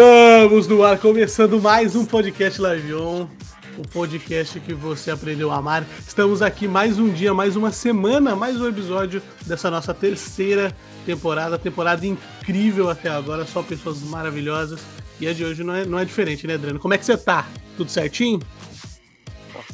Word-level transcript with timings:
Estamos 0.00 0.66
no 0.66 0.82
ar, 0.82 0.98
começando 0.98 1.60
mais 1.60 1.94
um 1.94 2.06
podcast 2.06 2.58
Live 2.58 2.94
On, 2.94 3.26
o 3.76 3.86
podcast 3.86 4.58
que 4.58 4.72
você 4.72 5.10
aprendeu 5.10 5.50
a 5.50 5.56
amar. 5.56 5.84
Estamos 6.08 6.40
aqui 6.40 6.66
mais 6.66 6.98
um 6.98 7.10
dia, 7.10 7.34
mais 7.34 7.54
uma 7.54 7.70
semana, 7.70 8.34
mais 8.34 8.58
um 8.58 8.66
episódio 8.66 9.22
dessa 9.44 9.70
nossa 9.70 9.92
terceira 9.92 10.74
temporada, 11.04 11.58
temporada 11.58 12.06
incrível 12.06 12.88
até 12.88 13.10
agora, 13.10 13.44
só 13.44 13.62
pessoas 13.62 14.00
maravilhosas. 14.00 14.80
E 15.20 15.28
a 15.28 15.34
de 15.34 15.44
hoje 15.44 15.62
não 15.62 15.74
é, 15.74 15.84
não 15.84 15.98
é 15.98 16.04
diferente, 16.06 16.46
né, 16.46 16.54
Adriano? 16.54 16.80
Como 16.80 16.94
é 16.94 16.98
que 16.98 17.04
você 17.04 17.18
tá? 17.18 17.46
Tudo 17.76 17.90
certinho? 17.90 18.40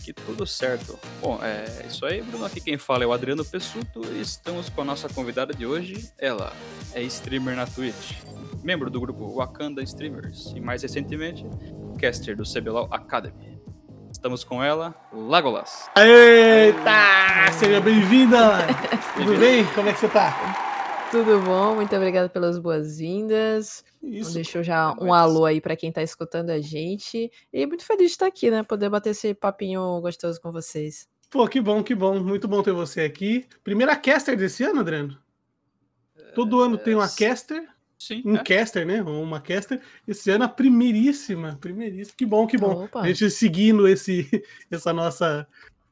Aqui 0.07 0.13
tudo 0.13 0.47
certo. 0.47 0.97
Bom, 1.21 1.41
é 1.43 1.85
isso 1.85 2.07
aí, 2.07 2.23
Bruno. 2.23 2.45
Aqui 2.45 2.61
quem 2.61 2.79
fala 2.79 3.03
é 3.03 3.07
o 3.09 3.13
Adriano 3.13 3.45
Pessuto 3.45 4.05
e 4.13 4.21
estamos 4.21 4.69
com 4.69 4.83
a 4.83 4.85
nossa 4.85 5.09
convidada 5.09 5.53
de 5.53 5.67
hoje. 5.67 6.13
Ela 6.17 6.53
é 6.95 7.03
streamer 7.03 7.57
na 7.57 7.67
Twitch, 7.67 8.13
membro 8.63 8.89
do 8.89 9.01
grupo 9.01 9.35
Wakanda 9.35 9.83
Streamers 9.83 10.53
e 10.55 10.61
mais 10.61 10.83
recentemente, 10.83 11.45
caster 11.99 12.37
do 12.37 12.45
CBLOL 12.45 12.87
Academy. 12.93 13.61
Estamos 14.09 14.45
com 14.45 14.63
ela, 14.63 14.95
Lagolas. 15.13 15.91
Eita! 15.97 17.53
Seja 17.59 17.81
bem-vinda! 17.81 18.65
Tudo 19.17 19.37
bem? 19.37 19.65
Como 19.75 19.89
é 19.89 19.93
que 19.93 19.99
você 19.99 20.09
tá? 20.09 20.66
Tudo 21.11 21.41
bom? 21.41 21.77
Muito 21.77 21.95
obrigada 21.95 22.29
pelas 22.29 22.59
boas-vindas. 22.59 23.85
Isso. 24.03 24.35
Deixou 24.35 24.63
já 24.63 24.95
É 24.99 25.05
um 25.05 25.15
alô 25.15 25.45
aí 25.45 25.61
para 25.61 25.77
quem 25.77 25.93
tá 25.93 26.03
escutando 26.03 26.51
a 26.51 26.61
gente. 26.61 27.31
E 27.53 27.65
muito 27.65 27.85
feliz 27.85 28.07
de 28.07 28.13
estar 28.13 28.27
aqui, 28.27 28.51
né? 28.51 28.65
Poder 28.65 28.91
bater 28.91 29.11
esse 29.11 29.33
papinho 29.33 30.01
gostoso 30.01 30.41
com 30.41 30.51
vocês. 30.51 31.09
Pô, 31.31 31.47
que 31.47 31.61
bom, 31.61 31.83
que 31.83 31.95
bom. 31.95 32.19
Muito 32.21 32.49
bom 32.49 32.61
ter 32.61 32.73
você 32.73 33.03
aqui. 33.03 33.47
Primeira 33.63 33.95
caster 33.97 34.37
desse 34.37 34.65
ano, 34.65 34.81
Adriano? 34.81 35.17
Todo 36.35 36.61
ano 36.61 36.77
tem 36.77 36.95
uma 36.95 37.09
caster, 37.09 37.67
Sim, 37.99 38.23
um 38.25 38.37
é. 38.37 38.43
caster, 38.43 38.85
né? 38.85 39.03
Ou 39.03 39.23
uma 39.23 39.41
caster. 39.41 39.81
Esse 40.07 40.31
ano 40.31 40.45
a 40.45 40.49
primeiríssima, 40.49 41.57
primeiríssima. 41.61 42.17
Que 42.17 42.27
bom, 42.27 42.47
que 42.47 42.59
bom. 42.59 42.85
Opa. 42.85 43.01
A 43.01 43.07
gente 43.07 43.31
seguindo 43.31 43.87
esse, 43.87 44.29
essa 44.71 44.93
nossa, 44.93 45.47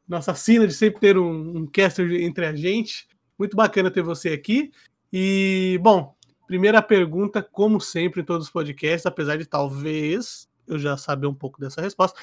nossa 0.08 0.34
sina 0.34 0.66
de 0.66 0.74
sempre 0.74 1.00
ter 1.00 1.16
um, 1.16 1.58
um 1.58 1.66
caster 1.66 2.10
entre 2.20 2.46
a 2.46 2.54
gente. 2.54 3.06
Muito 3.38 3.56
bacana 3.56 3.90
ter 3.90 4.02
você 4.02 4.30
aqui. 4.30 4.70
E, 5.16 5.78
bom, 5.80 6.12
primeira 6.44 6.82
pergunta, 6.82 7.40
como 7.40 7.80
sempre 7.80 8.20
em 8.20 8.24
todos 8.24 8.48
os 8.48 8.52
podcasts, 8.52 9.06
apesar 9.06 9.38
de 9.38 9.46
talvez 9.46 10.48
eu 10.66 10.76
já 10.76 10.96
saber 10.96 11.28
um 11.28 11.34
pouco 11.34 11.60
dessa 11.60 11.80
resposta. 11.80 12.20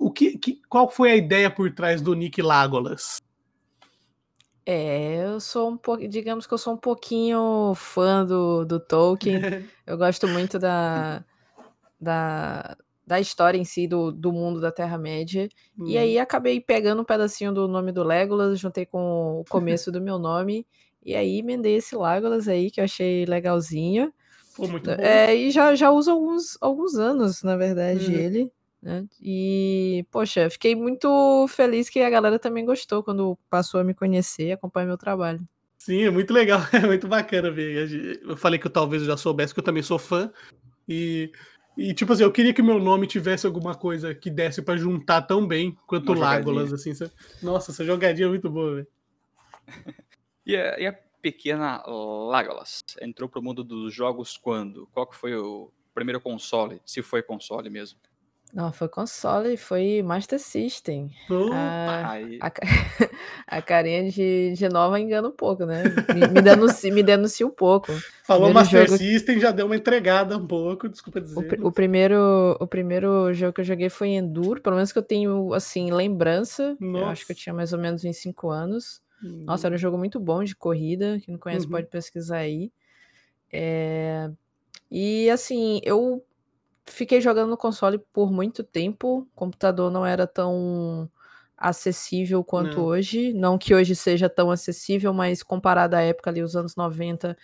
O 0.00 0.10
que, 0.10 0.38
que- 0.38 0.62
qual 0.66 0.88
foi 0.88 1.10
a 1.10 1.16
ideia 1.16 1.50
por 1.50 1.70
trás 1.74 2.00
do 2.00 2.14
Nick 2.14 2.40
Lagolas? 2.40 3.18
É, 4.64 5.26
eu 5.26 5.38
sou 5.40 5.68
um 5.68 5.76
pouco, 5.76 6.08
digamos 6.08 6.46
que 6.46 6.54
eu 6.54 6.58
sou 6.58 6.72
um 6.72 6.78
pouquinho 6.78 7.74
fã 7.76 8.24
do, 8.24 8.64
do 8.64 8.80
Tolkien. 8.80 9.38
Eu 9.86 9.98
gosto 9.98 10.26
muito 10.26 10.58
da, 10.58 11.22
da, 12.00 12.74
da 13.06 13.20
história 13.20 13.58
em 13.58 13.64
si, 13.66 13.86
do, 13.86 14.10
do 14.10 14.32
mundo 14.32 14.58
da 14.58 14.72
Terra-média. 14.72 15.50
Hum. 15.78 15.84
E 15.86 15.98
aí 15.98 16.18
acabei 16.18 16.62
pegando 16.62 17.02
um 17.02 17.04
pedacinho 17.04 17.52
do 17.52 17.68
nome 17.68 17.92
do 17.92 18.02
Legolas, 18.02 18.58
juntei 18.58 18.86
com 18.86 19.40
o 19.40 19.44
começo 19.50 19.92
do 19.92 20.00
meu 20.00 20.18
nome. 20.18 20.66
E 21.04 21.14
aí 21.14 21.38
emendei 21.38 21.76
esse 21.76 21.96
Legolas 21.96 22.48
aí, 22.48 22.70
que 22.70 22.80
eu 22.80 22.84
achei 22.84 23.24
legalzinho. 23.26 24.12
Pô, 24.56 24.68
muito 24.68 24.90
bom. 24.90 25.02
É, 25.02 25.34
e 25.34 25.50
já, 25.50 25.74
já 25.74 25.90
uso 25.90 26.10
alguns, 26.10 26.56
alguns 26.60 26.94
anos, 26.94 27.42
na 27.42 27.56
verdade, 27.56 28.10
Uhum. 28.10 28.18
ele. 28.18 28.52
Né? 28.80 29.06
E, 29.20 30.04
poxa, 30.10 30.48
fiquei 30.50 30.74
muito 30.76 31.46
feliz 31.48 31.88
que 31.88 32.00
a 32.00 32.10
galera 32.10 32.38
também 32.38 32.64
gostou 32.64 33.02
quando 33.02 33.38
passou 33.48 33.80
a 33.80 33.84
me 33.84 33.94
conhecer 33.94 34.48
e 34.48 34.52
acompanhar 34.52 34.86
meu 34.86 34.98
trabalho. 34.98 35.40
Sim, 35.78 36.02
é 36.04 36.10
muito 36.10 36.32
legal, 36.32 36.60
é 36.72 36.86
muito 36.86 37.08
bacana 37.08 37.50
ver. 37.50 38.20
Eu 38.22 38.36
falei 38.36 38.58
que 38.58 38.66
eu 38.66 38.70
talvez 38.70 39.02
eu 39.02 39.08
já 39.08 39.16
soubesse, 39.16 39.52
que 39.52 39.60
eu 39.60 39.64
também 39.64 39.82
sou 39.82 39.98
fã. 39.98 40.30
E, 40.88 41.32
e 41.76 41.92
tipo 41.94 42.12
assim, 42.12 42.22
eu 42.22 42.32
queria 42.32 42.54
que 42.54 42.62
meu 42.62 42.78
nome 42.78 43.06
tivesse 43.06 43.46
alguma 43.46 43.74
coisa 43.74 44.14
que 44.14 44.30
desse 44.30 44.62
pra 44.62 44.76
juntar 44.76 45.22
tão 45.22 45.46
bem 45.46 45.76
quanto 45.86 46.12
Uma 46.12 46.20
Lágolas, 46.20 46.72
assim. 46.72 46.92
Nossa, 47.42 47.70
essa 47.70 47.84
jogadinha 47.84 48.26
é 48.26 48.30
muito 48.30 48.50
boa, 48.50 48.76
velho. 48.76 48.86
E 50.46 50.56
a, 50.56 50.78
e 50.78 50.86
a 50.86 50.92
pequena 51.22 51.82
Lagolas 51.86 52.80
entrou 53.00 53.28
pro 53.28 53.42
mundo 53.42 53.64
dos 53.64 53.94
jogos 53.94 54.36
quando? 54.36 54.86
Qual 54.92 55.06
que 55.06 55.16
foi 55.16 55.34
o 55.34 55.70
primeiro 55.94 56.20
console? 56.20 56.80
Se 56.84 57.02
foi 57.02 57.22
console 57.22 57.70
mesmo. 57.70 57.98
Não, 58.52 58.72
foi 58.72 58.88
console, 58.88 59.56
foi 59.56 60.00
Master 60.02 60.38
System. 60.38 61.10
Opa, 61.28 61.52
Ah, 61.56 62.14
a, 62.40 62.50
ca- 62.50 62.62
a 63.48 63.62
carinha 63.62 64.08
de, 64.10 64.52
de 64.52 64.68
nova 64.68 65.00
engana 65.00 65.26
um 65.26 65.32
pouco, 65.32 65.64
né? 65.66 65.82
Me, 66.14 66.28
me, 66.28 66.40
denuncia, 66.42 66.92
me 66.92 67.02
denuncia 67.02 67.44
um 67.44 67.50
pouco. 67.50 67.90
falou 68.22 68.44
primeiro 68.52 68.54
Master 68.54 68.86
jogo- 68.86 68.98
System, 68.98 69.40
já 69.40 69.50
deu 69.50 69.66
uma 69.66 69.74
entregada 69.74 70.36
um 70.38 70.46
pouco, 70.46 70.88
desculpa 70.88 71.20
dizer. 71.20 71.60
O, 71.62 71.68
o 71.68 71.72
primeiro, 71.72 72.56
o 72.60 72.66
primeiro 72.66 73.32
jogo 73.34 73.54
que 73.54 73.60
eu 73.62 73.64
joguei 73.64 73.88
foi 73.88 74.10
Enduro, 74.10 74.60
pelo 74.60 74.76
menos 74.76 74.92
que 74.92 74.98
eu 74.98 75.02
tenho, 75.02 75.52
assim, 75.52 75.90
lembrança. 75.90 76.76
Eu 76.80 77.06
acho 77.08 77.26
que 77.26 77.32
eu 77.32 77.34
Nossa. 77.34 77.42
tinha 77.42 77.54
mais 77.54 77.72
ou 77.72 77.78
menos 77.80 78.04
uns 78.04 78.16
5 78.18 78.50
anos. 78.50 79.02
Hum, 79.24 79.44
Nossa, 79.46 79.66
era 79.68 79.74
um 79.74 79.78
jogo 79.78 79.98
muito 79.98 80.20
bom 80.20 80.44
de 80.44 80.54
corrida. 80.56 81.18
Quem 81.20 81.32
não 81.34 81.38
conhece 81.40 81.66
Uhum. 81.66 81.72
pode 81.72 81.88
pesquisar 81.88 82.38
aí. 82.38 82.72
É, 83.52 84.30
E 84.90 85.30
assim, 85.30 85.80
eu 85.84 86.24
fiquei 86.86 87.20
jogando 87.20 87.50
no 87.50 87.56
console 87.56 87.98
por 88.12 88.32
muito 88.32 88.64
tempo. 88.64 89.20
O 89.20 89.26
computador 89.36 89.90
não 89.90 90.06
era 90.06 90.26
tão 90.26 91.10
acessível 91.56 92.44
quanto 92.44 92.78
Não. 92.78 92.86
hoje. 92.86 93.32
Não 93.34 93.58
que 93.58 93.74
hoje 93.74 93.96
seja 93.96 94.28
tão 94.28 94.50
acessível, 94.50 95.12
mas 95.14 95.42
comparado 95.42 95.96
à 95.96 96.02
época 96.02 96.30
ali, 96.30 96.42
os 96.42 96.56
anos 96.56 96.76
90, 96.76 97.36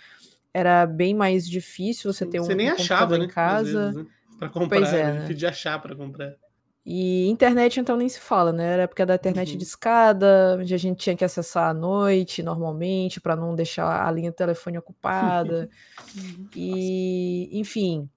era 0.54 0.86
bem 0.86 1.14
mais 1.14 1.48
difícil 1.48 2.12
você 2.12 2.26
ter 2.26 2.40
um, 2.40 2.44
Você 2.46 2.54
nem 2.54 2.68
um 2.68 2.72
achava, 2.72 3.16
computador 3.16 3.18
né? 3.18 3.24
em 3.24 3.28
às 3.28 3.34
casa. 3.34 3.62
vezes, 3.62 3.96
né? 3.96 4.06
Pra 4.38 4.48
comprar, 4.50 4.68
Pois 4.70 4.92
é, 4.94 5.00
é, 5.00 5.04
né? 5.04 5.14
difícil 5.14 5.36
de 5.36 5.46
achar 5.46 5.80
pra 5.80 5.96
comprar. 5.96 6.34
E 6.92 7.28
internet, 7.28 7.78
então, 7.78 7.96
nem 7.96 8.08
se 8.08 8.18
fala, 8.18 8.52
né? 8.52 8.66
Era 8.72 8.82
a 8.82 8.84
época 8.84 9.06
da 9.06 9.14
internet 9.14 9.52
Uhum. 9.52 9.58
de 9.58 9.62
escada, 9.64 10.56
onde 10.60 10.74
a 10.74 10.78
gente 10.78 10.98
tinha 10.98 11.16
que 11.16 11.24
acessar 11.24 11.70
à 11.70 11.74
noite, 11.74 12.42
normalmente, 12.42 13.20
para 13.20 13.36
não 13.36 13.54
deixar 13.54 14.04
a 14.06 14.10
linha 14.10 14.32
do 14.32 14.34
telefone 14.34 14.76
ocupada. 14.78 15.70
e, 16.56 17.48
enfim. 17.52 18.10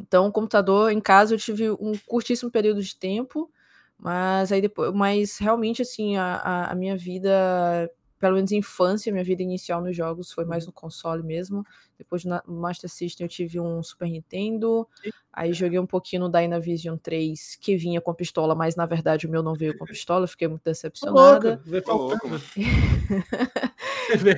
Então, 0.00 0.30
computador 0.32 0.90
em 0.92 1.00
casa 1.00 1.34
eu 1.34 1.38
tive 1.38 1.70
um 1.72 1.92
curtíssimo 2.06 2.50
período 2.50 2.82
de 2.82 2.96
tempo, 2.96 3.50
mas 3.98 4.50
aí 4.52 4.60
depois, 4.60 4.92
mas 4.92 5.38
realmente, 5.38 5.82
assim, 5.82 6.16
a, 6.16 6.36
a, 6.36 6.72
a 6.72 6.74
minha 6.74 6.96
vida, 6.96 7.90
pelo 8.22 8.36
menos 8.36 8.52
infância, 8.52 9.10
minha 9.10 9.24
vida 9.24 9.42
inicial 9.42 9.82
nos 9.82 9.96
jogos 9.96 10.30
foi 10.30 10.44
mais 10.44 10.64
no 10.64 10.72
console 10.72 11.24
mesmo. 11.24 11.66
Depois 11.98 12.24
no 12.24 12.40
Master 12.46 12.88
System 12.88 13.24
eu 13.24 13.28
tive 13.28 13.58
um 13.58 13.82
Super 13.82 14.08
Nintendo, 14.08 14.86
Aí 15.32 15.52
joguei 15.52 15.78
um 15.78 15.86
pouquinho 15.86 16.22
no 16.22 16.30
Dynavision 16.30 16.96
3, 16.98 17.56
que 17.58 17.74
vinha 17.74 18.00
com 18.00 18.14
pistola, 18.14 18.54
mas 18.54 18.76
na 18.76 18.86
verdade 18.86 19.26
o 19.26 19.30
meu 19.30 19.42
não 19.42 19.54
veio 19.54 19.76
com 19.76 19.84
pistola, 19.86 20.28
fiquei 20.28 20.46
muito 20.46 20.62
Tô 20.62 20.70
decepcionada. 20.70 21.60
Tô 21.84 21.96
louco. 21.96 22.18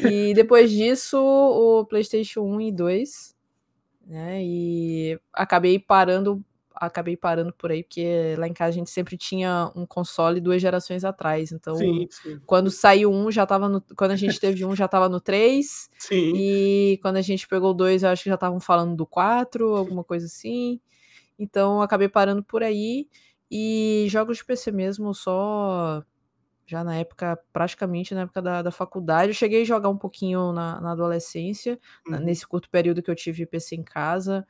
E 0.08 0.32
depois 0.34 0.70
disso, 0.70 1.18
o 1.18 1.84
PlayStation 1.84 2.42
1 2.42 2.60
e 2.60 2.72
2, 2.72 3.36
né? 4.06 4.42
E 4.42 5.18
acabei 5.32 5.78
parando, 5.78 6.44
acabei 6.74 7.16
parando 7.16 7.52
por 7.52 7.70
aí, 7.70 7.82
porque 7.84 8.34
lá 8.38 8.48
em 8.48 8.52
casa 8.52 8.70
a 8.70 8.72
gente 8.72 8.90
sempre 8.90 9.16
tinha 9.16 9.70
um 9.76 9.86
console 9.86 10.40
duas 10.40 10.60
gerações 10.60 11.04
atrás. 11.04 11.52
Então, 11.52 11.74
Sim, 11.76 12.06
sim. 12.10 12.40
quando 12.46 12.70
saiu 12.70 13.12
um, 13.12 13.30
já 13.30 13.46
tava 13.46 13.68
no. 13.68 13.80
Quando 13.96 14.10
a 14.12 14.16
gente 14.16 14.38
teve 14.40 14.64
um, 14.64 14.74
já 14.76 14.88
tava 14.88 15.08
no 15.08 15.20
3. 15.20 15.88
Sim. 15.98 16.32
E 16.36 16.98
quando 17.02 17.16
a 17.16 17.22
gente 17.22 17.46
pegou 17.48 17.72
2, 17.74 18.02
eu 18.02 18.10
acho 18.10 18.24
que 18.24 18.28
já 18.30 18.34
estavam 18.36 18.60
falando 18.60 18.96
do 18.96 19.06
4, 19.06 19.74
alguma 19.76 20.04
coisa 20.04 20.26
assim. 20.26 20.80
Então 21.38 21.76
eu 21.76 21.82
acabei 21.82 22.08
parando 22.08 22.42
por 22.44 22.62
aí. 22.62 23.08
E 23.50 24.06
jogos 24.08 24.38
de 24.38 24.44
PC 24.44 24.72
mesmo, 24.72 25.14
só 25.14 26.02
já 26.66 26.82
na 26.82 26.96
época, 26.96 27.38
praticamente 27.52 28.14
na 28.14 28.22
época 28.22 28.40
da, 28.42 28.62
da 28.62 28.70
faculdade. 28.70 29.30
Eu 29.30 29.34
cheguei 29.34 29.62
a 29.62 29.64
jogar 29.64 29.90
um 29.90 29.98
pouquinho 29.98 30.52
na, 30.52 30.80
na 30.80 30.92
adolescência, 30.92 31.78
Uhum. 32.08 32.18
nesse 32.20 32.46
curto 32.46 32.70
período 32.70 33.02
que 33.02 33.10
eu 33.10 33.14
tive 33.14 33.46
PC 33.46 33.76
em 33.76 33.82
casa. 33.84 34.46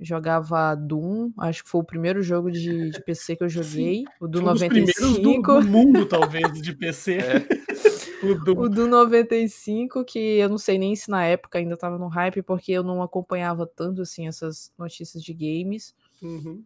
Jogava 0.00 0.74
Doom, 0.76 1.32
acho 1.38 1.64
que 1.64 1.70
foi 1.70 1.80
o 1.80 1.84
primeiro 1.84 2.22
jogo 2.22 2.50
de, 2.52 2.90
de 2.90 3.02
PC 3.02 3.34
que 3.36 3.42
eu 3.44 3.48
joguei, 3.48 4.04
o 4.20 4.28
do 4.28 4.40
Um 4.40 4.52
dos 4.52 4.62
primeiros 4.62 4.94
do, 5.18 5.22
95. 5.22 5.60
do 5.60 5.66
mundo, 5.66 6.06
talvez, 6.06 6.62
de 6.62 6.72
PC. 6.72 7.18
É. 7.18 7.48
O 8.20 8.34
do- 8.34 8.58
O 8.62 8.68
do 8.68 8.88
95, 8.88 10.04
que 10.04 10.18
eu 10.18 10.48
não 10.48 10.58
sei 10.58 10.76
nem 10.76 10.96
se 10.96 11.08
na 11.08 11.24
época 11.24 11.56
ainda 11.60 11.76
tava 11.76 11.96
no 11.96 12.08
hype, 12.08 12.42
porque 12.42 12.72
eu 12.72 12.82
não 12.82 13.00
acompanhava 13.00 13.64
tanto 13.64 14.02
assim 14.02 14.26
essas 14.26 14.72
notícias 14.76 15.22
de 15.22 15.32
games. 15.32 15.94
Uhum. 16.20 16.60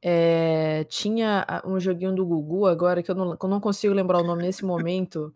É, 0.00 0.84
tinha 0.88 1.44
a- 1.48 1.62
um 1.66 1.80
joguinho 1.80 2.14
do 2.14 2.24
Gugu 2.24 2.66
agora 2.66 3.02
que 3.02 3.10
eu 3.10 3.16
não, 3.16 3.36
que 3.36 3.44
eu 3.44 3.50
não 3.50 3.58
consigo 3.60 3.92
lembrar 3.92 4.20
o 4.20 4.24
nome 4.24 4.42
nesse 4.42 4.64
momento. 4.64 5.34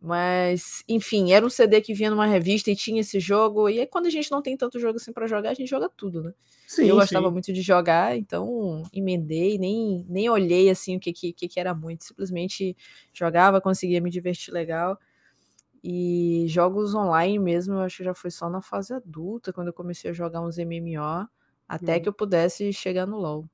Mas, 0.00 0.84
enfim, 0.88 1.32
era 1.32 1.44
um 1.44 1.50
CD 1.50 1.80
que 1.80 1.92
vinha 1.92 2.10
numa 2.10 2.26
revista 2.26 2.70
e 2.70 2.76
tinha 2.76 3.00
esse 3.00 3.18
jogo. 3.18 3.68
E 3.68 3.80
aí, 3.80 3.86
quando 3.86 4.06
a 4.06 4.10
gente 4.10 4.30
não 4.30 4.40
tem 4.40 4.56
tanto 4.56 4.78
jogo 4.78 4.96
assim 4.96 5.12
pra 5.12 5.26
jogar, 5.26 5.50
a 5.50 5.54
gente 5.54 5.68
joga 5.68 5.88
tudo, 5.88 6.22
né? 6.22 6.32
Sim, 6.66 6.86
eu 6.88 6.94
gostava 6.96 7.28
sim. 7.28 7.32
muito 7.32 7.52
de 7.52 7.62
jogar, 7.62 8.16
então 8.16 8.82
emendei, 8.92 9.58
nem, 9.58 10.06
nem 10.08 10.28
olhei 10.30 10.70
assim 10.70 10.96
o 10.96 11.00
que, 11.00 11.12
que, 11.12 11.32
que 11.32 11.58
era 11.60 11.74
muito. 11.74 12.04
Simplesmente 12.04 12.76
jogava, 13.12 13.60
conseguia 13.60 14.00
me 14.00 14.10
divertir 14.10 14.52
legal. 14.54 14.98
E 15.82 16.44
jogos 16.48 16.94
online 16.94 17.38
mesmo, 17.38 17.74
eu 17.74 17.80
acho 17.80 17.98
que 17.98 18.04
já 18.04 18.14
foi 18.14 18.30
só 18.30 18.48
na 18.50 18.60
fase 18.62 18.92
adulta, 18.94 19.52
quando 19.52 19.68
eu 19.68 19.72
comecei 19.72 20.10
a 20.10 20.14
jogar 20.14 20.40
uns 20.42 20.58
MMO, 20.58 21.28
até 21.68 21.96
Uhum. 21.96 22.02
que 22.02 22.08
eu 22.08 22.12
pudesse 22.12 22.72
chegar 22.72 23.06
no 23.06 23.18
LoL. 23.18 23.48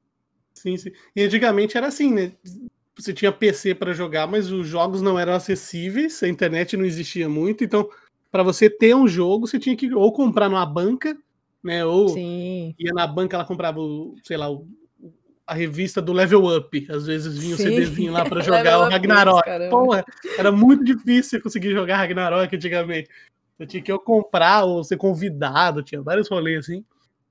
Sim, 0.55 0.77
sim. 0.77 0.91
E 1.15 1.23
antigamente 1.23 1.77
era 1.77 1.89
assim, 1.89 2.13
né? 2.13 2.37
Você 2.97 3.13
tinha 3.13 3.33
PC 3.33 3.75
para 3.75 3.93
jogar, 3.93 4.27
mas 4.27 4.51
os 4.53 4.67
jogos 4.67 5.03
não 5.03 5.19
eram 5.19 5.33
acessíveis, 5.35 6.23
a 6.23 6.29
internet 6.29 6.77
não 6.77 6.85
existia 6.85 7.29
muito, 7.29 7.65
então 7.65 7.89
para 8.31 8.43
você 8.43 8.71
ter 8.71 8.95
um 8.95 9.07
jogo, 9.07 9.47
você 9.47 9.59
tinha 9.59 9.77
que 9.77 9.93
ou 9.95 10.13
comprar 10.13 10.49
numa 10.49 10.65
banca, 10.67 11.17
né? 11.63 11.85
Ou 11.85 12.09
Sim, 12.09 12.75
ia 12.79 12.93
na 12.93 13.07
banca, 13.07 13.37
ela 13.37 13.45
comprava, 13.45 13.81
o, 13.81 14.15
sei 14.25 14.37
lá, 14.37 14.51
o- 14.51 14.67
a 15.47 15.55
revista 15.55 16.01
do 16.01 16.13
Level 16.13 16.45
Up. 16.47 16.87
Às 16.91 17.07
vezes 17.07 17.37
vinha 17.39 17.55
o 17.55 17.59
Sim. 17.59 17.65
CDzinho 17.65 18.13
lá 18.13 18.25
para 18.25 18.41
jogar 18.75 18.79
o 18.79 18.85
Up, 18.85 18.93
Ragnarok. 18.93 19.45
caramba. 19.45 19.71
Porra, 19.71 20.05
era 20.39 20.51
muito 20.51 20.83
difícil 20.85 21.41
conseguir 21.43 21.73
jogar 21.73 21.97
Ragnarok 21.99 22.55
antigamente. 22.57 23.09
Você 23.59 23.67
tinha 23.67 23.83
que 23.83 23.93
ou 23.93 24.01
comprar 24.01 24.65
ou 24.65 24.83
ser 24.83 24.97
convidado, 24.97 25.83
tinha 25.83 26.01
vários 26.03 26.29
rolês 26.29 26.61
assim. 26.61 26.85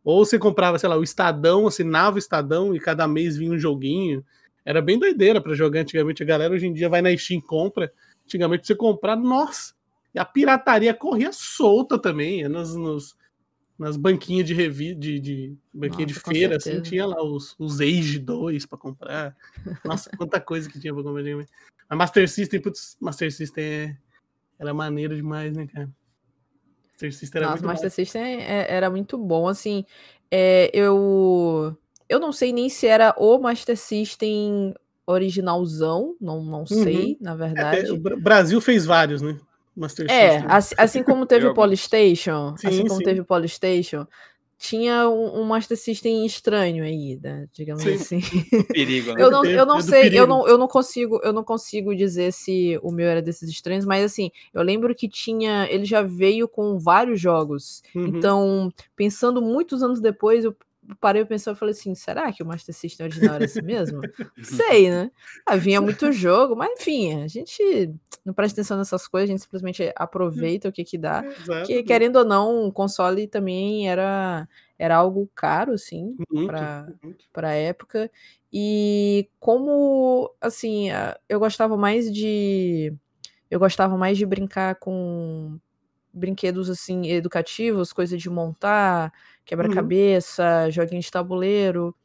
Ou 0.03 0.23
você 0.25 0.37
comprava, 0.37 0.77
sei 0.77 0.87
lá, 0.89 0.97
o 0.97 1.03
Estadão, 1.03 1.67
assinava 1.67 2.15
o 2.15 2.19
Estadão 2.19 2.75
e 2.75 2.79
cada 2.79 3.07
mês 3.07 3.35
vinha 3.35 3.51
um 3.51 3.57
joguinho. 3.57 4.23
Era 4.65 4.81
bem 4.81 4.97
doideira 4.97 5.41
para 5.41 5.53
jogar 5.53 5.81
antigamente. 5.81 6.23
A 6.23 6.25
galera 6.25 6.53
hoje 6.53 6.65
em 6.67 6.73
dia 6.73 6.87
vai 6.89 7.01
na 7.01 7.15
Steam 7.17 7.39
e 7.39 7.41
compra. 7.41 7.91
Antigamente 8.25 8.65
você 8.65 8.75
comprar, 8.75 9.15
nossa. 9.15 9.73
E 10.15 10.19
a 10.19 10.25
pirataria 10.25 10.93
corria 10.93 11.31
solta 11.33 11.99
também. 11.99 12.47
Nos, 12.47 12.75
nos- 12.75 13.15
nas 13.77 13.97
banquinhas 13.97 14.45
de 14.45 14.53
revista, 14.53 14.99
de, 14.99 15.19
de 15.19 15.57
banquinha 15.73 16.05
de 16.05 16.13
Nossa, 16.13 16.23
com 16.25 16.31
feira, 16.31 16.55
assim, 16.57 16.81
tinha 16.81 17.05
lá 17.05 17.21
os, 17.23 17.55
os 17.59 17.81
Age 17.81 18.19
2 18.19 18.65
para 18.65 18.77
comprar. 18.77 19.35
Nossa, 19.83 20.09
quanta 20.15 20.39
coisa 20.39 20.69
que 20.69 20.79
tinha 20.79 20.93
pra 20.93 21.03
comprar. 21.03 21.23
A 21.89 21.95
Master 21.95 22.29
System, 22.29 22.61
putz, 22.61 22.95
Master 23.01 23.31
System 23.33 23.63
é, 23.63 23.97
era 24.59 24.73
maneiro 24.73 25.15
demais, 25.15 25.51
né, 25.53 25.67
cara? 25.67 25.89
Master 26.91 27.13
System 27.13 27.39
era 27.41 27.49
Nossa, 27.49 27.61
muito 27.63 27.65
Master 27.73 27.85
massa. 27.87 27.95
System 27.95 28.41
é- 28.41 28.73
era 28.73 28.89
muito 28.89 29.17
bom, 29.17 29.47
assim, 29.47 29.83
é, 30.31 30.69
eu 30.73 31.75
eu 32.13 32.19
não 32.19 32.31
sei 32.31 32.53
nem 32.53 32.69
se 32.69 32.85
era 32.85 33.13
o 33.17 33.37
Master 33.39 33.77
System 33.77 34.73
originalzão, 35.05 36.15
não, 36.21 36.43
não 36.43 36.65
sei, 36.65 37.17
na 37.19 37.33
É, 37.33 37.37
verdade. 37.37 37.91
o 37.91 37.97
Bra- 37.97 38.15
Brasil 38.15 38.61
fez 38.61 38.85
vários, 38.85 39.21
né? 39.21 39.37
Master 39.75 40.09
É, 40.09 40.29
System. 40.29 40.47
assim, 40.49 40.75
assim 40.77 41.03
como 41.03 41.25
teve 41.25 41.47
o 41.47 41.53
Polystation, 41.53 42.55
Sim, 42.57 42.67
assim 42.67 42.87
como 42.87 42.99
sim. 42.99 43.03
teve 43.03 43.21
o 43.21 43.25
Polystation, 43.25 44.05
tinha 44.57 45.09
um, 45.09 45.41
um 45.41 45.43
Master 45.43 45.75
System 45.75 46.25
estranho 46.25 46.83
aí, 46.83 47.19
né, 47.21 47.47
digamos 47.51 47.83
Sim. 47.83 47.93
assim. 47.95 48.19
Perigo, 48.71 49.13
né? 49.13 49.23
Eu 49.23 49.31
não, 49.31 49.43
eu 49.43 49.65
não 49.65 49.77
do 49.79 49.83
sei, 49.83 50.17
eu 50.17 50.27
não, 50.27 50.47
eu 50.47 50.57
não 50.57 50.67
consigo, 50.67 51.19
eu 51.23 51.33
não 51.33 51.43
consigo 51.43 51.95
dizer 51.95 52.31
se 52.31 52.79
o 52.83 52.91
meu 52.91 53.07
era 53.07 53.21
desses 53.21 53.49
estranhos, 53.49 53.85
mas 53.85 54.05
assim, 54.05 54.29
eu 54.53 54.61
lembro 54.61 54.93
que 54.95 55.09
tinha, 55.09 55.67
ele 55.69 55.85
já 55.85 56.01
veio 56.01 56.47
com 56.47 56.77
vários 56.77 57.19
jogos. 57.19 57.81
Uhum. 57.95 58.07
Então, 58.07 58.71
pensando 58.95 59.41
muitos 59.41 59.81
anos 59.83 59.99
depois, 59.99 60.45
eu 60.45 60.55
parei 60.99 61.21
a 61.21 61.25
pensar 61.25 61.51
e 61.51 61.55
falei 61.55 61.73
assim, 61.73 61.95
será 61.95 62.31
que 62.31 62.43
o 62.43 62.45
Master 62.45 62.73
System 62.73 63.07
original 63.07 63.35
era 63.35 63.45
assim 63.45 63.61
mesmo? 63.61 64.01
Sei, 64.41 64.89
né? 64.89 65.11
Havia 65.45 65.79
muito 65.81 66.11
jogo, 66.11 66.55
mas 66.55 66.71
enfim, 66.79 67.23
a 67.23 67.27
gente 67.27 67.93
não 68.25 68.33
presta 68.33 68.59
atenção 68.59 68.77
nessas 68.77 69.07
coisas, 69.07 69.29
a 69.29 69.33
gente 69.33 69.43
simplesmente 69.43 69.91
aproveita 69.95 70.69
o 70.69 70.71
que 70.71 70.83
que 70.83 70.97
dá. 70.97 71.23
Exato. 71.25 71.67
Que, 71.67 71.83
querendo 71.83 72.17
ou 72.17 72.25
não, 72.25 72.67
o 72.67 72.71
console 72.71 73.27
também 73.27 73.89
era, 73.89 74.47
era 74.77 74.95
algo 74.95 75.29
caro, 75.35 75.73
assim, 75.73 76.15
para 76.45 76.87
a 77.35 77.53
época. 77.53 78.09
E 78.51 79.29
como, 79.39 80.33
assim, 80.39 80.89
eu 81.27 81.39
gostava 81.39 81.75
mais 81.75 82.13
de 82.13 82.93
eu 83.53 83.59
gostava 83.59 83.95
mais 83.95 84.17
de 84.17 84.25
brincar 84.25 84.75
com 84.75 85.59
brinquedos 86.11 86.69
assim 86.71 87.07
educativos, 87.07 87.93
coisa 87.93 88.17
de 88.17 88.29
montar, 88.29 89.13
quebra-cabeça, 89.45 90.69
joguinho 90.71 91.01
de 91.01 91.11
tabuleiro. 91.11 91.95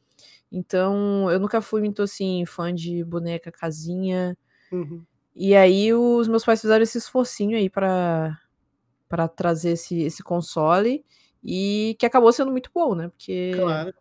Então, 0.51 1.29
eu 1.31 1.39
nunca 1.39 1.61
fui 1.61 1.79
muito 1.81 2.01
assim 2.01 2.45
fã 2.45 2.73
de 2.73 3.03
boneca 3.03 3.51
casinha. 3.51 4.37
Uhum. 4.71 5.03
E 5.35 5.55
aí 5.55 5.93
os 5.93 6.27
meus 6.27 6.43
pais 6.43 6.59
fizeram 6.61 6.83
esse 6.83 6.97
esforcinho 6.97 7.57
aí 7.57 7.69
para 7.69 8.37
para 9.07 9.27
trazer 9.27 9.71
esse, 9.71 10.01
esse 10.03 10.21
console 10.21 11.03
e 11.43 11.95
que 11.99 12.05
acabou 12.05 12.31
sendo 12.31 12.51
muito 12.51 12.69
bom, 12.73 12.93
né? 12.93 13.07
Porque 13.09 13.53
Claro. 13.55 13.93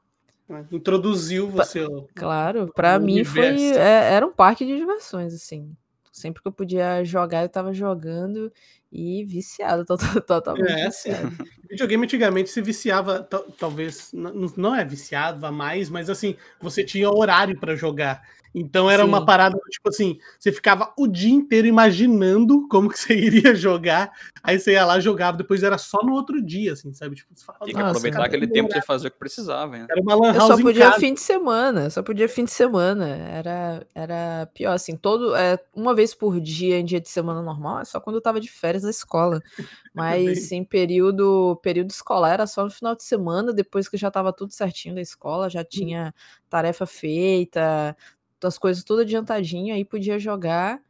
Introduziu 0.72 1.48
você. 1.48 1.82
ó, 1.84 2.04
Claro, 2.14 2.72
pra 2.74 2.98
no 2.98 3.04
mim 3.06 3.22
foi 3.24 3.46
universo. 3.50 3.78
é- 3.78 4.14
era 4.14 4.26
um 4.26 4.32
parque 4.32 4.64
de 4.66 4.76
diversões, 4.76 5.34
assim. 5.34 5.74
Sempre 6.12 6.42
que 6.42 6.48
eu 6.48 6.52
podia 6.52 7.04
jogar, 7.04 7.42
eu 7.42 7.48
tava 7.48 7.72
jogando 7.72 8.52
e 8.90 9.24
viciado, 9.24 9.84
to- 9.86 9.96
to- 9.96 10.20
totalmente 10.22 10.70
É, 10.72 10.86
viciado. 10.86 11.36
Videogame 11.70 12.04
antigamente 12.04 12.50
se 12.50 12.60
viciava, 12.62 13.22
tal- 13.22 13.44
talvez, 13.58 14.10
não 14.12 14.74
é 14.74 14.84
viciado 14.84 15.44
a 15.44 15.52
mais, 15.52 15.90
mas 15.90 16.08
assim, 16.08 16.36
você 16.60 16.82
tinha 16.84 17.10
horário 17.10 17.58
pra 17.58 17.76
jogar. 17.76 18.22
Então 18.54 18.90
era 18.90 19.04
uma 19.04 19.20
Sim. 19.20 19.26
parada, 19.26 19.58
tipo 19.70 19.88
assim, 19.88 20.18
você 20.38 20.50
ficava 20.50 20.92
o 20.96 21.06
dia 21.06 21.32
inteiro 21.32 21.66
imaginando 21.66 22.66
como 22.68 22.88
que 22.88 22.98
você 22.98 23.14
iria 23.14 23.54
jogar, 23.54 24.10
aí 24.42 24.58
você 24.58 24.72
ia 24.72 24.84
lá 24.84 24.98
jogava, 25.00 25.36
depois 25.36 25.62
era 25.62 25.78
só 25.78 25.98
no 26.02 26.12
outro 26.12 26.42
dia, 26.42 26.72
assim, 26.72 26.92
sabe? 26.92 27.16
Tipo, 27.16 27.32
você 27.34 27.44
fala, 27.44 27.58
Tem 27.60 27.74
que 27.74 27.80
aproveitar 27.80 28.16
cara, 28.16 28.26
aquele 28.26 28.46
tempo 28.46 28.68
pra 28.70 28.80
você 28.80 28.86
fazer 28.86 29.08
o 29.08 29.10
que 29.10 29.18
precisava, 29.18 29.76
hein? 29.76 29.86
Era 29.88 30.00
uma 30.00 30.14
lan 30.14 30.28
Eu 30.28 30.40
house 30.40 30.46
só 30.48 30.58
em 30.58 30.62
podia 30.62 30.88
casa. 30.88 31.00
fim 31.00 31.14
de 31.14 31.20
semana, 31.20 31.84
eu 31.84 31.90
só 31.90 32.02
podia 32.02 32.28
fim 32.28 32.44
de 32.44 32.50
semana. 32.50 33.06
Era, 33.08 33.86
era 33.94 34.48
pior, 34.54 34.72
assim, 34.72 34.96
todo, 34.96 35.34
é, 35.36 35.58
uma 35.74 35.94
vez 35.94 36.14
por 36.14 36.40
dia, 36.40 36.78
em 36.78 36.84
dia 36.84 37.00
de 37.00 37.08
semana 37.08 37.42
normal, 37.42 37.80
é 37.80 37.84
só 37.84 38.00
quando 38.00 38.16
eu 38.16 38.22
tava 38.22 38.40
de 38.40 38.50
férias 38.50 38.82
da 38.82 38.90
escola. 38.90 39.42
Mas 39.94 40.52
em 40.52 40.62
período, 40.62 41.57
período 41.58 41.90
escolar 41.90 42.32
era 42.34 42.46
só 42.46 42.64
no 42.64 42.70
final 42.70 42.94
de 42.94 43.02
semana, 43.02 43.52
depois 43.52 43.88
que 43.88 43.96
já 43.96 44.10
tava 44.10 44.32
tudo 44.32 44.52
certinho 44.52 44.94
da 44.94 45.00
escola, 45.00 45.50
já 45.50 45.64
tinha 45.64 46.14
tarefa 46.48 46.86
feita, 46.86 47.96
as 48.42 48.56
coisas 48.58 48.84
tudo 48.84 49.02
adiantadinho, 49.02 49.74
aí 49.74 49.84
podia 49.84 50.18
jogar. 50.18 50.80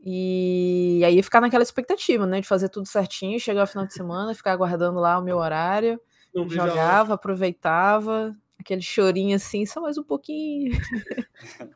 E 0.00 1.02
aí 1.04 1.16
ia 1.16 1.22
ficar 1.22 1.40
naquela 1.40 1.62
expectativa, 1.64 2.26
né, 2.26 2.40
de 2.40 2.46
fazer 2.46 2.68
tudo 2.68 2.86
certinho, 2.86 3.40
chegar 3.40 3.62
ao 3.62 3.66
final 3.66 3.86
de 3.86 3.92
semana, 3.94 4.34
ficar 4.34 4.52
aguardando 4.52 5.00
lá 5.00 5.18
o 5.18 5.22
meu 5.22 5.36
horário. 5.38 6.00
Não. 6.34 6.48
Jogava, 6.48 7.14
aproveitava, 7.14 8.36
aquele 8.60 8.82
chorinho 8.82 9.34
assim, 9.34 9.66
só 9.66 9.80
mais 9.80 9.98
um 9.98 10.04
pouquinho. 10.04 10.78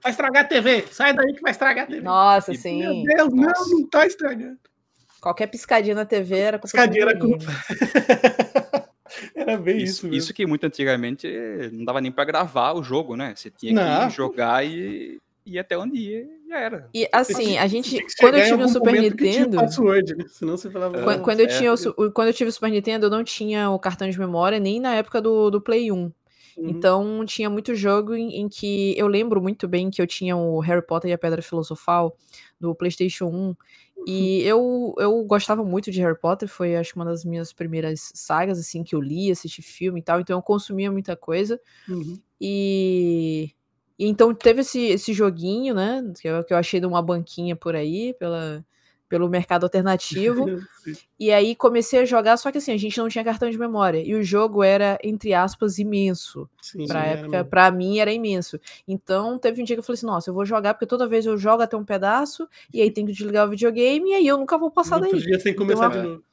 Vai 0.03 0.13
estragar 0.13 0.45
a 0.45 0.49
TV, 0.49 0.87
sai 0.93 1.13
daí 1.15 1.33
que 1.35 1.41
vai 1.41 1.51
estragar 1.51 1.85
a 1.85 1.87
TV. 1.89 2.03
Nossa, 2.03 2.53
E- 2.53 2.57
assim, 2.57 2.79
Meu 2.79 3.03
Deus, 3.17 3.33
Nossa. 3.35 3.71
não, 3.71 3.79
não 3.81 3.89
tá 3.89 4.07
estragando. 4.07 4.59
Qualquer 5.21 5.47
piscadinha 5.49 5.95
na 5.95 6.05
TV 6.05 6.37
era 6.37 6.59
culpa 6.59 6.67
Piscadinha 6.69 7.03
era 7.03 7.13
videogame. 7.15 7.45
Era 9.35 9.57
bem 9.57 9.79
isso, 9.79 9.85
Isso, 9.85 10.05
mesmo. 10.07 10.17
isso 10.19 10.35
que 10.35 10.47
muito 10.47 10.65
antigamente 10.65 11.27
não 11.73 11.85
dava 11.85 12.01
nem 12.01 12.13
pra 12.13 12.25
gravar 12.25 12.73
o 12.75 12.83
jogo, 12.83 13.17
né? 13.17 13.35
Você 13.35 13.51
tinha 13.51 13.73
Não. 13.73 14.09
que 14.09 14.15
jogar 14.15 14.65
e 14.65 15.19
ir 15.45 15.59
até 15.59 15.77
onde 15.77 15.97
ia, 15.99 16.27
já 16.49 16.59
era. 16.59 16.89
E 16.95 17.09
assim, 17.13 17.59
a 17.59 17.67
gente, 17.67 18.05
quando 18.21 18.37
eu 18.37 18.45
tive 18.47 18.63
o 18.63 18.69
Super 18.69 18.93
Nintendo, 19.01 19.57
password, 19.57 20.15
né? 20.17 20.25
Senão 20.29 20.57
você 20.57 20.71
falava. 20.71 21.03
Quan- 21.03 21.15
"Ah, 21.15 21.19
quando, 21.19 21.41
eu 21.41 21.47
é. 21.47 21.49
tinha 21.49 21.73
o- 21.75 22.13
quando 22.13 22.29
eu 22.29 22.35
tive 22.35 22.51
o 22.51 22.53
Super 22.53 22.71
Nintendo, 22.71 23.07
eu 23.07 23.11
não 23.11 23.25
tinha 23.25 23.69
o 23.71 23.79
cartão 23.81 24.09
de 24.09 24.19
memória 24.19 24.61
nem 24.61 24.79
na 24.79 24.95
época 24.95 25.21
do, 25.21 25.51
do 25.51 25.61
Play 25.61 25.91
1. 25.91 25.97
uhum. 25.97 26.13
Então 26.59 27.25
tinha 27.27 27.51
muito 27.51 27.75
jogo 27.75 28.15
em, 28.15 28.41
em 28.43 28.49
que 28.49 28.97
eu 28.97 29.09
lembro 29.09 29.41
muito 29.43 29.67
bem 29.67 29.91
que 29.91 30.01
eu 30.01 30.07
tinha 30.07 30.37
o 30.37 30.61
Harry 30.61 30.87
Potter 30.87 31.11
e 31.11 31.15
a 31.15 31.19
Pedra 31.19 31.43
Filosofal 31.43 32.17
do 32.61 32.75
PlayStation 32.77 33.27
1. 33.27 33.57
E 34.07 34.43
eu, 34.43 34.95
eu 34.99 35.23
gostava 35.25 35.65
muito 35.65 35.91
de 35.91 36.01
Harry 36.01 36.19
Potter, 36.19 36.49
foi 36.49 36.77
acho 36.77 36.93
que 36.93 36.99
uma 36.99 37.05
das 37.05 37.25
minhas 37.25 37.53
primeiras 37.53 38.11
sagas 38.15 38.59
assim 38.59 38.83
que 38.83 38.95
eu 38.95 39.01
li, 39.01 39.31
assisti 39.31 39.63
filme 39.63 40.01
e 40.01 40.03
tal, 40.03 40.21
então 40.21 40.39
eu 40.39 40.43
consumia 40.43 40.91
muita 40.91 41.17
coisa. 41.17 41.61
Uhum. 41.89 42.19
E, 42.41 43.51
e 43.99 44.07
então 44.07 44.35
teve 44.35 44.63
esse, 44.63 44.81
esse 44.81 45.13
joguinho, 45.13 45.75
né? 45.75 46.03
Que 46.21 46.29
eu, 46.29 46.45
que 46.45 46.53
eu 46.53 46.59
achei 46.59 46.81
numa 46.81 47.03
banquinha 47.03 47.55
por 47.55 47.75
aí, 47.75 48.15
pela, 48.15 48.65
pelo 49.11 49.29
mercado 49.29 49.65
alternativo. 49.65 50.47
E 51.19 51.31
aí 51.31 51.55
comecei 51.55 52.01
a 52.01 52.05
jogar, 52.07 52.39
só 52.39 52.51
que 52.51 52.57
assim, 52.57 52.73
a 52.73 52.77
gente 52.79 52.97
não 52.97 53.07
tinha 53.07 53.23
cartão 53.23 53.51
de 53.51 53.59
memória. 53.59 54.03
E 54.03 54.15
o 54.15 54.23
jogo 54.23 54.63
era, 54.63 54.99
entre 55.05 55.35
aspas, 55.35 55.79
imenso. 55.79 56.49
Sim, 56.63 56.87
Pra 56.87 57.05
época, 57.05 57.45
pra 57.45 57.71
mim 57.71 57.99
era 57.99 58.11
imenso. 58.11 58.59
Então 58.89 59.39
teve 59.39 59.61
um 59.61 59.65
dia 59.65 59.77
que 59.77 59.81
eu 59.81 59.85
falei 59.85 59.99
assim: 59.99 60.07
nossa, 60.07 60.31
eu 60.31 60.35
vou 60.35 60.47
jogar, 60.47 60.73
porque 60.73 60.87
toda 60.87 61.07
vez 61.07 61.27
eu 61.27 61.37
jogo 61.37 61.63
até 61.63 61.77
um 61.77 61.85
pedaço, 61.85 62.49
e 62.73 62.81
aí 62.81 62.91
tenho 62.91 63.07
que 63.07 63.13
desligar 63.13 63.47
o 63.47 63.51
videogame, 63.51 64.11
e 64.11 64.15
aí 64.15 64.27
eu 64.27 64.39
nunca 64.39 64.57
vou 64.57 64.71
passar 64.71 64.99
daí. 64.99 65.13
dia 65.19 65.39
sem 65.39 65.55
começar 65.55 65.89
Então, 65.89 65.91
de 65.91 65.99
é. 65.99 66.11
novo. 66.11 66.25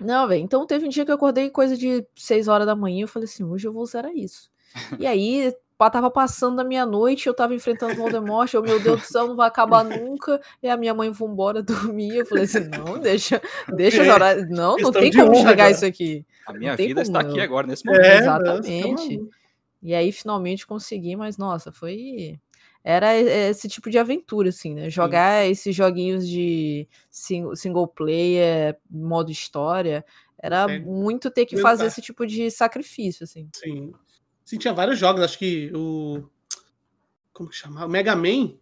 Não, 0.00 0.28
velho. 0.28 0.40
Então 0.44 0.64
teve 0.64 0.86
um 0.86 0.88
dia 0.88 1.04
que 1.04 1.10
eu 1.10 1.16
acordei 1.16 1.50
coisa 1.50 1.76
de 1.76 2.06
6 2.14 2.46
horas 2.46 2.66
da 2.66 2.76
manhã. 2.76 3.02
Eu 3.02 3.08
falei 3.08 3.24
assim: 3.26 3.42
hoje 3.42 3.66
eu 3.66 3.72
vou 3.72 3.84
zerar 3.84 4.14
isso. 4.14 4.48
e 5.00 5.04
aí 5.06 5.52
tava 5.88 6.10
passando 6.10 6.56
da 6.56 6.64
meia-noite, 6.64 7.28
eu 7.28 7.34
tava 7.34 7.54
enfrentando 7.54 7.92
o 7.92 7.96
Voldemort. 7.96 8.52
Eu, 8.52 8.62
meu 8.62 8.80
Deus 8.82 9.02
do 9.02 9.06
céu, 9.06 9.28
não 9.28 9.36
vai 9.36 9.46
acabar 9.46 9.84
nunca. 9.84 10.40
E 10.60 10.68
a 10.68 10.76
minha 10.76 10.92
mãe 10.92 11.14
foi 11.14 11.28
embora 11.28 11.62
dormir. 11.62 12.16
Eu 12.16 12.26
falei 12.26 12.44
assim: 12.44 12.68
não, 12.68 12.98
deixa, 12.98 13.40
deixa 13.76 13.98
É, 13.98 14.00
eu 14.00 14.04
jogar. 14.04 14.36
Não, 14.48 14.76
não 14.76 14.76
questão 14.76 14.92
tem 15.00 15.12
como 15.12 15.30
honra 15.30 15.50
jogar 15.50 15.52
agora. 15.52 15.70
isso 15.70 15.86
aqui. 15.86 16.26
A 16.44 16.52
minha 16.52 16.74
vida 16.74 16.94
como 16.94 17.02
está 17.02 17.22
não. 17.22 17.30
aqui 17.30 17.40
agora, 17.40 17.66
nesse 17.68 17.86
momento. 17.86 18.04
É, 18.04 18.18
Exatamente. 18.18 19.18
nossa. 19.18 19.38
E 19.80 19.94
aí 19.94 20.10
finalmente 20.10 20.66
consegui, 20.66 21.14
mas 21.14 21.38
nossa, 21.38 21.70
foi. 21.70 22.40
era 22.82 23.16
esse 23.16 23.68
tipo 23.68 23.88
de 23.88 23.98
aventura, 23.98 24.48
assim, 24.48 24.74
né? 24.74 24.90
Jogar 24.90 25.44
Sim. 25.44 25.50
esses 25.52 25.76
joguinhos 25.76 26.28
de 26.28 26.88
single 27.08 27.86
player, 27.86 28.76
modo 28.90 29.30
história, 29.30 30.04
era 30.42 30.66
é. 30.68 30.80
muito 30.80 31.30
ter 31.30 31.46
que 31.46 31.56
fazer 31.58 31.86
esse 31.86 32.00
tipo 32.02 32.26
de 32.26 32.50
sacrifício, 32.50 33.22
assim. 33.22 33.48
Sim. 33.54 33.92
Sim, 34.48 34.56
tinha 34.56 34.72
vários 34.72 34.98
jogos, 34.98 35.20
acho 35.20 35.38
que 35.38 35.70
o. 35.74 36.24
Como 37.34 37.50
que 37.50 37.56
chamava? 37.56 37.84
O 37.84 37.90
Mega 37.90 38.16
Man. 38.16 38.54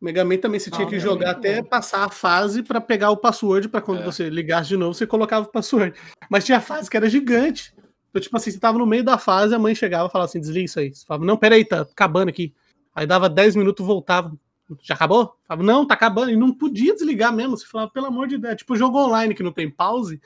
O 0.00 0.04
Mega 0.04 0.24
Man 0.24 0.38
também 0.38 0.58
você 0.58 0.72
tinha 0.72 0.84
ah, 0.84 0.90
que 0.90 0.98
jogar 0.98 1.30
até 1.30 1.62
passar 1.62 2.04
a 2.04 2.08
fase 2.08 2.64
para 2.64 2.80
pegar 2.80 3.12
o 3.12 3.16
password 3.16 3.68
para 3.68 3.80
quando 3.80 4.00
é. 4.00 4.04
você 4.04 4.28
ligasse 4.28 4.70
de 4.70 4.76
novo, 4.76 4.92
você 4.92 5.06
colocava 5.06 5.46
o 5.46 5.52
password. 5.52 5.96
Mas 6.28 6.44
tinha 6.44 6.60
fase 6.60 6.90
que 6.90 6.96
era 6.96 7.08
gigante. 7.08 7.72
Então, 8.08 8.20
tipo 8.20 8.36
assim, 8.36 8.50
você 8.50 8.58
tava 8.58 8.76
no 8.76 8.84
meio 8.84 9.04
da 9.04 9.18
fase, 9.18 9.54
a 9.54 9.58
mãe 9.58 9.72
chegava 9.72 10.08
e 10.08 10.10
falava 10.10 10.28
assim: 10.28 10.40
desliga 10.40 10.64
isso 10.64 10.80
aí. 10.80 10.92
Você 10.92 11.06
falava, 11.06 11.24
não, 11.24 11.36
peraí, 11.36 11.64
tá 11.64 11.82
acabando 11.82 12.28
aqui. 12.28 12.52
Aí 12.92 13.06
dava 13.06 13.28
10 13.28 13.54
minutos, 13.54 13.86
voltava. 13.86 14.36
Já 14.82 14.94
acabou? 14.94 15.36
Falava, 15.46 15.64
não, 15.64 15.86
tá 15.86 15.94
acabando. 15.94 16.32
E 16.32 16.36
não 16.36 16.52
podia 16.52 16.92
desligar 16.92 17.32
mesmo. 17.32 17.56
Você 17.56 17.66
falava, 17.66 17.92
pelo 17.92 18.06
amor 18.06 18.26
de 18.26 18.36
Deus. 18.36 18.56
Tipo, 18.56 18.74
jogo 18.74 18.98
online 18.98 19.32
que 19.32 19.44
não 19.44 19.52
tem 19.52 19.70
pause. 19.70 20.20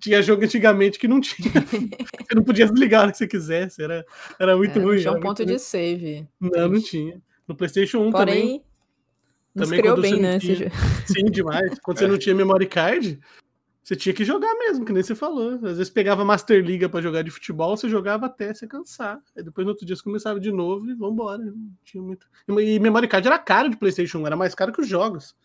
Tinha 0.00 0.22
jogo 0.22 0.44
antigamente 0.44 0.98
que 0.98 1.06
não 1.06 1.20
tinha. 1.20 1.52
você 1.60 2.34
não 2.34 2.42
podia 2.42 2.66
desligar 2.66 3.00
a 3.00 3.02
hora 3.04 3.12
que 3.12 3.18
você 3.18 3.26
quisesse. 3.26 3.82
Era, 3.82 4.04
era 4.38 4.56
muito 4.56 4.78
é, 4.78 4.82
ruim. 4.82 4.98
Tinha 4.98 5.12
um 5.12 5.20
ponto 5.20 5.44
de 5.44 5.58
save. 5.58 6.26
Não, 6.40 6.68
não 6.68 6.80
tinha. 6.80 7.20
No 7.46 7.54
PlayStation 7.54 7.98
1 7.98 8.10
Porém, 8.10 8.34
também. 8.34 8.64
Também 9.54 9.80
criou 9.80 10.00
bem, 10.00 10.20
né? 10.20 10.38
Tinha... 10.38 10.70
Sim, 11.06 11.26
demais. 11.26 11.78
Quando 11.80 11.98
é. 11.98 12.00
você 12.00 12.06
não 12.06 12.16
tinha 12.18 12.34
memory 12.34 12.66
card, 12.66 13.20
você 13.82 13.94
tinha 13.94 14.14
que 14.14 14.24
jogar 14.24 14.52
mesmo, 14.54 14.84
que 14.84 14.92
nem 14.92 15.02
você 15.02 15.14
falou. 15.14 15.56
Às 15.56 15.76
vezes 15.76 15.90
pegava 15.90 16.24
Master 16.24 16.64
Liga 16.64 16.88
para 16.88 17.02
jogar 17.02 17.22
de 17.22 17.30
futebol, 17.30 17.76
você 17.76 17.86
jogava 17.86 18.24
até 18.24 18.54
você 18.54 18.66
cansar. 18.66 19.20
Aí 19.36 19.42
depois 19.42 19.66
no 19.66 19.72
outro 19.72 19.84
dia 19.84 19.94
você 19.94 20.02
começava 20.02 20.40
de 20.40 20.50
novo 20.50 20.90
e 20.90 20.94
vambora. 20.94 21.42
tinha 21.84 22.02
muito... 22.02 22.26
E 22.48 22.78
memory 22.78 23.06
card 23.06 23.26
era 23.26 23.38
caro 23.38 23.68
de 23.68 23.76
PlayStation 23.76 24.20
1, 24.20 24.26
era 24.26 24.36
mais 24.36 24.54
caro 24.54 24.72
que 24.72 24.80
os 24.80 24.88
jogos. 24.88 25.36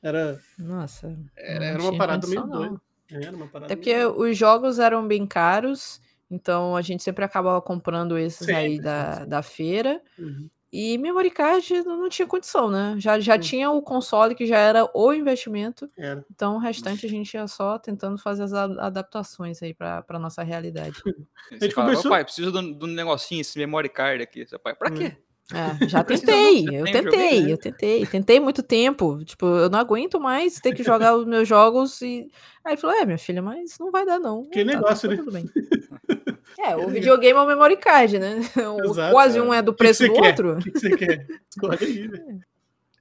Era. 0.00 0.40
Nossa. 0.56 1.18
Era, 1.36 1.64
era 1.64 1.82
uma 1.82 1.96
parada 1.96 2.26
meio 2.28 2.46
doida. 2.46 2.80
Era 3.10 3.34
uma 3.34 3.46
parada 3.46 3.72
Até 3.72 3.76
porque 3.76 4.04
os 4.04 4.36
jogos 4.36 4.78
eram 4.78 5.06
bem 5.06 5.26
caros, 5.26 6.00
então 6.30 6.76
a 6.76 6.82
gente 6.82 7.02
sempre 7.02 7.24
acabava 7.24 7.60
comprando 7.62 8.18
esses 8.18 8.46
sempre, 8.46 8.54
aí 8.54 8.80
da, 8.80 9.24
da 9.24 9.42
feira. 9.42 10.02
Uhum. 10.18 10.48
E 10.70 10.98
memory 10.98 11.30
card 11.30 11.82
não 11.82 12.10
tinha 12.10 12.28
condição, 12.28 12.70
né? 12.70 12.94
Já, 12.98 13.18
já 13.18 13.38
tinha 13.38 13.70
o 13.70 13.80
console 13.80 14.34
que 14.34 14.46
já 14.46 14.58
era 14.58 14.86
o 14.94 15.14
investimento. 15.14 15.90
Era. 15.96 16.22
Então 16.30 16.56
o 16.56 16.58
restante 16.58 17.06
a 17.06 17.08
gente 17.08 17.32
ia 17.32 17.46
só 17.46 17.78
tentando 17.78 18.18
fazer 18.18 18.42
as 18.42 18.52
adaptações 18.52 19.62
aí 19.62 19.72
para 19.72 20.18
nossa 20.18 20.42
realidade. 20.42 21.00
a 21.50 21.54
gente 21.54 21.74
fala, 21.74 21.88
conversou... 21.88 22.10
pai, 22.10 22.22
preciso 22.22 22.52
de 22.52 22.84
um 22.84 22.88
negocinho, 22.88 23.40
esse 23.40 23.58
memory 23.58 23.88
card 23.88 24.22
aqui. 24.22 24.46
Seu 24.46 24.58
pai, 24.58 24.74
pra 24.74 24.90
quê? 24.90 25.16
É, 25.52 25.86
já 25.88 26.04
tentei, 26.04 26.66
eu 26.70 26.84
tentei, 26.84 27.42
né? 27.42 27.52
eu 27.52 27.58
tentei, 27.58 28.06
tentei 28.06 28.40
muito 28.40 28.62
tempo. 28.62 29.24
Tipo, 29.24 29.46
eu 29.46 29.70
não 29.70 29.78
aguento 29.78 30.20
mais 30.20 30.60
ter 30.60 30.74
que 30.74 30.82
jogar 30.82 31.16
os 31.16 31.26
meus 31.26 31.48
jogos 31.48 32.00
e. 32.02 32.30
Aí 32.64 32.76
falou: 32.76 32.96
É, 32.96 33.06
minha 33.06 33.18
filha, 33.18 33.40
mas 33.40 33.78
não 33.78 33.90
vai 33.90 34.04
dar, 34.04 34.18
não. 34.18 34.44
Que 34.44 34.64
tá, 34.64 34.72
negócio, 34.72 35.08
tá, 35.08 35.24
tá, 35.24 35.30
né? 35.30 35.44
É, 36.58 36.74
o 36.74 36.88
videogame 36.88 37.38
é 37.38 37.42
o 37.42 37.46
memory 37.46 37.76
card, 37.76 38.18
né? 38.18 38.40
Exato, 38.84 39.12
quase 39.12 39.38
é. 39.38 39.42
um 39.42 39.54
é 39.54 39.62
do 39.62 39.72
preço 39.72 40.02
que 40.02 40.08
que 40.08 40.14
do 40.16 40.22
quer? 40.22 40.28
outro. 40.28 40.52
O 40.54 40.58
que, 40.58 40.70
que 40.72 40.80
você 40.80 40.96
quer? 40.96 41.26
Escolhe 41.48 41.78
aí, 41.80 42.08
né? 42.08 42.40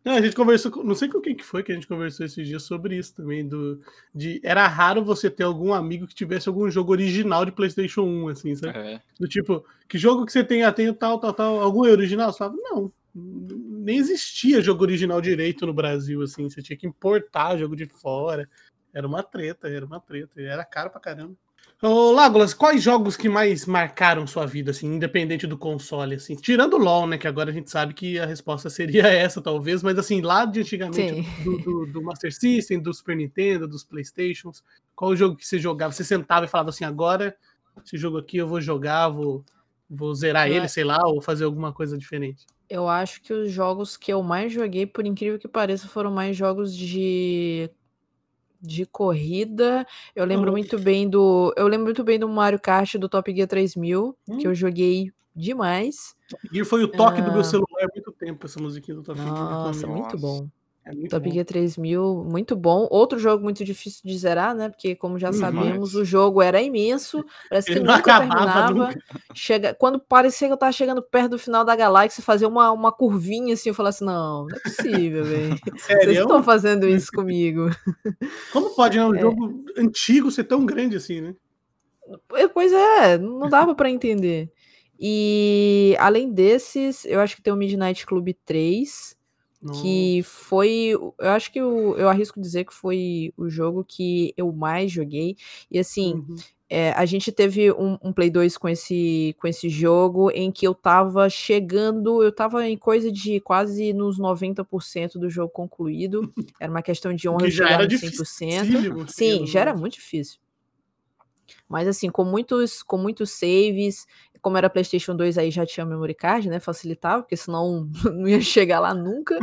Não, 0.07 0.15
a 0.15 0.21
gente 0.21 0.37
conversou, 0.37 0.71
não 0.85 0.95
sei 0.95 1.09
com 1.09 1.19
quem 1.19 1.35
que 1.35 1.43
foi 1.43 1.61
que 1.61 1.69
a 1.69 1.75
gente 1.75 1.85
conversou 1.85 2.25
esses 2.25 2.47
dias 2.47 2.63
sobre 2.63 2.95
isso 2.95 3.13
também, 3.13 3.45
do, 3.45 3.81
de, 4.15 4.39
era 4.41 4.65
raro 4.65 5.03
você 5.03 5.29
ter 5.29 5.43
algum 5.43 5.73
amigo 5.73 6.07
que 6.07 6.15
tivesse 6.15 6.47
algum 6.47 6.71
jogo 6.71 6.93
original 6.93 7.43
de 7.43 7.51
Playstation 7.51 8.03
1, 8.03 8.27
assim, 8.29 8.55
sabe? 8.55 8.77
É. 8.79 9.01
Do 9.19 9.27
tipo, 9.27 9.65
que 9.85 9.97
jogo 9.97 10.25
que 10.25 10.31
você 10.31 10.45
tem, 10.45 10.63
ah, 10.63 10.71
tem 10.71 10.93
tal, 10.93 11.19
tal, 11.19 11.33
tal, 11.33 11.59
algum 11.59 11.81
original? 11.81 12.31
Você 12.31 12.37
falava, 12.37 12.55
não, 12.57 12.89
nem 13.13 13.97
existia 13.97 14.61
jogo 14.61 14.81
original 14.85 15.19
direito 15.19 15.65
no 15.65 15.73
Brasil, 15.73 16.21
assim, 16.21 16.49
você 16.49 16.61
tinha 16.61 16.77
que 16.77 16.87
importar 16.87 17.57
jogo 17.57 17.75
de 17.75 17.85
fora, 17.85 18.49
era 18.93 19.05
uma 19.05 19.21
treta, 19.21 19.67
era 19.67 19.85
uma 19.85 19.99
treta, 19.99 20.39
era 20.39 20.63
caro 20.63 20.89
pra 20.89 21.01
caramba. 21.01 21.35
Ô, 21.79 22.11
Lágolas, 22.11 22.55
quais 22.55 22.81
jogos 22.81 23.15
que 23.15 23.29
mais 23.29 23.67
marcaram 23.67 24.25
sua 24.25 24.47
vida, 24.47 24.71
assim, 24.71 24.87
independente 24.87 25.45
do 25.45 25.55
console, 25.55 26.15
assim? 26.15 26.35
Tirando 26.35 26.73
o 26.73 26.79
LoL, 26.79 27.05
né, 27.05 27.19
que 27.19 27.27
agora 27.27 27.51
a 27.51 27.53
gente 27.53 27.69
sabe 27.69 27.93
que 27.93 28.17
a 28.17 28.25
resposta 28.25 28.67
seria 28.67 29.05
essa, 29.07 29.39
talvez, 29.41 29.83
mas 29.83 29.97
assim, 29.99 30.19
lá 30.19 30.43
de 30.45 30.61
antigamente, 30.61 31.21
do, 31.43 31.57
do, 31.59 31.85
do, 31.85 32.01
Master 32.01 32.33
System, 32.33 32.79
do 32.81 32.91
Super 32.91 33.15
Nintendo, 33.15 33.67
dos 33.67 33.83
Playstations, 33.83 34.63
qual 34.95 35.11
o 35.11 35.15
jogo 35.15 35.35
que 35.35 35.45
você 35.45 35.59
jogava? 35.59 35.93
Você 35.93 36.03
sentava 36.03 36.45
e 36.45 36.49
falava 36.49 36.69
assim, 36.69 36.83
agora, 36.83 37.37
esse 37.85 37.95
jogo 37.95 38.17
aqui 38.17 38.37
eu 38.37 38.47
vou 38.47 38.59
jogar, 38.59 39.09
vou, 39.09 39.45
vou 39.87 40.15
zerar 40.15 40.49
ele, 40.49 40.67
sei 40.67 40.83
lá, 40.83 40.99
ou 41.05 41.21
fazer 41.21 41.45
alguma 41.45 41.71
coisa 41.71 41.95
diferente? 41.95 42.43
Eu 42.67 42.89
acho 42.89 43.21
que 43.21 43.31
os 43.31 43.51
jogos 43.51 43.95
que 43.95 44.11
eu 44.11 44.23
mais 44.23 44.51
joguei, 44.51 44.87
por 44.87 45.05
incrível 45.05 45.37
que 45.37 45.47
pareça, 45.47 45.87
foram 45.87 46.09
mais 46.09 46.35
jogos 46.35 46.75
de 46.75 47.69
de 48.61 48.85
corrida, 48.85 49.85
eu 50.15 50.25
lembro 50.25 50.51
muito 50.51 50.79
bem 50.79 51.09
do. 51.09 51.53
Eu 51.55 51.67
lembro 51.67 51.85
muito 51.85 52.03
bem 52.03 52.19
do 52.19 52.27
Mario 52.27 52.59
Kart 52.59 52.95
do 52.95 53.09
Top 53.09 53.33
Gear 53.33 53.47
3000, 53.47 54.17
hum. 54.27 54.37
que 54.37 54.47
eu 54.47 54.55
joguei 54.55 55.11
demais. 55.35 56.15
Top 56.29 56.49
Gear 56.51 56.65
foi 56.65 56.83
o 56.83 56.87
toque 56.87 57.21
do 57.21 57.31
meu 57.31 57.43
celular 57.43 57.83
há 57.83 57.87
muito 57.93 58.11
tempo, 58.11 58.45
essa 58.45 58.59
musiquinha 58.59 58.95
do 58.95 59.03
Top 59.03 59.19
Gear. 59.19 59.31
Nossa, 59.31 59.87
muito 59.87 60.17
bom. 60.17 60.47
É 60.87 61.07
Top 61.09 61.29
Gear 61.29 61.45
3000, 61.45 62.23
muito 62.25 62.55
bom. 62.55 62.87
Outro 62.89 63.19
jogo 63.19 63.43
muito 63.43 63.65
difícil 63.65 64.01
de 64.05 64.17
zerar, 64.17 64.55
né? 64.55 64.69
Porque, 64.69 64.95
como 64.95 65.19
já 65.19 65.33
sabemos, 65.33 65.95
o 65.95 66.05
jogo 66.05 66.41
era 66.41 66.61
imenso. 66.61 67.25
Parece 67.49 67.73
que 67.73 67.79
nunca 67.79 68.19
terminava. 68.19 68.73
Nunca. 68.73 68.99
Chega, 69.33 69.73
quando 69.73 69.99
parecia 69.99 70.47
que 70.47 70.53
eu 70.53 70.57
tava 70.57 70.71
chegando 70.71 71.01
perto 71.01 71.31
do 71.31 71.39
final 71.39 71.65
da 71.65 71.75
galáxia, 71.75 72.23
fazia 72.23 72.47
uma, 72.47 72.71
uma 72.71 72.91
curvinha 72.91 73.53
assim, 73.53 73.69
eu 73.69 73.75
falava 73.75 73.89
assim: 73.89 74.05
não, 74.05 74.45
não 74.45 74.55
é 74.55 74.59
possível, 74.61 75.25
velho. 75.25 75.57
Vocês 75.75 76.17
estão 76.17 76.41
fazendo 76.41 76.87
isso 76.87 77.11
comigo. 77.11 77.69
Como 78.53 78.73
pode, 78.73 78.97
né? 78.97 79.05
Um 79.05 79.15
é. 79.15 79.19
jogo 79.19 79.65
antigo 79.77 80.31
ser 80.31 80.45
tão 80.45 80.65
grande 80.65 80.95
assim, 80.95 81.19
né? 81.19 81.35
Pois 82.53 82.71
é, 82.71 83.17
não 83.17 83.49
dava 83.49 83.75
para 83.75 83.89
entender. 83.89 84.49
E 84.97 85.97
além 85.99 86.31
desses, 86.31 87.03
eu 87.03 87.19
acho 87.19 87.35
que 87.35 87.41
tem 87.41 87.51
o 87.51 87.57
Midnight 87.57 88.05
Club 88.05 88.29
3 88.45 89.16
que 89.73 90.21
foi, 90.23 90.91
eu 90.91 91.13
acho 91.19 91.51
que 91.51 91.59
eu, 91.59 91.97
eu 91.97 92.09
arrisco 92.09 92.39
dizer 92.39 92.65
que 92.65 92.73
foi 92.73 93.33
o 93.37 93.49
jogo 93.49 93.83
que 93.83 94.33
eu 94.37 94.51
mais 94.51 94.91
joguei. 94.91 95.35
E 95.69 95.79
assim, 95.79 96.15
uhum. 96.15 96.35
é, 96.69 96.91
a 96.91 97.05
gente 97.05 97.31
teve 97.31 97.71
um, 97.71 97.97
um, 98.03 98.13
Play 98.13 98.29
2 98.29 98.57
com 98.57 98.67
esse, 98.69 99.35
com 99.39 99.47
esse 99.47 99.69
jogo 99.69 100.31
em 100.31 100.51
que 100.51 100.67
eu 100.67 100.73
tava 100.73 101.29
chegando, 101.29 102.23
eu 102.23 102.31
tava 102.31 102.67
em 102.67 102.77
coisa 102.77 103.11
de 103.11 103.39
quase 103.39 103.93
nos 103.93 104.19
90% 104.19 105.13
do 105.13 105.29
jogo 105.29 105.51
concluído. 105.51 106.33
Era 106.59 106.71
uma 106.71 106.81
questão 106.81 107.13
de 107.13 107.27
honra 107.29 107.49
chegar 107.49 107.79
no 107.79 107.87
100%. 107.87 109.07
Sim, 109.07 109.45
já 109.45 109.61
era 109.61 109.75
muito 109.75 109.93
difícil. 109.93 110.39
Mas 111.67 111.87
assim, 111.87 112.09
com 112.09 112.23
muitos, 112.23 112.81
com 112.83 112.97
muitos 112.97 113.31
saves, 113.31 114.05
como 114.41 114.57
era 114.57 114.69
PlayStation 114.69 115.15
2, 115.15 115.37
aí 115.37 115.51
já 115.51 115.65
tinha 115.65 115.85
memory 115.85 116.13
card, 116.13 116.49
né? 116.49 116.59
Facilitava, 116.59 117.23
porque 117.23 117.37
senão 117.37 117.89
não 118.05 118.27
ia 118.27 118.41
chegar 118.41 118.79
lá 118.79 118.93
nunca. 118.93 119.37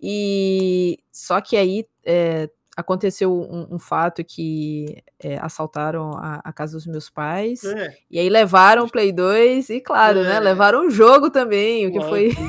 E 0.00 0.98
só 1.10 1.40
que 1.40 1.56
aí 1.56 1.86
é, 2.04 2.48
aconteceu 2.76 3.32
um, 3.32 3.74
um, 3.74 3.78
fato 3.78 4.22
que 4.22 5.02
é, 5.18 5.38
assaltaram 5.38 6.10
a, 6.12 6.40
a, 6.44 6.52
casa 6.52 6.76
dos 6.76 6.86
meus 6.86 7.08
pais. 7.08 7.64
É. 7.64 7.96
E 8.10 8.18
aí 8.18 8.28
levaram 8.28 8.84
o 8.84 8.90
Play 8.90 9.12
2 9.12 9.70
e, 9.70 9.80
claro, 9.80 10.22
né? 10.22 10.36
É. 10.36 10.40
Levaram 10.40 10.86
o 10.86 10.90
jogo 10.90 11.30
também, 11.30 11.86
o 11.86 11.92
que 11.92 12.00
foi. 12.02 12.34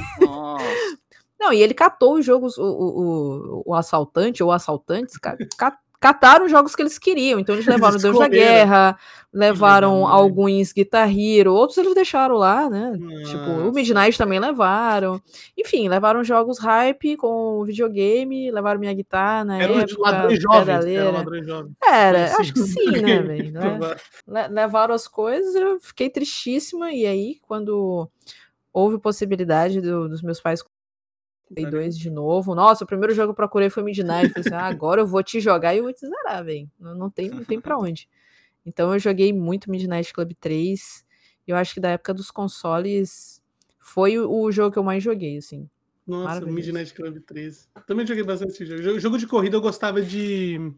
Não, 1.40 1.54
e 1.54 1.62
ele 1.62 1.74
catou 1.74 2.16
os 2.16 2.26
jogos, 2.26 2.58
o, 2.58 2.64
o, 2.64 3.60
o, 3.60 3.64
o 3.68 3.76
assaltante 3.76 4.44
ou 4.44 4.52
assaltantes, 4.52 5.18
cara, 5.18 5.38
cataram 6.00 6.48
jogos 6.48 6.76
que 6.76 6.82
eles 6.82 6.98
queriam. 6.98 7.40
Então 7.40 7.56
eles 7.56 7.66
levaram 7.66 7.94
eles 7.94 8.04
Deus 8.04 8.18
da 8.18 8.28
Guerra, 8.28 8.98
levaram 9.34 10.02
uhum. 10.02 10.08
alguns 10.08 10.72
Guitar 10.72 11.10
Hero, 11.10 11.54
outros 11.54 11.78
eles 11.78 11.96
deixaram 11.96 12.36
lá, 12.36 12.70
né? 12.70 12.94
Tipo, 13.26 13.68
o 13.68 13.72
Midnight 13.72 14.18
também 14.18 14.40
levaram. 14.40 15.22
Enfim, 15.58 15.90
levaram 15.90 16.24
jogos 16.24 16.60
hype 16.60 17.18
com 17.18 17.64
videogame, 17.66 18.52
levaram 18.52 18.80
minha 18.80 18.94
guitarra, 18.94 19.46
né? 19.46 19.64
Era 19.64 19.82
época, 19.82 20.02
ladrões 20.02 20.42
jovens, 20.42 20.86
era 20.86 21.12
ladrões 21.12 21.46
jovens. 21.46 21.74
Era, 21.84 22.38
acho 22.38 22.54
que 22.54 22.60
sim, 22.60 22.92
né, 23.02 23.20
velho? 23.22 23.54
Le 24.28 24.48
levaram 24.50 24.94
as 24.94 25.08
coisas, 25.08 25.56
eu 25.56 25.80
fiquei 25.80 26.10
tristíssima, 26.10 26.92
e 26.92 27.06
aí, 27.06 27.38
quando 27.42 28.10
houve 28.72 29.00
possibilidade 29.00 29.82
do, 29.82 30.08
dos 30.08 30.22
meus 30.22 30.40
pais 30.40 30.64
Play 31.48 31.66
2 31.66 31.98
de 31.98 32.10
novo. 32.10 32.54
Nossa, 32.54 32.84
o 32.84 32.88
primeiro 32.88 33.14
jogo 33.14 33.28
que 33.28 33.32
eu 33.32 33.36
procurei 33.36 33.70
foi 33.70 33.84
Midnight. 33.84 34.30
Falei 34.30 34.48
assim, 34.48 34.56
ah, 34.56 34.68
agora 34.68 35.02
eu 35.02 35.08
vou 35.08 35.24
te 35.24 35.40
jogar 35.40 35.74
e 35.74 35.78
eu 35.78 35.84
vou 35.84 35.94
te 35.94 36.02
zerar, 36.02 36.44
velho. 36.44 36.70
Não, 36.80 37.10
tem, 37.10 37.30
não 37.30 37.44
tem 37.44 37.60
pra 37.60 37.78
onde. 37.80 38.10
Então 38.66 38.94
eu 38.94 39.00
joguei 39.00 39.32
muito 39.32 39.72
Midnight 39.72 40.14
Club 40.14 40.34
3. 40.40 41.06
Eu 41.48 41.56
acho 41.56 41.74
que 41.74 41.80
da 41.80 41.92
época 41.92 42.14
dos 42.14 42.30
consoles 42.30 43.42
foi 43.80 44.20
o, 44.20 44.30
o 44.30 44.52
jogo 44.52 44.72
que 44.72 44.80
eu 44.80 44.84
mais 44.84 45.02
joguei, 45.02 45.38
assim. 45.38 45.70
Nossa, 46.06 46.46
Midnight 46.46 46.94
Club 46.94 47.20
3. 47.26 47.70
Também 47.86 48.06
joguei 48.06 48.24
bastante 48.24 48.52
esse 48.52 48.66
jogo. 48.66 49.00
Jogo 49.00 49.18
de 49.18 49.28
corrida 49.28 49.58
eu 49.58 49.62
gostava 49.62 50.02
de 50.02 50.74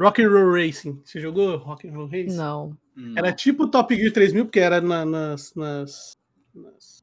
Rock 0.00 0.22
and 0.22 0.30
Roll 0.30 0.52
Racing. 0.52 1.00
Você 1.04 1.20
jogou 1.20 1.56
Rock 1.56 1.88
and 1.88 1.92
Roll 1.92 2.08
Racing? 2.08 2.36
Não. 2.36 2.76
Era 3.16 3.32
tipo 3.32 3.68
Top 3.68 3.94
Gear 3.94 4.12
3000, 4.12 4.44
porque 4.44 4.60
era 4.60 4.80
na, 4.80 5.04
nas, 5.04 5.54
nas, 5.54 6.16
nas 6.54 7.02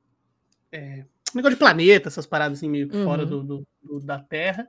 é, 0.72 1.06
negócio 1.36 1.56
de 1.56 1.60
planeta, 1.60 2.08
essas 2.10 2.26
paradas 2.26 2.58
assim, 2.58 2.70
meio 2.70 2.90
Uhum. 2.94 3.04
fora 3.04 3.26
do, 3.26 3.44
do- 3.44 3.68
do- 3.82 4.00
da 4.00 4.20
Terra. 4.20 4.68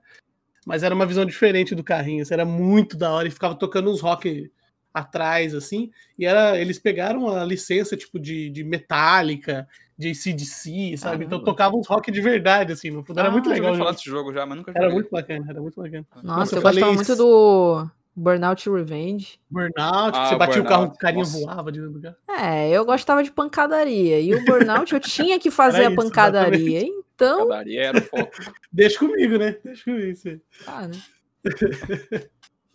Mas 0.66 0.82
era 0.82 0.94
uma 0.94 1.06
visão 1.06 1.24
diferente 1.24 1.74
do 1.74 1.82
carrinho. 1.82 2.22
assim, 2.22 2.34
era 2.34 2.44
muito 2.44 2.96
da 2.96 3.10
hora 3.12 3.26
e 3.28 3.30
ficava 3.30 3.54
tocando 3.54 3.90
uns 3.90 4.00
rock 4.00 4.50
atrás, 4.92 5.54
assim. 5.54 5.90
E 6.18 6.26
era, 6.26 6.58
eles 6.58 6.78
pegaram 6.78 7.28
a 7.28 7.44
licença, 7.44 7.96
tipo, 7.96 8.18
de, 8.18 8.50
de 8.50 8.62
Metallica, 8.64 9.66
de 9.96 10.08
ACDC, 10.10 10.96
sabe? 10.96 11.24
Então 11.24 11.42
tocavam 11.42 11.78
uns 11.80 11.86
rock 11.88 12.10
de 12.10 12.20
verdade, 12.20 12.72
assim. 12.72 12.90
No 12.90 13.02
fundo, 13.04 13.20
era 13.20 13.28
Ah, 13.28 13.32
muito 13.32 13.48
já 13.48 13.54
legal. 13.54 13.72
o 13.72 13.78
falar 13.78 13.92
desse 13.92 14.04
jogo 14.08 14.32
já, 14.32 14.44
mas 14.44 14.58
nunca 14.58 14.72
Era 14.74 14.90
muito 14.90 15.08
bacana, 15.10 15.46
era 15.48 15.60
muito 15.60 15.80
bacana. 15.80 16.06
Nossa, 16.22 16.56
eu, 16.56 16.62
falei 16.62 16.80
gostava 16.82 16.94
muito 16.94 17.16
do 17.16 17.88
Burnout 18.20 18.68
Revenge. 18.70 19.40
Burnout, 19.50 20.12
Ah, 20.14 20.26
você 20.28 20.36
batia 20.36 20.60
o 20.60 20.64
carro, 20.64 20.80
Burnout, 20.82 20.96
o 20.96 20.98
carinha 20.98 21.24
nossa. 21.24 21.40
voava 21.40 21.72
de 21.72 21.80
dentro 21.80 21.94
do 21.98 22.02
carro. 22.02 22.16
É, 22.28 22.68
eu 22.70 22.84
gostava 22.84 23.22
de 23.22 23.30
pancadaria. 23.32 24.20
E 24.20 24.34
o 24.34 24.44
Burnout 24.44 24.92
eu 24.92 25.00
tinha 25.00 25.38
que 25.38 25.50
fazer 25.50 25.78
Era 25.84 25.88
a 25.88 25.92
isso, 25.92 25.96
pancadaria. 26.02 26.82
Então, 26.82 27.48
Padaria 27.48 27.82
era 27.84 27.98
o 27.98 28.02
foco. 28.02 28.30
Deixa 28.72 28.98
comigo, 28.98 29.38
né? 29.38 29.56
Deixa 29.64 29.84
comigo. 29.84 30.06
isso 30.06 30.28
aí. 30.28 30.40
tá, 30.64 30.88
né? 30.88 30.96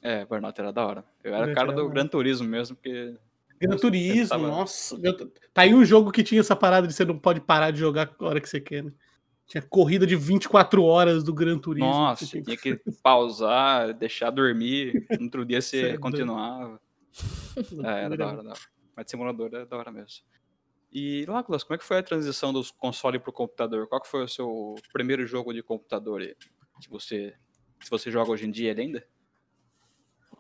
É, 0.02 0.26
Burnout 0.26 0.60
era 0.60 0.72
da 0.72 0.86
hora. 0.86 1.06
Eu 1.24 1.34
era 1.34 1.46
Burnout 1.48 1.56
cara 1.68 1.72
do. 1.74 1.90
Gran 1.90 2.08
Turismo 2.08 2.48
mesmo, 2.48 2.76
porque. 2.76 3.16
Gran 3.60 3.78
Turismo, 3.78 4.30
tava- 4.30 4.48
nossa. 4.48 5.00
Tá 5.54 5.62
aí 5.62 5.74
um 5.74 5.86
jogo 5.86 6.12
que 6.12 6.24
tinha 6.24 6.42
essa 6.42 6.56
parada 6.56 6.88
de 6.88 6.94
você 6.94 7.06
não 7.06 7.18
pode 7.18 7.40
parar 7.40 7.72
de 7.72 7.80
jogar 7.80 8.12
a 8.20 8.26
hora 8.26 8.42
que 8.42 8.50
você 8.50 8.60
quer, 8.60 8.84
né? 8.84 8.92
Tinha 9.48 9.62
corrida 9.62 10.08
de 10.08 10.16
24 10.16 10.84
horas 10.84 11.24
do 11.24 11.34
Gran 11.34 11.60
Turismo. 11.60 11.88
Nossa, 11.90 12.26
Você 12.26 12.42
tinha 12.42 12.58
que 12.58 12.80
pausar, 13.04 13.94
deixar 13.94 14.32
dormir. 14.32 15.06
No 15.20 15.26
outro 15.26 15.46
dia 15.46 15.62
Cê 15.62 15.78
é 15.78 15.82
você 15.82 15.88
doido. 15.90 16.02
continuava. 16.02 16.82
É, 17.86 18.04
era 18.04 18.18
da 18.18 18.28
hora, 18.28 18.44
da 18.44 18.50
hora. 18.50 18.60
Mas 18.96 19.06
simulador 19.10 19.50
era 19.54 19.66
da 19.66 19.78
hora 19.78 19.92
mesmo. 19.92 20.26
E, 20.92 21.26
Láculas, 21.28 21.64
como 21.64 21.76
é 21.76 21.78
que 21.78 21.84
foi 21.86 21.98
a 21.98 22.04
transição 22.04 22.52
dos 22.52 22.72
console 22.72 23.20
pro 23.20 23.32
computador? 23.32 23.88
Qual 23.88 24.02
que 24.02 24.08
foi 24.08 24.24
o 24.24 24.28
seu 24.28 24.76
primeiro 24.92 25.26
jogo 25.26 25.54
de 25.54 25.62
computador 25.64 26.22
que 26.82 26.90
você, 26.90 27.34
se 27.82 27.90
você 27.90 28.12
joga 28.12 28.32
hoje 28.32 28.46
em 28.48 28.52
dia 28.52 28.72
ele 28.72 28.82
ainda? 28.82 29.08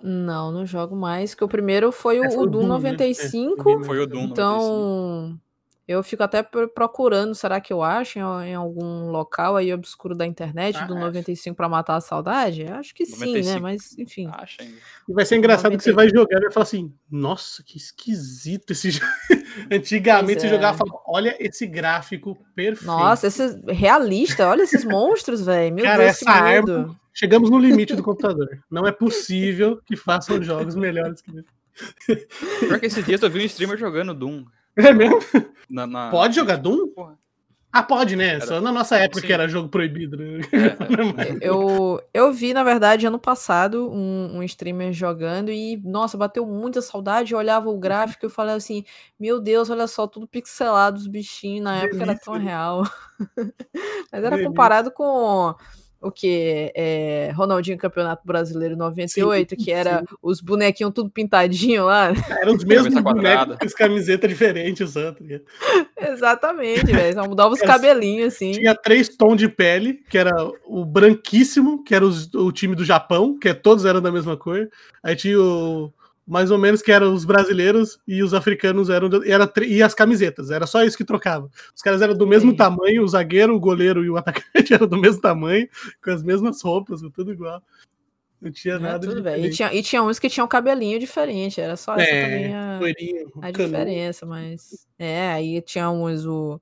Não, 0.01 0.51
não 0.51 0.65
jogo 0.65 0.95
mais. 0.95 1.33
Que 1.33 1.43
o 1.43 1.47
primeiro 1.47 1.91
foi 1.91 2.19
o, 2.19 2.25
É, 2.25 2.31
foi 2.31 2.43
o 2.43 2.50
Doom 2.50 2.63
né? 2.63 2.67
95. 2.67 3.69
É, 3.69 3.83
Foi 3.85 4.00
o 4.00 4.05
Doom 4.07 4.27
95. 4.27 5.41
Eu 5.88 6.01
fico 6.01 6.24
até 6.24 6.42
pro- 6.42 6.68
procurando, 6.68 7.36
será 7.36 7.62
que 7.62 7.72
eu 7.72 7.84
acho 7.84 8.18
em, 8.18 8.22
em 8.50 8.56
algum 8.56 9.12
local 9.12 9.56
aí 9.56 9.72
obscuro 9.72 10.15
da 10.15 10.25
internet 10.25 10.75
Ah, 10.77 10.86
do 10.86 10.94
acho. 10.96 11.04
95 11.04 11.56
pra 11.56 11.70
matar 11.70 11.96
a 11.98 12.01
saudade? 12.01 12.65
Acho 12.65 12.94
que 12.96 13.06
sim, 13.06 13.34
né? 13.42 13.60
95. 13.60 13.62
Mas, 13.62 13.96
enfim. 14.00 14.27
Acha 14.34 14.63
ainda. 14.63 14.75
E 15.08 15.13
vai 15.13 15.25
ser 15.25 15.36
engraçado 15.36 15.77
que 15.77 15.84
você 15.84 15.92
90. 15.92 15.96
vai 15.96 16.10
jogar 16.10 16.38
e 16.39 16.42
vai 16.42 16.51
falar 16.51 16.63
assim: 16.63 16.92
nossa, 17.12 17.62
que 17.63 17.77
esquisito 17.77 18.72
esse 18.72 18.89
jogo. 18.92 19.06
Antigamente 19.72 20.42
você 20.42 20.48
é. 20.48 20.50
jogava 20.50 20.75
e 20.75 20.80
falava: 20.80 21.04
olha 21.08 21.36
esse 21.39 21.68
gráfico 21.68 22.36
perfeito. 22.56 22.86
Nossa, 22.88 23.27
esse 23.27 23.56
realista, 23.70 24.48
olha 24.48 24.63
esses 24.63 24.84
monstros, 24.84 25.46
velho. 25.46 25.74
Meu 25.75 25.86
Cara, 25.86 26.04
Deus, 26.06 26.18
que 26.18 26.27
essa 26.30 26.42
medo. 26.42 26.72
arma- 26.74 27.00
Chegamos 27.13 27.50
no 27.50 27.58
limite 27.58 27.96
do 27.96 28.04
computador. 28.04 28.50
Não 28.70 28.86
é 28.86 28.92
possível 28.92 29.80
que 29.86 29.96
façam 29.96 30.42
jogos 30.44 30.75
melhores 30.75 31.22
que. 31.22 31.32
Pior 32.60 32.80
que 32.80 32.88
esses 32.88 33.06
dias 33.06 33.22
eu 33.22 33.30
vi 33.30 33.39
um 33.39 33.46
streamer 33.46 33.77
jogando 33.77 34.13
Doom. 34.13 34.44
É 34.77 34.94
mesmo? 34.94 35.20
Na, 35.70 35.88
na- 35.88 36.10
Pode 36.10 36.36
jogar 36.36 36.58
Doom? 36.58 36.88
Porra. 36.89 37.17
Ah, 37.72 37.84
pode, 37.84 38.15
né? 38.15 38.36
Era- 38.36 38.46
Só 38.46 38.62
na 38.62 38.72
nossa 38.72 38.96
época 38.98 39.20
Sim. 39.20 39.27
que 39.27 39.34
era 39.34 39.50
jogo 39.50 39.67
proibido, 39.67 40.15
né? 40.15 40.39
É, 40.53 41.38
Eu, 41.41 42.01
eu 42.13 42.32
vi, 42.32 42.53
na 42.53 42.63
verdade, 42.63 43.05
ano 43.05 43.20
passado, 43.20 43.91
um, 43.91 44.38
um 44.38 44.44
streamer 44.44 44.94
jogando 44.94 45.51
e, 45.51 45.75
nossa, 45.84 46.17
bateu 46.17 46.46
muita 46.46 46.82
saudade. 46.82 47.34
Eu 47.34 47.38
olhava 47.38 47.70
o 47.70 47.77
gráfico 47.77 48.25
e 48.25 48.27
eu 48.27 48.29
falei 48.29 48.55
assim: 48.55 48.86
Meu 49.19 49.41
Deus, 49.41 49.69
olha 49.69 49.88
só, 49.88 50.08
tudo 50.08 50.26
pixelado, 50.26 50.97
os 50.97 51.08
bichinhos. 51.08 51.65
Na 51.65 51.76
época 51.84 52.02
era 52.04 52.17
tão 52.17 52.36
Delícia. 52.36 52.49
real. 52.49 52.84
Mas 54.10 54.23
era 54.23 54.30
Delícia. 54.30 54.47
comparado 54.47 54.89
com 54.91 55.54
o 56.01 56.12
que? 56.12 56.71
É, 56.75 57.31
Ronaldinho 57.36 57.77
Campeonato 57.77 58.21
Brasileiro 58.25 58.75
98, 58.77 59.55
que 59.55 59.71
era 59.71 60.03
os 60.21 60.39
bonequinhos 60.41 60.93
tudo 60.93 61.10
pintadinho 61.10 61.86
lá. 61.86 62.12
Eram 62.41 62.53
os 62.53 62.63
mesmos 62.63 62.93
bonecos 63.01 63.58
com 63.58 63.65
as 63.65 63.73
camisetas 63.73 64.29
diferentes, 64.29 64.93
tá 64.93 65.15
ligado? 65.19 65.43
Exatamente, 65.99 66.86
velho. 66.91 67.13
Só 67.13 67.27
mudava 67.27 67.53
os 67.53 67.62
Era- 67.62 67.67
cabelinhos, 67.73 68.34
assim. 68.34 68.51
Tinha 68.51 68.75
três 68.75 69.10
tons 69.10 69.38
de 69.38 69.47
pele, 69.49 70.01
que 70.10 70.17
era 70.17 70.31
o 70.65 70.86
branquíssimo, 70.86 71.84
que 71.84 71.95
era 71.95 72.05
os- 72.05 72.31
o 72.34 72.51
time 72.51 72.75
do 72.75 72.86
Japão, 72.86 73.38
que 73.38 73.49
é- 73.49 73.53
todos 73.53 73.86
eram 73.86 74.01
da 74.01 74.12
mesma 74.12 74.38
cor. 74.38 74.69
Aí 75.03 75.15
tinha 75.15 75.39
o 75.39 75.91
mais 76.27 76.49
ou 76.49 76.57
menos 76.57 76.81
que 76.81 76.91
eram 76.91 77.13
os 77.13 77.23
brasileiros 77.25 77.99
e 78.07 78.23
os 78.23 78.33
africanos 78.33 78.89
eram 78.89 79.07
de- 79.09 79.29
era, 79.31 79.51
e 79.65 79.83
as 79.83 79.93
camisetas, 79.93 80.49
era 80.49 80.65
só 80.65 80.83
isso 80.83 80.97
que 80.97 81.05
trocava. 81.05 81.49
Os 81.75 81.81
caras 81.81 82.01
eram 82.01 82.17
do 82.17 82.25
mesmo 82.25 82.51
Sim. 82.51 82.57
tamanho, 82.57 83.03
o 83.03 83.07
zagueiro, 83.07 83.55
o 83.55 83.59
goleiro 83.59 84.03
e 84.03 84.09
o 84.09 84.17
atacante 84.17 84.73
eram 84.73 84.88
do 84.88 84.97
mesmo 84.97 85.21
tamanho, 85.21 85.67
com 86.03 86.09
as 86.11 86.23
mesmas 86.23 86.61
roupas, 86.61 87.01
tudo 87.13 87.31
igual. 87.31 87.61
Não 88.41 88.51
tinha 88.51 88.75
É, 88.75 88.79
nada 88.79 88.99
tudo 88.99 89.15
de 89.15 89.21
bem. 89.21 89.45
E 89.45 89.49
tinha, 89.49 89.73
e 89.73 89.81
tinha 89.81 90.03
uns 90.03 90.19
que 90.19 90.29
tinham 90.29 90.47
cabelinho 90.47 90.99
diferente, 90.99 91.61
era 91.61 91.75
só 91.77 91.95
essa 91.95 92.11
também 92.11 92.45
É, 92.45 92.53
a, 92.53 92.77
loirinho, 92.79 93.27
a 93.38 93.51
canudo. 93.51 93.57
diferença, 93.63 94.25
mas. 94.25 94.88
É, 94.99 95.31
aí 95.31 95.61
tinha 95.61 95.89
uns, 95.89 96.25
o. 96.25 96.59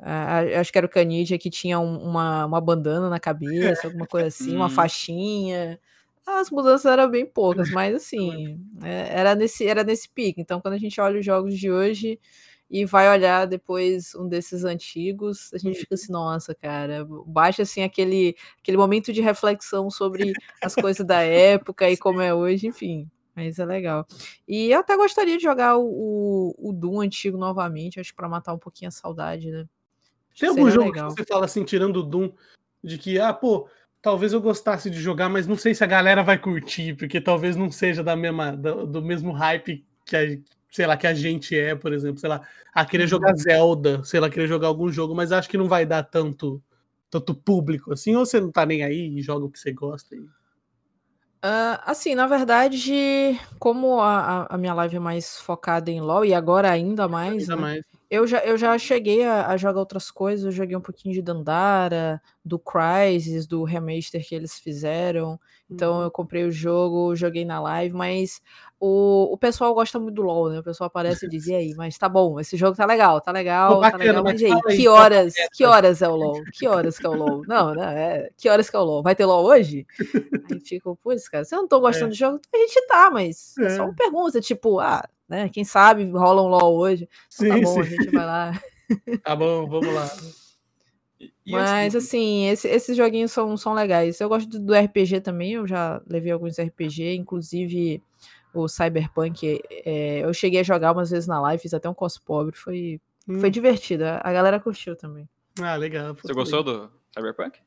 a- 0.00 0.38
a- 0.38 0.60
acho 0.60 0.72
que 0.72 0.78
era 0.78 0.86
o 0.86 0.90
Canidia 0.90 1.38
que 1.38 1.50
tinha 1.50 1.78
um- 1.78 1.98
uma, 2.02 2.46
uma 2.46 2.60
bandana 2.60 3.10
na 3.10 3.20
cabeça, 3.20 3.86
alguma 3.86 4.06
coisa 4.06 4.28
assim, 4.28 4.56
uma 4.56 4.66
Hum. 4.66 4.70
faixinha. 4.70 5.78
As 6.26 6.50
mudanças 6.50 6.90
eram 6.90 7.10
bem 7.10 7.26
poucas, 7.26 7.70
mas 7.70 7.94
assim, 7.96 8.58
é, 8.82 9.18
era 9.20 9.34
nesse, 9.34 9.66
era 9.66 9.82
nesse 9.82 10.08
pique. 10.08 10.40
Então, 10.40 10.60
quando 10.60 10.74
a 10.74 10.78
gente 10.78 11.00
olha 11.00 11.18
os 11.18 11.24
jogos 11.24 11.58
de 11.58 11.70
hoje 11.70 12.18
e 12.70 12.84
vai 12.84 13.10
olhar 13.10 13.46
depois 13.46 14.14
um 14.14 14.28
desses 14.28 14.64
antigos, 14.64 15.52
a 15.52 15.58
gente 15.58 15.80
fica 15.80 15.94
assim, 15.94 16.12
nossa, 16.12 16.54
cara, 16.54 17.06
baixa 17.26 17.62
assim 17.62 17.82
aquele, 17.82 18.36
aquele 18.60 18.76
momento 18.76 19.12
de 19.12 19.20
reflexão 19.20 19.90
sobre 19.90 20.32
as 20.62 20.74
coisas 20.74 21.04
da 21.04 21.20
época 21.22 21.90
e 21.90 21.96
como 21.96 22.20
é 22.20 22.32
hoje, 22.32 22.66
enfim. 22.68 23.10
Mas 23.34 23.58
é 23.58 23.64
legal. 23.64 24.06
E 24.46 24.70
eu 24.70 24.80
até 24.80 24.96
gostaria 24.96 25.36
de 25.36 25.42
jogar 25.42 25.76
o, 25.76 25.84
o, 25.84 26.70
o 26.70 26.72
Doom 26.72 27.00
antigo 27.00 27.38
novamente, 27.38 27.98
acho 27.98 28.10
que 28.10 28.16
pra 28.16 28.28
matar 28.28 28.52
um 28.52 28.58
pouquinho 28.58 28.88
a 28.88 28.92
saudade, 28.92 29.50
né? 29.50 29.66
Acho 30.30 30.40
Tem 30.40 30.48
algum 30.48 30.70
jogo 30.70 30.90
legal. 30.90 31.08
que 31.08 31.22
você 31.22 31.26
fala 31.26 31.44
assim, 31.44 31.64
tirando 31.64 31.98
o 31.98 32.02
Doom, 32.02 32.30
de 32.82 32.98
que, 32.98 33.18
ah, 33.18 33.32
pô, 33.32 33.68
talvez 34.02 34.32
eu 34.32 34.40
gostasse 34.40 34.90
de 34.90 35.00
jogar, 35.00 35.28
mas 35.28 35.46
não 35.46 35.56
sei 35.56 35.74
se 35.74 35.84
a 35.84 35.86
galera 35.86 36.22
vai 36.22 36.38
curtir, 36.38 36.94
porque 36.96 37.20
talvez 37.20 37.56
não 37.56 37.70
seja 37.70 38.02
da 38.02 38.16
mesma, 38.16 38.52
do, 38.56 38.86
do 38.86 39.02
mesmo 39.02 39.32
hype 39.32 39.84
que 40.06 40.16
a, 40.16 40.20
sei 40.70 40.86
lá, 40.86 40.96
que 40.96 41.06
a 41.06 41.14
gente 41.14 41.56
é, 41.58 41.74
por 41.74 41.92
exemplo, 41.92 42.18
sei 42.20 42.28
lá, 42.28 42.46
ah, 42.74 42.84
querer 42.84 43.04
Uhum. 43.04 43.08
jogar 43.08 43.34
Zelda, 43.36 44.02
sei 44.04 44.20
lá, 44.20 44.30
querer 44.30 44.46
jogar 44.48 44.68
algum 44.68 44.90
jogo, 44.90 45.14
mas 45.14 45.32
acho 45.32 45.48
que 45.48 45.58
não 45.58 45.68
vai 45.68 45.84
dar 45.86 46.02
tanto 46.04 46.62
tanto 47.10 47.34
público 47.34 47.92
assim, 47.92 48.14
ou 48.14 48.24
você 48.24 48.40
não 48.40 48.52
tá 48.52 48.64
nem 48.64 48.84
aí 48.84 49.18
e 49.18 49.22
joga 49.22 49.44
o 49.46 49.50
que 49.50 49.58
você 49.58 49.72
gosta 49.72 50.14
aí. 50.14 50.22
Ah, 51.42 51.80
assim, 51.90 52.14
na 52.14 52.26
verdade, 52.26 52.92
como 53.58 54.00
a, 54.00 54.42
a- 54.44 54.54
a 54.54 54.58
minha 54.58 54.74
live 54.74 54.96
é 54.96 54.98
mais 54.98 55.38
focada 55.38 55.90
em 55.90 56.00
LoL, 56.00 56.24
e 56.24 56.34
agora 56.34 56.70
ainda 56.70 57.08
mais, 57.08 57.42
Ainda 57.42 57.56
né? 57.56 57.62
mais. 57.62 57.82
Eu 58.10 58.26
já, 58.26 58.38
eu 58.40 58.58
já 58.58 58.76
cheguei 58.76 59.24
a, 59.24 59.46
a 59.46 59.56
jogar 59.56 59.78
outras 59.78 60.10
coisas, 60.10 60.44
eu 60.44 60.50
joguei 60.50 60.74
um 60.76 60.80
pouquinho 60.80 61.14
de 61.14 61.22
Dandara, 61.22 62.20
do 62.44 62.58
Crysis, 62.58 63.46
do 63.46 63.62
remaster 63.62 64.26
que 64.26 64.34
eles 64.34 64.58
fizeram. 64.58 65.38
Então 65.70 65.98
Uhum. 65.98 66.02
eu 66.02 66.10
comprei 66.10 66.42
o 66.44 66.50
jogo, 66.50 67.14
joguei 67.14 67.44
na 67.44 67.60
live, 67.60 67.94
mas 67.94 68.42
o, 68.80 69.32
o 69.32 69.38
pessoal 69.38 69.72
gosta 69.72 70.00
muito 70.00 70.16
do 70.16 70.22
LoL, 70.22 70.50
né? 70.50 70.58
O 70.58 70.62
pessoal 70.64 70.88
aparece 70.88 71.26
e 71.26 71.28
diz, 71.28 71.46
e 71.46 71.54
aí, 71.54 71.72
mas 71.76 71.96
tá 71.96 72.08
bom, 72.08 72.40
esse 72.40 72.56
jogo 72.56 72.76
tá 72.76 72.84
legal, 72.84 73.20
tá 73.20 73.30
legal, 73.30 73.76
Pô, 73.76 73.80
tá 73.82 73.92
bacana, 73.92 74.04
legal, 74.04 74.24
mas 74.24 74.42
mas 74.42 74.42
aí, 74.42 74.76
que 74.76 74.88
horas, 74.88 75.34
que 75.52 75.64
horas 75.64 76.02
é 76.02 76.08
o 76.08 76.16
LoL? 76.16 76.44
Que 76.52 76.66
horas 76.66 76.98
que 76.98 77.06
é 77.06 77.08
o 77.08 77.14
LoL? 77.14 77.44
Não, 77.46 77.74
né? 77.76 78.02
É, 78.26 78.30
que 78.36 78.48
horas 78.48 78.68
que 78.68 78.74
é 78.74 78.78
o 78.80 78.82
LoL? 78.84 79.02
Vai 79.04 79.14
ter 79.14 79.24
LoL 79.24 79.44
hoje? 79.44 79.86
Aí 80.50 80.58
fico, 80.58 80.96
putz, 81.00 81.28
cara, 81.28 81.44
se 81.44 81.54
eu 81.54 81.60
não 81.60 81.68
tô 81.68 81.78
gostando 81.78 82.06
É. 82.06 82.08
do 82.08 82.14
jogo, 82.16 82.40
a 82.52 82.56
gente 82.56 82.86
tá, 82.88 83.08
mas 83.12 83.54
é 83.58 83.68
só 83.68 83.84
uma 83.84 83.94
pergunta, 83.94 84.40
tipo, 84.40 84.80
ah, 84.80 85.08
né, 85.30 85.48
quem 85.48 85.64
sabe 85.64 86.04
rola 86.10 86.42
um 86.42 86.48
LoL 86.48 86.76
hoje. 86.76 87.08
Então 87.32 87.48
tá 87.48 87.54
Sim, 87.54 87.62
bom, 87.62 87.80
a 87.80 87.84
sim. 87.84 87.90
gente 87.90 88.10
vai 88.10 88.26
lá. 88.26 88.52
Tá 89.24 89.36
bom, 89.36 89.68
vamos 89.68 89.94
lá. 89.94 90.10
E- 91.20 91.26
antes 91.26 91.42
Mas 91.46 91.94
assim, 91.94 92.46
esse- 92.48 92.68
esses 92.68 92.96
joguinhos 92.96 93.30
são, 93.32 93.56
são 93.56 93.72
legais. 93.72 94.20
Eu 94.20 94.28
gosto 94.28 94.48
do, 94.48 94.58
do 94.58 94.74
RPG 94.74 95.20
também, 95.20 95.52
eu 95.52 95.66
já 95.66 96.00
levei 96.06 96.32
alguns 96.32 96.58
RPG, 96.58 97.14
inclusive 97.14 98.02
o 98.52 98.66
Cyberpunk. 98.66 99.60
é, 99.70 100.20
eu 100.24 100.34
cheguei 100.34 100.60
a 100.60 100.64
jogar 100.64 100.92
umas 100.92 101.10
vezes 101.10 101.28
na 101.28 101.40
live, 101.40 101.62
fiz 101.62 101.72
até 101.72 101.88
um 101.88 101.94
cos 101.94 102.18
pobre, 102.18 102.56
foi, 102.56 103.00
foi 103.26 103.48
Hum, 103.48 103.50
divertido. 103.50 104.04
A 104.04 104.20
a 104.24 104.32
galera 104.32 104.58
curtiu 104.58 104.96
também. 104.96 105.28
Ah, 105.60 105.76
legal. 105.76 106.14
Você 106.14 106.32
gostou 106.34 106.62
do 106.64 106.90
Cyberpunk? 107.14 107.60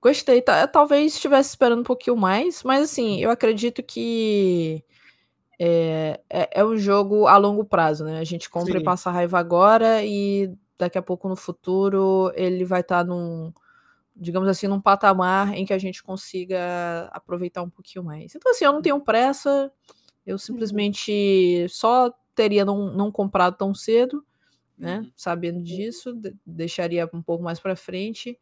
Gostei, 0.00 0.42
ta- 0.42 0.66
talvez 0.66 1.14
estivesse 1.14 1.50
esperando 1.50 1.80
um 1.80 1.84
pouquinho 1.84 2.16
mais, 2.16 2.62
mas 2.64 2.82
assim, 2.82 3.20
eu 3.20 3.30
acredito 3.30 3.82
que 3.82 4.82
é, 5.64 6.20
é, 6.28 6.60
é 6.60 6.64
um 6.64 6.76
jogo 6.76 7.26
a 7.26 7.36
longo 7.36 7.64
prazo, 7.64 8.04
né? 8.04 8.18
A 8.18 8.24
gente 8.24 8.50
compra 8.50 8.72
Sim. 8.72 8.80
e 8.80 8.84
passa 8.84 9.10
raiva 9.10 9.38
agora 9.38 10.04
e 10.04 10.52
daqui 10.78 10.98
a 10.98 11.02
pouco 11.02 11.28
no 11.28 11.36
futuro 11.36 12.32
ele 12.34 12.64
vai 12.64 12.80
estar 12.80 13.04
num, 13.04 13.52
digamos 14.16 14.48
assim, 14.48 14.66
num 14.66 14.80
patamar 14.80 15.54
em 15.54 15.64
que 15.64 15.72
a 15.72 15.78
gente 15.78 16.02
consiga 16.02 17.08
aproveitar 17.12 17.62
um 17.62 17.70
pouquinho 17.70 18.04
mais. 18.04 18.34
Então, 18.34 18.50
assim, 18.52 18.64
eu 18.64 18.72
não 18.72 18.82
tenho 18.82 19.00
pressa, 19.00 19.70
eu 20.26 20.38
simplesmente 20.38 21.66
só 21.68 22.12
teria 22.34 22.64
não, 22.64 22.92
não 22.92 23.12
comprado 23.12 23.56
tão 23.56 23.74
cedo 23.74 24.24
né? 24.78 24.98
Uhum. 24.98 25.12
Sabendo 25.16 25.62
disso, 25.62 26.12
de- 26.14 26.34
deixaria 26.44 27.08
um 27.12 27.22
pouco 27.22 27.44
mais 27.44 27.60
pra 27.60 27.76
frente. 27.76 28.38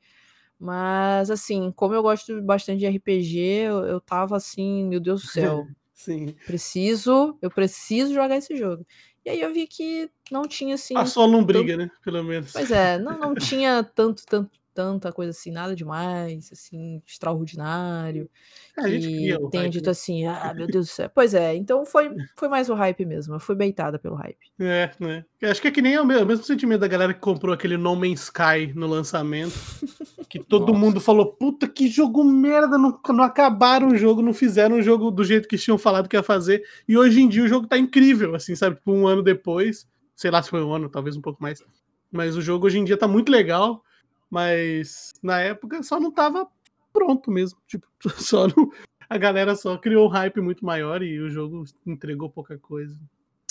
Mas, 0.58 1.30
assim, 1.30 1.72
como 1.72 1.94
eu 1.94 2.02
gosto 2.02 2.40
bastante 2.42 2.80
de 2.80 2.86
RPG, 2.86 3.38
eu, 3.38 3.78
eu 3.86 4.00
tava 4.00 4.36
assim, 4.36 4.84
meu 4.86 5.00
Deus 5.00 5.22
do 5.22 5.28
céu, 5.28 5.66
Sim. 6.00 6.34
preciso, 6.46 7.36
eu 7.42 7.50
preciso 7.50 8.14
jogar 8.14 8.36
esse 8.36 8.56
jogo. 8.56 8.86
E 9.22 9.28
aí 9.28 9.40
eu 9.40 9.52
vi 9.52 9.66
que 9.66 10.10
não 10.30 10.42
tinha, 10.42 10.76
assim, 10.76 10.94
Passou 10.94 11.24
a 11.24 11.26
lombriga, 11.26 11.76
né? 11.76 11.90
Pelo 12.02 12.24
menos. 12.24 12.52
Pois 12.52 12.70
é, 12.70 12.98
não, 12.98 13.18
não 13.18 13.34
tinha 13.34 13.84
tanto, 13.84 14.24
tanto, 14.24 14.50
tanta 14.72 15.12
coisa 15.12 15.30
assim, 15.30 15.50
nada 15.50 15.76
demais, 15.76 16.50
assim, 16.50 17.02
extraordinário. 17.06 18.30
É, 18.78 18.80
a 18.80 18.88
gente 18.88 19.08
cria 19.08 19.38
o 19.38 19.50
hype, 19.50 19.70
dito 19.70 19.84
né? 19.84 19.90
assim, 19.90 20.24
ah, 20.24 20.54
meu 20.54 20.66
Deus 20.66 20.86
do 20.86 20.90
céu. 20.90 21.10
Pois 21.14 21.34
é, 21.34 21.54
então 21.54 21.84
foi, 21.84 22.10
foi 22.34 22.48
mais 22.48 22.70
o 22.70 22.74
hype 22.74 23.04
mesmo. 23.04 23.34
Eu 23.34 23.40
fui 23.40 23.54
beitada 23.54 23.98
pelo 23.98 24.14
hype. 24.14 24.50
É, 24.58 24.90
né? 24.98 25.22
Eu 25.38 25.50
acho 25.50 25.60
que 25.60 25.68
é 25.68 25.70
que 25.70 25.82
nem 25.82 25.98
o 25.98 26.04
mesmo, 26.06 26.24
o 26.24 26.26
mesmo 26.26 26.44
sentimento 26.44 26.80
da 26.80 26.88
galera 26.88 27.12
que 27.12 27.20
comprou 27.20 27.52
aquele 27.52 27.76
No 27.76 27.94
Man's 27.94 28.22
Sky 28.22 28.72
no 28.74 28.86
lançamento. 28.86 29.52
Que 30.30 30.38
todo 30.38 30.68
Nossa. 30.68 30.78
mundo 30.78 31.00
falou, 31.00 31.26
puta, 31.26 31.66
que 31.66 31.88
jogo 31.88 32.22
merda, 32.22 32.78
não, 32.78 32.96
não 33.08 33.24
acabaram 33.24 33.88
o 33.88 33.96
jogo, 33.96 34.22
não 34.22 34.32
fizeram 34.32 34.76
o 34.76 34.82
jogo 34.82 35.10
do 35.10 35.24
jeito 35.24 35.48
que 35.48 35.58
tinham 35.58 35.76
falado 35.76 36.08
que 36.08 36.16
ia 36.16 36.22
fazer. 36.22 36.64
E 36.88 36.96
hoje 36.96 37.20
em 37.20 37.28
dia 37.28 37.42
o 37.42 37.48
jogo 37.48 37.66
tá 37.66 37.76
incrível, 37.76 38.36
assim, 38.36 38.54
sabe? 38.54 38.76
Tipo, 38.76 38.92
um 38.92 39.08
ano 39.08 39.24
depois, 39.24 39.88
sei 40.14 40.30
lá 40.30 40.40
se 40.40 40.48
foi 40.48 40.62
um 40.62 40.72
ano, 40.72 40.88
talvez 40.88 41.16
um 41.16 41.20
pouco 41.20 41.42
mais. 41.42 41.64
Mas 42.12 42.36
o 42.36 42.40
jogo 42.40 42.66
hoje 42.66 42.78
em 42.78 42.84
dia 42.84 42.96
tá 42.96 43.08
muito 43.08 43.30
legal, 43.30 43.82
mas 44.30 45.10
na 45.20 45.40
época 45.40 45.82
só 45.82 45.98
não 45.98 46.12
tava 46.12 46.46
pronto 46.92 47.28
mesmo. 47.28 47.58
Tipo, 47.66 47.88
só 48.16 48.46
não, 48.46 48.70
a 49.08 49.18
galera 49.18 49.56
só 49.56 49.76
criou 49.76 50.06
um 50.06 50.10
hype 50.10 50.40
muito 50.40 50.64
maior 50.64 51.02
e 51.02 51.18
o 51.18 51.28
jogo 51.28 51.64
entregou 51.84 52.30
pouca 52.30 52.56
coisa. 52.56 52.96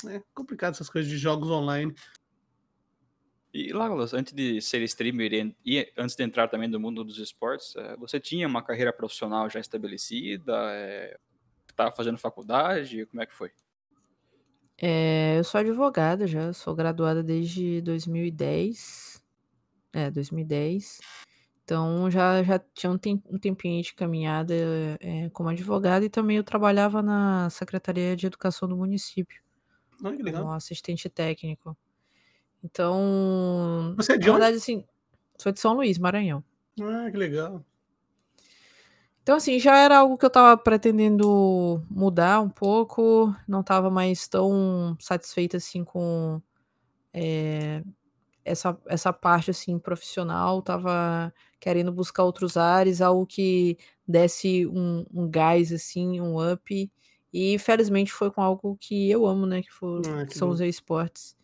É 0.07 0.21
complicado 0.33 0.75
essas 0.75 0.89
coisas 0.89 1.11
de 1.11 1.17
jogos 1.17 1.49
online. 1.49 1.93
E 3.53 3.73
Legolas, 3.73 4.13
antes 4.13 4.33
de 4.33 4.61
ser 4.61 4.81
streamer 4.83 5.33
e- 5.65 5.91
antes 5.97 6.15
de 6.15 6.23
entrar 6.23 6.47
também 6.47 6.67
no 6.69 6.79
mundo 6.79 7.03
dos 7.03 7.17
esportes, 7.17 7.75
eh, 7.75 7.95
você 7.97 8.19
tinha 8.19 8.47
uma 8.47 8.61
carreira 8.63 8.93
profissional 8.93 9.49
já 9.49 9.59
estabelecida? 9.59 10.53
Estava 11.69 11.91
fazendo 11.91 12.17
faculdade? 12.19 13.05
Como 13.07 13.21
é 13.21 13.25
que 13.25 13.33
foi? 13.33 13.51
É, 14.81 15.37
eu 15.37 15.43
sou 15.43 15.59
advogada 15.59 16.25
já, 16.27 16.53
sou 16.53 16.73
graduada 16.75 17.21
desde 17.23 17.81
2010. 17.81 19.21
É, 19.93 20.11
2010. 20.11 20.99
Então 21.63 22.09
já, 22.11 22.43
já 22.43 22.59
tinha 22.59 22.91
um, 22.91 22.97
tem- 22.97 23.21
um 23.27 23.37
tempinho 23.39 23.81
de 23.83 23.93
caminhada 23.95 24.53
é, 25.01 25.29
como 25.31 25.49
advogada 25.49 26.05
e 26.05 26.09
também 26.09 26.37
eu 26.37 26.43
trabalhava 26.43 27.01
na 27.03 27.49
Secretaria 27.49 28.15
de 28.15 28.27
Educação 28.27 28.67
do 28.69 28.77
município, 28.77 29.41
que 30.15 30.23
legal. 30.23 30.47
como 30.47 30.51
assistente 30.53 31.09
técnico. 31.09 31.77
Então, 32.63 33.95
Você 33.95 34.13
é 34.13 34.17
de 34.17 34.27
na 34.27 34.33
onde? 34.33 34.39
verdade, 34.39 34.57
assim, 34.57 34.83
sou 35.39 35.51
de 35.51 35.59
São 35.59 35.73
Luís, 35.73 35.97
Maranhão. 35.97 36.43
Ah, 36.81 37.09
que 37.11 37.17
legal. 37.17 37.63
Então, 39.21 39.35
assim, 39.37 39.59
já 39.59 39.77
era 39.77 39.97
algo 39.99 40.17
que 40.17 40.25
eu 40.25 40.29
tava 40.29 40.57
pretendendo 40.61 41.83
mudar 41.89 42.41
um 42.41 42.49
pouco, 42.49 43.33
não 43.47 43.61
tava 43.63 43.89
mais 43.89 44.27
tão 44.27 44.95
satisfeita, 44.99 45.57
assim, 45.57 45.83
com 45.83 46.41
eh, 47.13 47.83
essa, 48.45 48.77
essa 48.87 49.13
parte, 49.13 49.51
assim, 49.51 49.79
profissional, 49.79 50.61
tava 50.63 51.33
querendo 51.59 51.91
buscar 51.93 52.23
outros 52.25 52.57
ares, 52.57 53.01
algo 53.01 53.25
que 53.27 53.77
desse 54.07 54.67
um, 54.67 55.05
um 55.13 55.29
gás, 55.29 55.73
assim, 55.73 56.21
um 56.21 56.37
up, 56.53 56.91
e 57.33 57.59
felizmente 57.59 58.13
foi 58.13 58.31
com 58.31 58.41
algo 58.43 58.77
que 58.79 59.09
eu 59.11 59.25
amo, 59.27 59.45
né, 59.47 59.61
que, 59.63 59.71
for, 59.71 60.03
Ah, 60.05 60.25
que 60.25 60.33
que 60.33 60.37
são 60.37 60.49
bom. 60.49 60.51
os 60.51 60.61
esportes. 60.61 61.37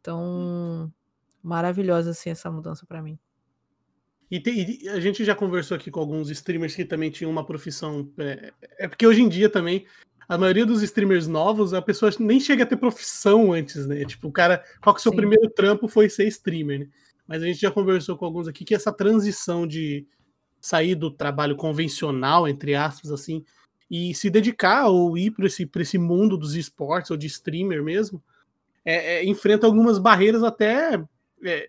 Então, 0.00 0.92
maravilhosa, 1.42 2.10
assim, 2.10 2.30
essa 2.30 2.50
mudança 2.50 2.86
pra 2.86 3.02
mim. 3.02 3.18
E, 4.30 4.38
tem- 4.40 4.78
e 4.82 4.88
a 4.88 5.00
gente 5.00 5.24
já 5.24 5.34
conversou 5.34 5.76
aqui 5.76 5.90
com 5.90 6.00
alguns 6.00 6.30
streamers 6.30 6.74
que 6.74 6.84
também 6.84 7.10
tinham 7.10 7.30
uma 7.30 7.44
profissão. 7.44 8.10
É, 8.18 8.52
é 8.78 8.88
porque 8.88 9.06
hoje 9.06 9.20
em 9.20 9.28
dia 9.28 9.50
também, 9.50 9.86
a 10.28 10.38
maioria 10.38 10.64
dos 10.64 10.82
streamers 10.82 11.26
novos, 11.26 11.74
a 11.74 11.82
pessoa 11.82 12.10
nem 12.20 12.38
chega 12.38 12.62
a 12.62 12.66
ter 12.66 12.76
profissão 12.76 13.52
antes, 13.52 13.86
né? 13.86 14.04
Tipo, 14.04 14.28
o 14.28 14.32
cara, 14.32 14.64
qual 14.80 14.94
que 14.94 14.98
é 14.98 15.00
o 15.00 15.02
seu 15.02 15.12
Sim. 15.12 15.16
primeiro 15.16 15.50
trampo 15.50 15.88
foi 15.88 16.08
ser 16.08 16.28
streamer, 16.28 16.80
né? 16.80 16.88
Mas 17.26 17.42
a 17.42 17.46
gente 17.46 17.60
já 17.60 17.70
conversou 17.70 18.16
com 18.16 18.24
alguns 18.24 18.48
aqui 18.48 18.64
que 18.64 18.74
essa 18.74 18.92
transição 18.92 19.66
de 19.66 20.06
sair 20.60 20.94
do 20.94 21.10
trabalho 21.10 21.56
convencional, 21.56 22.46
entre 22.46 22.74
aspas, 22.74 23.10
assim, 23.10 23.44
e 23.90 24.14
se 24.14 24.30
dedicar 24.30 24.88
ou 24.88 25.16
ir 25.16 25.32
para 25.32 25.46
esse, 25.46 25.66
pra 25.66 25.82
esse 25.82 25.98
mundo 25.98 26.36
dos 26.36 26.54
esportes 26.54 27.10
ou 27.10 27.16
de 27.16 27.26
streamer 27.26 27.82
mesmo, 27.82 28.22
é, 28.90 29.14
é, 29.16 29.24
enfrenta 29.24 29.66
algumas 29.66 29.98
barreiras 29.98 30.42
até. 30.42 31.02
é, 31.44 31.68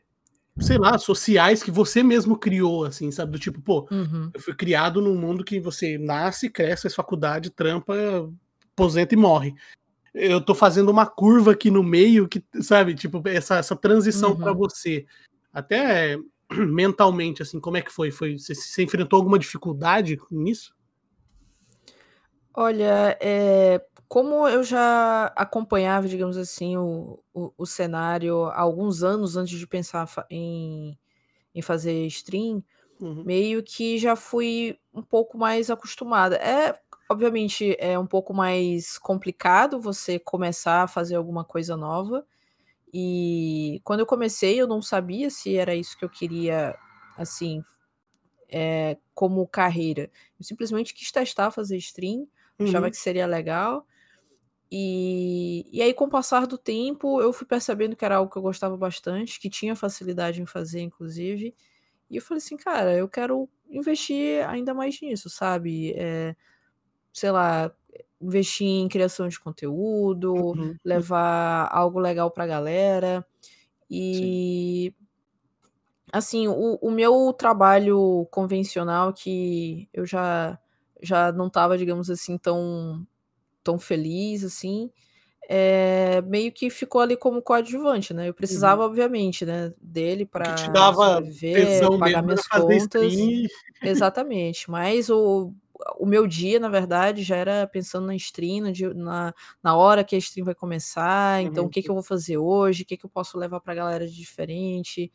sei 0.59 0.77
lá, 0.77 0.97
sociais 0.97 1.63
que 1.63 1.71
você 1.71 2.03
mesmo 2.03 2.37
criou, 2.37 2.83
assim, 2.85 3.09
sabe? 3.09 3.31
Do 3.31 3.39
tipo, 3.39 3.61
pô, 3.61 3.87
Uhum. 3.89 4.29
eu 4.33 4.39
fui 4.39 4.53
criado 4.53 5.01
num 5.01 5.15
mundo 5.15 5.43
que 5.43 5.59
você 5.59 5.97
nasce, 5.97 6.49
cresce, 6.49 6.83
faz 6.83 6.93
faculdade, 6.93 7.49
trampa, 7.49 7.95
aposenta 8.73 9.13
e 9.15 9.17
morre. 9.17 9.55
Eu 10.13 10.41
tô 10.41 10.53
fazendo 10.53 10.89
uma 10.89 11.05
curva 11.05 11.53
aqui 11.53 11.71
no 11.71 11.81
meio 11.81 12.27
que, 12.27 12.43
sabe, 12.61 12.93
tipo, 12.93 13.21
essa, 13.25 13.55
essa 13.57 13.75
transição 13.75 14.31
Uhum. 14.31 14.37
pra 14.37 14.51
você. 14.53 15.05
Até 15.53 16.17
mentalmente, 16.51 17.41
assim, 17.41 17.59
como 17.59 17.77
é 17.77 17.81
que 17.81 17.91
foi? 17.91 18.11
foi 18.11 18.37
você, 18.37 18.53
você 18.53 18.83
enfrentou 18.83 19.17
alguma 19.17 19.39
dificuldade 19.39 20.17
nisso? 20.29 20.75
Olha, 22.53 23.17
eh, 23.21 23.81
como 24.09 24.47
eu 24.47 24.63
já 24.63 25.27
acompanhava, 25.37 26.07
digamos 26.07 26.35
assim, 26.37 26.75
o, 26.77 27.23
o, 27.33 27.53
o 27.57 27.65
cenário 27.65 28.45
há 28.47 28.59
alguns 28.59 29.03
anos 29.03 29.37
antes 29.37 29.57
de 29.57 29.65
pensar 29.67 30.05
em, 30.29 30.97
em 31.55 31.61
fazer 31.61 32.05
stream, 32.07 32.63
Uhum. 32.99 33.25
meio 33.25 33.63
que 33.63 33.97
já 33.99 34.15
fui 34.15 34.79
um 34.93 35.03
pouco 35.03 35.37
mais 35.37 35.69
acostumada. 35.71 36.37
É, 36.37 36.79
obviamente, 37.09 37.75
é 37.79 37.99
um 37.99 38.07
pouco 38.07 38.33
mais 38.33 38.97
complicado 38.99 39.79
você 39.81 40.19
começar 40.19 40.83
a 40.83 40.87
fazer 40.89 41.15
alguma 41.15 41.45
coisa 41.45 41.77
nova. 41.77 42.25
E 42.93 43.81
quando 43.83 44.01
eu 44.01 44.07
comecei, 44.07 44.61
eu 44.61 44.67
não 44.67 44.81
sabia 44.81 45.29
se 45.31 45.57
era 45.57 45.75
isso 45.75 45.97
que 45.97 46.05
eu 46.05 46.09
queria, 46.09 46.75
assim, 47.17 47.63
é, 48.49 48.97
como 49.13 49.47
carreira. 49.47 50.11
Eu 50.39 50.45
simplesmente 50.45 50.93
quis 50.93 51.11
testar 51.11 51.51
fazer 51.51 51.77
stream, 51.77 52.27
achava 52.59 52.89
Uhum. 52.89 52.91
que 52.91 52.97
seria 52.97 53.25
legal. 53.27 53.85
E, 54.71 55.65
e 55.71 55.81
aí, 55.81 55.93
com 55.93 56.05
o 56.05 56.09
passar 56.09 56.47
do 56.47 56.57
tempo, 56.57 57.21
eu 57.21 57.33
fui 57.33 57.45
percebendo 57.47 57.95
que 57.95 58.05
era 58.05 58.15
algo 58.17 58.31
que 58.31 58.37
eu 58.37 58.41
gostava 58.41 58.77
bastante, 58.77 59.39
que 59.39 59.49
tinha 59.49 59.75
facilidade 59.75 60.41
em 60.41 60.45
fazer, 60.45 60.81
inclusive. 60.81 61.53
E 62.09 62.17
eu 62.17 62.21
falei 62.23 62.39
assim, 62.39 62.57
cara, 62.57 62.95
eu 62.97 63.09
quero 63.09 63.49
investir 63.69 64.47
ainda 64.49 64.73
mais 64.73 65.01
nisso, 65.01 65.29
sabe? 65.29 65.93
É, 65.97 66.35
sei 67.13 67.31
lá, 67.31 67.71
investir 68.21 68.67
em 68.67 68.89
criação 68.89 69.27
de 69.29 69.39
conteúdo, 69.39 70.57
Uhum. 70.57 70.79
levar 70.85 71.67
algo 71.71 71.99
legal 71.99 72.31
pra 72.31 72.47
galera. 72.47 73.25
Sim. 74.11 74.35
E 74.35 74.93
assim, 76.11 76.47
o, 76.47 76.75
o 76.81 76.91
meu 76.91 77.33
trabalho 77.33 78.27
convencional, 78.31 79.13
que 79.13 79.89
eu 79.93 80.05
já, 80.05 80.59
já 81.01 81.31
não 81.31 81.49
tava, 81.49 81.77
digamos 81.77 82.09
assim, 82.09 82.37
tão, 82.37 83.05
tão 83.63 83.79
feliz, 83.79 84.43
assim, 84.43 84.91
é, 85.49 86.21
meio 86.23 86.51
que 86.53 86.69
ficou 86.69 87.01
ali 87.01 87.17
como 87.17 87.41
coadjuvante, 87.43 88.13
né? 88.13 88.29
Eu 88.29 88.33
precisava, 88.35 88.83
obviamente, 88.85 89.45
né, 89.45 89.71
dele 89.81 90.25
que 90.43 90.53
te 90.53 90.69
para 90.71 90.71
dava 90.71 91.21
tesão 91.51 91.89
pagar 91.97 92.23
minhas 92.23 92.47
contas. 92.47 93.15
stream 93.15 93.47
Exatamente, 93.83 94.69
mas 94.69 95.09
o, 95.09 95.53
o 95.97 96.05
meu 96.05 96.27
dia, 96.27 96.59
na 96.59 96.69
verdade, 96.69 97.23
já 97.23 97.35
era 97.35 97.67
pensando 97.67 98.05
na 98.07 98.15
stream, 98.15 98.71
na, 98.95 99.33
na 99.63 99.75
hora 99.75 100.03
que 100.03 100.15
a 100.15 100.19
stream 100.19 100.45
vai 100.45 100.53
começar, 100.55 101.41
então 101.41 101.65
o 101.65 101.69
Uhum. 101.69 101.71
que, 101.71 101.81
que 101.81 101.89
eu 101.89 101.95
vou 101.95 102.03
fazer 102.03 102.37
hoje, 102.37 102.83
o 102.83 102.85
que, 102.85 102.95
que 102.97 103.05
eu 103.05 103.09
posso 103.09 103.37
levar 103.39 103.59
pra 103.59 103.73
galera 103.75 104.07
de 104.07 104.15
diferente. 104.15 105.11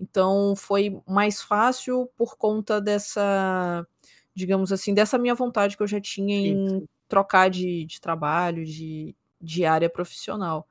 Então 0.00 0.54
foi 0.56 1.00
mais 1.08 1.42
fácil 1.42 2.08
por 2.16 2.36
conta 2.36 2.80
dessa, 2.80 3.86
digamos 4.34 4.72
assim, 4.72 4.92
dessa 4.92 5.18
minha 5.18 5.34
vontade 5.34 5.76
que 5.76 5.82
eu 5.82 5.86
já 5.86 6.00
tinha 6.00 6.36
em 6.36 6.68
sim. 6.68 6.88
trocar 7.08 7.48
de, 7.48 7.84
de 7.84 8.00
trabalho, 8.00 8.64
de, 8.64 9.14
de 9.40 9.64
área 9.64 9.88
profissional. 9.88 10.66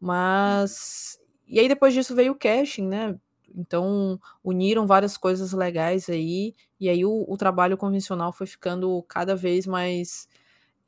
Mas. 0.00 1.20
E 1.46 1.60
aí 1.60 1.68
depois 1.68 1.92
disso 1.92 2.14
veio 2.14 2.32
o 2.32 2.38
casting, 2.38 2.86
né? 2.86 3.18
Então 3.54 4.18
uniram 4.42 4.86
várias 4.86 5.16
coisas 5.16 5.52
legais 5.52 6.08
aí, 6.08 6.54
e 6.80 6.88
aí 6.88 7.04
o, 7.04 7.24
o 7.28 7.36
trabalho 7.36 7.76
convencional 7.76 8.32
foi 8.32 8.46
ficando 8.46 9.02
cada 9.02 9.36
vez 9.36 9.66
mais, 9.66 10.26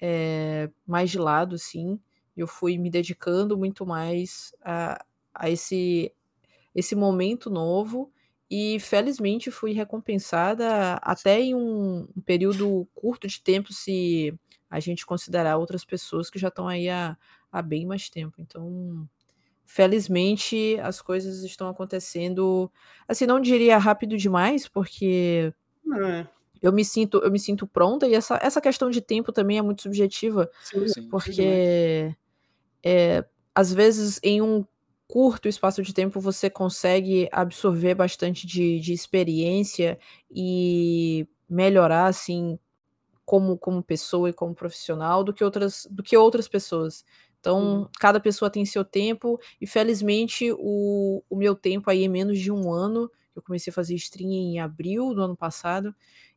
eh, 0.01 0.71
mais 0.87 1.11
de 1.11 1.19
lado, 1.19 1.57
assim. 1.57 2.01
Eu 2.37 2.47
fui 2.47 2.79
me 2.79 2.91
dedicando 2.91 3.57
muito 3.57 3.87
mais 3.87 4.55
a, 4.63 5.05
a 5.35 5.51
esse, 5.51 6.13
esse 6.75 6.95
momento 6.97 7.51
novo, 7.51 8.11
e 8.55 8.79
felizmente 8.81 9.51
fui 9.51 9.73
recompensada 9.73 10.95
até 11.03 11.41
em 11.41 11.55
um, 11.57 12.07
período 12.25 12.87
curto 12.95 13.27
de 13.29 13.43
tempo, 13.43 13.73
se 13.73 14.33
a 14.71 14.81
gente 14.81 15.07
considerar 15.07 15.57
outras 15.59 15.85
pessoas 15.85 16.31
que 16.31 16.39
já 16.39 16.49
estão 16.49 16.69
aí 16.69 16.89
há, 16.89 17.17
há 17.53 17.63
bem 17.63 17.87
mais 17.87 18.09
tempo. 18.11 18.37
Então 18.41 19.09
felizmente 19.67 20.79
as 20.83 21.03
coisas 21.03 21.43
estão 21.45 21.69
acontecendo, 21.69 22.71
assim, 23.09 23.27
não 23.27 23.41
diria 23.41 23.79
rápido 23.79 24.17
demais, 24.19 24.69
porque 24.69 25.53
É. 25.93 26.27
eu 26.63 26.73
me 26.73 26.85
sinto 26.85 27.19
eu 27.25 27.31
me 27.31 27.39
sinto 27.39 27.67
pronta 27.67 28.07
e 28.09 28.15
essa 28.15 28.39
essa 28.43 28.61
questão 28.61 28.91
de 28.91 29.01
tempo 29.01 29.33
também 29.33 29.59
é 29.59 29.63
muito 29.63 29.83
subjetiva, 29.83 30.51
Sim, 30.63 30.89
Sim. 30.89 31.09
porque, 31.11 32.15
eh, 32.85 33.25
às 33.55 33.73
vezes 33.73 34.21
em 34.23 34.43
um 34.43 34.65
curto 35.15 35.49
espaço 35.49 35.83
de 35.83 35.95
tempo 35.95 36.21
você 36.21 36.51
consegue 36.51 37.29
absorver 37.33 37.95
bastante 37.95 38.47
de 38.47 38.81
de 38.81 38.93
experiência 38.93 39.99
e 40.31 41.27
melhorar, 41.49 42.07
assim, 42.09 42.59
como 43.25 43.59
como 43.59 43.83
pessoa 43.83 44.31
e 44.31 44.35
como 44.35 44.55
profissional 44.55 45.25
do 45.25 45.33
que 45.35 45.45
outras 45.45 45.87
do 45.91 46.03
que 46.03 46.17
outras 46.17 46.49
pessoas. 46.49 47.05
Então, 47.41 47.89
Uhum. 47.89 47.89
cada 48.01 48.21
pessoa 48.21 48.51
tem 48.51 48.65
seu 48.67 48.85
tempo 48.85 49.39
e 49.61 49.67
felizmente 49.67 50.53
o 50.59 51.23
o 51.31 51.37
meu 51.37 51.55
tempo 51.57 51.91
aí 51.91 52.05
em 52.05 52.09
menos 52.11 52.39
de 52.41 52.53
1 52.53 52.73
ano, 52.73 53.11
eu 53.37 53.43
comecei 53.43 53.71
a 53.73 53.75
fazer 53.75 53.95
stream 53.97 54.31
em 54.33 54.61
abril 54.61 55.15
do 55.15 55.23
ano 55.23 55.37
passado, 55.37 55.95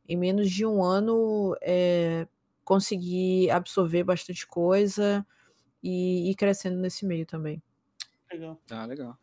em 0.08 0.16
menos 0.16 0.50
de 0.50 0.66
1 0.66 0.82
ano, 0.84 1.56
eh, 1.62 2.26
consegui 2.64 3.50
absorver 3.50 4.04
bastante 4.04 4.46
coisa 4.46 5.26
e 5.82 6.30
ir 6.30 6.36
crescendo 6.36 6.78
nesse 6.80 7.06
meio 7.06 7.26
também. 7.26 7.62
Legal. 8.32 8.60
Ah, 8.70 8.84
legal. 8.86 9.16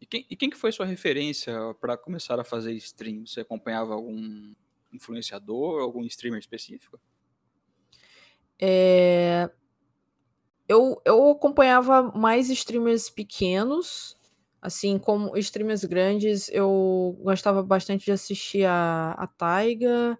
E 0.00 0.06
quem, 0.06 0.26
e 0.30 0.36
quem 0.36 0.50
que 0.50 0.56
foi 0.56 0.72
sua 0.72 0.86
referência 0.86 1.52
para 1.80 1.96
começar 1.96 2.38
a 2.40 2.44
fazer 2.44 2.72
stream? 2.74 3.26
Você 3.26 3.40
acompanhava 3.40 3.94
algum 3.94 4.54
influenciador, 4.92 5.80
algum 5.82 6.04
streamer 6.04 6.40
específico? 6.40 7.00
Eh, 8.58 9.48
eu 10.68 11.00
eu 11.04 11.30
acompanhava 11.30 12.02
mais 12.16 12.48
streamers 12.50 13.10
pequenos, 13.10 14.16
assim, 14.62 14.98
como 14.98 15.36
streamers 15.38 15.84
grandes, 15.84 16.48
eu 16.50 17.18
gostava 17.22 17.62
bastante 17.62 18.04
de 18.04 18.12
assistir 18.12 18.64
a 18.66 19.12
a 19.18 19.26
Taiga, 19.26 20.18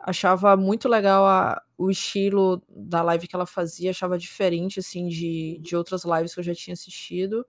achava 0.00 0.56
muito 0.56 0.88
legal 0.88 1.26
a 1.26 1.62
o 1.78 1.90
estilo 1.90 2.62
da 2.70 3.02
live 3.02 3.28
que 3.28 3.36
ela 3.36 3.46
fazia, 3.46 3.90
achava 3.90 4.18
diferente, 4.18 4.80
assim, 4.80 5.08
de 5.08 5.58
de 5.62 5.76
outras 5.76 6.04
lives 6.04 6.34
que 6.34 6.40
eu 6.40 6.44
já 6.44 6.54
tinha 6.56 6.74
assistido. 6.74 7.46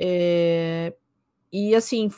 Eh, 0.00 0.94
e 1.52 1.74
assim, 1.74 2.10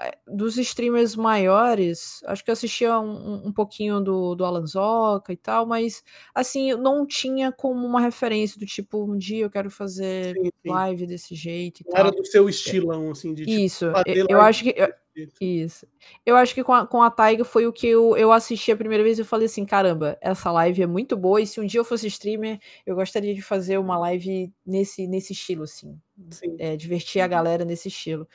eh, 0.00 0.18
dos 0.28 0.58
streamers 0.58 1.16
maiores, 1.16 2.20
acho 2.26 2.44
que 2.44 2.50
eu 2.50 2.54
assistia 2.54 2.98
um 3.00 3.48
um 3.48 3.52
pouquinho 3.52 4.00
do 4.00 4.34
do 4.34 4.44
Alanzoca 4.44 5.32
e 5.32 5.36
tal, 5.36 5.66
mas, 5.66 6.02
assim, 6.34 6.70
eu 6.72 6.78
não 6.78 7.06
tinha 7.06 7.52
como 7.52 7.86
uma 7.86 8.00
referência 8.00 8.58
do 8.58 8.66
tipo, 8.66 9.04
um 9.04 9.16
dia 9.18 9.44
eu 9.44 9.50
quero 9.50 9.70
fazer 9.70 10.34
Sim, 10.36 10.44
sim. 10.62 10.70
live 10.70 11.06
desse 11.06 11.34
jeito 11.36 11.82
e 11.82 11.86
era 11.94 12.10
tal. 12.10 12.20
do 12.20 12.26
seu 12.26 12.48
É 12.48 12.50
estilão, 12.50 13.10
assim, 13.12 13.34
de 13.34 13.46
tipo, 13.46 13.60
Isso, 13.60 13.86
eu 14.28 14.40
acho 14.40 14.64
que 14.64 14.74
eu 14.76 14.88
jeito. 15.20 15.40
isso. 15.40 15.86
Eu 16.26 16.36
acho 16.36 16.54
que 16.54 16.62
com 16.64 16.72
a 16.74 16.86
com 16.86 17.02
a 17.02 17.10
Taiga 17.10 17.44
foi 17.44 17.66
o 17.66 17.72
que 17.72 17.86
eu 17.88 18.16
eu 18.16 18.32
assisti 18.32 18.70
a 18.72 18.76
primeira 18.76 19.02
vez 19.04 19.18
e 19.18 19.22
eu 19.22 19.26
falei 19.26 19.46
assim: 19.46 19.64
"Caramba, 19.64 20.18
essa 20.20 20.50
live 20.52 20.82
é 20.82 20.86
muito 20.86 21.16
boa 21.16 21.40
e 21.40 21.46
se 21.46 21.60
um 21.60 21.66
dia 21.66 21.80
eu 21.80 21.84
fosse 21.84 22.06
streamer, 22.08 22.58
eu 22.86 22.94
gostaria 22.96 23.34
de 23.34 23.42
fazer 23.42 23.78
uma 23.78 23.98
live 23.98 24.52
nesse 24.66 25.06
nesse 25.06 25.32
estilo, 25.32 25.64
assim, 25.64 25.98
Sim. 26.30 26.56
eh, 26.58 26.76
divertir 26.76 27.22
a 27.22 27.28
galera 27.28 27.64
nesse 27.64 27.88
estilo". 27.88 28.28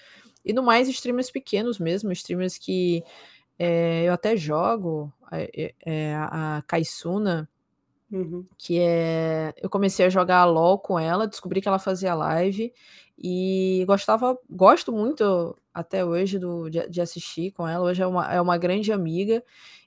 E 0.46 0.54
no 0.54 0.64
mais 0.64 0.90
streamers 0.90 1.32
pequenos 1.32 1.80
mesmo, 1.80 2.12
streamers 2.14 2.58
que, 2.58 3.04
eh, 3.60 4.06
eu 4.08 4.14
até 4.14 4.38
jogo, 4.38 5.14
eh 5.34 5.74
eh, 5.86 6.16
a 6.16 6.64
Kaisuna 6.68 7.50
Uhum. 8.12 8.46
que 8.58 8.80
é 8.80 9.54
eu 9.62 9.70
comecei 9.70 10.06
a 10.06 10.10
jogar 10.10 10.46
LOL 10.46 10.78
com 10.80 11.00
ela, 11.00 11.28
descobri 11.28 11.60
que 11.62 11.68
ela 11.68 11.80
fazia 11.80 12.14
live 12.14 12.72
e 13.18 13.84
gostava 13.88 14.38
gosto 14.50 14.92
muito 14.94 15.58
até 15.74 16.06
hoje 16.06 16.38
do 16.40 16.70
de 16.70 16.88
de 16.88 17.02
assistir 17.02 17.52
com 17.52 17.68
ela, 17.68 17.86
hoje 17.86 18.04
é 18.04 18.08
uma 18.08 18.32
é 18.34 18.40
uma 18.42 18.58
grande 18.58 18.92
amiga, 18.94 19.44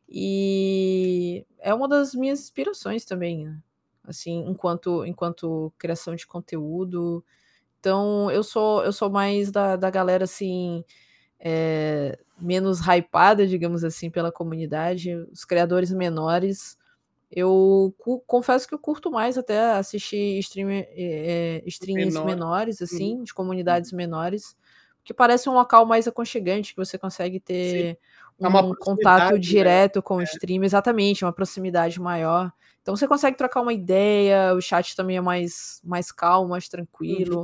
e 0.08 1.46
é 1.60 1.72
uma 1.74 1.88
das 1.88 2.14
minhas 2.14 2.40
inspirações 2.40 3.04
também, 3.04 3.44
né, 3.46 3.58
assim, 4.04 4.44
enquanto 4.48 5.04
enquanto 5.06 5.72
criação 5.78 6.14
de 6.16 6.26
conteúdo. 6.26 7.24
Então 7.80 8.30
eu 8.32 8.44
sou 8.44 8.84
eu 8.84 8.92
sou 8.92 9.10
mais 9.10 9.50
da 9.52 9.76
da 9.76 9.90
galera, 9.90 10.24
assim, 10.24 10.84
eh, 11.40 12.18
menos 12.40 12.80
hypada, 12.80 13.46
digamos 13.48 13.84
assim, 13.84 14.10
pela 14.10 14.32
comunidade, 14.32 15.14
os 15.32 15.44
criadores 15.46 15.92
menores, 15.92 16.77
eu 17.30 17.94
confesso 18.26 18.68
que 18.68 18.74
eu 18.74 18.78
curto 18.78 19.10
mais 19.10 19.38
até 19.38 19.72
assistir 19.72 20.38
streamer 20.40 20.86
eh 20.92 21.60
eh, 21.60 21.64
streams 21.66 22.20
Menor. 22.20 22.24
menores, 22.24 22.82
Uhum. 22.90 23.12
assim, 23.12 23.22
de 23.24 23.34
Uhum. 23.34 23.34
comunidades 23.34 23.92
menores, 23.92 24.56
porque 25.00 25.14
parece 25.14 25.48
um 25.48 25.54
local 25.54 25.86
mais 25.86 26.08
aconchegante, 26.08 26.72
que 26.74 26.78
você 26.84 26.98
consegue 26.98 27.40
Sim. 27.62 27.88
ter 27.88 27.98
Dá 28.40 28.48
uma 28.48 28.62
um 28.62 28.74
contato 28.74 29.38
proximidade, 29.38 29.54
né. 29.56 29.70
direto 29.78 30.02
com 30.02 30.16
o 30.18 30.22
É. 30.22 30.24
streamer 30.24 30.66
exatamente, 30.66 31.24
uma 31.24 31.32
proximidade 31.32 32.00
maior. 32.00 32.52
Então 32.82 32.96
você 32.96 33.06
consegue 33.08 33.36
trocar 33.36 33.62
uma 33.62 33.72
ideia, 33.74 34.54
o 34.54 34.60
chat 34.60 34.94
também 34.96 35.16
é 35.18 35.20
mais 35.20 35.80
mais 35.84 36.12
calmo, 36.12 36.50
mais 36.50 36.68
Uhum. 37.06 37.38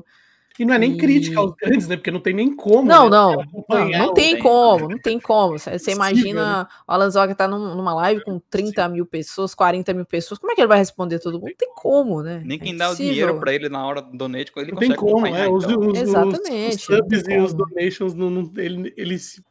E 0.58 0.64
não 0.64 0.74
é 0.74 0.78
nem 0.78 0.96
crítica 0.96 1.40
aos 1.40 1.52
E 1.52 1.56
grandes, 1.56 1.88
né, 1.88 1.96
porque 1.96 2.10
não 2.10 2.20
tem 2.20 2.32
nem 2.32 2.54
como, 2.54 2.84
Não, 2.84 3.04
né, 3.10 3.16
não, 3.16 3.34
não, 3.68 3.88
não 3.88 4.14
tem 4.14 4.38
como, 4.38 4.88
não 4.88 4.98
tem 4.98 5.18
como. 5.18 5.58
Você 5.58 5.70
Impossível, 5.70 5.98
né. 5.98 6.10
imagina 6.10 6.68
o 6.86 6.92
Alanzoca 6.92 7.34
tá 7.34 7.48
num 7.48 7.74
numa 7.74 7.94
live 7.94 8.22
com 8.22 8.40
30.000 8.50 9.04
pessoas, 9.06 9.54
40.000 9.54 10.04
pessoas, 10.04 10.38
como 10.38 10.52
é 10.52 10.54
que 10.54 10.60
ele 10.60 10.68
vai 10.68 10.78
responder 10.78 11.18
todo 11.18 11.34
mundo? 11.40 11.48
Não 11.48 11.56
tem 11.56 11.72
como, 11.74 12.22
né, 12.22 12.42
Nem 12.44 12.58
é 12.58 12.60
quem 12.62 12.76
dá 12.76 12.90
o 12.90 12.94
dinheiro 12.94 13.38
para 13.40 13.52
ele 13.52 13.68
na 13.68 13.84
hora 13.84 14.00
do 14.02 14.16
donate, 14.16 14.52
ele 14.56 14.72
Não 14.72 14.78
tem 14.78 14.94
consegue 14.94 15.12
como, 15.12 15.26
é, 15.26 15.48
os 15.48 15.64
então. 15.64 15.78
os 15.80 15.86
os 15.86 15.92
os 15.92 15.98
Exatamente, 16.02 16.86
tem 16.86 16.96
subs 16.96 17.28
e 17.28 17.38
os 17.38 17.54
donations 17.54 18.14
não 18.14 18.30
não 18.30 18.52
ele 18.56 18.94
ele 18.96 19.18
se 19.18 19.42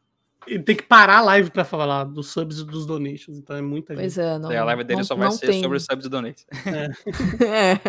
ele 0.48 0.64
tem 0.64 0.76
que 0.76 0.84
parar 0.84 1.18
a 1.20 1.22
live 1.22 1.52
pra 1.52 1.64
falar 1.66 2.04
dos 2.06 2.32
subs 2.32 2.60
e 2.60 2.66
dos 2.66 2.86
donations, 2.86 3.38
então 3.38 3.56
é 3.56 3.62
muita 3.62 3.94
Pois 3.94 4.14
gente. 4.14 4.20
é, 4.26 4.40
Daí 4.48 4.58
a 4.58 4.60
não 4.60 4.66
live 4.66 4.84
dele 4.84 4.98
não 5.00 5.04
só 5.04 5.16
vai 5.16 5.30
não 5.30 5.32
ser 5.32 5.54
sobre 5.54 5.78
tem 5.78 5.78
os 5.78 5.86
subs 5.86 6.06
e 6.06 6.10
donates. 6.10 6.46
É. 6.66 6.88
É. 7.46 7.80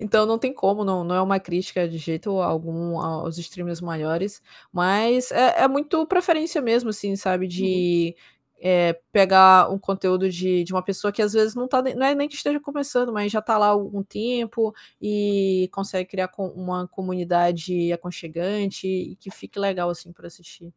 Então 0.00 0.26
não 0.26 0.38
tem 0.38 0.52
como, 0.52 0.84
não 0.84 1.04
não 1.04 1.14
é 1.14 1.22
uma 1.22 1.40
crítica 1.40 1.88
de 1.88 1.98
jeito 1.98 2.30
algum 2.40 2.98
aos 3.00 3.38
streamers 3.38 3.80
maiores, 3.80 4.42
mas 4.72 5.30
é 5.32 5.62
é 5.64 5.68
muito 5.68 6.06
preferência 6.06 6.60
mesmo, 6.62 6.90
assim, 6.90 7.16
sabe, 7.16 7.44
Uhum. 7.46 7.48
de, 7.50 8.16
eh, 8.60 8.98
pegar 9.12 9.70
um 9.72 9.78
conteúdo 9.78 10.28
de 10.30 10.64
de 10.64 10.72
uma 10.72 10.82
pessoa 10.82 11.12
que 11.12 11.22
às 11.22 11.32
vezes 11.32 11.54
não 11.54 11.68
tá 11.68 11.80
nem 11.82 11.94
não 11.94 12.06
é 12.06 12.14
nem 12.14 12.28
que 12.28 12.34
esteja 12.36 12.60
começando, 12.60 13.12
mas 13.12 13.30
já 13.32 13.40
tá 13.42 13.56
lá 13.58 13.66
há 13.66 13.70
algum 13.70 14.02
tempo 14.02 14.74
e 15.00 15.68
consegue 15.72 16.08
criar 16.10 16.28
com 16.28 16.46
uma 16.48 16.86
comunidade 16.88 17.92
aconchegante 17.92 18.86
e 18.88 19.16
que 19.16 19.30
fique 19.30 19.58
legal, 19.58 19.90
assim, 19.90 20.12
pra 20.12 20.26
assistir. 20.28 20.72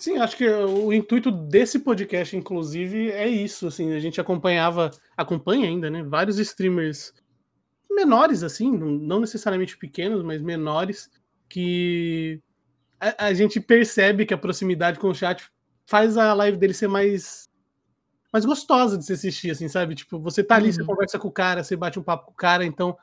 Sim, 0.00 0.16
acho 0.16 0.34
que 0.36 0.48
o 0.48 0.92
intuito 0.94 1.30
desse 1.30 1.78
podcast, 1.78 2.34
inclusive, 2.34 3.10
é 3.10 3.28
isso, 3.28 3.66
assim, 3.66 3.92
a 3.92 3.98
gente 4.00 4.18
acompanhava 4.18 4.90
acompanha 5.14 5.66
ainda, 5.68 5.90
né, 5.90 6.02
vários 6.02 6.38
streamers 6.38 7.12
menores, 7.90 8.42
assim, 8.42 8.70
não 8.72 9.20
necessariamente 9.20 9.76
pequenos, 9.76 10.22
mas 10.22 10.40
menores, 10.40 11.10
que 11.50 12.40
a 13.00 13.26
a 13.28 13.34
gente 13.34 13.60
percebe 13.60 14.24
que 14.26 14.34
a 14.34 14.38
proximidade 14.38 14.98
com 14.98 15.08
o 15.10 15.14
chat 15.14 15.46
faz 15.86 16.16
a 16.16 16.32
live 16.34 16.56
dele 16.58 16.72
ser 16.74 16.88
mais 16.88 17.48
mais 18.32 18.44
gostosa 18.44 18.96
de 18.98 19.04
se 19.04 19.12
assistir, 19.12 19.50
assim, 19.50 19.68
sabe, 19.68 19.94
tipo, 19.94 20.18
você 20.20 20.42
tá 20.44 20.56
ali, 20.56 20.72
você 20.72 20.80
Uhum. 20.82 20.86
conversa 20.88 21.18
com 21.18 21.28
o 21.28 21.32
cara, 21.32 21.64
você 21.64 21.76
bate 21.76 21.98
um 21.98 22.02
papo 22.02 22.26
com 22.26 22.32
o 22.32 22.36
cara, 22.36 22.64
então, 22.64 22.96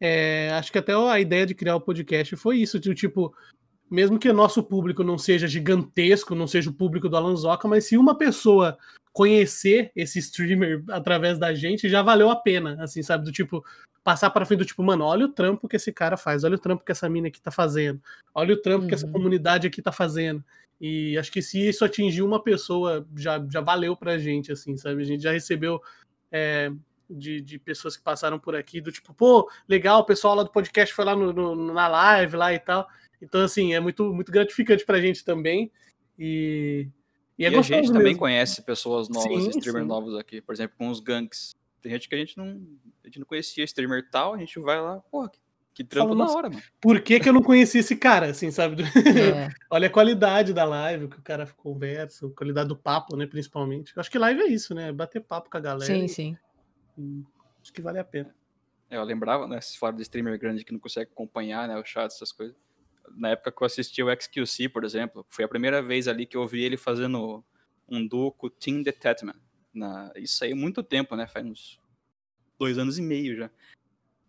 eh, 0.00 0.50
acho 0.52 0.70
que 0.70 0.78
até 0.78 0.92
a 0.94 1.18
ideia 1.20 1.46
de 1.46 1.54
criar 1.54 1.76
o 1.76 1.80
podcast 1.80 2.36
foi 2.36 2.58
isso, 2.58 2.78
de 2.78 2.94
tipo, 2.94 3.34
mesmo 3.90 4.18
que 4.18 4.28
o 4.28 4.34
nosso 4.34 4.62
público 4.62 5.04
não 5.04 5.18
seja 5.18 5.46
gigantesco, 5.48 6.34
não 6.34 6.46
seja 6.46 6.70
o 6.70 6.74
público 6.74 7.08
do 7.08 7.16
Alanzoca, 7.16 7.68
mas 7.68 7.84
se 7.86 7.96
uma 7.96 8.16
pessoa 8.16 8.76
conhecer 9.12 9.92
esse 9.94 10.18
streamer 10.18 10.82
através 10.90 11.38
da 11.38 11.54
gente, 11.54 11.88
já 11.88 12.02
valeu 12.02 12.30
a 12.30 12.36
pena, 12.36 12.76
assim, 12.82 13.02
sabe, 13.02 13.24
do 13.24 13.32
tipo, 13.32 13.64
passar 14.02 14.30
pra 14.30 14.44
frente 14.44 14.60
do 14.60 14.64
tipo: 14.64 14.82
"Mano, 14.82 15.04
olha 15.04 15.26
o 15.26 15.32
trampo 15.32 15.68
que 15.68 15.76
esse 15.76 15.92
cara 15.92 16.16
faz, 16.16 16.42
olha 16.44 16.56
o 16.56 16.58
trampo 16.58 16.84
que 16.84 16.92
essa 16.92 17.08
mina 17.08 17.28
aqui 17.28 17.40
tá 17.40 17.50
fazendo, 17.50 18.00
olha 18.34 18.54
o 18.54 18.60
trampo 18.60 18.86
que 18.88 18.94
essa 18.94 19.06
Uhum. 19.06 19.12
comunidade 19.12 19.66
aqui 19.66 19.80
tá 19.82 19.92
fazendo". 19.92 20.42
E 20.80 21.16
acho 21.16 21.30
que 21.30 21.40
se 21.40 21.68
isso 21.68 21.84
atingir 21.84 22.22
uma 22.22 22.42
pessoa, 22.42 23.06
já 23.16 23.44
já 23.50 23.60
valeu 23.60 23.96
pra 23.96 24.18
gente, 24.18 24.50
assim, 24.52 24.76
sabe. 24.76 25.02
A 25.02 25.06
gente 25.06 25.22
já 25.22 25.30
recebeu, 25.32 25.80
eh, 26.32 26.70
de 27.08 27.40
de 27.40 27.58
pessoas 27.58 27.96
que 27.96 28.02
passaram 28.02 28.38
por 28.40 28.56
aqui 28.56 28.80
do 28.80 28.90
tipo: 28.90 29.14
"Pô, 29.14 29.48
legal, 29.68 30.00
o 30.00 30.04
pessoal 30.04 30.34
lá 30.34 30.42
do 30.42 30.50
podcast 30.50 30.92
foi 30.94 31.04
lá 31.04 31.14
no 31.14 31.32
no 31.32 31.72
na 31.72 31.86
live 31.86 32.36
lá 32.36 32.52
e 32.52 32.58
tal". 32.58 32.88
Então, 33.24 33.42
assim, 33.42 33.74
é 33.74 33.80
muito 33.80 34.12
muito 34.14 34.30
gratificante 34.30 34.84
pra 34.84 35.00
gente 35.00 35.24
também, 35.24 35.70
e 36.18 36.88
e 37.38 37.44
é 37.44 37.50
E 37.50 37.54
a 37.56 37.62
gente 37.62 37.70
gostoso 37.70 37.92
também 37.92 38.04
mesmo. 38.12 38.18
conhece 38.20 38.62
pessoas 38.62 39.08
novas, 39.08 39.42
Sim, 39.44 39.50
streamers 39.50 39.84
sim. 39.84 39.88
novos 39.88 40.14
aqui, 40.16 40.40
por 40.40 40.54
exemplo, 40.54 40.76
com 40.78 40.88
os 40.88 41.00
ganks. 41.00 41.52
Tem 41.82 41.90
gente 41.90 42.08
que 42.08 42.14
a 42.14 42.18
gente 42.18 42.36
não 42.38 42.60
a 43.02 43.06
gente 43.08 43.18
não 43.18 43.26
conhecia 43.26 43.64
streamer 43.64 44.08
tal, 44.10 44.34
a 44.34 44.38
gente 44.38 44.58
vai 44.60 44.80
lá, 44.80 45.00
porra, 45.10 45.28
que 45.30 45.38
que 45.74 45.84
trampo 45.84 46.14
da 46.14 46.22
"Nossa, 46.22 46.36
hora, 46.38 46.50
mano". 46.50 46.62
por 46.80 47.00
que 47.00 47.18
que 47.18 47.28
eu 47.28 47.32
não 47.32 47.42
conhecia 47.42 47.80
esse 47.80 47.96
cara?", 47.96 48.26
assim, 48.30 48.50
sabe, 48.52 48.82
É. 48.82 48.84
olha 49.68 49.88
a 49.88 49.90
qualidade 49.90 50.52
da 50.52 50.64
live, 50.64 51.06
o 51.06 51.08
que 51.08 51.18
o 51.18 51.22
cara 51.22 51.46
conversa, 51.56 52.26
a 52.26 52.30
qualidade 52.30 52.68
do 52.68 52.76
papo, 52.76 53.16
né, 53.16 53.26
principalmente. 53.26 53.92
Eu 53.96 54.00
acho 54.00 54.10
que 54.10 54.18
live 54.18 54.40
é 54.42 54.46
isso, 54.46 54.74
né, 54.74 54.92
bater 54.92 55.20
papo 55.20 55.50
com 55.50 55.56
a 55.56 55.60
galera 55.60 55.92
Sim, 55.92 56.04
e 56.04 56.08
sim. 56.08 56.36
e 56.96 57.22
acho 57.60 57.72
que 57.72 57.82
vale 57.82 57.98
a 57.98 58.04
pena. 58.04 58.32
Eu 58.90 59.02
lembrava, 59.02 59.48
né? 59.48 59.60
Vocês 59.60 59.74
falaram 59.76 59.96
de 59.96 60.02
streamer 60.04 60.38
grande 60.38 60.64
que 60.64 60.72
não 60.72 60.78
consegue 60.78 61.10
acompanhar, 61.10 61.66
né? 61.66 61.76
O 61.76 61.84
chat, 61.84 62.12
essas 62.12 62.30
coisas. 62.30 62.54
Na 63.10 63.30
época 63.30 63.52
que 63.52 63.62
eu 63.62 63.66
assisti 63.66 64.02
o 64.02 64.08
XQC, 64.10 64.68
por 64.68 64.84
exemplo, 64.84 65.26
foi 65.28 65.44
a 65.44 65.48
primeira 65.48 65.82
vez 65.82 66.08
ali 66.08 66.26
que 66.26 66.36
eu 66.36 66.46
vi 66.46 66.62
ele 66.62 66.76
fazendo 66.76 67.44
um 67.88 68.06
duo 68.06 68.32
com 68.32 68.46
o 68.46 68.50
Tim 68.50 68.82
The 68.82 68.92
Tatman. 68.92 69.34
Na... 69.72 70.12
Isso 70.16 70.44
aí 70.44 70.52
há 70.52 70.56
muito 70.56 70.82
tempo, 70.82 71.14
né? 71.16 71.26
Faz 71.26 71.44
uns 71.44 71.80
dois 72.58 72.78
anos 72.78 72.98
e 72.98 73.02
meio 73.02 73.36
já. 73.36 73.50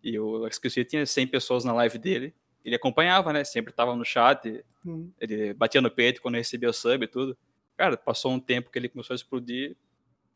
E 0.02 0.18
o 0.18 0.48
XQC 0.50 0.84
tinha 0.84 1.06
100 1.06 1.26
pessoas 1.28 1.64
na 1.64 1.72
live 1.72 1.98
dele. 1.98 2.34
Ele 2.64 2.76
acompanhava, 2.76 3.32
né? 3.32 3.44
Sempre 3.44 3.72
tava 3.72 3.94
no 3.96 4.04
chat. 4.04 4.64
Hum. 4.84 5.10
Ele 5.20 5.54
batia 5.54 5.80
no 5.80 5.90
peito 5.90 6.20
quando 6.20 6.34
recebia 6.34 6.70
o 6.70 6.72
sub 6.72 7.04
e 7.04 7.08
tudo. 7.08 7.36
Cara, 7.76 7.96
passou 7.96 8.32
um 8.32 8.40
tempo 8.40 8.70
que 8.70 8.78
ele 8.78 8.88
começou 8.88 9.14
a 9.14 9.16
explodir 9.16 9.76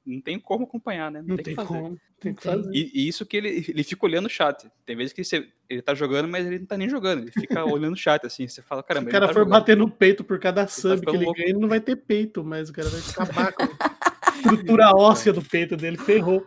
não 0.05 0.21
tem 0.21 0.39
como 0.39 0.65
acompanhar, 0.65 1.11
né? 1.11 1.21
Não, 1.21 1.29
não 1.29 1.37
tem, 1.37 1.55
tem 1.55 1.67
como. 1.67 1.99
Tem 2.19 2.35
que 2.35 2.43
fazer. 2.43 2.71
E, 2.73 2.91
e, 2.95 3.09
isso 3.09 3.25
que 3.25 3.37
ele, 3.37 3.65
ele 3.69 3.85
fica 3.85 4.05
olhando 4.05 4.27
o 4.27 4.31
chat. 4.31 4.71
Tem 4.85 4.97
vezes 4.97 5.13
que 5.13 5.23
você, 5.23 5.49
ele 5.69 5.83
tá 5.83 5.95
jogando, 5.95 6.29
mas 6.29 6.47
ele 6.47 6.59
não 6.59 6.67
tá 6.67 6.77
nem 6.77 6.89
jogando. 6.89 7.23
Ele 7.23 7.33
fica 7.33 7.65
olhando 7.65 7.95
o 7.95 7.97
chat, 7.97 8.25
assim. 8.27 8.47
Você 8.47 8.63
fala, 8.63 8.83
caramba. 8.83 9.07
Se 9.07 9.09
o 9.09 9.13
cara 9.13 9.27
tá 9.27 9.33
for 9.33 9.41
jogando. 9.41 9.53
bater 9.53 9.77
no 9.77 9.91
peito 9.91 10.25
por 10.25 10.39
cada 10.39 10.67
sub 10.67 11.05
tá 11.05 11.11
que 11.11 11.17
ele 11.17 11.25
louco. 11.25 11.39
ganha, 11.39 11.51
ele 11.51 11.59
não 11.59 11.69
vai 11.69 11.81
ter 11.81 11.97
peito, 11.97 12.45
mas 12.45 12.71
o 12.71 12.73
cara 12.73 12.89
vai 12.89 13.01
acabar 13.01 13.53
com 13.53 13.63
a 13.63 14.37
estrutura 14.37 14.91
óssea 14.95 15.33
do 15.33 15.43
peito 15.43 15.77
dele. 15.77 15.97
Ferrou. 15.97 16.47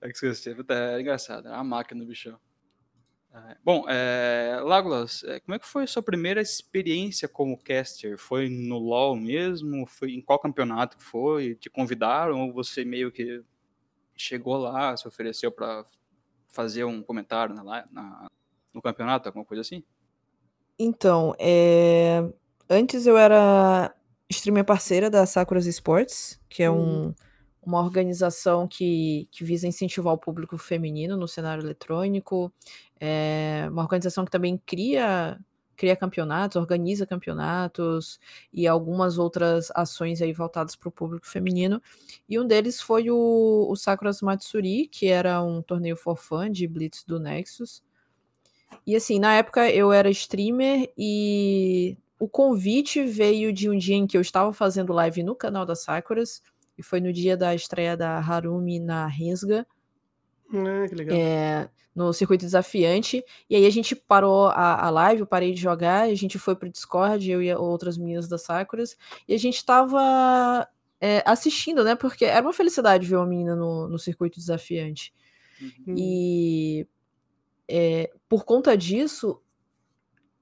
É, 0.00 0.10
que 0.10 0.26
é 0.26 1.00
engraçado. 1.00 1.48
É 1.48 1.52
uma 1.52 1.64
máquina 1.64 2.00
do 2.00 2.06
bichão. 2.06 2.38
Bom, 3.64 3.84
é, 3.88 4.60
Lágulas, 4.62 5.22
é, 5.24 5.40
como 5.40 5.54
é 5.54 5.58
que 5.58 5.66
foi 5.66 5.84
a 5.84 5.86
sua 5.86 6.02
primeira 6.02 6.40
experiência 6.40 7.28
como 7.28 7.58
caster? 7.58 8.16
Foi 8.16 8.48
no 8.48 8.78
LoL 8.78 9.16
mesmo? 9.16 9.86
Foi 9.86 10.12
em 10.12 10.20
qual 10.20 10.38
campeonato 10.38 10.96
foi? 10.98 11.54
Te 11.56 11.68
convidaram 11.68 12.46
ou 12.46 12.52
você 12.52 12.84
meio 12.84 13.10
que 13.10 13.42
chegou 14.16 14.56
lá, 14.56 14.96
se 14.96 15.06
ofereceu 15.06 15.50
para 15.50 15.84
fazer 16.48 16.84
um 16.84 17.02
comentário 17.02 17.54
na, 17.54 17.62
na, 17.90 18.26
no 18.72 18.80
campeonato, 18.80 19.28
alguma 19.28 19.44
coisa 19.44 19.60
assim? 19.60 19.84
Então, 20.78 21.34
é... 21.38 22.22
antes 22.68 23.06
eu 23.06 23.18
era 23.18 23.94
streamer 24.30 24.64
parceira 24.64 25.10
da 25.10 25.26
Sakura's 25.26 25.66
Sports, 25.66 26.40
que 26.48 26.62
é 26.62 26.70
um, 26.70 27.08
hum. 27.08 27.14
Uma 27.66 27.80
organização 27.80 28.68
que, 28.68 29.28
que 29.32 29.44
visa 29.44 29.66
incentivar 29.66 30.14
o 30.14 30.18
público 30.18 30.56
feminino 30.56 31.16
no 31.16 31.26
cenário 31.26 31.62
eletrônico. 31.62 32.52
É 33.00 33.66
uma 33.70 33.82
organização 33.82 34.24
que 34.24 34.30
também 34.30 34.56
cria 34.64 35.38
cria 35.76 35.94
campeonatos, 35.94 36.56
organiza 36.56 37.06
campeonatos 37.06 38.18
e 38.50 38.66
algumas 38.66 39.18
outras 39.18 39.70
ações 39.74 40.22
aí 40.22 40.32
voltadas 40.32 40.74
para 40.74 40.88
o 40.88 40.92
público 40.92 41.26
feminino. 41.26 41.82
E 42.26 42.38
um 42.40 42.46
deles 42.46 42.80
foi 42.80 43.10
o, 43.10 43.66
o 43.68 43.76
Sakuras 43.76 44.22
Matsuri, 44.22 44.88
que 44.88 45.08
era 45.08 45.42
um 45.42 45.60
torneio 45.60 45.96
for 45.96 46.16
fun 46.16 46.50
de 46.50 46.66
Blitz 46.66 47.04
do 47.04 47.20
Nexus. 47.20 47.82
E 48.86 48.96
assim, 48.96 49.18
na 49.18 49.34
época 49.34 49.70
eu 49.70 49.92
era 49.92 50.08
streamer 50.08 50.90
e 50.96 51.96
o 52.18 52.26
convite 52.26 53.04
veio 53.04 53.52
de 53.52 53.68
um 53.68 53.76
dia 53.76 53.96
em 53.96 54.06
que 54.06 54.16
eu 54.16 54.20
estava 54.22 54.52
fazendo 54.52 54.92
live 54.92 55.22
no 55.22 55.34
canal 55.34 55.66
da 55.66 55.76
Sakuras, 55.76 56.42
e 56.78 56.82
foi 56.82 57.00
no 57.00 57.12
dia 57.12 57.36
da 57.36 57.54
estreia 57.54 57.96
da 57.96 58.18
Harumi 58.18 58.78
na 58.78 59.06
Rensga. 59.06 59.66
Ah, 60.52 60.88
que 60.88 60.94
legal. 60.94 61.16
É, 61.16 61.70
no 61.94 62.12
circuito 62.12 62.44
desafiante. 62.44 63.24
E 63.48 63.56
aí 63.56 63.66
a 63.66 63.70
gente 63.70 63.96
parou 63.96 64.48
a, 64.48 64.86
a 64.86 64.90
live, 64.90 65.20
eu 65.20 65.26
parei 65.26 65.52
de 65.52 65.60
jogar, 65.60 66.02
a 66.02 66.14
gente 66.14 66.38
foi 66.38 66.54
pro 66.54 66.68
Discord, 66.68 67.30
eu 67.30 67.42
e 67.42 67.52
outras 67.54 67.96
meninas 67.96 68.28
da 68.28 68.36
Sakuras, 68.36 68.96
e 69.26 69.34
a 69.34 69.38
gente 69.38 69.64
tava 69.64 70.68
é, 71.00 71.22
assistindo, 71.24 71.82
né? 71.82 71.94
Porque 71.94 72.26
era 72.26 72.44
uma 72.44 72.52
felicidade 72.52 73.06
ver 73.06 73.16
uma 73.16 73.26
menina 73.26 73.56
no, 73.56 73.88
no 73.88 73.98
circuito 73.98 74.38
desafiante. 74.38 75.14
Uhum. 75.60 75.94
E 75.96 76.86
é, 77.66 78.10
por 78.28 78.44
conta 78.44 78.76
disso, 78.76 79.40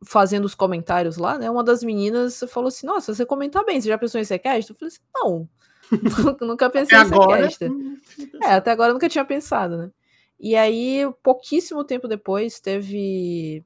fazendo 0.04 0.44
os 0.44 0.54
comentários 0.54 1.16
lá, 1.16 1.38
né? 1.38 1.50
Uma 1.50 1.64
das 1.64 1.82
meninas 1.82 2.44
falou 2.48 2.68
assim: 2.68 2.86
Nossa, 2.86 3.14
você 3.14 3.24
comenta 3.24 3.62
bem, 3.64 3.80
você 3.80 3.88
já 3.88 3.98
pensou 3.98 4.20
em 4.20 4.24
cast? 4.24 4.70
Eu 4.70 4.76
falei 4.76 4.88
assim: 4.88 5.00
Não, 5.14 5.48
nunca 6.40 6.70
pensei 6.70 6.96
até 6.96 7.08
ser 7.08 7.14
agora... 7.14 7.48
É, 8.42 8.52
até 8.52 8.70
agora 8.70 8.90
eu 8.90 8.94
nunca 8.94 9.08
tinha 9.08 9.24
pensado, 9.24 9.76
né? 9.76 9.90
E 10.38 10.56
aí, 10.56 11.02
pouquíssimo 11.22 11.84
tempo 11.84 12.08
depois, 12.08 12.60
teve, 12.60 13.64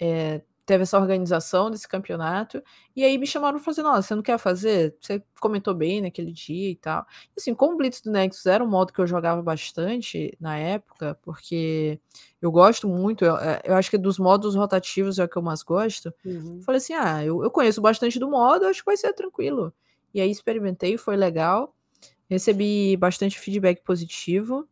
é, 0.00 0.40
teve 0.64 0.82
essa 0.82 0.98
organização 0.98 1.70
desse 1.70 1.88
campeonato. 1.88 2.62
E 2.94 3.04
aí 3.04 3.18
me 3.18 3.26
chamaram 3.26 3.58
falaram 3.58 3.72
assim: 3.72 3.82
Nossa, 3.82 4.08
você 4.08 4.14
não 4.14 4.22
quer 4.22 4.38
fazer? 4.38 4.96
Você 5.00 5.22
comentou 5.40 5.74
bem 5.74 6.00
naquele 6.00 6.32
dia 6.32 6.70
e 6.70 6.76
tal. 6.76 7.04
Assim, 7.36 7.54
como 7.54 7.74
o 7.74 7.76
Blitz 7.76 8.00
do 8.00 8.10
Nexus 8.10 8.46
era 8.46 8.62
um 8.62 8.68
modo 8.68 8.92
que 8.92 9.00
eu 9.00 9.06
jogava 9.06 9.42
bastante 9.42 10.36
na 10.40 10.56
época, 10.56 11.18
porque 11.22 11.98
eu 12.40 12.50
gosto 12.50 12.88
muito, 12.88 13.24
eu, 13.24 13.36
é, 13.36 13.60
eu 13.64 13.74
acho 13.74 13.90
que 13.90 13.98
dos 13.98 14.18
modos 14.18 14.54
rotativos 14.54 15.18
é 15.18 15.24
o 15.24 15.28
que 15.28 15.36
eu 15.36 15.42
mais 15.42 15.62
gosto. 15.62 16.12
Uhum. 16.24 16.60
Falei 16.62 16.78
assim: 16.78 16.94
Ah, 16.94 17.24
eu, 17.24 17.42
eu 17.42 17.50
conheço 17.50 17.80
bastante 17.80 18.18
do 18.18 18.30
modo, 18.30 18.66
acho 18.66 18.80
que 18.80 18.86
vai 18.86 18.96
ser 18.96 19.12
tranquilo. 19.14 19.74
E 20.12 20.20
aí 20.20 20.30
experimentei, 20.30 20.96
foi 20.96 21.16
legal. 21.16 21.74
Recebi 22.28 22.96
bastante 22.96 23.38
feedback 23.38 23.82
positivo. 23.82 24.68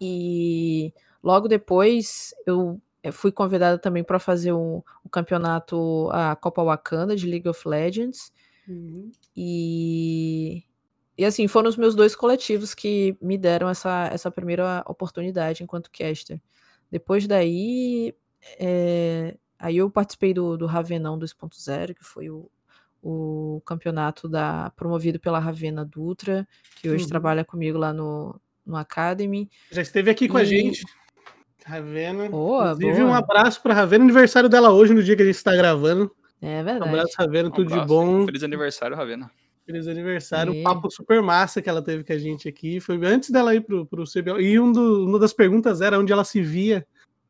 E 0.00 0.92
logo 1.22 1.48
depois 1.48 2.34
eu 2.46 2.80
eh, 3.02 3.12
fui 3.12 3.30
convidada 3.30 3.78
também 3.78 4.02
para 4.02 4.18
fazer 4.18 4.52
o, 4.52 4.84
o, 5.04 5.08
campeonato, 5.08 6.08
a 6.12 6.34
Copa 6.34 6.64
Wakanda 6.64 7.14
de 7.14 7.26
League 7.26 7.48
of 7.48 7.68
Legends. 7.68 8.32
Uhum. 8.68 9.12
E, 9.36 10.64
e 11.16 11.24
assim, 11.24 11.46
foram 11.46 11.68
os 11.68 11.76
meus 11.76 11.94
dois 11.94 12.16
coletivos 12.16 12.74
que 12.74 13.16
me 13.20 13.36
deram 13.38 13.68
essa, 13.68 14.08
essa 14.12 14.30
primeira 14.30 14.82
oportunidade 14.86 15.62
enquanto 15.62 15.90
caster. 15.90 16.40
Depois 16.90 17.26
daí, 17.26 18.14
é, 18.58 19.36
aí 19.58 19.76
eu 19.76 19.90
participei 19.90 20.32
do, 20.32 20.56
do 20.56 20.66
Ravenão 20.66 21.18
2.0, 21.18 21.94
que 21.94 22.04
foi 22.04 22.30
o, 22.30 22.50
o 23.04 23.60
campeonato 23.66 24.26
da, 24.26 24.72
promovido 24.74 25.20
pela 25.20 25.38
Ravena 25.38 25.84
Dutra, 25.84 26.48
que 26.80 26.88
hoje 26.88 27.04
uhum. 27.04 27.10
trabalha 27.10 27.44
comigo 27.44 27.76
lá 27.76 27.92
no, 27.92 28.40
no 28.64 28.76
Academy. 28.76 29.50
Já 29.70 29.82
esteve 29.82 30.10
aqui 30.10 30.26
com 30.26 30.38
e... 30.38 30.42
a 30.42 30.44
gente. 30.44 30.82
Ravena. 31.66 32.30
Boa, 32.30 32.72
Inclusive, 32.72 33.00
boa. 33.00 33.10
um 33.10 33.14
abraço 33.14 33.62
para 33.62 33.74
Ravena, 33.74 34.04
aniversário 34.04 34.48
dela 34.48 34.70
hoje, 34.70 34.94
no 34.94 35.02
dia 35.02 35.14
que 35.14 35.22
a 35.22 35.26
gente 35.26 35.34
está 35.34 35.54
gravando. 35.54 36.10
É 36.40 36.62
verdade. 36.62 36.90
Um 36.90 36.94
abraço, 36.94 37.14
Ravena, 37.18 37.50
tudo 37.50 37.70
um 37.70 37.72
abraço, 37.74 37.82
de 37.82 37.88
bom. 37.88 38.24
Feliz 38.24 38.42
aniversário, 38.42 38.96
Ravena. 38.96 39.30
Feliz 39.66 39.86
aniversário, 39.86 40.54
e... 40.54 40.60
um 40.60 40.62
papo 40.62 40.90
super 40.90 41.22
massa 41.22 41.60
que 41.60 41.68
ela 41.68 41.82
teve 41.82 42.04
com 42.04 42.12
a 42.12 42.18
gente 42.18 42.48
aqui. 42.48 42.80
Foi 42.80 42.98
antes 43.04 43.30
dela 43.30 43.54
ir 43.54 43.60
pro, 43.60 43.84
pro 43.84 44.04
CBLOL. 44.04 44.40
E 44.40 44.58
um 44.58 44.72
do, 44.72 45.04
uma 45.06 45.18
das 45.18 45.34
perguntas 45.34 45.82
era 45.82 45.98
onde 45.98 46.12
ela 46.12 46.24
se 46.24 46.40
via 46.40 46.86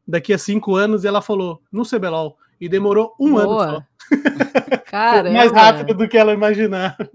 daqui 0.07 0.33
a 0.33 0.39
cinco 0.39 0.77
anos, 0.77 1.03
e 1.03 1.09
ela 1.09 1.21
falou, 1.21 1.61
no 1.73 1.83
CBLOL. 1.85 2.37
E 2.61 2.69
demorou 2.69 3.15
um 3.19 3.33
Boa. 3.33 3.43
ano 3.43 3.73
só. 3.73 3.83
Caramba. 4.87 5.31
Mais 5.31 5.53
rápido 5.53 5.95
do 5.95 6.09
que 6.09 6.17
ela 6.17 6.33
imaginava. 6.33 7.11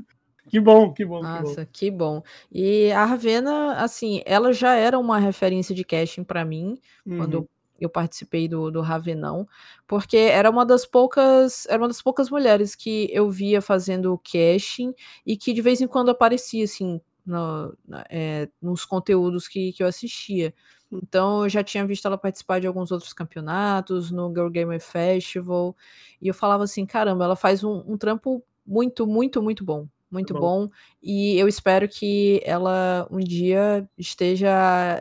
Que 0.50 0.60
bom, 0.60 0.92
que 0.92 1.06
bom. 1.06 1.22
Nossa, 1.22 1.66
que 1.66 1.92
bom. 1.92 2.22
que 2.22 2.22
bom. 2.22 2.24
E 2.52 2.92
a 2.92 3.06
Ravena, 3.06 3.74
assim, 3.74 4.22
ela 4.26 4.52
já 4.52 4.76
era 4.76 4.98
uma 4.98 5.20
referência 5.20 5.76
de 5.76 5.84
casting 5.84 6.24
para 6.24 6.44
mim, 6.44 6.78
uhum. 7.06 7.18
quando 7.18 7.50
eu 7.80 7.90
participei 7.90 8.48
do, 8.48 8.70
do 8.70 8.82
Ravenão, 8.82 9.48
porque 9.88 10.18
era 10.18 10.50
uma 10.50 10.66
das 10.66 10.86
poucas, 10.86 11.66
era 11.68 11.82
uma 11.82 11.88
das 11.88 12.02
poucas 12.02 12.30
mulheres 12.30 12.76
que 12.76 13.08
eu 13.12 13.30
via 13.30 13.62
fazendo 13.62 14.20
casting 14.20 14.94
e 15.26 15.38
que 15.38 15.54
de 15.54 15.62
vez 15.62 15.80
em 15.82 15.88
quando 15.88 16.10
aparecia, 16.10 16.66
assim, 16.66 17.00
no, 17.26 17.76
é, 18.10 18.50
nos 18.62 18.86
conteúdos 18.86 19.48
que, 19.48 19.72
que 19.72 19.84
eu 19.84 19.88
assistia. 19.88 20.54
Então 20.92 21.44
eu 21.44 21.50
já 21.50 21.64
tinha 21.64 21.86
visto 21.86 22.06
ela 22.08 22.18
participar 22.18 22.60
de 22.60 22.68
alguns 22.68 22.92
outros 22.92 23.14
campeonatos, 23.14 24.12
no 24.12 24.30
Girl 24.30 24.50
Gamer 24.50 24.82
Festival, 24.82 25.76
e 26.22 26.28
eu 26.28 26.34
falava 26.34 26.64
assim, 26.64 26.86
caramba, 26.86 27.26
ela 27.26 27.36
faz 27.36 27.64
um, 27.64 27.84
um 27.88 27.98
trampo 27.98 28.44
muito, 28.66 29.06
muito, 29.06 29.42
muito 29.42 29.64
bom 29.64 29.88
muito 30.12 30.34
bom. 30.34 30.68
bom. 30.68 30.70
E 31.02 31.38
eu 31.38 31.48
espero 31.48 31.88
que 31.88 32.42
ela 32.44 33.08
um 33.12 33.20
dia 33.20 33.88
esteja, 33.98 34.50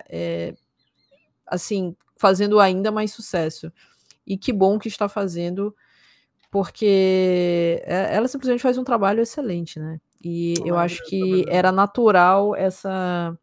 é, 0.08 0.54
assim, 1.46 1.96
fazendo 2.16 2.60
ainda 2.60 2.92
mais 2.92 3.12
sucesso. 3.12 3.72
E 4.26 4.36
que 4.36 4.52
bom 4.52 4.78
que 4.78 4.88
está 4.88 5.08
fazendo, 5.08 5.74
porque 6.50 7.82
é, 7.84 8.14
ela 8.14 8.28
simplesmente 8.28 8.62
faz 8.62 8.76
um 8.76 8.84
trabalho 8.84 9.22
excelente, 9.22 9.78
né? 9.80 10.00
E 10.22 10.54
eu 10.64 10.76
acho 10.76 11.02
que 11.04 11.44
era 11.48 11.70
natural 11.70 12.54
essa 12.54 13.38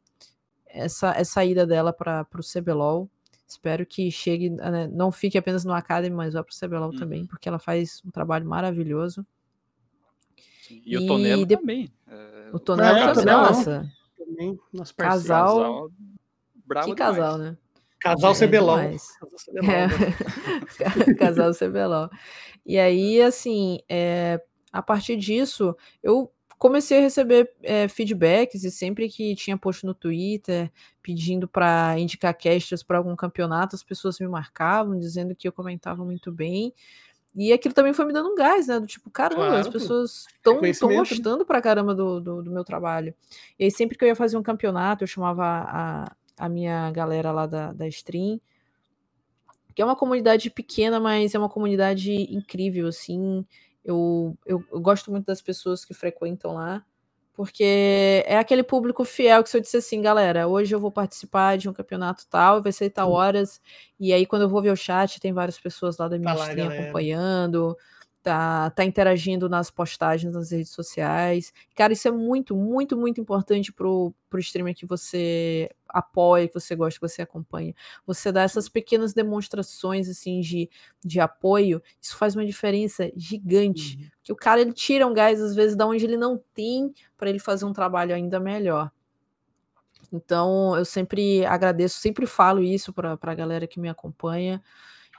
essa, 0.76 1.12
essa 1.12 1.44
ida 1.44 1.66
dela 1.66 1.94
para 1.94 2.28
o 2.34 2.42
CBLOL. 2.44 3.10
Espero 3.48 3.86
que 3.86 4.10
chegue, 4.10 4.50
né, 4.50 4.88
não 4.92 5.12
fique 5.12 5.38
apenas 5.38 5.64
no 5.64 5.74
Academy, 5.74 6.16
mas 6.16 6.34
vá 6.34 6.44
para 6.44 6.52
o 6.52 6.68
CBLOL 6.68 6.92
uhum. 6.92 6.98
também, 6.98 7.26
porque 7.26 7.48
ela 7.48 7.60
faz 7.60 8.02
um 8.06 8.10
trabalho 8.10 8.46
maravilhoso. 8.46 9.26
E, 10.70 10.98
o 10.98 11.06
Tonelo 11.06 11.46
de... 11.46 11.56
também. 11.56 11.92
É, 12.08 12.50
o 12.52 12.60
Tonelo 12.60 12.98
é, 12.98 13.14
também, 13.14 13.34
nossa. 13.34 13.92
Também, 14.18 14.60
nosso 14.74 14.96
casal. 14.96 15.58
casal 15.58 15.92
bravo 16.66 16.88
que 16.88 16.96
demais. 16.96 17.16
casal, 17.18 17.38
né? 17.38 17.58
Casal 18.06 18.32
é, 18.32 18.36
CBLOL. 18.36 18.80
É. 18.80 18.98
casal 21.18 21.52
CBLOL. 21.54 22.10
E 22.64 22.78
aí, 22.78 23.22
assim, 23.22 23.80
é, 23.90 24.40
a 24.72 24.82
partir 24.82 25.16
disso, 25.16 25.76
eu 26.04 26.32
comecei 26.58 26.98
a 26.98 27.02
receber 27.02 27.52
é, 27.62 27.88
feedbacks 27.88 28.64
e 28.64 28.72
sempre 28.72 29.10
que 29.10 29.36
tinha 29.36 29.58
post 29.58 29.86
no 29.86 29.94
Twitter 29.94 30.72
pedindo 31.02 31.48
para 31.48 32.00
indicar 32.00 32.36
casters 32.36 32.82
para 32.82 32.98
algum 32.98 33.16
campeonato, 33.16 33.76
as 33.76 33.84
pessoas 33.84 34.20
me 34.20 34.28
marcavam 34.28 34.98
dizendo 34.98 35.36
que 35.36 35.48
eu 35.48 35.52
comentava 35.52 36.04
muito 36.04 36.32
bem. 36.32 36.74
E 37.36 37.52
aquilo 37.52 37.74
também 37.74 37.94
foi 37.94 38.06
me 38.06 38.14
dando 38.14 38.30
um 38.30 38.36
gás, 38.36 38.68
né? 38.68 38.80
Do 38.80 38.88
tipo, 38.88 39.10
caramba, 39.10 39.48
claro, 39.48 39.56
as 39.58 39.68
pessoas 39.68 40.26
estão 40.28 40.62
né? 40.62 40.96
gostando 40.96 41.46
pra 41.46 41.62
caramba 41.62 41.94
do, 41.94 42.22
do, 42.22 42.42
do, 42.42 42.50
meu 42.52 42.64
trabalho. 42.64 43.14
E 43.60 43.66
aí, 43.66 43.72
sempre 43.72 43.98
que 43.98 44.06
eu 44.06 44.08
ia 44.08 44.16
fazer 44.16 44.38
um 44.38 44.44
campeonato, 44.44 45.04
eu 45.04 45.08
chamava 45.08 45.44
a, 45.44 46.16
a 46.38 46.48
minha 46.48 46.90
galera 46.92 47.34
lá 47.34 47.46
da, 47.46 47.74
da 47.74 47.88
stream, 47.90 48.40
que 49.76 49.82
é 49.82 49.86
uma 49.86 49.98
comunidade 49.98 50.50
pequena, 50.50 50.98
mas 50.98 51.36
é 51.36 51.38
uma 51.38 51.50
comunidade 51.50 52.14
incrível, 52.34 52.88
assim. 52.88 53.46
Eu, 53.86 54.36
eu, 54.46 54.66
eu, 54.72 54.80
gosto 54.82 55.12
muito 55.12 55.28
das 55.28 55.42
pessoas 55.42 55.86
que 55.86 55.94
frequentam 55.94 56.56
lá, 56.56 56.84
porque 57.34 58.24
é 58.26 58.38
aquele 58.38 58.64
público 58.64 59.06
fiel 59.06 59.44
que 59.44 59.50
se 59.50 59.58
eu 59.58 59.62
disser 59.62 59.78
assim, 59.78 60.02
galera, 60.02 60.48
hoje 60.48 60.74
eu 60.74 60.80
vou 60.80 60.92
participar 60.92 61.56
de 61.58 61.70
um 61.70 61.74
campeonato 61.74 62.26
tal, 62.28 62.64
vai 62.64 62.72
ser 62.72 62.90
tal 62.90 63.12
horas, 63.12 63.62
e 64.00 64.12
aí 64.12 64.26
quando 64.26 64.42
eu 64.42 64.50
vou 64.50 64.62
ver 64.62 64.72
o 64.72 64.76
chat, 64.76 65.20
tem 65.20 65.32
várias 65.32 65.60
pessoas 65.60 65.98
lá 65.98 66.08
da 66.08 66.18
minha 66.18 66.36
tá 66.36 66.48
stream 66.48 66.68
acompanhando, 66.68 67.78
tá, 68.26 68.72
tá 68.72 68.84
interagindo 68.84 69.48
nas 69.48 69.70
postagens 69.70 70.34
nas 70.34 70.50
redes 70.50 70.72
sociais. 70.72 71.54
Cara, 71.76 71.94
isso 71.94 72.08
é 72.08 72.12
muito, 72.12 72.56
muito, 72.56 72.98
muito 72.98 73.22
importante 73.22 73.72
pro, 73.72 74.12
pro 74.28 74.40
streamer 74.40 74.74
que 74.74 74.84
você 74.84 75.70
apoia, 75.88 76.48
que 76.48 76.54
você 76.56 76.76
gosta, 76.76 77.00
que 77.00 77.08
você 77.08 77.22
acompanha. 77.22 77.76
Você 78.04 78.32
dá 78.32 78.42
essas 78.42 78.68
pequenas 78.68 79.14
demonstrações, 79.14 80.10
assim, 80.10 80.40
de, 80.42 80.68
de 81.06 81.20
apoio, 81.20 81.80
isso 82.02 82.18
faz 82.18 82.36
uma 82.36 82.44
diferença 82.44 83.12
gigante. 83.16 83.96
Uhum. 83.96 84.10
Que 84.24 84.34
o 84.34 84.36
cara, 84.36 84.60
ele 84.60 84.74
tira 84.74 85.06
um 85.06 85.14
gás, 85.14 85.40
às 85.40 85.54
vezes, 85.54 85.76
da 85.76 85.86
onde 85.86 86.04
ele 86.04 86.18
não 86.18 86.42
tem, 86.56 86.92
para 87.16 87.30
ele 87.30 87.38
fazer 87.38 87.66
um 87.66 87.74
trabalho 87.74 88.16
ainda 88.16 88.40
melhor. 88.40 88.92
Então, 90.12 90.76
eu 90.76 90.84
sempre 90.84 91.46
agradeço, 91.46 92.00
sempre 92.00 92.26
falo 92.26 92.64
isso 92.64 92.92
para 92.92 93.20
a 93.22 93.36
galera 93.36 93.68
que 93.68 93.80
me 93.80 93.88
acompanha 93.88 94.64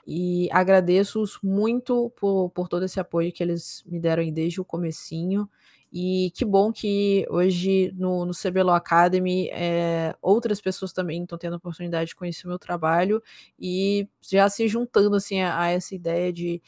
e 0.07 0.47
agradeço-os 0.53 1.37
muito 1.43 2.09
por, 2.11 2.49
por 2.51 2.69
todo 2.69 2.85
esse 2.85 2.97
apoio 2.97 3.33
que 3.33 3.43
eles 3.43 3.83
me 3.85 3.99
deram 3.99 4.23
desde 4.31 4.61
o 4.61 4.65
comecinho. 4.65 5.49
E 5.91 6.31
que 6.33 6.45
bom 6.45 6.71
que 6.71 7.25
hoje 7.29 7.93
no, 7.97 8.25
no 8.25 8.33
CBLO 8.33 8.71
Academy 8.71 9.49
é, 9.51 10.15
outras 10.21 10.61
pessoas 10.61 10.93
também 10.93 11.23
estão 11.23 11.37
tendo 11.37 11.53
a 11.53 11.57
oportunidade 11.57 12.09
de 12.09 12.15
conhecer 12.15 12.45
o 12.45 12.49
meu 12.49 12.59
trabalho 12.59 13.21
e 13.59 14.07
já 14.21 14.49
se 14.49 14.67
juntando 14.67 15.15
assim, 15.15 15.41
a, 15.41 15.59
a 15.61 15.69
essa 15.69 15.95
ideia 15.95 16.31
de 16.31 16.61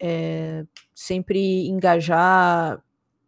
é, 0.00 0.64
sempre 0.94 1.68
engajar 1.68 2.82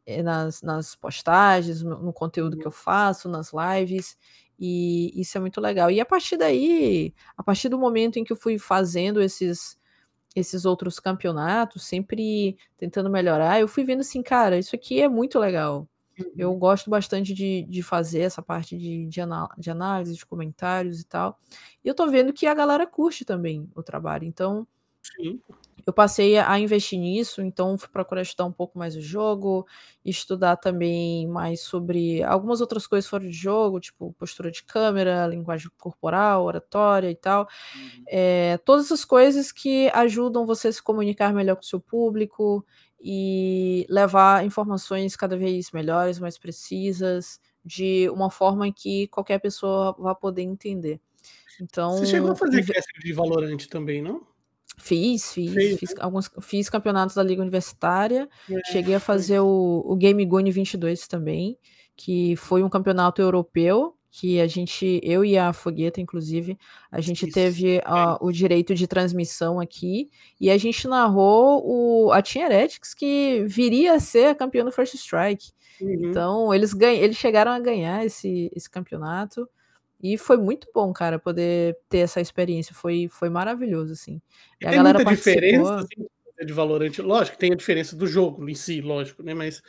eh, 0.07 0.23
nas, 0.23 0.63
nas 0.63 0.95
postagens, 0.97 1.83
no, 1.83 1.99
no 1.99 2.13
conteúdo 2.13 2.57
que 2.57 2.67
eu 2.67 2.71
faço, 2.71 3.29
nas 3.29 3.53
lives. 3.53 4.17
E 4.59 5.13
isso 5.21 5.39
é 5.39 5.41
muito 5.41 5.61
legal. 5.61 5.91
E 5.91 6.01
a 6.01 6.07
partir 6.07 6.37
daí, 6.37 7.15
a 7.37 7.43
partir 7.43 7.69
do 7.69 7.79
momento 7.79 8.19
em 8.19 8.25
que 8.25 8.33
eu 8.33 8.37
fui 8.37 8.59
fazendo 8.59 9.21
esses 9.23 9.79
esses 10.37 10.65
outros 10.65 11.01
campeonatos, 11.01 11.85
sempre 11.85 12.57
tentando 12.77 13.11
melhorar, 13.11 13.61
eu 13.61 13.67
fui 13.67 13.83
vendo 13.83 14.01
assim, 14.01 14.23
cara, 14.23 14.59
isso 14.59 14.77
aqui 14.77 15.01
é 15.01 15.09
muito 15.09 15.39
legal. 15.39 15.89
Eu 16.37 16.53
uhum. 16.53 16.59
gosto 16.59 16.91
bastante 16.91 17.33
de, 17.33 17.65
de 17.69 17.83
fazer 17.83 18.21
essa 18.21 18.43
parte 18.43 18.77
de, 18.77 19.07
de, 19.07 19.21
anal 19.21 19.49
de 19.57 19.71
análise, 19.71 20.15
de 20.15 20.27
comentários 20.27 21.01
e 21.01 21.05
tal. 21.05 21.39
E 21.85 21.89
eu 21.89 21.95
tô 21.95 22.09
vendo 22.09 22.33
que 22.33 22.47
a 22.47 22.55
galera 22.55 22.87
curte 22.87 23.25
também 23.25 23.69
o 23.75 23.83
trabalho. 23.83 24.25
Então, 24.25 24.67
Sim 25.03 25.41
eu 25.89 25.93
passei 25.95 26.37
a 26.37 26.59
investir 26.59 26.99
nisso, 26.99 27.41
então 27.41 27.79
fui 27.79 27.89
procurar 27.89 28.21
estudar 28.21 28.45
um 28.45 28.53
pouco 28.53 28.79
mais 28.79 28.95
o 28.95 29.01
jogo, 29.01 29.67
estudar 30.05 30.57
também 30.57 31.27
mais 31.27 31.63
sobre 31.63 32.23
algumas 32.23 32.61
outras 32.61 32.87
coisas 32.87 33.09
fora 33.09 33.25
de 33.25 33.33
jogo, 33.33 33.81
tipo 33.81 34.13
postura 34.19 34.51
de 34.51 34.63
câmera, 34.63 35.27
linguagem 35.27 35.71
corporal, 35.79 36.45
oratória 36.45 37.11
e 37.11 37.15
tal. 37.15 37.49
Uhum. 37.75 38.05
É, 38.07 38.59
todas 38.67 38.85
essas 38.85 39.03
coisas 39.03 39.51
que 39.51 39.91
ajudam 39.95 40.45
você 40.45 40.69
a 40.69 40.73
se 40.73 40.83
comunicar 40.83 41.33
melhor 41.33 41.57
com 41.57 41.63
o 41.63 41.65
seu 41.65 41.81
público 41.81 42.63
e 43.01 43.87
levar 43.89 44.45
informações 44.45 45.17
cada 45.17 45.39
vez 45.39 45.71
melhores, 45.71 46.19
mais 46.19 46.37
precisas, 46.37 47.41
de 47.65 48.11
uma 48.11 48.31
forma 48.31 48.71
que 48.71 49.09
qualquer 49.09 49.39
pessoa 49.39 49.97
vá 49.99 50.15
poder 50.15 50.43
entender. 50.43 51.01
Então, 51.59 51.93
Você 51.97 52.05
chegou 52.05 52.33
a 52.33 52.37
fazer 52.37 52.63
cast 52.63 52.93
de 53.03 53.13
Valorante 53.15 53.71
também, 53.71 54.03
não? 54.03 54.37
Fiz, 54.79 55.33
fiz, 55.33 55.79
fiz 55.79 55.91
né? 55.91 55.97
alguns 56.01 56.31
fiz 56.41 56.71
campeonatos 56.71 57.17
da 57.17 57.23
liga 57.23 57.43
universitária, 57.43 58.29
é, 58.51 58.73
cheguei 58.73 58.95
a 58.95 59.01
fazer 59.01 59.41
o, 59.41 59.83
o 59.85 59.97
Game 59.97 60.25
Gone 60.25 60.51
22 60.51 61.07
também, 61.07 61.59
que 61.97 62.37
foi 62.37 62.63
um 62.63 62.69
campeonato 62.69 63.21
europeu 63.21 63.99
que 64.11 64.41
a 64.41 64.47
gente, 64.47 65.01
eu 65.03 65.25
e 65.25 65.37
a 65.37 65.53
Fogueta, 65.53 66.01
inclusive, 66.01 66.59
a 66.91 67.01
gente 67.01 67.25
Isso. 67.27 67.35
teve 67.35 67.79
uh, 67.79 68.19
o 68.21 68.33
direito 68.33 68.75
de 68.75 68.87
transmissão 68.87 69.61
aqui 69.61 70.11
e 70.41 70.51
a 70.51 70.57
gente 70.57 70.89
narrou 70.89 71.63
o, 71.65 72.13
a 72.13 72.23
Team 72.23 72.47
Heretics, 72.47 72.95
que 72.95 73.45
viria 73.47 73.95
a 73.95 74.01
ser 74.01 74.29
a 74.29 74.35
campeã 74.35 74.65
do 74.65 74.73
First 74.73 74.95
Strike. 74.95 75.53
Uhum. 75.81 76.09
Então, 76.09 76.55
eles, 76.55 76.73
ganham, 76.73 77.03
eles 77.03 77.17
chegaram 77.17 77.53
a 77.53 77.61
ganhar 77.61 78.05
esse, 78.05 78.51
esse 78.55 78.69
campeonato. 78.69 79.49
E 80.01 80.17
foi 80.17 80.37
muito 80.37 80.69
bom, 80.73 80.93
cara, 80.93 81.19
poder 81.19 81.77
ter 81.89 81.99
essa 81.99 82.21
experiência. 82.21 82.75
Foi, 82.75 83.09
foi 83.11 83.29
maravilhoso, 83.29 83.93
assim. 83.93 84.21
E 84.61 84.67
tem 84.69 84.81
muita 84.81 85.05
diferença 85.05 85.77
assim, 85.77 86.47
de 86.47 86.53
Valorant. 86.53 86.99
Lógico 86.99 87.37
que 87.37 87.41
tem 87.41 87.53
a 87.53 87.57
diferença 87.57 87.97
do 87.97 88.07
jogo 88.07 88.49
em 88.49 88.55
si, 88.55 88.81
lógico, 88.81 89.23
né? 89.23 89.35
Mas 89.35 89.61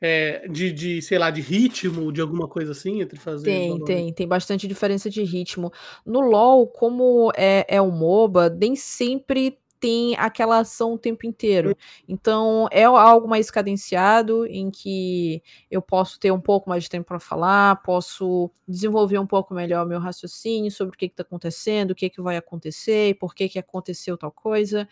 é, 0.00 0.46
de, 0.48 0.70
de, 0.70 1.02
sei 1.02 1.18
lá, 1.18 1.30
de 1.30 1.40
ritmo, 1.40 2.12
de 2.12 2.20
alguma 2.20 2.46
coisa 2.46 2.72
assim, 2.72 3.00
entre 3.00 3.18
fazer. 3.18 3.46
Tem, 3.46 3.84
tem, 3.84 4.12
tem 4.12 4.28
bastante 4.28 4.68
diferença 4.68 5.08
de 5.08 5.22
ritmo. 5.22 5.72
No 6.04 6.20
LoL, 6.20 6.66
como 6.68 7.32
é, 7.36 7.64
é 7.68 7.80
o 7.80 7.90
MOBA, 7.90 8.50
nem 8.50 8.76
sempre 8.76 9.58
tem 9.80 10.16
aquela 10.16 10.58
ação 10.58 10.94
o 10.94 10.98
tempo 10.98 11.26
inteiro. 11.26 11.76
Então 12.08 12.68
é 12.70 12.84
algo 12.84 13.28
mais 13.28 13.50
cadenciado 13.50 14.46
em 14.46 14.70
que 14.70 15.42
eu 15.70 15.80
posso 15.80 16.18
ter 16.18 16.30
um 16.30 16.40
pouco 16.40 16.68
mais 16.68 16.84
de 16.84 16.90
tempo 16.90 17.06
para 17.06 17.20
falar, 17.20 17.82
posso 17.82 18.50
desenvolver 18.66 19.18
um 19.18 19.26
pouco 19.26 19.54
melhor 19.54 19.86
meu 19.86 20.00
raciocínio 20.00 20.70
sobre 20.70 20.94
o 20.94 20.98
que 20.98 21.06
está 21.06 21.22
acontecendo, 21.22 21.92
o 21.92 21.94
que, 21.94 22.10
que 22.10 22.20
vai 22.20 22.36
acontecer, 22.36 23.14
por 23.18 23.34
que, 23.34 23.48
que 23.48 23.58
aconteceu 23.58 24.16
tal 24.16 24.32
coisa. 24.32 24.88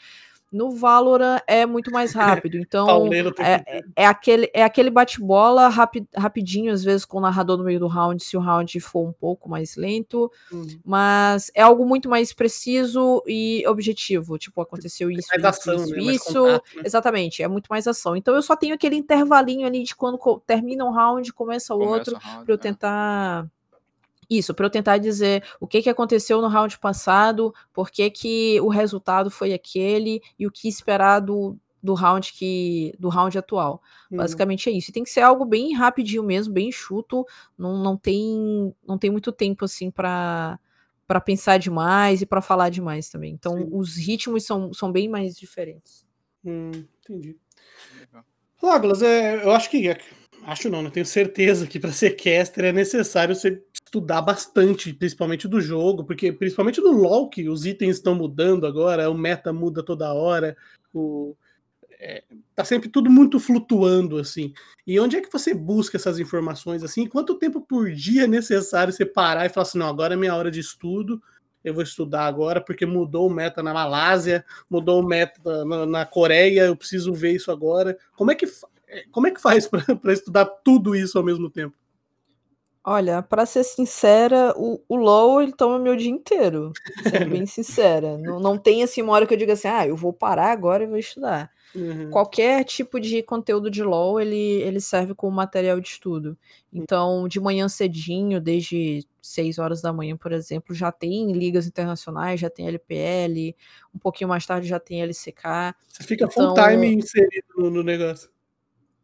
No 0.53 0.71
Valorant 0.71 1.41
é 1.47 1.67
muito 1.67 1.91
mais 1.91 2.13
rápido, 2.13 2.57
então 2.59 3.09
é, 3.39 3.83
é, 3.97 4.07
aquele, 4.07 4.51
é 4.55 4.63
aquele 4.63 4.91
bate-bola 4.91 5.69
rapi, 5.69 6.07
rapidinho, 6.17 6.73
às 6.73 6.85
vezes 6.85 7.05
com 7.05 7.19
o 7.19 7.21
narrador 7.21 7.59
no 7.59 7.65
meio 7.65 7.81
do 7.81 7.87
round, 7.87 8.23
se 8.23 8.37
o 8.37 8.41
round 8.41 8.79
for 8.81 9.09
um 9.09 9.13
pouco 9.13 9.49
mais 9.49 9.77
lento, 9.77 10.31
uhum. 10.53 10.67
mas 10.85 11.51
é 11.55 11.63
algo 11.63 11.85
muito 11.85 12.09
mais 12.09 12.33
preciso 12.33 13.23
e 13.27 13.65
objetivo, 13.67 14.39
tipo, 14.39 14.61
aconteceu 14.61 15.11
isso, 15.11 15.29
mais 15.31 15.57
isso, 15.57 15.71
ação, 15.71 15.85
isso, 15.85 15.95
né? 15.95 16.03
isso, 16.13 16.35
contato, 16.35 16.77
né? 16.77 16.83
exatamente, 16.85 17.43
é 17.43 17.49
muito 17.49 17.67
mais 17.69 17.87
ação. 17.87 18.17
Então 18.17 18.35
eu 18.35 18.43
só 18.43 18.57
tenho 18.57 18.75
aquele 18.75 18.97
intervalinho 18.97 19.67
ali 19.67 19.83
de 19.83 19.95
quando 19.95 20.19
termina 20.47 20.85
um 20.85 20.93
round, 20.93 21.33
começa 21.33 21.75
o 21.75 21.81
outro, 21.81 22.19
para 22.19 22.45
eu 22.47 22.55
é. 22.55 22.59
tentar 22.59 23.47
isso, 24.29 24.55
para 24.55 24.67
eu 24.67 24.71
tentar 24.71 24.99
dizer 24.99 25.45
o 25.61 25.67
que, 25.67 25.83
que 25.83 25.91
aconteceu 25.91 26.41
no 26.41 26.49
round 26.49 26.79
passado, 26.79 27.55
por 27.73 27.91
que, 27.91 28.11
que 28.11 28.61
o 28.61 28.69
resultado 28.69 29.31
foi 29.31 29.53
aquele 29.53 30.21
e 30.39 30.47
o 30.47 30.51
que 30.51 30.69
esperar 30.69 31.21
do, 31.21 31.57
do 31.83 31.95
round 31.95 32.33
que 32.33 32.93
do 32.99 33.09
round 33.09 33.39
atual. 33.39 33.81
Uhum. 34.11 34.19
Basicamente 34.19 34.69
é 34.69 34.73
isso. 34.73 34.91
E 34.91 34.93
tem 34.93 35.05
que 35.05 35.11
ser 35.11 35.21
algo 35.21 35.45
bem 35.45 35.75
rapidinho 35.75 36.23
mesmo, 36.23 36.53
bem 36.53 36.71
chuto. 36.73 37.25
Não, 37.57 37.83
não 37.83 37.97
tem 37.97 38.75
não 38.87 38.99
tem 38.99 39.11
muito 39.11 39.31
tempo 39.33 39.65
assim 39.65 39.91
para 39.91 40.59
para 41.07 41.21
pensar 41.21 41.59
demais 41.59 42.21
e 42.21 42.27
para 42.27 42.43
falar 42.43 42.69
demais 42.69 43.09
também. 43.09 43.33
Então 43.33 43.57
Sim. 43.57 43.69
os 43.71 43.97
ritmos 43.97 44.45
são, 44.45 44.73
são 44.75 44.91
bem 44.91 45.09
mais 45.09 45.37
diferentes. 45.37 46.05
Hum, 46.45 46.73
entendi. 47.01 47.37
Douglas, 48.61 49.03
é, 49.03 49.45
eu 49.45 49.53
acho 49.53 49.71
que 49.71 49.97
acho 50.45 50.69
não, 50.69 50.83
não 50.83 50.91
tenho 50.91 51.07
certeza 51.07 51.67
que 51.67 51.79
para 51.79 51.93
ser 51.93 52.17
caster 52.17 52.65
é 52.65 52.73
necessário 52.73 53.35
você 53.35 53.63
estudar 53.97 54.21
bastante, 54.21 54.93
principalmente 54.93 55.49
do 55.49 55.61
jogo, 55.61 56.05
porque 56.05 56.31
principalmente 56.31 56.81
no 56.81 56.93
LoL, 56.93 57.31
que 57.31 57.49
os 57.49 57.65
itens 57.65 57.97
estão 57.97 58.15
mudando 58.15 58.67
agora, 58.67 59.11
o 59.11 59.15
meta 59.17 59.53
muda 59.53 59.83
toda 59.83 60.13
hora, 60.13 60.55
o, 60.93 61.35
é, 61.99 62.23
tá 62.55 62.63
sempre 62.63 62.91
tudo 62.91 63.11
muito 63.11 63.41
flutuando 63.41 64.19
assim. 64.19 64.53
E 64.87 65.01
onde 65.01 65.17
é 65.17 65.23
que 65.23 65.33
você 65.33 65.55
busca 65.55 65.97
essas 65.97 66.19
informações 66.19 66.83
assim? 66.83 67.07
Quanto 67.07 67.39
tempo 67.39 67.63
por 67.63 67.91
dia 67.91 68.25
é 68.25 68.27
necessário 68.27 68.93
você 68.93 69.07
parar 69.07 69.47
e 69.47 69.49
falar 69.49 69.63
assim, 69.63 69.79
não, 69.79 69.89
agora 69.89 70.13
é 70.13 70.17
minha 70.17 70.35
hora 70.35 70.51
de 70.51 70.61
estudo, 70.61 71.23
eu 71.65 71.73
vou 71.73 71.83
estudar 71.83 72.27
agora 72.27 72.61
porque 72.61 72.85
mudou 72.85 73.27
o 73.27 73.33
meta 73.33 73.63
na 73.63 73.73
Malásia, 73.73 74.45
mudou 74.69 75.01
o 75.01 75.07
meta 75.07 75.65
na, 75.65 75.87
na 75.87 76.07
Coreia, 76.07 76.67
eu 76.67 76.77
preciso 76.77 77.15
ver 77.15 77.33
isso 77.33 77.51
agora. 77.51 77.97
Como 78.15 78.31
é 78.31 78.35
que, 78.35 78.47
é, 78.89 79.05
como 79.11 79.27
é 79.27 79.31
que 79.31 79.41
faz 79.41 79.67
para 80.03 80.13
estudar 80.13 80.45
tudo 80.45 80.95
isso 80.95 81.17
ao 81.17 81.25
mesmo 81.25 81.49
tempo? 81.49 81.75
Olha, 82.89 83.21
para 83.21 83.45
ser 83.45 83.65
sincera, 83.65 84.55
o, 84.57 84.81
o 84.89 84.95
LoL 84.95 85.43
ele 85.43 85.53
toma 85.53 85.77
meu 85.77 85.97
dia 85.97 86.09
inteiro, 86.09 86.73
sendo 87.03 87.31
bem 87.31 87.45
sincera. 87.45 88.17
Não, 88.17 88.39
não 88.39 88.57
tem 88.57 88.85
assim 88.85 89.03
uma 89.03 89.13
hora 89.13 89.27
que 89.27 89.35
eu 89.35 89.39
diga 89.39 89.55
assim, 89.55 89.67
ah, 89.67 89.85
eu 89.85 89.97
vou 89.97 90.13
parar 90.13 90.53
agora 90.53 90.85
e 90.85 90.87
vou 90.87 90.97
estudar. 90.97 91.51
Uhum. 91.75 92.11
Qualquer 92.11 92.63
tipo 92.63 93.01
de 93.01 93.25
conteúdo 93.25 93.69
de 93.69 93.83
LoL, 93.83 94.21
ele, 94.21 94.37
ele 94.37 94.79
serve 94.79 95.17
como 95.17 95.35
material 95.35 95.81
de 95.81 95.89
estudo. 95.89 96.39
Então, 96.73 97.27
de 97.27 97.41
manhã 97.41 97.69
cedinho, 97.69 98.41
desde 98.41 99.05
6 99.21 99.59
horas 99.59 99.83
da 99.83 99.93
manhã, 99.93 100.17
por 100.17 100.31
exemplo, 100.31 100.73
já 100.73 100.93
tem 100.93 101.33
ligas 101.33 101.67
internacionais, 101.67 102.39
já 102.39 102.49
tem 102.49 102.69
LPL, 102.69 103.57
um 103.93 103.99
pouquinho 103.99 104.29
mais 104.29 104.47
tarde 104.47 104.69
já 104.69 104.79
tem 104.79 105.03
LCK. 105.03 105.75
Você 105.89 106.05
fica 106.05 106.27
então, 106.27 106.31
full 106.31 106.55
time 106.55 106.95
inserido 106.95 107.47
no, 107.57 107.69
no 107.69 107.83
negócio. 107.83 108.31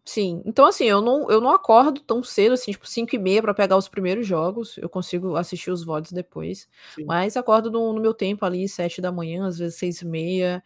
Sim, 0.04 0.42
então 0.44 0.66
assim, 0.66 0.84
eu 0.84 1.00
não, 1.00 1.30
eu 1.30 1.40
não 1.40 1.50
acordo 1.50 2.00
tão 2.00 2.24
cedo, 2.24 2.54
assim, 2.54 2.72
tipo 2.72 2.88
5 2.88 3.14
e 3.14 3.18
meia 3.18 3.40
para 3.40 3.54
pegar 3.54 3.76
os 3.76 3.86
primeiros 3.86 4.26
jogos, 4.26 4.76
eu 4.78 4.88
consigo 4.88 5.36
assistir 5.36 5.70
os 5.70 5.84
VODs 5.84 6.10
depois, 6.10 6.68
Sim. 6.96 7.04
mas 7.04 7.36
acordo 7.36 7.70
no, 7.70 7.92
no, 7.92 8.00
meu 8.00 8.12
tempo 8.12 8.44
ali, 8.44 8.68
7 8.68 9.00
da 9.00 9.12
manhã, 9.12 9.46
às 9.46 9.58
vezes 9.58 9.78
6 9.78 10.02
e 10.02 10.06
meia, 10.06 10.64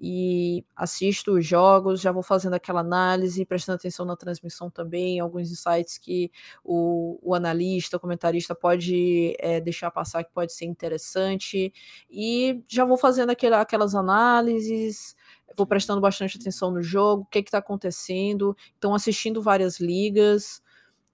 e 0.00 0.64
assisto 0.76 1.32
os 1.32 1.44
jogos, 1.44 2.00
já 2.00 2.12
vou 2.12 2.22
fazendo 2.22 2.54
aquela 2.54 2.80
análise, 2.80 3.44
prestando 3.44 3.76
atenção 3.76 4.06
na 4.06 4.14
transmissão 4.16 4.70
também, 4.70 5.18
alguns 5.18 5.50
insights 5.50 5.98
que 5.98 6.30
o, 6.62 7.18
o 7.22 7.34
analista, 7.34 7.96
o 7.96 8.00
comentarista 8.00 8.54
pode 8.54 9.34
é, 9.40 9.60
deixar 9.60 9.90
passar 9.90 10.22
que 10.22 10.32
pode 10.32 10.52
ser 10.52 10.66
interessante, 10.66 11.72
e 12.08 12.62
já 12.68 12.84
vou 12.84 12.96
fazendo 12.96 13.30
aquela, 13.30 13.60
aquelas 13.60 13.96
análises, 13.96 15.16
vou 15.56 15.66
prestando 15.66 16.00
bastante 16.00 16.38
atenção 16.38 16.70
no 16.70 16.82
jogo, 16.82 17.22
o 17.22 17.26
que 17.26 17.38
está 17.38 17.58
acontecendo, 17.58 18.56
então 18.76 18.94
assistindo 18.94 19.42
várias 19.42 19.80
ligas, 19.80 20.62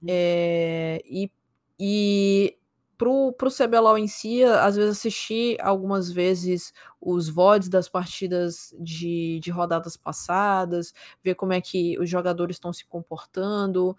é, 0.07 1.01
e, 1.05 1.31
e 1.79 2.57
pro, 3.03 3.33
pro 3.33 3.51
CBLOL 3.51 3.99
em 3.99 4.07
si, 4.07 4.45
às 4.45 4.77
vezes 4.77 4.99
assisti 4.99 5.57
algumas 5.61 6.11
vezes 6.11 6.73
os 7.01 7.29
VODs 7.29 7.69
das 7.69 7.89
partidas 7.89 8.73
de, 8.79 9.41
de 9.41 9.51
rodadas 9.51 9.97
passadas, 9.97 10.95
ver 11.23 11.35
como 11.35 11.53
é 11.53 11.61
que 11.61 11.99
os 11.99 12.09
jogadores 12.09 12.57
estão 12.57 12.73
se 12.73 12.87
comportando, 12.87 13.97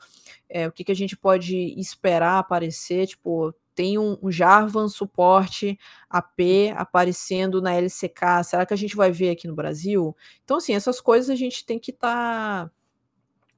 é, 0.50 0.68
o 0.68 0.72
que, 0.72 0.86
que 0.86 0.91
a 0.91 0.96
gente 0.96 1.18
pode 1.18 1.78
esperar 1.78 2.39
aparecer, 2.39 3.08
tipo, 3.08 3.54
tem 3.76 3.98
um, 3.98 4.18
um 4.22 4.32
Jarvan 4.32 4.88
suporte 4.88 5.78
AP 6.10 6.40
aparecendo 6.76 7.62
na 7.62 7.74
LCK. 7.74 8.44
Será 8.44 8.66
que 8.66 8.74
a 8.74 8.78
gente 8.78 8.96
vai 8.96 9.12
ver 9.12 9.32
aqui 9.32 9.48
no 9.48 9.56
Brasil? 9.56 10.16
Então, 10.44 10.58
assim, 10.58 10.74
essas 10.74 11.02
coisas 11.02 11.30
a 11.30 11.36
gente 11.36 11.66
tem 11.66 11.80
que 11.80 11.92
estar 11.92 12.70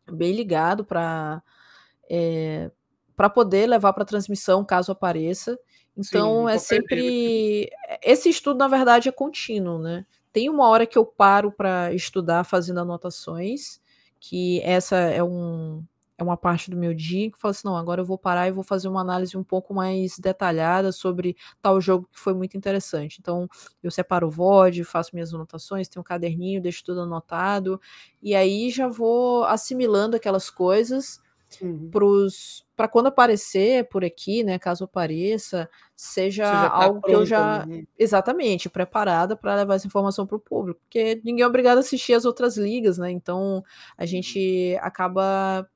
tá 0.05 0.11
bem 0.11 0.33
ligado 0.33 0.85
para 0.85 1.41
é, 2.09 2.71
para 3.15 3.29
poder 3.29 3.67
levar 3.67 3.93
para 3.93 4.05
transmissão 4.05 4.63
caso 4.63 4.91
apareça. 4.91 5.57
Então, 5.97 6.47
Sim, 6.47 6.53
é 6.53 6.57
sempre. 6.57 7.69
Esse 8.03 8.29
estudo, 8.29 8.57
na 8.57 8.67
verdade, 8.67 9.07
é 9.07 9.11
contínuo, 9.11 9.79
né? 9.79 10.05
Tem 10.31 10.49
uma 10.49 10.67
hora 10.67 10.85
que 10.85 10.97
eu 10.97 11.05
paro 11.05 11.51
para 11.51 11.93
estudar 11.93 12.43
fazendo 12.43 12.81
anotações, 12.81 13.79
que 14.19 14.59
essa 14.61 14.97
é 14.97 15.23
um, 15.23 15.81
é 16.17 16.23
uma 16.23 16.37
parte 16.37 16.71
do 16.71 16.77
meu 16.77 16.93
dia 16.93 17.29
que 17.31 17.37
fala 17.37 17.51
assim: 17.51 17.67
não, 17.67 17.75
agora 17.75 18.01
eu 18.01 18.05
vou 18.05 18.17
parar 18.17 18.47
e 18.47 18.51
vou 18.51 18.63
fazer 18.63 18.87
uma 18.87 19.01
análise 19.01 19.37
um 19.37 19.43
pouco 19.43 19.73
mais 19.73 20.17
detalhada 20.17 20.91
sobre 20.91 21.35
tal 21.61 21.79
jogo 21.81 22.07
que 22.11 22.19
foi 22.19 22.33
muito 22.33 22.55
interessante. 22.55 23.17
Então, 23.19 23.47
eu 23.83 23.91
separo 23.91 24.27
o 24.27 24.31
VOD, 24.31 24.83
faço 24.83 25.11
minhas 25.13 25.33
anotações, 25.33 25.87
tenho 25.87 26.01
um 26.01 26.03
caderninho, 26.03 26.61
deixo 26.61 26.83
tudo 26.83 27.01
anotado, 27.01 27.79
e 28.21 28.33
aí 28.33 28.69
já 28.69 28.87
vou 28.87 29.43
assimilando 29.45 30.15
aquelas 30.15 30.49
coisas 30.49 31.19
uhum. 31.61 31.89
para 32.75 32.87
quando 32.87 33.07
aparecer 33.07 33.87
por 33.89 34.03
aqui, 34.03 34.43
né, 34.43 34.57
caso 34.57 34.85
apareça, 34.85 35.69
seja 35.95 36.43
tá 36.43 36.69
algo 36.69 37.01
que 37.01 37.11
eu 37.11 37.25
já 37.25 37.65
né? 37.65 37.83
exatamente 37.97 38.69
preparada 38.69 39.35
para 39.35 39.55
levar 39.55 39.75
essa 39.75 39.87
informação 39.87 40.25
para 40.25 40.37
o 40.37 40.39
público, 40.39 40.79
porque 40.81 41.21
ninguém 41.23 41.43
é 41.43 41.47
obrigado 41.47 41.77
a 41.77 41.81
assistir 41.81 42.13
as 42.13 42.25
outras 42.25 42.57
ligas, 42.57 42.97
né? 42.97 43.11
Então 43.11 43.63
a 43.97 44.01
uhum. 44.01 44.07
gente 44.07 44.77
acaba 44.81 45.67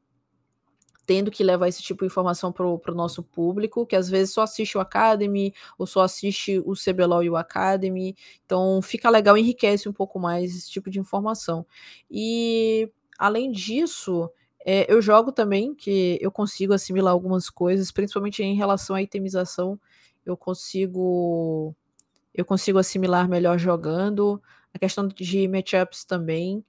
tendo 1.09 1.31
que 1.31 1.43
levar 1.43 1.67
esse 1.67 1.81
tipo 1.81 2.01
de 2.01 2.05
informação 2.05 2.51
para 2.51 2.67
o 2.67 2.93
nosso 2.93 3.23
público, 3.23 3.83
que 3.83 3.95
às 3.95 4.07
vezes 4.07 4.31
só 4.31 4.43
assiste 4.43 4.77
o 4.77 4.79
Academy, 4.79 5.51
ou 5.75 5.87
só 5.87 6.01
assiste 6.01 6.59
o 6.59 6.73
CBLOL 6.75 7.23
e 7.23 7.29
o 7.31 7.35
Academy, 7.35 8.15
então 8.45 8.79
fica 8.79 9.09
legal, 9.09 9.35
enriquece 9.35 9.89
um 9.89 9.91
pouco 9.91 10.19
mais 10.19 10.55
esse 10.55 10.69
tipo 10.69 10.87
de 10.87 10.99
informação. 10.99 11.65
E, 12.11 12.91
além 13.17 13.51
disso, 13.51 14.29
é, 14.63 14.85
eu 14.87 15.01
jogo 15.01 15.31
também, 15.31 15.73
que 15.73 16.19
eu 16.21 16.31
consigo 16.31 16.73
assimilar 16.73 17.11
algumas 17.11 17.49
coisas, 17.49 17.91
principalmente 17.91 18.43
em 18.43 18.53
relação 18.53 18.95
à 18.95 19.01
itemização, 19.01 19.79
eu 20.23 20.37
consigo 20.37 21.75
eu 22.35 22.45
consigo 22.45 22.77
assimilar 22.77 23.27
melhor 23.27 23.57
jogando, 23.57 24.39
a 24.71 24.77
questão 24.77 25.07
de 25.07 25.47
matchups 25.47 26.05
também, 26.05 26.63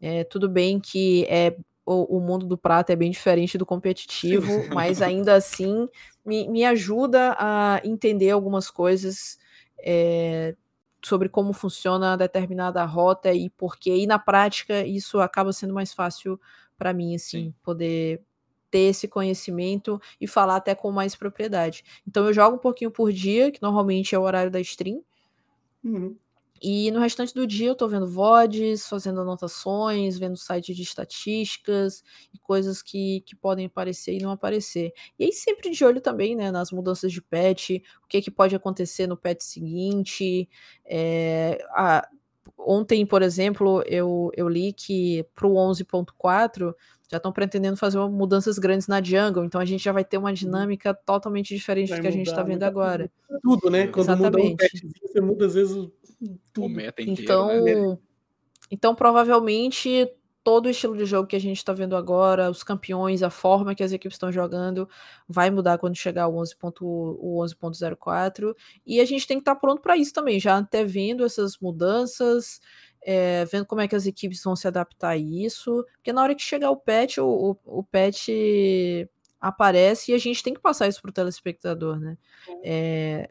é, 0.00 0.24
tudo 0.24 0.48
bem 0.48 0.80
que 0.80 1.26
é 1.28 1.54
o, 1.86 2.16
o, 2.16 2.20
mundo 2.20 2.44
do 2.44 2.58
prata 2.58 2.92
é 2.92 2.96
bem 2.96 3.10
diferente 3.10 3.56
do 3.56 3.64
competitivo, 3.64 4.46
mas 4.74 5.00
ainda 5.00 5.34
assim 5.34 5.88
me, 6.24 6.48
me 6.48 6.64
ajuda 6.64 7.36
a 7.38 7.80
entender 7.84 8.30
algumas 8.30 8.68
coisas 8.68 9.38
é, 9.78 10.56
sobre 11.02 11.28
como 11.28 11.52
funciona 11.52 12.16
determinada 12.16 12.84
rota 12.84 13.32
e 13.32 13.48
porquê. 13.48 13.96
E 13.96 14.06
na 14.06 14.18
prática 14.18 14.84
isso 14.84 15.20
acaba 15.20 15.52
sendo 15.52 15.72
mais 15.72 15.94
fácil 15.94 16.40
para 16.76 16.92
mim, 16.92 17.14
assim, 17.14 17.44
Sim. 17.44 17.54
poder 17.62 18.20
ter 18.68 18.90
esse 18.90 19.06
conhecimento 19.06 20.00
e 20.20 20.26
falar 20.26 20.56
até 20.56 20.74
com 20.74 20.90
mais 20.90 21.14
propriedade. 21.14 21.84
Então 22.06 22.26
eu 22.26 22.32
jogo 22.32 22.56
um 22.56 22.60
pouquinho 22.60 22.90
por 22.90 23.12
dia, 23.12 23.52
que 23.52 23.62
normalmente 23.62 24.14
é 24.14 24.18
o 24.18 24.22
horário 24.22 24.50
da 24.50 24.60
stream. 24.60 25.02
Uhum. 25.84 26.16
E 26.62 26.90
no 26.90 27.00
restante 27.00 27.34
do 27.34 27.46
dia 27.46 27.68
eu 27.68 27.72
estou 27.72 27.88
vendo 27.88 28.06
VODs, 28.06 28.88
fazendo 28.88 29.20
anotações, 29.20 30.18
vendo 30.18 30.36
sites 30.36 30.76
de 30.76 30.82
estatísticas 30.82 32.02
e 32.32 32.38
coisas 32.38 32.82
que, 32.82 33.20
que 33.22 33.36
podem 33.36 33.66
aparecer 33.66 34.14
e 34.14 34.22
não 34.22 34.30
aparecer. 34.30 34.92
E 35.18 35.24
aí 35.24 35.32
sempre 35.32 35.70
de 35.70 35.84
olho 35.84 36.00
também, 36.00 36.34
né, 36.34 36.50
nas 36.50 36.70
mudanças 36.70 37.12
de 37.12 37.20
patch, 37.20 37.70
o 38.02 38.08
que, 38.08 38.22
que 38.22 38.30
pode 38.30 38.54
acontecer 38.54 39.06
no 39.06 39.16
patch 39.16 39.42
seguinte. 39.42 40.48
É, 40.84 41.58
a, 41.70 42.08
ontem, 42.58 43.04
por 43.04 43.22
exemplo, 43.22 43.82
eu, 43.86 44.30
eu 44.34 44.48
li 44.48 44.72
que 44.72 45.24
para 45.34 45.46
o 45.46 45.54
11.4 45.54 46.74
já 47.08 47.18
estão 47.18 47.32
pretendendo 47.32 47.76
fazer 47.76 47.98
mudanças 48.08 48.58
grandes 48.58 48.88
na 48.88 49.00
jungle, 49.00 49.44
então 49.44 49.60
a 49.60 49.64
gente 49.64 49.84
já 49.84 49.92
vai 49.92 50.04
ter 50.04 50.18
uma 50.18 50.32
dinâmica 50.32 50.92
totalmente 50.92 51.54
diferente 51.54 51.90
vai 51.90 51.98
do 51.98 52.02
que 52.02 52.08
a 52.08 52.10
gente 52.10 52.26
está 52.26 52.42
vendo 52.42 52.64
agora. 52.64 53.10
Tudo, 53.42 53.70
né? 53.70 53.86
Quando 53.86 54.08
Exatamente. 54.08 54.50
muda 54.50 54.54
um 54.54 54.56
patch, 54.56 54.82
você 55.02 55.20
muda 55.20 55.46
às 55.46 55.54
vezes 55.54 55.88
tudo. 56.52 56.68
meta 56.68 57.02
inteiro, 57.02 57.22
então, 57.22 57.64
né? 57.64 57.98
então, 58.70 58.94
provavelmente, 58.94 60.08
todo 60.46 60.66
o 60.66 60.70
estilo 60.70 60.96
de 60.96 61.04
jogo 61.04 61.26
que 61.26 61.34
a 61.34 61.40
gente 61.40 61.56
está 61.56 61.72
vendo 61.72 61.96
agora, 61.96 62.48
os 62.48 62.62
campeões, 62.62 63.20
a 63.20 63.30
forma 63.30 63.74
que 63.74 63.82
as 63.82 63.90
equipes 63.90 64.14
estão 64.14 64.30
jogando, 64.30 64.88
vai 65.28 65.50
mudar 65.50 65.76
quando 65.76 65.96
chegar 65.96 66.28
o 66.28 66.36
11.04. 66.36 68.54
E 68.86 69.00
a 69.00 69.04
gente 69.04 69.26
tem 69.26 69.38
que 69.38 69.42
estar 69.42 69.56
tá 69.56 69.60
pronto 69.60 69.82
para 69.82 69.96
isso 69.96 70.12
também, 70.12 70.38
já 70.38 70.56
até 70.56 70.84
vendo 70.84 71.24
essas 71.24 71.58
mudanças. 71.58 72.60
É, 73.02 73.44
vendo 73.46 73.66
como 73.66 73.80
é 73.80 73.88
que 73.88 73.96
as 73.96 74.06
equipes 74.06 74.40
vão 74.42 74.54
se 74.54 74.68
adaptar 74.68 75.10
a 75.10 75.16
isso, 75.16 75.84
porque 75.94 76.12
na 76.12 76.22
hora 76.22 76.34
que 76.34 76.42
chegar 76.42 76.70
o 76.70 76.76
patch, 76.76 77.18
o, 77.18 77.58
o, 77.64 77.80
o 77.80 77.82
patch 77.82 78.28
aparece 79.40 80.12
e 80.12 80.14
a 80.14 80.18
gente 80.18 80.42
tem 80.42 80.54
que 80.54 80.60
passar 80.60 80.88
isso 80.88 81.02
para 81.02 81.10
o 81.10 81.12
telespectador, 81.12 81.98
né? 81.98 82.16
É, 82.64 83.30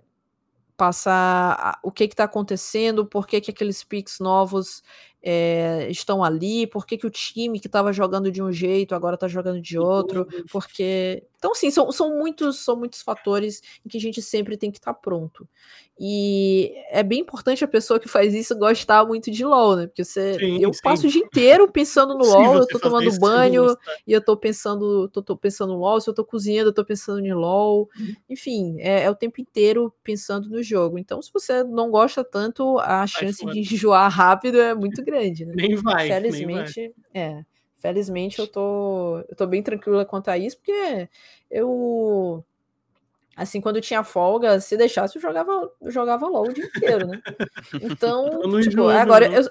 passar 0.77 1.79
o 1.83 1.91
que 1.91 2.03
está 2.05 2.25
acontecendo, 2.25 3.05
por 3.05 3.27
que, 3.27 3.41
que 3.41 3.51
aqueles 3.51 3.83
picks 3.83 4.19
novos 4.19 4.83
é, 5.27 5.87
estão 5.89 6.23
ali, 6.23 6.67
por 6.67 6.85
que, 6.85 6.99
que 6.99 7.07
o 7.07 7.09
time 7.09 7.59
que 7.59 7.65
estava 7.65 7.91
jogando 7.91 8.31
de 8.31 8.43
um 8.43 8.51
jeito 8.51 8.93
agora 8.93 9.15
está 9.15 9.27
jogando 9.27 9.59
de 9.59 9.79
outro, 9.79 10.27
porque. 10.51 11.23
Então, 11.37 11.53
sim, 11.53 11.69
são, 11.69 11.91
são, 11.91 12.17
muitos, 12.17 12.59
são 12.59 12.75
muitos 12.75 13.01
fatores 13.01 13.61
em 13.85 13.89
que 13.89 13.97
a 13.97 14.01
gente 14.01 14.21
sempre 14.21 14.57
tem 14.57 14.71
que 14.71 14.77
estar 14.77 14.93
tá 14.93 14.99
pronto. 14.99 15.47
E 15.97 16.73
é 16.89 17.01
bem 17.01 17.21
importante 17.21 17.63
a 17.63 17.67
pessoa 17.67 17.99
que 17.99 18.09
faz 18.09 18.33
isso 18.33 18.57
gostar 18.57 19.05
muito 19.05 19.31
de 19.31 19.45
LOL, 19.45 19.77
né? 19.77 19.87
Porque 19.87 20.03
você, 20.03 20.37
sim, 20.37 20.61
eu 20.61 20.73
sim. 20.73 20.79
passo 20.83 21.07
o 21.07 21.09
dia 21.09 21.21
inteiro 21.21 21.71
pensando 21.71 22.17
no 22.17 22.23
sim, 22.25 22.31
LOL, 22.31 22.55
eu 22.57 22.67
tô 22.67 22.79
tomando 22.79 23.17
banho 23.17 23.77
e 24.05 24.11
eu 24.11 24.19
tô 24.19 24.35
pensando, 24.35 25.07
tô, 25.07 25.21
tô, 25.21 25.37
pensando 25.37 25.71
no 25.71 25.79
LOL, 25.79 26.01
se 26.01 26.09
eu 26.09 26.13
tô 26.13 26.25
cozinhando, 26.25 26.69
eu 26.69 26.73
tô 26.73 26.83
pensando 26.83 27.21
no 27.21 27.39
LOL. 27.39 27.89
Uhum. 27.97 28.13
Enfim, 28.29 28.75
é, 28.79 29.03
é, 29.03 29.09
o 29.09 29.15
tempo 29.15 29.39
inteiro 29.39 29.93
pensando 30.03 30.49
no 30.49 30.61
jogo. 30.61 30.99
Então, 30.99 31.21
se 31.21 31.31
você 31.31 31.63
não 31.63 31.89
gosta 31.89 32.25
tanto, 32.25 32.77
a 32.79 33.07
chance 33.07 33.45
de 33.45 33.59
enjoar 33.73 34.11
rápido 34.11 34.59
é 34.59 34.75
muito 34.75 35.01
grande 35.01 35.14
grande, 35.15 35.45
né? 35.45 35.53
Nem 35.55 35.75
vai. 35.75 36.07
Felizmente, 36.07 36.79
nem 36.79 36.93
vai. 37.13 37.39
é. 37.39 37.45
Felizmente 37.77 38.39
eu 38.39 38.47
tô, 38.47 39.19
eu 39.29 39.35
tô 39.35 39.45
bem 39.45 39.61
tranquila 39.61 40.05
quanto 40.05 40.29
a 40.29 40.37
isso, 40.37 40.57
porque 40.57 41.07
eu 41.51 42.43
assim, 43.35 43.59
quando 43.59 43.81
tinha 43.81 44.03
folga, 44.03 44.59
se 44.59 44.77
deixasse, 44.77 45.17
eu 45.17 45.21
jogava, 45.21 45.69
eu 45.81 45.91
jogava 45.91 46.27
LOL 46.27 46.47
o 46.47 46.53
dia 46.53 46.65
inteiro, 46.65 47.05
né? 47.05 47.21
Então, 47.99 48.29
tipo, 48.61 48.87
agora, 48.87 49.27
eu, 49.27 49.49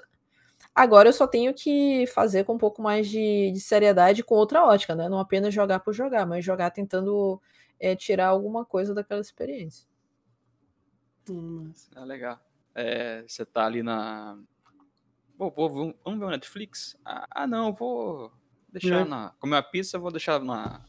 agora 0.74 1.08
eu 1.10 1.12
só 1.12 1.26
tenho 1.26 1.52
que 1.52 2.06
fazer 2.08 2.44
com 2.44 2.54
um 2.54 2.58
pouco 2.58 2.80
mais 2.80 3.08
de, 3.08 3.52
de 3.52 3.60
seriedade 3.60 4.24
com 4.24 4.34
outra 4.34 4.64
ótica, 4.64 4.94
né? 4.94 5.08
Não 5.08 5.18
apenas 5.18 5.52
jogar 5.52 5.80
por 5.80 5.92
jogar, 5.92 6.26
mas 6.26 6.44
jogar 6.44 6.70
tentando 6.70 7.40
é, 7.78 7.94
tirar 7.94 8.28
alguma 8.28 8.64
coisa 8.64 8.94
daquela 8.94 9.20
experiência. 9.20 9.86
Hum, 11.28 11.72
ah, 11.94 12.04
legal. 12.04 12.40
É, 12.74 13.22
você 13.26 13.44
tá 13.44 13.66
ali 13.66 13.82
na. 13.82 14.36
Vou, 15.38 15.50
vou, 15.50 15.94
vamos 16.04 16.20
ver 16.20 16.26
o 16.26 16.30
Netflix? 16.30 16.96
Ah, 17.04 17.26
ah 17.30 17.46
não, 17.46 17.72
vou 17.72 18.32
deixar 18.72 19.00
é. 19.00 19.04
na. 19.04 19.32
Comer 19.40 19.56
uma 19.56 19.62
pizza, 19.62 19.98
vou 19.98 20.10
deixar 20.10 20.40
na, 20.40 20.80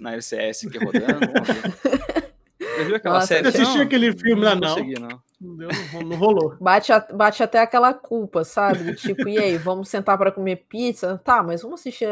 na 0.00 0.12
LCS 0.12 0.66
aqui 0.66 0.78
rodando. 0.78 1.26
Você 2.58 2.84
viu 2.84 2.96
aquela 2.96 3.14
Nossa, 3.16 3.26
série? 3.28 3.50
Você 3.50 3.62
assistiu 3.62 3.82
aquele 3.82 4.12
filme 4.12 4.42
lá, 4.42 4.54
não? 4.54 4.68
Consegui, 4.68 4.98
não. 4.98 5.22
Não, 5.44 5.56
deu, 5.56 5.68
não 6.06 6.16
rolou. 6.16 6.56
Bate, 6.58 6.90
a, 6.90 7.00
bate 7.00 7.42
até 7.42 7.60
aquela 7.60 7.92
culpa, 7.92 8.44
sabe? 8.44 8.94
Tipo, 8.96 9.28
e 9.28 9.36
aí, 9.36 9.58
vamos 9.58 9.90
sentar 9.90 10.16
para 10.16 10.32
comer 10.32 10.64
pizza? 10.68 11.20
Tá, 11.22 11.42
mas 11.42 11.60
vamos 11.60 11.80
assistir. 11.80 12.08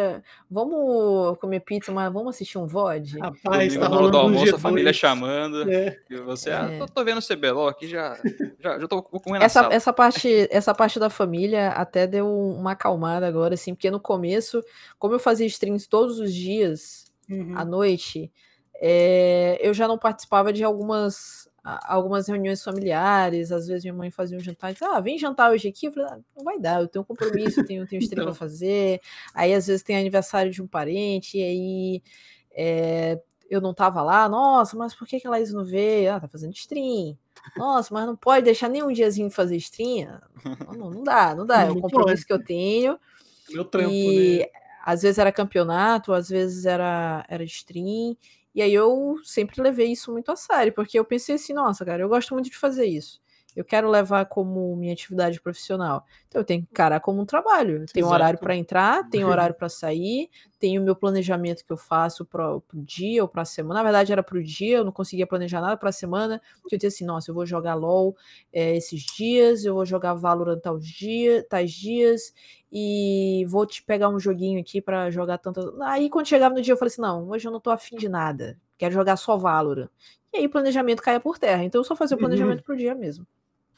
Vamos 0.51 1.39
comer 1.39 1.61
pizza, 1.61 1.91
mas 1.91 2.13
vamos 2.13 2.35
assistir 2.35 2.59
um 2.59 2.67
VOD? 2.67 3.19
Rapaz, 3.19 3.75
tá 3.75 3.87
rolando 3.87 4.11
do 4.11 4.19
almoço, 4.19 4.53
um 4.53 4.57
a 4.57 4.59
família 4.59 4.93
chamando. 4.93 5.71
É. 5.71 5.99
E 6.11 6.17
você, 6.17 6.51
ah, 6.51 6.69
é. 6.71 6.79
tô, 6.79 6.87
tô, 6.87 7.05
vendo 7.05 7.19
o 7.19 7.27
CBLOL 7.27 7.69
aqui, 7.69 7.89
já, 7.89 8.19
já, 8.61 8.79
já 8.79 8.87
tô 8.87 9.03
comendo 9.03 9.45
essa, 9.45 9.69
essa 9.73 9.93
parte 9.93 10.47
Essa 10.51 10.75
parte 10.75 11.01
da 11.01 11.09
família 11.09 11.71
até 11.71 12.07
deu 12.07 12.29
uma 12.29 12.73
acalmada 12.73 13.27
agora, 13.27 13.55
assim, 13.55 13.75
porque 13.75 13.91
no 13.91 14.01
começo, 14.01 14.63
como 14.99 15.15
eu 15.15 15.19
fazia 15.19 15.47
streams 15.47 15.89
todos 15.89 16.21
os 16.21 16.35
dias, 16.35 17.11
uhum. 17.31 17.55
à 17.57 17.65
noite 17.65 18.31
é, 18.85 19.61
eu 19.63 19.73
já 19.73 19.87
não 19.87 19.97
participava 19.97 20.53
de 20.53 20.65
algumas 20.65 21.49
algumas 21.65 22.27
reuniões 22.27 22.63
familiares, 22.63 23.53
às 23.53 23.67
vezes 23.67 23.85
minha 23.85 23.95
mãe 23.95 24.11
fazia 24.11 24.37
um 24.37 24.41
jantar 24.41 24.71
e 24.71 24.73
dizia, 24.75 24.89
ah, 24.89 25.01
vem 25.01 25.19
jantar 25.19 25.53
hoje 25.53 25.69
aqui, 25.69 25.87
eu 25.87 25.93
falei, 25.93 26.09
ah, 26.11 26.19
não 26.37 26.45
vai 26.45 26.59
dar, 26.59 26.81
eu 26.81 26.89
tenho 26.89 27.03
um 27.03 27.07
compromisso, 27.07 27.65
tenho, 27.65 27.87
tenho 27.87 28.03
stream 28.03 28.25
para 28.25 28.35
fazer, 28.35 29.01
aí 29.33 29.55
às 29.55 29.67
vezes 29.67 29.83
tem 29.83 29.97
aniversário 29.97 30.51
de 30.51 30.61
um 30.61 30.67
parente, 30.67 31.39
e 31.39 31.43
aí 31.43 32.03
é, 32.53 33.21
eu 33.49 33.61
não 33.61 33.73
tava 33.73 34.03
lá, 34.03 34.29
nossa, 34.29 34.77
mas 34.77 34.95
por 34.95 35.07
que, 35.07 35.21
que 35.21 35.27
a 35.27 35.31
Laís 35.31 35.53
não 35.53 35.65
veio? 35.65 36.13
Ah, 36.13 36.21
tá 36.21 36.27
fazendo 36.27 36.55
stream. 36.55 37.17
Nossa, 37.57 37.93
mas 37.93 38.07
não 38.07 38.17
pode 38.17 38.45
deixar 38.45 38.69
nem 38.69 38.83
um 38.83 38.93
diazinho 38.93 39.31
fazer 39.31 39.57
stream? 39.57 40.21
Não, 40.77 40.91
não 40.91 41.03
dá, 41.03 41.35
não 41.35 41.47
dá, 41.47 41.63
é 41.63 41.71
um 41.71 41.79
compromisso 41.81 42.27
que 42.27 42.33
eu 42.33 42.43
tenho. 42.43 42.99
Meu 43.51 43.65
trampo, 43.65 43.91
e, 43.91 44.39
né? 44.39 44.47
Às 44.85 45.03
vezes 45.03 45.19
era 45.19 45.31
campeonato, 45.31 46.13
às 46.13 46.29
vezes 46.29 46.67
era, 46.67 47.25
era 47.29 47.45
stream, 47.45 48.17
e 48.55 48.61
aí 48.61 48.75
eu 48.75 49.17
sempre 49.25 49.63
levei 49.63 49.93
isso 49.93 50.13
muito 50.13 50.31
a 50.31 50.37
sério, 50.37 50.73
porque 50.73 50.99
eu 50.99 51.05
pensei 51.05 51.37
assim, 51.37 51.53
nossa, 51.53 51.85
cara, 51.85 52.03
eu 52.03 52.09
gosto 52.09 52.35
muito 52.35 52.51
de 52.51 52.57
fazer 52.57 52.87
isso. 52.87 53.21
Eu 53.55 53.65
quero 53.65 53.91
levar 53.91 54.25
como 54.27 54.75
minha 54.77 54.93
atividade 54.93 55.41
profissional. 55.41 56.05
Então 56.27 56.41
eu 56.41 56.45
tenho 56.45 56.63
que 56.63 56.69
encarar 56.71 57.01
como 57.01 57.21
um 57.21 57.27
trabalho. 57.27 57.85
Tem 57.93 58.03
um 58.03 58.09
horário 58.09 58.39
para 58.39 58.57
entrar, 58.57 59.09
tem 59.11 59.25
um 59.25 59.29
horário 59.29 59.55
para 59.55 59.69
sair, 59.69 60.31
tem 60.63 60.79
o 60.79 60.83
meu 60.83 60.95
planejamento 60.95 61.65
que 61.65 61.73
eu 61.73 61.77
faço 61.77 62.25
para 62.25 62.55
o 62.55 62.63
dia 62.73 63.21
ou 63.21 63.27
para 63.27 63.43
a 63.43 63.45
semana. 63.45 63.81
Na 63.81 63.83
verdade 63.83 64.13
era 64.13 64.23
para 64.23 64.39
o 64.39 64.43
dia, 64.45 64.77
eu 64.77 64.85
não 64.85 64.93
conseguia 64.93 65.27
planejar 65.27 65.61
nada 65.61 65.77
para 65.77 65.89
a 65.89 65.93
semana. 65.93 66.41
Eu 66.71 66.79
disse 66.79 66.87
assim, 66.87 67.05
nossa, 67.05 67.33
eu 67.33 67.35
vou 67.35 67.45
jogar 67.45 67.75
LoL 67.75 68.17
é, 68.53 68.77
esses 68.77 69.03
dias, 69.03 69.65
eu 69.65 69.75
vou 69.75 69.85
jogar 69.85 70.15
Valorant 70.15 70.61
tais 70.61 70.87
dias, 70.87 71.45
tais 71.51 71.73
dias 71.73 72.33
e 72.71 73.45
vou 73.49 73.67
te 73.67 73.83
pegar 73.83 74.09
um 74.09 74.21
joguinho 74.21 74.61
aqui 74.61 74.81
para 74.81 75.11
jogar 75.11 75.39
tanto. 75.39 75.83
Aí 75.83 76.09
quando 76.09 76.29
chegava 76.29 76.55
no 76.55 76.63
dia 76.63 76.75
eu 76.75 76.79
falei 76.79 76.93
assim: 76.93 77.03
não, 77.03 77.29
hoje 77.29 77.49
eu 77.49 77.51
não 77.51 77.59
tô 77.59 77.71
afim 77.71 77.97
de 77.97 78.09
nada, 78.09 78.57
quero 78.79 78.95
jogar 78.95 79.17
só 79.17 79.37
Valorant. 79.37 79.89
E 80.33 80.37
aí 80.39 80.47
o 80.47 80.51
planejamento 80.51 81.03
caia 81.03 81.19
por 81.19 81.41
terra. 81.41 81.65
Então 81.65 81.81
eu 81.81 81.85
só 81.85 81.97
fazia 81.97 82.17
o 82.17 82.21
uhum. 82.21 82.27
planejamento 82.27 82.59
uhum. 82.59 82.65
pro 82.65 82.77
dia 82.77 82.95
mesmo. 82.95 83.27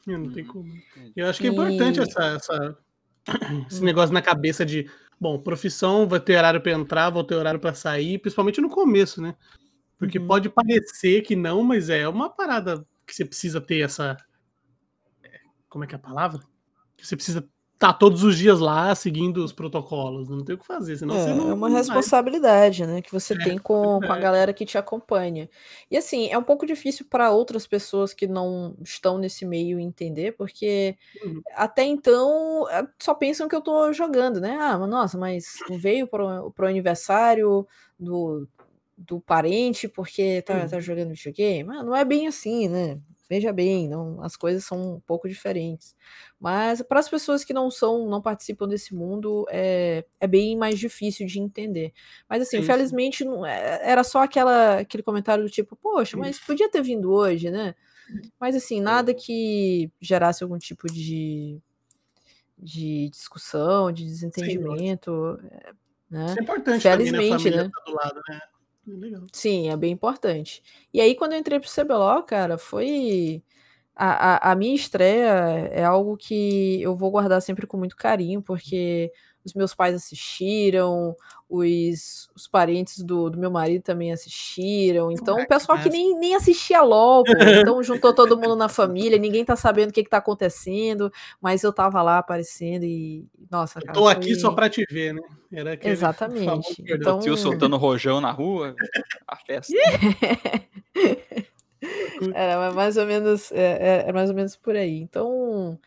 Eu 0.06 0.18
não 0.18 0.30
tem 0.30 0.44
como. 0.44 0.70
Eu 1.16 1.30
acho 1.30 1.40
que 1.40 1.46
é 1.46 1.50
importante 1.50 1.98
e... 1.98 2.02
essa, 2.02 2.24
essa, 2.24 2.78
esse 3.70 3.80
hum. 3.80 3.84
negócio 3.86 4.12
na 4.12 4.20
cabeça 4.20 4.66
de, 4.66 4.86
bom, 5.24 5.38
profissão 5.38 6.06
vai 6.06 6.20
ter 6.20 6.36
horário 6.36 6.60
para 6.60 6.72
entrar, 6.72 7.08
vou 7.08 7.24
ter 7.24 7.34
horário 7.34 7.58
para 7.58 7.72
sair, 7.72 8.18
principalmente 8.18 8.60
no 8.60 8.68
começo, 8.68 9.22
né? 9.22 9.34
Porque 9.98 10.18
uhum. 10.18 10.26
pode 10.26 10.50
parecer 10.50 11.22
que 11.22 11.34
não, 11.34 11.62
mas 11.64 11.88
é 11.88 12.06
uma 12.06 12.28
parada 12.28 12.86
que 13.06 13.14
você 13.14 13.24
precisa 13.24 13.58
ter 13.58 13.80
essa. 13.80 14.18
É, 15.22 15.40
como 15.66 15.82
é 15.82 15.86
que 15.86 15.94
é 15.94 15.96
a 15.96 15.98
palavra? 15.98 16.42
Que 16.94 17.06
você 17.06 17.16
precisa 17.16 17.48
tá 17.78 17.92
todos 17.92 18.22
os 18.22 18.38
dias 18.38 18.60
lá 18.60 18.94
seguindo 18.94 19.44
os 19.44 19.52
protocolos, 19.52 20.28
não 20.28 20.44
tem 20.44 20.54
o 20.54 20.58
que 20.58 20.66
fazer, 20.66 20.96
senão 20.96 21.16
é, 21.16 21.22
você 21.22 21.34
não. 21.34 21.50
É 21.50 21.54
uma 21.54 21.68
responsabilidade, 21.68 22.86
né, 22.86 23.02
que 23.02 23.12
você 23.12 23.34
é, 23.34 23.38
tem 23.38 23.58
com, 23.58 24.00
com 24.00 24.12
a 24.12 24.18
galera 24.18 24.52
que 24.52 24.64
te 24.64 24.78
acompanha. 24.78 25.48
E 25.90 25.96
assim, 25.96 26.28
é 26.28 26.38
um 26.38 26.42
pouco 26.42 26.66
difícil 26.66 27.06
para 27.08 27.30
outras 27.30 27.66
pessoas 27.66 28.14
que 28.14 28.26
não 28.26 28.76
estão 28.82 29.18
nesse 29.18 29.44
meio 29.44 29.78
entender, 29.78 30.32
porque 30.32 30.96
uhum. 31.24 31.42
até 31.54 31.84
então 31.84 32.68
é, 32.70 32.86
só 32.98 33.12
pensam 33.14 33.48
que 33.48 33.56
eu 33.56 33.60
tô 33.60 33.92
jogando, 33.92 34.40
né? 34.40 34.56
Ah, 34.60 34.78
mas 34.78 34.88
nossa, 34.88 35.18
mas 35.18 35.44
veio 35.70 36.06
pro, 36.06 36.52
pro 36.52 36.68
aniversário 36.68 37.66
do, 37.98 38.48
do 38.96 39.20
parente 39.20 39.88
porque 39.88 40.42
tá, 40.42 40.54
uhum. 40.54 40.68
tá 40.68 40.80
jogando 40.80 41.14
videogame? 41.14 41.64
Mas 41.64 41.84
não 41.84 41.94
é 41.94 42.04
bem 42.04 42.26
assim, 42.26 42.68
né? 42.68 43.00
Veja 43.28 43.52
bem, 43.52 43.88
não, 43.88 44.22
as 44.22 44.36
coisas 44.36 44.64
são 44.64 44.96
um 44.96 45.00
pouco 45.00 45.28
diferentes. 45.28 45.96
Mas 46.38 46.82
para 46.82 47.00
as 47.00 47.08
pessoas 47.08 47.42
que 47.42 47.54
não 47.54 47.70
são, 47.70 48.06
não 48.08 48.20
participam 48.20 48.68
desse 48.68 48.94
mundo, 48.94 49.46
é, 49.48 50.04
é 50.20 50.26
bem 50.26 50.56
mais 50.56 50.78
difícil 50.78 51.26
de 51.26 51.40
entender. 51.40 51.92
Mas 52.28 52.42
assim, 52.42 52.58
infelizmente, 52.58 53.24
não, 53.24 53.46
é, 53.46 53.80
era 53.82 54.04
só 54.04 54.22
aquela, 54.22 54.80
aquele 54.80 55.02
comentário 55.02 55.42
do 55.42 55.50
tipo, 55.50 55.74
poxa, 55.74 56.16
mas 56.18 56.38
podia 56.38 56.70
ter 56.70 56.82
vindo 56.82 57.10
hoje, 57.10 57.50
né? 57.50 57.74
Mas 58.38 58.54
assim, 58.54 58.80
nada 58.80 59.14
que 59.14 59.90
gerasse 59.98 60.42
algum 60.42 60.58
tipo 60.58 60.86
de, 60.92 61.58
de 62.58 63.08
discussão, 63.08 63.90
de 63.90 64.04
desentendimento. 64.04 65.38
Sim, 65.40 65.48
é, 65.48 65.72
né? 66.10 66.26
Isso 66.26 66.38
é 66.38 66.42
importante 66.42 66.82
Felizmente, 66.82 67.50
né? 67.50 67.70
Tá 67.70 67.82
do 67.86 67.94
lado, 67.94 68.20
né? 68.28 68.40
Legal. 68.86 69.22
Sim, 69.32 69.68
é 69.70 69.76
bem 69.76 69.92
importante. 69.92 70.62
E 70.92 71.00
aí, 71.00 71.14
quando 71.14 71.32
eu 71.32 71.38
entrei 71.38 71.58
pro 71.58 71.68
CBLOL, 71.68 72.22
cara, 72.22 72.58
foi. 72.58 73.42
A, 73.96 74.50
a, 74.50 74.52
a, 74.52 74.56
minha 74.56 74.74
estreia 74.74 75.28
é 75.72 75.84
algo 75.84 76.16
que 76.16 76.82
eu 76.82 76.96
vou 76.96 77.10
guardar 77.12 77.40
sempre 77.40 77.66
com 77.66 77.76
muito 77.78 77.96
carinho, 77.96 78.42
porque 78.42 79.12
os 79.44 79.52
meus 79.52 79.74
pais 79.74 79.94
assistiram, 79.94 81.14
os, 81.48 82.28
os 82.34 82.48
parentes 82.48 83.02
do, 83.02 83.28
do 83.28 83.38
meu 83.38 83.50
marido 83.50 83.82
também 83.82 84.12
assistiram. 84.12 85.12
Então, 85.12 85.38
o 85.38 85.46
pessoal 85.46 85.78
que 85.78 85.90
nem, 85.90 86.18
nem 86.18 86.34
assistia 86.34 86.80
logo, 86.82 87.26
então 87.60 87.82
juntou 87.82 88.14
todo 88.14 88.36
mundo 88.38 88.56
na 88.56 88.68
família, 88.68 89.18
ninguém 89.18 89.44
tá 89.44 89.54
sabendo 89.54 89.90
o 89.90 89.92
que, 89.92 90.02
que 90.02 90.10
tá 90.10 90.16
acontecendo, 90.16 91.12
mas 91.40 91.62
eu 91.62 91.72
tava 91.72 92.00
lá 92.02 92.18
aparecendo 92.18 92.84
e. 92.84 93.26
Nossa, 93.50 93.80
cara. 93.80 93.90
Eu 93.90 93.94
tô 93.94 94.08
aqui 94.08 94.34
só 94.34 94.52
pra 94.52 94.70
te 94.70 94.84
ver, 94.90 95.14
né? 95.14 95.20
Era 95.52 95.78
Exatamente. 95.82 96.82
Então... 96.88 97.18
O 97.18 97.20
tio 97.20 97.36
soltando 97.36 97.76
rojão 97.76 98.20
na 98.20 98.30
rua, 98.30 98.74
a 99.28 99.36
festa. 99.36 99.72
Era 102.34 102.72
mais 102.72 102.96
ou 102.96 103.04
menos, 103.04 103.52
é, 103.52 104.04
é, 104.04 104.08
é 104.08 104.12
mais 104.12 104.30
ou 104.30 104.36
menos 104.36 104.56
por 104.56 104.74
aí. 104.74 104.98
Então, 105.00 105.78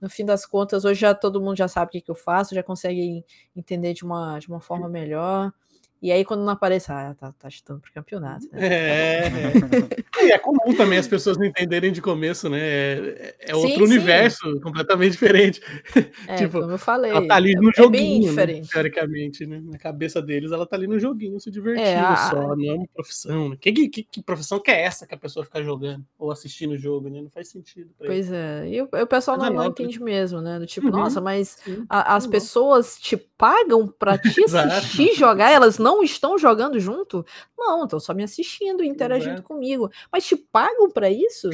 no 0.00 0.08
fim 0.10 0.24
das 0.24 0.46
contas, 0.46 0.84
hoje 0.84 1.00
já 1.00 1.14
todo 1.14 1.40
mundo 1.40 1.56
já 1.56 1.68
sabe 1.68 1.88
o 1.88 1.92
que, 1.92 2.00
que 2.00 2.10
eu 2.10 2.14
faço, 2.14 2.54
já 2.54 2.62
consegue 2.62 3.24
entender 3.54 3.94
de 3.94 4.04
uma, 4.04 4.38
de 4.38 4.48
uma 4.48 4.60
forma 4.60 4.88
melhor. 4.88 5.52
E 6.00 6.12
aí, 6.12 6.24
quando 6.24 6.44
não 6.44 6.50
aparece, 6.50 6.92
ah, 6.92 7.14
tá, 7.18 7.32
tá 7.32 7.48
chutando 7.48 7.80
pro 7.80 7.92
campeonato. 7.92 8.46
Né? 8.52 8.66
É, 8.66 9.32
é. 10.20 10.30
é 10.30 10.38
comum 10.38 10.76
também 10.76 10.98
as 10.98 11.08
pessoas 11.08 11.38
não 11.38 11.46
entenderem 11.46 11.90
de 11.90 12.02
começo, 12.02 12.48
né? 12.50 12.58
É, 12.60 13.36
é 13.48 13.56
outro 13.56 13.86
sim, 13.86 13.94
universo 13.94 14.52
sim. 14.52 14.60
completamente 14.60 15.12
diferente. 15.12 15.60
É, 16.26 16.36
tipo, 16.36 16.60
como 16.60 16.72
eu 16.72 16.78
falei. 16.78 17.10
Ela 17.10 17.26
tá 17.26 17.36
ali 17.36 17.54
no 17.54 17.70
é, 17.70 17.72
joguinho, 17.72 18.32
né? 18.32 18.60
teoricamente, 18.70 19.46
né? 19.46 19.60
Na 19.64 19.78
cabeça 19.78 20.20
deles, 20.20 20.50
ela 20.50 20.66
tá 20.66 20.74
ali 20.74 20.86
no 20.86 20.98
joguinho, 20.98 21.38
se 21.38 21.50
divertindo 21.50 21.88
é, 21.88 21.98
a... 21.98 22.16
só, 22.16 22.56
não 22.56 22.70
é 22.70 22.74
uma 22.74 22.86
profissão. 22.88 23.50
Né? 23.50 23.56
Que, 23.60 23.72
que, 23.72 24.02
que, 24.02 24.22
profissão 24.22 24.58
que 24.58 24.70
é 24.70 24.82
essa 24.82 25.06
que 25.06 25.14
a 25.14 25.18
pessoa 25.18 25.44
fica 25.44 25.62
jogando 25.62 26.04
ou 26.18 26.30
assistindo 26.30 26.72
o 26.72 26.78
jogo, 26.78 27.08
né? 27.08 27.20
Não 27.20 27.30
faz 27.30 27.48
sentido. 27.48 27.90
pois 27.98 28.30
é, 28.32 28.68
e 28.68 28.82
o, 28.82 28.88
o 28.90 29.06
pessoal 29.06 29.36
não, 29.36 29.50
não, 29.50 29.66
entende 29.66 30.02
mesmo, 30.02 30.40
né? 30.40 30.58
Do 30.58 30.66
tipo, 30.66 30.88
uhum, 30.88 30.92
nossa, 30.92 31.20
mas 31.20 31.58
a, 31.88 32.16
as 32.16 32.26
pessoas 32.26 32.96
te 32.98 33.16
pagam 33.16 33.86
pra 33.86 34.18
te 34.18 34.42
assistir 34.44 35.14
jogar, 35.14 35.50
elas 35.52 35.78
não 35.78 35.85
estão 36.02 36.38
jogando 36.38 36.78
junto? 36.78 37.24
Não, 37.56 37.84
estão 37.84 38.00
só 38.00 38.14
me 38.14 38.22
assistindo, 38.22 38.84
interagindo 38.84 39.42
comigo. 39.42 39.90
Mas 40.10 40.26
te 40.26 40.36
pagam 40.36 40.90
para 40.90 41.10
isso? 41.10 41.50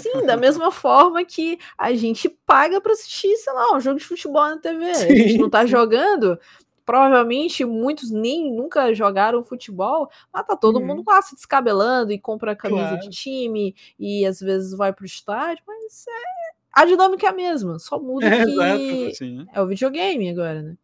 Sim, 0.00 0.24
da 0.26 0.36
mesma 0.36 0.70
forma 0.70 1.24
que 1.24 1.58
a 1.76 1.92
gente 1.94 2.28
paga 2.28 2.80
para 2.80 2.92
assistir, 2.92 3.36
sei 3.36 3.52
lá, 3.52 3.74
um 3.74 3.80
jogo 3.80 3.98
de 3.98 4.04
futebol 4.04 4.42
na 4.42 4.58
TV. 4.58 4.94
Sim. 4.94 5.04
A 5.04 5.16
gente 5.16 5.38
não 5.38 5.50
tá 5.50 5.66
jogando, 5.66 6.38
provavelmente 6.86 7.64
muitos 7.64 8.10
nem 8.10 8.54
nunca 8.54 8.94
jogaram 8.94 9.42
futebol, 9.42 10.08
mas 10.32 10.46
tá 10.46 10.56
todo 10.56 10.80
mundo 10.80 10.98
uhum. 10.98 11.04
lá 11.08 11.20
se 11.20 11.34
descabelando 11.34 12.12
e 12.12 12.18
compra 12.18 12.54
camisa 12.54 12.90
claro. 12.90 13.00
de 13.00 13.10
time 13.10 13.74
e 13.98 14.24
às 14.24 14.38
vezes 14.38 14.72
vai 14.72 14.92
pro 14.92 15.04
estádio, 15.04 15.64
mas 15.66 16.06
é, 16.06 16.46
a 16.72 16.84
dinâmica 16.84 17.26
é 17.26 17.30
a 17.30 17.34
mesma, 17.34 17.78
só 17.80 17.98
muda 17.98 18.26
é, 18.26 18.44
que 18.46 19.12
é 19.52 19.60
o 19.60 19.66
videogame 19.66 20.30
agora, 20.30 20.62
né? 20.62 20.76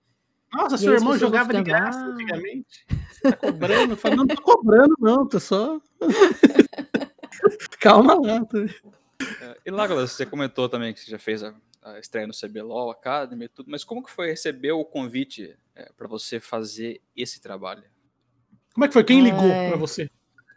Nossa, 0.53 0.76
seu 0.76 0.92
irmão 0.92 1.16
jogava 1.16 1.53
de 1.55 1.62
graça 1.62 1.98
antigamente. 1.98 2.84
Você 3.11 3.22
tá 3.22 3.36
cobrando? 3.36 3.96
Falo, 3.96 4.16
não 4.16 4.26
tô 4.26 4.42
cobrando, 4.42 4.94
não, 5.00 5.26
tô 5.26 5.40
só. 5.40 5.80
Calma 7.80 8.14
lá. 8.14 8.44
Tô... 8.44 8.59
É, 8.61 9.57
e 9.64 9.70
Lágolas, 9.70 10.12
você 10.12 10.26
comentou 10.26 10.68
também 10.68 10.92
que 10.92 11.00
você 11.00 11.11
já 11.11 11.18
fez 11.18 11.42
a, 11.42 11.55
a 11.82 11.98
estreia 11.98 12.26
no 12.26 12.34
CBLOL 12.34 12.90
Academy 12.90 13.46
e 13.46 13.48
tudo, 13.48 13.70
mas 13.70 13.82
como 13.84 14.03
que 14.03 14.11
foi 14.11 14.28
receber 14.28 14.72
o 14.72 14.84
convite 14.84 15.57
é, 15.74 15.90
para 15.96 16.07
você 16.07 16.38
fazer 16.38 17.00
esse 17.16 17.40
trabalho? 17.40 17.84
Como 18.74 18.84
é 18.84 18.88
que 18.88 18.94
foi? 18.94 19.05
Quem 19.05 19.22
ligou 19.22 19.48
para 19.48 19.76
você? 19.76 20.11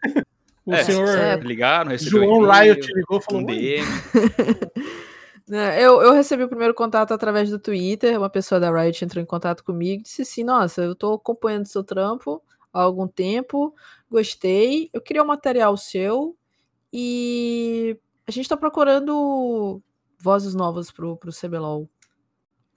O 0.67 0.73
É, 0.73 0.83
senhor 0.83 1.07
é, 1.07 1.35
Ligaram, 1.35 1.91
recebeu 1.91 2.23
João 2.23 2.43
e-mail, 2.43 2.73
Riot 2.73 2.91
ligou 2.91 3.19
e 3.19 3.21
falou: 3.21 3.41
um 3.41 3.45
"Oi, 3.45 3.55
DM. 3.55 3.85
Né, 5.47 5.79
Eu, 5.81 6.01
eu 6.01 6.13
recebi 6.13 6.43
o 6.43 6.49
primeiro 6.49 6.73
contato 6.73 7.13
através 7.13 7.49
do 7.49 7.59
Twitter. 7.59 8.17
Uma 8.17 8.29
pessoa 8.29 8.59
da 8.59 8.71
Riot 8.71 9.03
entrou 9.05 9.21
em 9.21 9.25
contato 9.25 9.63
comigo 9.63 9.99
e 10.01 10.03
disse 10.03 10.23
assim: 10.23 10.43
Nossa, 10.43 10.81
eu 10.81 10.95
tô 10.95 11.13
acompanhando 11.13 11.67
seu 11.67 11.83
trampo 11.83 12.41
há 12.73 12.81
algum 12.81 13.07
tempo, 13.07 13.73
gostei. 14.09 14.89
Eu 14.93 15.01
queria 15.01 15.23
um 15.23 15.27
material 15.27 15.77
seu 15.77 16.35
e 16.91 17.97
a 18.27 18.31
gente 18.31 18.49
tá 18.49 18.57
procurando 18.57 19.81
vozes 20.17 20.55
novas 20.55 20.89
pro, 20.91 21.15
pro 21.17 21.31
CBLOL. 21.31 21.87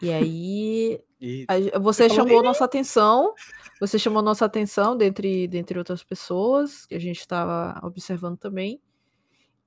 E 0.03 0.11
aí 0.13 1.01
E 1.21 1.47
a- 1.49 1.79
você 1.79 2.09
chamou 2.09 2.43
nossa 2.43 2.65
atenção. 2.65 3.35
Você 3.81 3.99
chamou 3.99 4.21
nossa 4.23 4.45
atenção, 4.45 4.97
dentre, 4.97 5.47
dentre 5.47 5.79
outras 5.79 6.03
pessoas, 6.03 6.85
que 6.85 6.97
a 6.97 6.99
gente 6.99 7.21
estava 7.21 7.79
observando 7.87 8.37
também. 8.37 8.81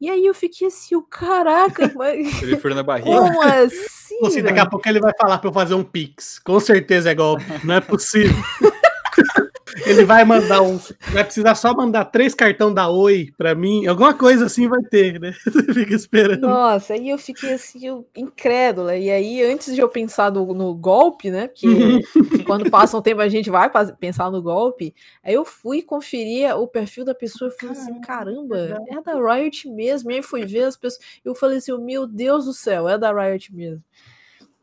E 0.02 0.10
aí 0.10 0.26
eu 0.26 0.34
fiquei 0.34 0.68
assim, 0.68 0.96
o 0.96 1.04
caraca, 1.04 1.92
mas 1.96 2.42
ele 2.42 2.58
foi 2.58 2.74
na 2.74 2.82
barriga. 2.82 3.12
como 3.12 3.42
assim? 3.44 4.26
Assim, 4.26 4.42
daqui 4.42 4.60
a 4.60 4.66
pouco 4.66 4.90
ele 4.90 5.00
vai 5.00 5.14
falar 5.16 5.38
pra 5.38 5.50
eu 5.50 5.54
fazer 5.54 5.76
um 5.76 5.84
pix. 5.84 6.40
Com 6.40 6.60
certeza 6.60 7.12
é 7.12 7.16
golpe. 7.16 7.46
Não 7.64 7.76
é 7.76 7.80
possível. 7.80 8.36
ele 9.86 10.04
vai 10.06 10.24
mandar 10.24 10.62
um. 10.62 10.80
Vai 11.12 11.24
precisar 11.24 11.56
só 11.56 11.74
mandar 11.74 12.06
três 12.06 12.34
cartão 12.34 12.74
da 12.74 12.90
Oi 12.90 13.30
pra 13.38 13.56
mim. 13.56 13.86
Alguma 13.88 14.14
coisa 14.14 14.46
assim 14.46 14.68
vai 14.68 14.82
ter, 14.84 15.20
né? 15.20 15.34
Você 15.44 15.74
fica 15.74 15.94
esperando. 15.94 16.42
Nossa, 16.42 16.94
aí 16.94 17.10
eu 17.10 17.18
fiquei 17.18 17.54
assim, 17.54 17.86
eu- 17.86 18.08
incrédula. 18.16 18.96
E 18.96 19.10
aí, 19.10 19.44
antes 19.44 19.74
de 19.74 19.82
eu 19.82 19.90
pensar 19.90 20.32
no, 20.32 20.54
no 20.54 20.74
golpe, 20.74 21.30
né? 21.30 21.48
Porque 21.48 21.68
quando 22.46 22.70
passa 22.70 22.98
um 22.98 23.02
tempo 23.02 23.22
a 23.22 23.30
gente 23.30 23.50
vai 23.50 23.70
pensar 24.00 24.30
no 24.32 24.42
golpe. 24.42 24.94
Aí 25.24 25.34
eu 25.34 25.46
fui 25.46 25.82
conferir 25.82 26.56
o 26.58 26.68
perfil 26.68 27.06
da 27.06 27.16
pessoa 27.16 27.50
e 27.50 27.60
falei 27.60 27.76
assim: 27.78 28.02
caramba, 28.02 28.58
é 28.90 29.02
da 29.02 29.34
Riot 29.36 29.70
mesmo. 29.70 30.12
E 30.12 30.16
aí 30.16 30.22
fui 30.22 30.46
ver 30.46 30.64
as 30.64 30.76
pessoas. 30.76 31.04
Eu 31.24 31.34
falei 31.36 31.58
assim: 31.58 31.78
meu 31.78 32.06
Deus 32.08 32.46
do 32.46 32.54
céu, 32.54 32.88
é 32.88 32.98
da 32.98 33.12
Riot 33.12 33.54
mesmo. 33.54 33.84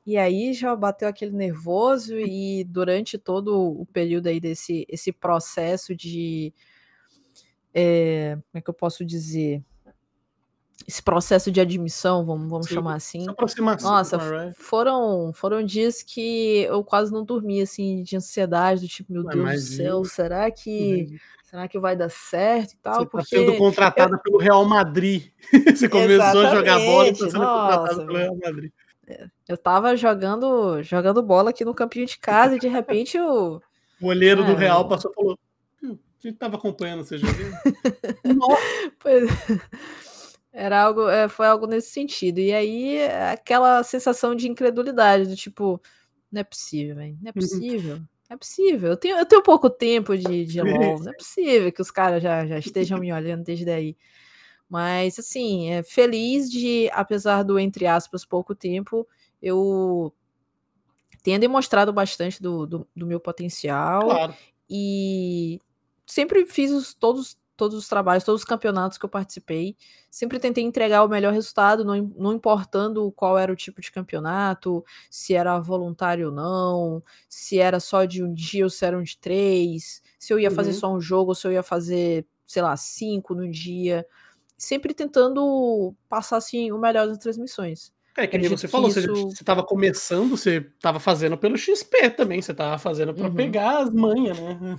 E 0.08 0.16
aí 0.16 0.54
já 0.54 0.74
bateu 0.74 1.06
aquele 1.06 1.32
nervoso, 1.32 2.18
e 2.18 2.64
durante 2.64 3.18
todo 3.18 3.78
o 3.78 3.84
período 3.84 4.28
aí 4.28 4.40
desse 4.40 4.86
esse 4.88 5.12
processo 5.12 5.94
de. 5.94 6.50
é, 7.74 8.36
como 8.36 8.54
é 8.54 8.60
que 8.62 8.70
eu 8.70 8.74
posso 8.74 9.04
dizer? 9.04 9.62
Esse 10.86 11.02
processo 11.02 11.52
de 11.52 11.60
admissão, 11.60 12.24
vamos, 12.24 12.48
vamos 12.48 12.68
Sim, 12.68 12.76
chamar 12.76 12.94
assim. 12.94 13.26
Nossa, 13.82 14.16
a 14.16 14.44
Riot. 14.44 14.56
foram, 14.56 15.30
foram 15.34 15.62
dias 15.62 16.02
que 16.02 16.60
eu 16.60 16.82
quase 16.82 17.12
não 17.12 17.22
dormi, 17.22 17.60
assim, 17.60 18.02
de 18.02 18.16
ansiedade, 18.16 18.80
do 18.80 18.88
tipo, 18.88 19.12
meu 19.12 19.24
Deus 19.24 19.34
do 19.34 19.40
imagino. 19.42 19.76
céu, 19.76 20.04
será 20.06 20.50
que, 20.50 21.20
será 21.42 21.68
que 21.68 21.78
vai 21.78 21.94
dar 21.94 22.08
certo 22.08 22.72
e 22.72 22.76
tal? 22.78 23.00
Você 23.00 23.10
tá 23.10 23.24
sendo 23.24 23.54
contratada 23.58 24.16
pelo 24.16 24.38
Real 24.38 24.64
Madrid. 24.64 25.30
Você 25.76 25.86
começou 25.86 26.46
a 26.46 26.54
jogar 26.54 26.78
bola 26.78 27.08
e 27.08 27.12
tá 27.12 27.26
Exatamente, 27.26 27.30
sendo 27.30 27.44
contratada 27.44 28.06
pelo 28.06 28.16
Real 28.16 28.38
Madrid. 28.42 28.72
Eu 29.48 29.56
tava 29.56 29.96
jogando, 29.96 30.82
jogando 30.82 31.22
bola 31.22 31.50
aqui 31.50 31.64
no 31.64 31.74
campinho 31.74 32.06
de 32.06 32.18
casa 32.18 32.56
e 32.56 32.58
de 32.58 32.68
repente 32.68 33.16
eu... 33.16 33.60
O 34.00 34.06
olheiro 34.06 34.44
do 34.44 34.52
É, 34.52 34.54
Real 34.54 34.88
passou 34.88 35.10
e 35.10 35.14
falou: 35.14 35.38
"Hum, 35.82 35.98
a 36.22 36.26
gente 36.28 36.38
tava 36.38 36.56
acompanhando 36.56 37.02
você 37.04 37.18
jogando. 37.18 37.52
Pois- 39.00 39.28
Era 40.52 40.82
algo, 40.82 41.08
é, 41.08 41.28
foi 41.28 41.46
algo 41.46 41.66
nesse 41.66 41.90
sentido. 41.90 42.38
E 42.40 42.52
aí, 42.52 42.98
aquela 43.32 43.82
sensação 43.82 44.34
de 44.34 44.48
incredulidade, 44.48 45.28
do 45.28 45.36
tipo, 45.36 45.80
não 46.32 46.40
é 46.40 46.44
possível, 46.44 46.96
velho. 46.96 47.16
Não 47.20 47.28
é 47.28 47.28
Uhum. 47.28 47.32
possível. 47.34 47.96
Não 47.96 48.34
é 48.34 48.36
possível. 48.36 48.90
Eu 48.90 48.96
tenho, 48.96 49.16
eu 49.18 49.26
tenho 49.26 49.42
pouco 49.42 49.68
tempo 49.70 50.16
de, 50.16 50.44
de 50.46 50.60
LOL. 50.96 51.00
Não 51.00 51.10
é 51.12 51.14
possível 51.14 51.70
que 51.72 51.82
os 51.82 51.90
caras 51.90 52.22
já, 52.22 52.46
já 52.46 52.58
estejam 52.58 52.98
me 52.98 53.12
olhando 53.12 53.44
desde 53.44 53.68
aí. 53.70 53.96
Mas, 54.68 55.18
assim, 55.18 55.70
é 55.70 55.82
feliz 55.82 56.50
de, 56.50 56.90
apesar 56.92 57.42
do, 57.42 57.58
entre 57.58 57.86
aspas, 57.86 58.24
pouco 58.24 58.54
tempo, 58.54 59.06
eu 59.40 60.12
tenho 61.22 61.40
demonstrado 61.40 61.92
bastante 61.92 62.42
do, 62.42 62.66
do, 62.66 62.88
do 62.94 63.06
meu 63.06 63.20
potencial 63.20 64.04
claro. 64.08 64.34
e 64.68 65.58
sempre 66.06 66.46
fiz 66.46 66.70
os- 66.70 66.94
todos, 66.94 67.36
todos 67.56 67.76
os 67.76 67.88
trabalhos, 67.88 68.24
todos 68.24 68.42
os 68.42 68.44
campeonatos 68.46 68.96
que 68.98 69.04
eu 69.04 69.08
participei. 69.08 69.76
Sempre 70.10 70.38
tentei 70.38 70.62
entregar 70.64 71.02
o 71.04 71.08
melhor 71.08 71.32
resultado, 71.32 71.84
não, 71.84 71.96
não 72.16 72.32
importando 72.32 73.10
qual 73.12 73.36
era 73.38 73.52
o 73.52 73.56
tipo 73.56 73.80
de 73.80 73.90
campeonato, 73.90 74.84
se 75.10 75.34
era 75.34 75.58
voluntário 75.58 76.26
ou 76.28 76.32
não, 76.32 77.02
se 77.28 77.58
era 77.58 77.80
só 77.80 78.04
de 78.04 78.22
um 78.22 78.32
dia 78.32 78.64
ou 78.64 78.70
se 78.70 78.84
eram 78.84 79.02
de 79.02 79.18
três, 79.18 80.02
se 80.18 80.32
eu 80.32 80.38
ia 80.38 80.50
fazer 80.50 80.70
Uhum. 80.70 80.76
só 80.78 80.92
um 80.94 81.00
jogo 81.00 81.30
ou 81.30 81.34
se 81.34 81.46
eu 81.46 81.52
ia 81.52 81.62
fazer, 81.62 82.26
sei 82.46 82.62
lá, 82.62 82.76
cinco 82.76 83.34
no 83.34 83.50
dia. 83.50 84.06
Sempre 84.58 84.92
tentando 84.94 85.94
passar 86.08 86.36
assim, 86.38 86.72
o 86.72 86.78
melhor 86.78 87.06
das 87.08 87.18
transmissões. 87.18 87.92
É 88.16 88.26
que 88.26 88.36
nem 88.36 88.48
você 88.48 88.66
falou, 88.66 88.90
você, 88.90 89.00
isso- 89.00 89.30
você 89.30 89.44
tava 89.44 89.64
começando, 89.64 90.30
você 90.36 90.60
tava 90.80 90.98
fazendo 91.00 91.38
pelo 91.38 91.56
XP 91.56 92.10
também, 92.10 92.42
você 92.42 92.52
tava 92.52 92.76
fazendo 92.78 93.14
pra 93.14 93.28
Uhum. 93.28 93.34
pegar 93.36 93.78
as 93.82 93.90
manhas, 93.90 94.38
né? 94.40 94.76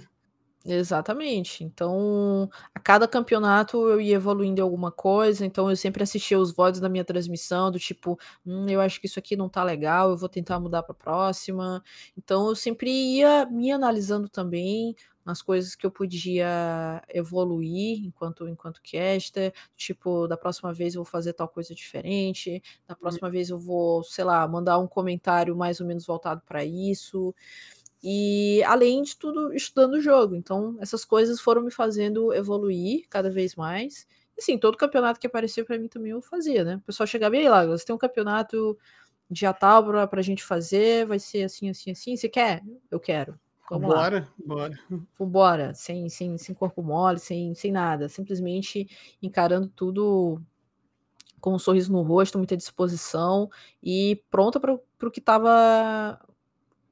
Exatamente. 0.66 1.64
Então, 1.64 2.50
a 2.76 2.80
cada 2.82 3.08
campeonato 3.08 3.78
eu 3.88 4.02
ia 4.02 4.16
evoluindo 4.16 4.60
em 4.60 4.64
alguma 4.64 4.92
coisa, 4.92 5.46
então 5.46 5.70
eu 5.70 5.76
sempre 5.76 6.04
assistia 6.04 6.38
os 6.38 6.54
VODs 6.54 6.82
da 6.82 6.90
minha 6.90 7.06
transmissão, 7.06 7.72
do 7.72 7.80
tipo, 7.80 8.20
hum, 8.46 8.66
eu 8.68 8.82
acho 8.82 9.00
que 9.00 9.08
isso 9.08 9.18
aqui 9.18 9.38
não 9.38 9.48
tá 9.48 9.64
legal, 9.64 10.10
eu 10.10 10.18
vou 10.18 10.28
tentar 10.28 10.60
mudar 10.60 10.84
pra 10.84 10.94
próxima. 10.94 11.82
Então, 12.18 12.50
eu 12.50 12.56
sempre 12.56 12.90
ia 12.92 13.46
me 13.46 13.72
analisando 13.72 14.28
também 14.28 14.94
nas 15.30 15.44
coisas 15.44 15.76
que 15.76 15.86
eu 15.86 15.92
podia 15.92 17.04
evoluir 17.10 18.04
enquanto 18.04 18.48
enquanto 18.48 18.82
caster, 18.82 19.54
tipo, 19.76 20.28
da 20.28 20.36
próxima 20.36 20.74
vez 20.74 20.96
eu 20.96 21.04
vou 21.04 21.12
fazer 21.12 21.34
tal 21.34 21.48
coisa 21.48 21.74
diferente, 21.76 22.62
da 22.88 22.96
próxima 22.96 23.30
vez 23.30 23.52
eu 23.52 23.60
vou, 23.60 24.04
sei 24.04 24.24
lá, 24.26 24.48
mandar 24.48 24.80
um 24.80 24.88
comentário 24.88 25.56
mais 25.56 25.80
ou 25.80 25.86
menos 25.86 26.06
voltado 26.06 26.42
para 26.48 26.66
isso. 26.66 27.34
E 28.02 28.64
além 28.64 29.04
de 29.04 29.16
tudo, 29.18 29.54
estudando 29.54 29.96
o 29.96 30.02
jogo. 30.02 30.36
Então, 30.36 30.78
essas 30.80 31.06
coisas 31.06 31.40
foram 31.40 31.62
me 31.62 31.70
fazendo 31.72 32.34
evoluir 32.34 33.06
cada 33.10 33.30
vez 33.30 33.56
mais. 33.56 34.08
E 34.36 34.42
assim, 34.42 34.58
todo 34.58 34.78
campeonato 34.78 35.20
que 35.20 35.28
aparecia 35.28 35.64
para 35.66 35.78
mim 35.78 35.88
também 35.88 36.12
eu 36.12 36.22
fazia, 36.22 36.64
né? 36.64 36.78
O 36.78 36.82
pessoal 36.82 37.06
chegava 37.06 37.36
e 37.36 37.40
aí, 37.40 37.50
lá, 37.50 37.66
você 37.68 37.86
tem 37.86 37.96
um 37.96 38.00
campeonato 38.00 38.76
dia 39.30 39.54
tal 39.54 39.86
pra, 39.86 40.08
pra 40.08 40.22
gente 40.24 40.44
fazer, 40.44 41.06
vai 41.06 41.20
ser 41.20 41.44
assim, 41.44 41.70
assim, 41.70 41.92
assim. 41.92 42.16
Você 42.18 42.28
quer? 42.30 42.64
Eu 42.90 43.00
quero. 43.00 43.40
Vamos 43.70 43.90
lá. 43.90 43.96
bora, 43.96 44.28
bora. 44.46 44.80
Vambora, 45.18 45.74
sem, 45.74 46.10
sem, 46.10 46.38
sem 46.38 46.56
corpo 46.56 46.82
mole, 46.82 47.20
sem, 47.20 47.54
sem 47.54 47.72
nada, 47.72 48.10
simplesmente 48.10 48.90
encarando 49.22 49.68
tudo 49.70 50.42
com 51.40 51.54
um 51.54 51.60
sorriso 51.60 51.92
no 51.92 52.02
rosto, 52.02 52.38
muita 52.38 52.58
disposição 52.58 53.50
e 53.82 54.22
pronta 54.30 54.60
para 54.60 54.74
o 54.74 55.12
que 55.12 55.22
tava 55.22 56.20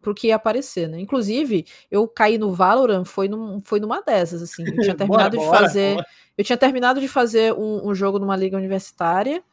pro 0.02 0.14
que 0.14 0.28
ia 0.28 0.36
aparecer, 0.36 0.88
né? 0.88 1.00
Inclusive, 1.00 1.66
eu 1.92 2.08
caí 2.08 2.38
no 2.38 2.54
Valorant 2.54 3.04
foi, 3.04 3.28
num, 3.28 3.60
foi 3.62 3.80
numa 3.80 4.02
dessas, 4.02 4.42
assim. 4.42 4.64
Eu 4.66 4.80
tinha 4.80 4.96
terminado 4.96 5.08
Bora, 5.08 5.30
de 5.32 5.38
bora, 5.38 5.60
fazer. 5.60 5.96
bora. 5.96 6.08
Eu 6.38 6.44
tinha 6.46 6.58
terminado 6.58 7.02
de 7.02 7.08
fazer 7.08 7.54
um, 7.54 7.90
um 7.90 7.96
jogo 7.96 8.20
numa 8.20 8.36
liga 8.36 8.56
universitária. 8.56 9.44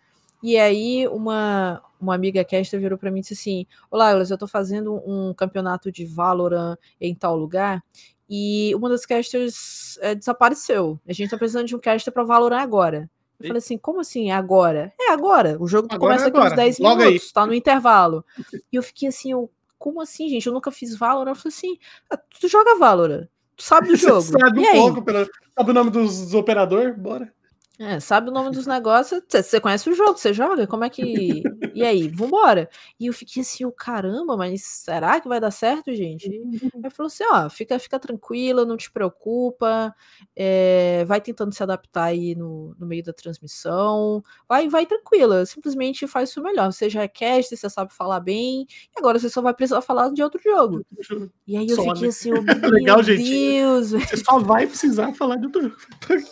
E 0.46 0.58
aí, 0.58 1.08
uma, 1.08 1.82
uma 1.98 2.14
amiga 2.14 2.44
caster 2.44 2.78
virou 2.78 2.98
para 2.98 3.10
mim 3.10 3.20
e 3.20 3.22
disse 3.22 3.32
assim: 3.32 3.66
Olá, 3.90 4.10
Eulas, 4.10 4.30
eu 4.30 4.36
tô 4.36 4.46
fazendo 4.46 4.94
um 5.06 5.32
campeonato 5.32 5.90
de 5.90 6.04
Valorant 6.04 6.76
em 7.00 7.14
tal 7.14 7.34
lugar. 7.34 7.82
E 8.28 8.74
uma 8.74 8.90
das 8.90 9.06
casters 9.06 9.96
é, 10.02 10.14
desapareceu. 10.14 11.00
A 11.08 11.14
gente 11.14 11.30
tá 11.30 11.38
precisando 11.38 11.66
de 11.66 11.74
um 11.74 11.78
caster 11.78 12.12
pra 12.12 12.24
Valorant 12.24 12.60
agora. 12.60 13.08
Eu 13.40 13.44
Ih. 13.44 13.48
falei 13.48 13.58
assim, 13.58 13.78
como 13.78 14.00
assim 14.00 14.30
agora? 14.30 14.92
É 15.00 15.12
agora. 15.12 15.56
O 15.58 15.66
jogo 15.66 15.88
Agora 15.90 15.98
começa 16.18 16.24
é 16.24 16.26
daqui 16.30 16.38
uns 16.38 16.44
agora. 16.52 16.56
10 16.56 16.78
Logo 16.78 17.00
aí. 17.00 17.06
minutos, 17.08 17.32
tá 17.32 17.46
no 17.46 17.54
intervalo. 17.54 18.22
E 18.70 18.76
eu 18.76 18.82
fiquei 18.82 19.08
assim, 19.08 19.32
eu, 19.32 19.50
como 19.78 20.00
assim, 20.02 20.28
gente? 20.28 20.46
Eu 20.46 20.52
nunca 20.52 20.70
fiz 20.70 20.94
Valorant. 20.94 21.32
Eu 21.32 21.36
falei 21.36 21.54
assim, 21.56 21.78
ah, 22.10 22.18
tu 22.18 22.48
joga 22.48 22.74
Valorant. 22.76 23.26
Tu 23.56 23.62
sabe 23.62 23.88
do 23.88 23.96
Você 23.96 24.06
jogo. 24.08 24.22
sabe 24.22 24.60
e 24.60 24.64
um 24.66 24.68
aí? 24.68 24.76
pouco, 24.78 25.02
pelo- 25.02 25.26
sabe 25.56 25.70
o 25.70 25.74
nome 25.74 25.90
dos, 25.90 26.20
dos 26.20 26.34
operadores? 26.34 26.94
Bora. 26.98 27.32
É, 27.76 27.98
sabe 27.98 28.30
o 28.30 28.32
nome 28.32 28.50
dos 28.50 28.68
negócios, 28.68 29.20
você- 29.28 29.60
conhece 29.60 29.90
o 29.90 29.94
jogo, 29.94 30.16
você 30.16 30.32
joga, 30.32 30.64
como 30.64 30.84
é 30.84 30.90
que. 30.90 31.42
E 31.74 31.82
aí, 31.82 32.06
vambora. 32.08 32.68
E 33.00 33.06
eu 33.06 33.12
fiquei 33.12 33.42
assim, 33.42 33.64
o 33.64 33.72
caramba, 33.72 34.36
mas 34.36 34.62
será 34.62 35.20
que 35.20 35.26
vai 35.26 35.40
dar 35.40 35.50
certo, 35.50 35.92
gente? 35.92 36.28
Aí 36.84 36.90
falou 36.90 37.08
assim: 37.08 37.24
ó, 37.28 37.50
fica, 37.50 37.76
fica 37.80 37.98
tranquila, 37.98 38.64
não 38.64 38.76
te 38.76 38.88
preocupa, 38.92 39.92
é, 40.36 41.04
vai 41.04 41.20
tentando 41.20 41.52
se 41.52 41.64
adaptar 41.64 42.04
aí 42.04 42.36
no, 42.36 42.76
no 42.78 42.86
meio 42.86 43.02
da 43.02 43.12
transmissão, 43.12 44.22
vai, 44.48 44.68
vai 44.68 44.86
tranquila, 44.86 45.44
simplesmente 45.44 46.06
faz 46.06 46.30
o 46.30 46.32
seu 46.34 46.42
melhor. 46.44 46.72
Você 46.72 46.88
já 46.88 47.02
é 47.02 47.08
cast, 47.08 47.56
você 47.56 47.68
sabe 47.68 47.92
falar 47.92 48.20
bem, 48.20 48.62
e 48.94 48.98
agora 48.98 49.18
você 49.18 49.28
só 49.28 49.42
vai 49.42 49.52
precisar 49.52 49.80
falar 49.80 50.10
de 50.10 50.22
outro 50.22 50.40
jogo. 50.40 50.86
E 51.44 51.56
aí 51.56 51.68
eu 51.68 51.76
fiquei 51.76 52.02
né? 52.02 52.08
assim, 52.08 52.32
oh, 52.32 52.40
meu 52.62 52.70
Legal, 52.70 53.02
gente. 53.02 53.28
Deus, 53.28 53.90
Você 53.90 54.16
só 54.18 54.38
vai 54.38 54.64
precisar 54.66 55.12
falar 55.14 55.36
de 55.38 55.46
outro. 55.46 55.74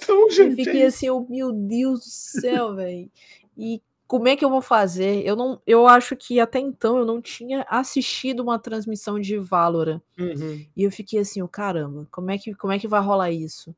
Então, 0.03 0.23
Eu 0.23 0.31
gente. 0.31 0.57
fiquei 0.65 0.83
é 0.83 0.87
assim, 0.87 1.11
oh, 1.11 1.27
meu 1.33 1.53
Deus 1.53 2.01
do 2.01 2.11
céu, 2.11 2.75
velho. 2.77 3.11
E 3.57 3.83
como 4.07 4.29
é 4.29 4.37
que 4.37 4.45
eu 4.45 4.51
vou 4.51 4.61
fazer? 4.61 5.27
Eu 5.27 5.35
não, 5.35 5.61
eu 5.67 5.87
acho 5.87 6.15
que 6.15 6.39
até 6.39 6.59
então 6.59 6.99
eu 6.99 7.07
não 7.07 7.21
tinha 7.21 7.65
assistido 7.69 8.41
uma 8.41 8.59
transmissão 8.59 9.19
de 9.19 9.39
Valorant. 9.39 10.03
Uhum. 10.19 10.67
E 10.77 10.83
eu 10.83 10.93
fiquei 10.93 11.21
assim, 11.21 11.41
oh, 11.41 11.49
caramba, 11.49 12.07
como 12.11 12.31
é 12.31 12.37
que 12.37 12.55
como 12.55 12.73
é 12.73 12.79
que 12.79 12.87
vai 12.87 13.01
rolar 13.01 13.31
isso? 13.31 13.75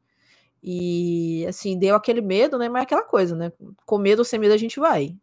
E 0.60 1.44
assim, 1.46 1.78
deu 1.78 1.94
aquele 1.94 2.20
medo, 2.20 2.58
né? 2.58 2.68
Mas 2.68 2.80
é 2.80 2.84
aquela 2.84 3.04
coisa, 3.04 3.36
né? 3.36 3.52
Com 3.86 3.98
medo 3.98 4.20
ou 4.20 4.24
sem 4.24 4.40
medo 4.40 4.54
a 4.54 4.56
gente 4.56 4.80
vai. 4.80 5.16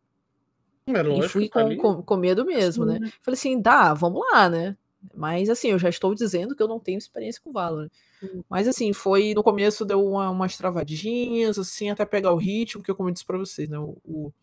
É 0.85 1.01
lógico, 1.01 1.25
e 1.25 1.29
fui 1.29 1.49
tá 1.49 1.63
com, 1.63 1.77
com, 1.77 2.03
com, 2.03 2.17
medo 2.17 2.45
mesmo, 2.45 2.85
Sim, 2.85 2.91
né? 2.91 2.99
né? 2.99 3.11
Falei 3.21 3.37
assim, 3.37 3.61
dá, 3.61 3.93
vamos 3.93 4.21
lá, 4.31 4.49
né? 4.49 4.77
Mas 5.15 5.49
assim, 5.49 5.69
eu 5.69 5.79
já 5.79 5.89
estou 5.89 6.13
dizendo 6.13 6.55
que 6.55 6.61
eu 6.61 6.67
não 6.67 6.79
tenho 6.79 6.97
experiência 6.97 7.41
com 7.43 7.51
Valorant. 7.51 7.89
Hum. 8.23 8.43
Mas 8.49 8.67
assim, 8.67 8.93
foi 8.93 9.33
no 9.33 9.43
começo 9.43 9.85
deu 9.85 10.05
uma, 10.05 10.29
umas 10.29 10.57
travadinhas, 10.57 11.57
assim, 11.57 11.89
até 11.89 12.05
pegar 12.05 12.31
o 12.31 12.37
ritmo, 12.37 12.83
que 12.83 12.91
eu 12.91 12.95
como 12.95 13.09
eu 13.09 13.13
disse 13.13 13.25
pra 13.25 13.37
vocês, 13.37 13.67
né? 13.67 13.79
O, 13.79 13.97
o, 14.03 14.33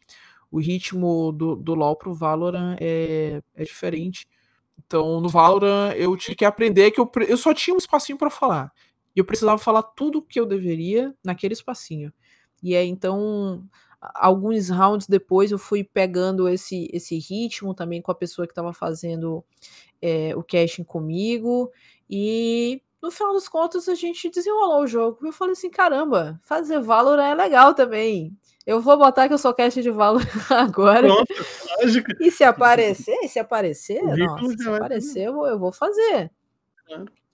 o 0.50 0.58
ritmo 0.58 1.32
do, 1.32 1.54
do 1.54 1.74
LoL 1.74 1.96
pro 1.96 2.14
Valorant 2.14 2.76
é, 2.80 3.42
é 3.54 3.64
diferente. 3.64 4.26
Então, 4.86 5.20
no 5.20 5.28
Valorant, 5.28 5.94
eu 5.96 6.16
tive 6.16 6.36
que 6.36 6.44
aprender 6.44 6.90
que 6.90 7.00
eu, 7.00 7.10
eu 7.26 7.36
só 7.36 7.52
tinha 7.52 7.74
um 7.74 7.78
espacinho 7.78 8.18
para 8.18 8.30
falar. 8.30 8.72
E 9.14 9.20
eu 9.20 9.24
precisava 9.24 9.58
falar 9.58 9.82
tudo 9.82 10.18
o 10.18 10.22
que 10.22 10.38
eu 10.38 10.46
deveria 10.46 11.14
naquele 11.24 11.52
espacinho. 11.52 12.12
E 12.62 12.74
aí, 12.76 12.88
então, 12.88 13.64
alguns 14.00 14.68
rounds 14.68 15.06
depois, 15.06 15.50
eu 15.50 15.58
fui 15.58 15.82
pegando 15.82 16.48
esse, 16.48 16.88
esse 16.92 17.18
ritmo 17.18 17.74
também 17.74 18.00
com 18.00 18.10
a 18.12 18.14
pessoa 18.14 18.46
que 18.46 18.52
estava 18.52 18.72
fazendo 18.72 19.44
é, 20.00 20.34
o 20.36 20.42
casting 20.42 20.84
comigo. 20.84 21.70
E 22.08 22.82
no 23.02 23.10
final 23.10 23.34
das 23.34 23.48
contas, 23.48 23.88
a 23.88 23.94
gente 23.94 24.30
desenrolou 24.30 24.82
o 24.82 24.86
jogo. 24.86 25.26
Eu 25.26 25.32
falei 25.32 25.52
assim: 25.52 25.70
caramba, 25.70 26.38
fazer 26.42 26.80
Valorant 26.80 27.30
é 27.30 27.34
legal 27.34 27.74
também. 27.74 28.36
Eu 28.66 28.80
vou 28.80 28.98
botar 28.98 29.28
que 29.28 29.34
eu 29.34 29.38
sou 29.38 29.54
cast 29.54 29.80
de 29.80 29.90
Valorant 29.90 30.26
agora. 30.50 31.08
Lógico. 31.80 32.12
E 32.20 32.30
se 32.30 32.44
aparecer, 32.44 33.16
se 33.28 33.38
aparecer, 33.38 34.02
nossa, 34.02 34.56
se 34.56 34.68
aparecer, 34.68 35.26
eu 35.26 35.34
vou, 35.34 35.46
eu 35.46 35.58
vou 35.58 35.72
fazer. 35.72 36.30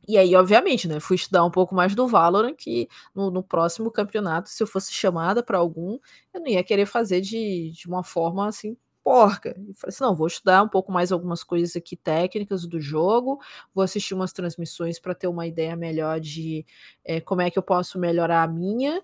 E 0.07 0.19
aí, 0.19 0.35
obviamente, 0.37 0.87
né? 0.87 1.01
Fui 1.01 1.17
estudar 1.17 1.45
um 1.45 1.51
pouco 1.51 1.75
mais 1.75 1.95
do 1.95 2.07
Valorant, 2.07 2.55
que 2.55 2.89
no, 3.15 3.31
no 3.31 3.43
próximo 3.43 3.91
campeonato, 3.91 4.51
se 4.51 4.63
eu 4.63 4.67
fosse 4.67 4.93
chamada 4.93 5.43
para 5.43 5.59
algum, 5.59 5.99
eu 6.33 6.41
não 6.41 6.47
ia 6.47 6.63
querer 6.63 6.87
fazer 6.87 7.21
de, 7.21 7.73
de 7.73 7.89
uma 7.89 8.05
forma 8.05 8.47
assim 8.47 8.77
porca. 9.05 9.51
E 9.51 9.75
falei 9.75 9.89
assim: 9.89 10.03
não, 10.03 10.17
vou 10.17 10.27
estudar 10.27 10.63
um 10.63 10.69
pouco 10.69 10.91
mais 10.91 11.13
algumas 11.13 11.45
coisas 11.45 11.77
aqui 11.77 11.95
técnicas 11.95 12.67
do 12.67 12.81
jogo, 12.81 13.39
vou 13.75 13.85
assistir 13.85 14.15
umas 14.15 14.33
transmissões 14.33 14.99
para 14.99 15.15
ter 15.15 15.29
uma 15.29 15.47
ideia 15.47 15.77
melhor 15.77 16.19
de 16.19 16.65
é, 17.05 17.21
como 17.21 17.43
é 17.43 17.51
que 17.51 17.59
eu 17.59 17.63
posso 17.63 17.99
melhorar 17.99 18.43
a 18.43 18.49
minha. 18.49 19.03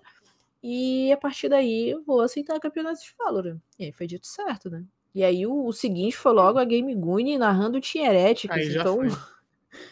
E 0.63 1.11
a 1.11 1.17
partir 1.17 1.49
daí 1.49 1.91
eu 1.91 2.03
vou 2.03 2.21
aceitar 2.21 2.59
campeonato 2.59 3.01
de 3.01 3.13
Valorant. 3.17 3.59
E 3.79 3.85
aí 3.85 3.91
foi 3.91 4.07
dito 4.07 4.27
certo, 4.27 4.69
né? 4.69 4.83
E 5.13 5.23
aí 5.23 5.45
o, 5.45 5.65
o 5.65 5.73
seguinte 5.73 6.17
foi 6.17 6.33
logo 6.33 6.57
a 6.57 6.65
Game 6.65 6.93
Gune 6.95 7.37
narrando 7.37 7.79
Tinha 7.81 8.09
Heréticos. 8.09 8.57
Então. 8.57 8.95
Foi. 8.95 9.09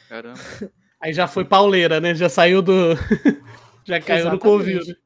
Caramba. 0.08 0.40
Aí 1.00 1.14
já 1.14 1.28
foi 1.28 1.46
pauleira, 1.46 2.00
né? 2.00 2.14
Já 2.14 2.30
saiu 2.30 2.62
do. 2.62 2.96
já 3.86 4.02
caiu 4.02 4.28
Exatamente. 4.28 4.34
no 4.34 4.40
Covid. 4.40 4.98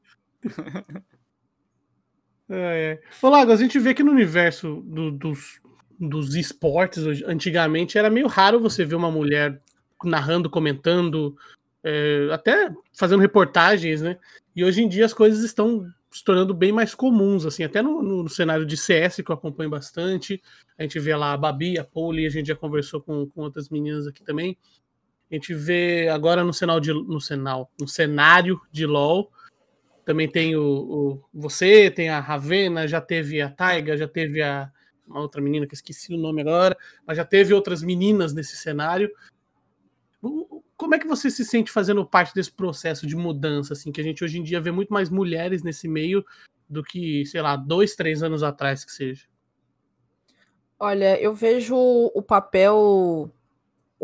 É, 2.48 3.00
é. 3.02 3.26
Ô, 3.26 3.28
Lago, 3.28 3.52
a 3.52 3.56
gente 3.56 3.78
vê 3.78 3.94
que 3.94 4.02
no 4.02 4.12
universo 4.12 4.82
do, 4.86 5.10
dos, 5.10 5.60
dos 5.98 6.34
esportes, 6.34 7.04
antigamente, 7.26 7.98
era 7.98 8.10
meio 8.10 8.26
raro 8.26 8.60
você 8.60 8.84
ver 8.84 8.94
uma 8.94 9.10
mulher 9.10 9.60
narrando, 10.04 10.50
comentando, 10.50 11.36
é, 11.82 12.28
até 12.32 12.70
fazendo 12.92 13.20
reportagens, 13.20 14.02
né? 14.02 14.18
E 14.54 14.64
hoje 14.64 14.82
em 14.82 14.88
dia 14.88 15.04
as 15.04 15.14
coisas 15.14 15.42
estão 15.42 15.86
se 16.10 16.22
tornando 16.22 16.54
bem 16.54 16.70
mais 16.70 16.94
comuns, 16.94 17.44
assim, 17.44 17.64
até 17.64 17.82
no, 17.82 18.00
no, 18.00 18.28
cenário 18.28 18.64
de 18.64 18.76
CS, 18.76 19.16
que 19.16 19.30
eu 19.30 19.34
acompanho 19.34 19.68
bastante. 19.68 20.40
A 20.78 20.82
gente 20.82 21.00
vê 21.00 21.14
lá 21.16 21.32
a 21.32 21.36
Babi, 21.36 21.76
a 21.76 21.84
Poli, 21.84 22.24
a 22.24 22.30
gente 22.30 22.46
já 22.46 22.54
conversou 22.54 23.00
com, 23.00 23.26
com 23.26 23.40
outras 23.42 23.68
meninas 23.68 24.06
aqui 24.06 24.22
também. 24.22 24.56
A 25.28 25.34
gente 25.34 25.52
vê 25.52 26.08
agora 26.08 26.44
no, 26.44 26.54
cenário 26.54 26.80
de, 26.80 26.92
no, 26.92 27.20
cenário, 27.20 27.66
no 27.80 27.88
cenário 27.88 28.60
de 28.70 28.86
LoL, 28.86 29.28
também 30.04 30.28
tem 30.30 30.56
o, 30.56 30.62
o, 30.62 31.24
você, 31.32 31.90
tem 31.90 32.08
a 32.08 32.20
Ravena, 32.20 32.86
já 32.86 33.00
teve 33.00 33.40
a 33.40 33.50
Taiga, 33.50 33.96
já 33.96 34.06
teve 34.06 34.42
a 34.42 34.70
uma 35.06 35.20
outra 35.20 35.40
menina 35.40 35.66
que 35.66 35.74
esqueci 35.74 36.14
o 36.14 36.18
nome 36.18 36.40
agora, 36.40 36.76
mas 37.06 37.16
já 37.16 37.24
teve 37.24 37.52
outras 37.52 37.82
meninas 37.82 38.32
nesse 38.32 38.56
cenário. 38.56 39.10
Como 40.76 40.94
é 40.94 40.98
que 40.98 41.06
você 41.06 41.30
se 41.30 41.44
sente 41.44 41.70
fazendo 41.70 42.06
parte 42.06 42.34
desse 42.34 42.50
processo 42.50 43.06
de 43.06 43.14
mudança, 43.14 43.74
assim, 43.74 43.92
que 43.92 44.00
a 44.00 44.04
gente 44.04 44.24
hoje 44.24 44.38
em 44.38 44.42
dia 44.42 44.60
vê 44.60 44.70
muito 44.70 44.92
mais 44.92 45.10
mulheres 45.10 45.62
nesse 45.62 45.86
meio 45.86 46.24
do 46.68 46.82
que, 46.82 47.26
sei 47.26 47.42
lá, 47.42 47.56
dois, 47.56 47.94
três 47.94 48.22
anos 48.22 48.42
atrás 48.42 48.84
que 48.84 48.92
seja? 48.92 49.26
Olha, 50.78 51.20
eu 51.20 51.34
vejo 51.34 51.76
o 51.76 52.22
papel 52.22 53.30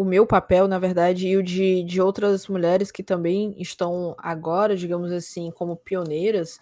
o 0.00 0.04
meu 0.04 0.26
papel, 0.26 0.66
na 0.66 0.78
verdade, 0.78 1.28
e 1.28 1.36
o 1.36 1.42
de, 1.42 1.82
de 1.82 2.00
outras 2.00 2.48
mulheres 2.48 2.90
que 2.90 3.02
também 3.02 3.54
estão 3.58 4.16
agora, 4.16 4.74
digamos 4.74 5.12
assim, 5.12 5.50
como 5.50 5.76
pioneiras, 5.76 6.58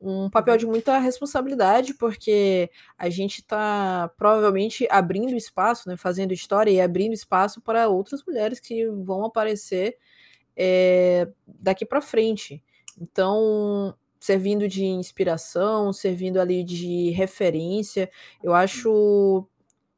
um 0.00 0.30
papel 0.30 0.56
de 0.56 0.64
muita 0.64 0.96
responsabilidade, 1.00 1.92
porque 1.94 2.70
a 2.96 3.10
gente 3.10 3.40
está 3.40 4.08
provavelmente 4.16 4.86
abrindo 4.92 5.34
espaço, 5.34 5.88
né, 5.88 5.96
fazendo 5.96 6.32
história 6.32 6.70
e 6.70 6.80
abrindo 6.80 7.12
espaço 7.12 7.60
para 7.60 7.88
outras 7.88 8.24
mulheres 8.24 8.60
que 8.60 8.86
vão 8.86 9.24
aparecer 9.24 9.96
é, 10.56 11.26
daqui 11.48 11.84
para 11.84 12.00
frente. 12.00 12.62
Então, 12.96 13.92
servindo 14.20 14.68
de 14.68 14.84
inspiração, 14.84 15.92
servindo 15.92 16.40
ali 16.40 16.62
de 16.62 17.10
referência, 17.10 18.08
eu 18.40 18.54
acho, 18.54 19.44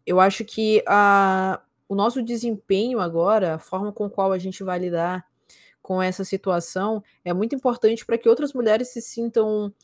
eu 0.07 0.19
acho 0.19 0.47
que 0.47 0.83
a 0.87 1.61
o 1.91 1.95
nosso 1.97 2.23
desempenho 2.23 3.01
agora, 3.01 3.57
a 3.57 3.59
forma 3.59 3.93
com 3.93 4.09
qual 4.09 4.31
a 4.31 4.39
gente 4.39 4.63
vai 4.63 4.79
lidar 4.79 5.27
com 5.83 6.01
essa 6.01 6.25
situação, 6.25 7.03
é 7.25 7.35
muito 7.35 7.53
importante 7.53 8.07
para 8.07 8.17
que 8.17 8.29
outras 8.29 8.53
mulheres 8.53 8.93
se 8.93 9.03
sintam 9.03 9.75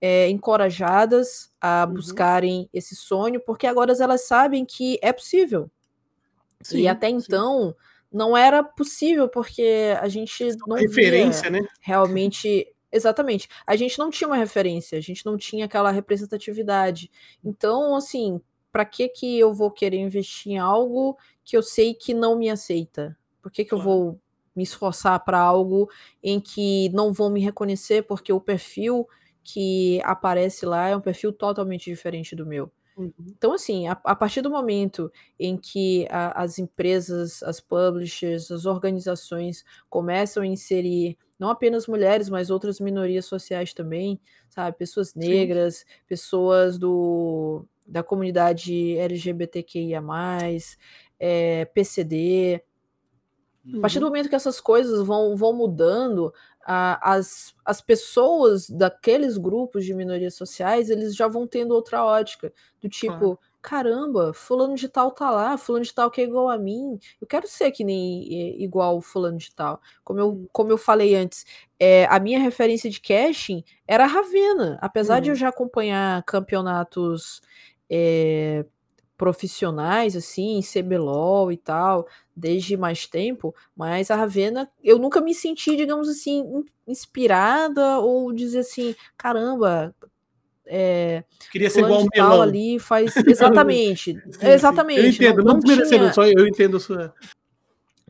é, 0.00 0.28
encorajadas 0.30 1.52
a 1.60 1.84
uhum. 1.84 1.94
buscarem 1.94 2.70
esse 2.72 2.94
sonho, 2.94 3.40
porque 3.40 3.66
agora 3.66 3.92
elas 3.98 4.28
sabem 4.28 4.64
que 4.64 4.96
é 5.02 5.12
possível. 5.12 5.68
Sim, 6.62 6.82
e 6.82 6.88
até 6.88 7.08
sim. 7.08 7.16
então 7.16 7.74
não 8.12 8.36
era 8.36 8.62
possível, 8.62 9.28
porque 9.28 9.92
a 10.00 10.06
gente 10.06 10.48
não 10.68 10.76
referência, 10.76 11.50
né? 11.50 11.66
realmente 11.80 12.72
Exatamente. 12.92 13.48
A 13.66 13.74
gente 13.74 13.98
não 13.98 14.08
tinha 14.08 14.28
uma 14.28 14.36
referência, 14.36 14.96
a 14.96 15.00
gente 15.02 15.26
não 15.26 15.36
tinha 15.36 15.64
aquela 15.64 15.90
representatividade. 15.90 17.10
Então, 17.44 17.96
assim, 17.96 18.40
para 18.70 18.84
que 18.84 19.08
que 19.08 19.38
eu 19.38 19.52
vou 19.52 19.70
querer 19.70 19.96
investir 19.96 20.52
em 20.52 20.58
algo 20.58 21.18
que 21.46 21.56
eu 21.56 21.62
sei 21.62 21.94
que 21.94 22.12
não 22.12 22.36
me 22.36 22.50
aceita? 22.50 23.16
Por 23.40 23.52
que, 23.52 23.64
que 23.64 23.72
eu 23.72 23.78
vou 23.78 24.20
me 24.54 24.64
esforçar 24.64 25.24
para 25.24 25.38
algo 25.38 25.88
em 26.20 26.40
que 26.40 26.88
não 26.88 27.12
vão 27.12 27.30
me 27.30 27.40
reconhecer 27.40 28.02
porque 28.02 28.32
o 28.32 28.40
perfil 28.40 29.06
que 29.44 30.00
aparece 30.02 30.66
lá 30.66 30.88
é 30.88 30.96
um 30.96 31.00
perfil 31.00 31.32
totalmente 31.32 31.88
diferente 31.88 32.34
do 32.34 32.44
meu? 32.44 32.70
Uhum. 32.96 33.12
Então, 33.28 33.52
assim, 33.52 33.86
a, 33.86 33.92
a, 33.92 34.16
partir 34.16 34.40
do 34.40 34.50
momento 34.50 35.12
em 35.38 35.56
que 35.56 36.08
a, 36.10 36.42
as 36.42 36.58
empresas, 36.58 37.42
as 37.44 37.60
publishers, 37.60 38.50
as 38.50 38.66
organizações 38.66 39.64
começam 39.88 40.42
a 40.42 40.46
inserir 40.46 41.16
não 41.38 41.50
apenas 41.50 41.86
mulheres, 41.86 42.28
mas 42.28 42.50
outras 42.50 42.80
minorias 42.80 43.26
sociais 43.26 43.72
também, 43.72 44.18
sabe? 44.48 44.76
Pessoas 44.78 45.14
negras, 45.14 45.76
Sim. 45.76 45.84
pessoas 46.08 46.78
do, 46.78 47.66
da 47.86 48.02
comunidade 48.02 48.96
LGBTQIA, 48.96 50.00
é, 51.18 51.64
PCD. 51.66 52.62
Uhum. 53.64 53.78
A 53.78 53.80
partir 53.82 53.98
do 53.98 54.06
momento 54.06 54.28
que 54.28 54.34
essas 54.34 54.60
coisas 54.60 55.04
vão, 55.04 55.36
vão 55.36 55.52
mudando, 55.52 56.32
a, 56.66 57.14
as, 57.14 57.54
as 57.64 57.80
pessoas 57.80 58.68
daqueles 58.68 59.38
grupos 59.38 59.84
de 59.84 59.94
minorias 59.94 60.34
sociais, 60.34 60.90
eles 60.90 61.14
já 61.14 61.28
vão 61.28 61.46
tendo 61.46 61.72
outra 61.72 62.04
ótica, 62.04 62.52
do 62.80 62.88
tipo, 62.88 63.38
caramba, 63.62 64.32
fulano 64.32 64.74
de 64.74 64.88
tal 64.88 65.12
tá 65.12 65.30
lá, 65.30 65.56
fulano 65.56 65.84
de 65.84 65.94
tal 65.94 66.10
que 66.10 66.20
é 66.20 66.24
igual 66.24 66.48
a 66.48 66.58
mim, 66.58 66.98
eu 67.20 67.26
quero 67.26 67.46
ser 67.46 67.70
que 67.70 67.84
nem 67.84 68.62
igual 68.62 69.00
fulano 69.00 69.38
de 69.38 69.54
tal. 69.54 69.80
Como 70.04 70.18
eu, 70.18 70.28
uhum. 70.28 70.48
como 70.52 70.72
eu 70.72 70.78
falei 70.78 71.14
antes, 71.14 71.46
é, 71.78 72.06
a 72.06 72.18
minha 72.18 72.40
referência 72.40 72.90
de 72.90 73.00
casting 73.00 73.62
era 73.86 74.04
a 74.04 74.08
Ravena, 74.08 74.76
apesar 74.80 75.16
uhum. 75.16 75.20
de 75.20 75.28
eu 75.30 75.34
uhum. 75.34 75.38
já 75.40 75.48
acompanhar 75.48 76.22
campeonatos 76.24 77.40
é, 77.88 78.64
profissionais, 79.16 80.14
assim, 80.14 80.60
CBLOL 80.60 81.50
e 81.50 81.56
tal, 81.56 82.06
desde 82.34 82.76
mais 82.76 83.06
tempo, 83.06 83.54
mas 83.74 84.10
a 84.10 84.16
Ravena, 84.16 84.70
eu 84.84 84.98
nunca 84.98 85.20
me 85.20 85.34
senti, 85.34 85.76
digamos 85.76 86.08
assim, 86.08 86.64
inspirada 86.86 87.98
ou 87.98 88.32
dizer 88.32 88.60
assim, 88.60 88.94
caramba, 89.16 89.94
é, 90.66 91.24
queria 91.50 91.70
ser 91.70 91.80
igual 91.80 92.02
o 92.02 92.08
Melão 92.14 92.42
ali 92.42 92.78
faz 92.78 93.14
exatamente, 93.26 94.12
sim, 94.14 94.46
exatamente. 94.46 95.00
Eu 95.00 95.30
entendo, 95.30 95.44
não, 95.44 95.58
não, 95.58 95.76
não 95.76 95.88
tinha... 95.88 96.12
só 96.12 96.26
eu 96.26 96.46
entendo 96.46 96.78
sua 96.80 97.14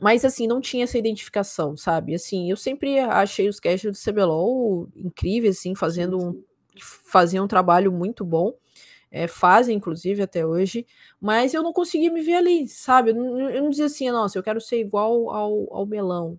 mas 0.00 0.26
assim, 0.26 0.46
não 0.46 0.60
tinha 0.60 0.84
essa 0.84 0.98
identificação, 0.98 1.74
sabe? 1.74 2.14
Assim, 2.14 2.50
eu 2.50 2.56
sempre 2.56 2.98
achei 2.98 3.48
os 3.48 3.58
casts 3.58 3.90
do 3.90 4.12
CBLOL 4.12 4.88
incríveis, 4.94 5.56
assim, 5.58 5.74
fazendo 5.74 6.18
um, 6.18 6.44
faziam 6.78 7.46
um 7.46 7.48
trabalho 7.48 7.90
muito 7.90 8.22
bom 8.22 8.52
é, 9.24 9.28
fazem, 9.28 9.76
inclusive, 9.76 10.22
até 10.22 10.46
hoje, 10.46 10.86
mas 11.20 11.54
eu 11.54 11.62
não 11.62 11.72
conseguia 11.72 12.10
me 12.12 12.20
ver 12.22 12.34
ali, 12.36 12.68
sabe? 12.68 13.10
Eu 13.10 13.14
não, 13.16 13.50
eu 13.50 13.62
não 13.62 13.70
dizia 13.70 13.86
assim, 13.86 14.10
nossa, 14.10 14.38
eu 14.38 14.42
quero 14.42 14.60
ser 14.60 14.78
igual 14.80 15.30
ao, 15.30 15.74
ao 15.74 15.86
melão. 15.86 16.38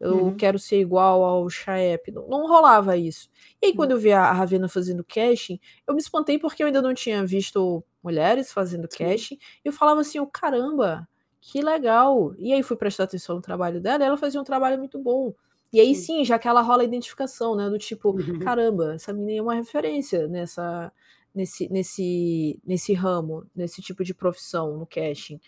eu 0.00 0.26
Uhum. 0.26 0.36
quero 0.36 0.58
ser 0.58 0.78
igual 0.80 1.24
ao 1.24 1.48
Chaep. 1.48 2.12
Não, 2.12 2.28
não 2.28 2.46
rolava 2.46 2.96
isso. 2.98 3.30
E 3.62 3.66
aí, 3.66 3.72
Uhum. 3.72 3.76
quando 3.78 3.92
eu 3.92 3.98
vi 3.98 4.12
a 4.12 4.30
Ravena 4.32 4.68
fazendo 4.68 5.02
casting, 5.04 5.58
eu 5.88 5.94
me 5.94 6.00
espantei 6.00 6.38
porque 6.38 6.62
eu 6.62 6.66
ainda 6.66 6.82
não 6.82 6.92
tinha 6.94 7.24
visto 7.26 7.82
mulheres 8.02 8.52
fazendo 8.52 8.86
Sim. 8.90 8.98
casting. 8.98 9.34
E 9.64 9.68
eu 9.68 9.72
falava 9.72 10.00
assim, 10.02 10.18
oh, 10.20 10.26
caramba, 10.26 11.08
que 11.40 11.62
legal. 11.62 12.34
E 12.38 12.52
aí 12.52 12.62
fui 12.62 12.76
prestar 12.76 13.04
atenção 13.04 13.36
no 13.36 13.42
trabalho 13.42 13.80
dela 13.80 14.04
e 14.04 14.06
ela 14.06 14.16
fazia 14.18 14.40
um 14.40 14.44
trabalho 14.44 14.78
muito 14.78 14.98
bom. 14.98 15.32
E 15.72 15.80
aí 15.80 15.94
Sim. 15.94 16.18
sim, 16.18 16.24
já 16.24 16.38
que 16.38 16.46
ela 16.48 16.60
rola 16.62 16.82
a 16.82 16.84
identificação, 16.84 17.56
né? 17.56 17.68
Do 17.70 17.78
tipo, 17.78 18.10
Uhum. 18.10 18.38
caramba, 18.38 18.94
essa 18.94 19.12
menina 19.14 19.38
é 19.38 19.42
uma 19.42 19.54
referência 19.54 20.28
nessa, 20.28 20.92
nesse, 21.36 21.68
nesse, 21.70 22.58
nesse 22.64 22.94
ramo, 22.94 23.44
nesse 23.54 23.82
tipo 23.82 24.02
de 24.02 24.14
profissão, 24.14 24.78
no 24.78 24.86
casting. 24.86 25.38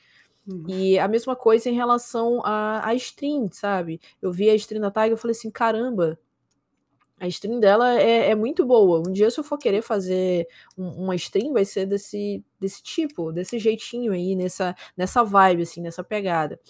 Uhum. 0.46 0.64
E 0.68 0.98
a 0.98 1.08
mesma 1.08 1.34
coisa 1.34 1.68
em 1.68 1.74
relação 1.74 2.40
à, 2.44 2.86
à 2.86 2.94
stream, 2.94 3.48
sabe? 3.50 4.00
Eu 4.20 4.30
vi 4.30 4.50
a 4.50 4.54
stream 4.54 4.80
da 4.80 4.90
Tiger 4.90 5.14
e 5.14 5.20
falei 5.20 5.36
assim, 5.36 5.50
caramba, 5.50 6.18
a 7.18 7.26
stream 7.26 7.58
dela 7.58 8.00
é, 8.00 8.30
é 8.30 8.34
muito 8.34 8.64
boa. 8.64 9.00
Um 9.00 9.12
dia, 9.12 9.30
se 9.30 9.40
eu 9.40 9.44
for 9.44 9.58
querer 9.58 9.82
fazer 9.82 10.46
um- 10.76 11.04
uma 11.04 11.16
stream, 11.16 11.52
vai 11.52 11.64
ser 11.64 11.86
desse, 11.86 12.44
desse 12.60 12.82
tipo, 12.82 13.32
desse 13.32 13.58
jeitinho 13.58 14.12
aí, 14.12 14.36
nessa, 14.36 14.76
nessa 14.96 15.24
vibe, 15.24 15.62
assim, 15.62 15.80
nessa 15.80 16.04
pegada. 16.04 16.60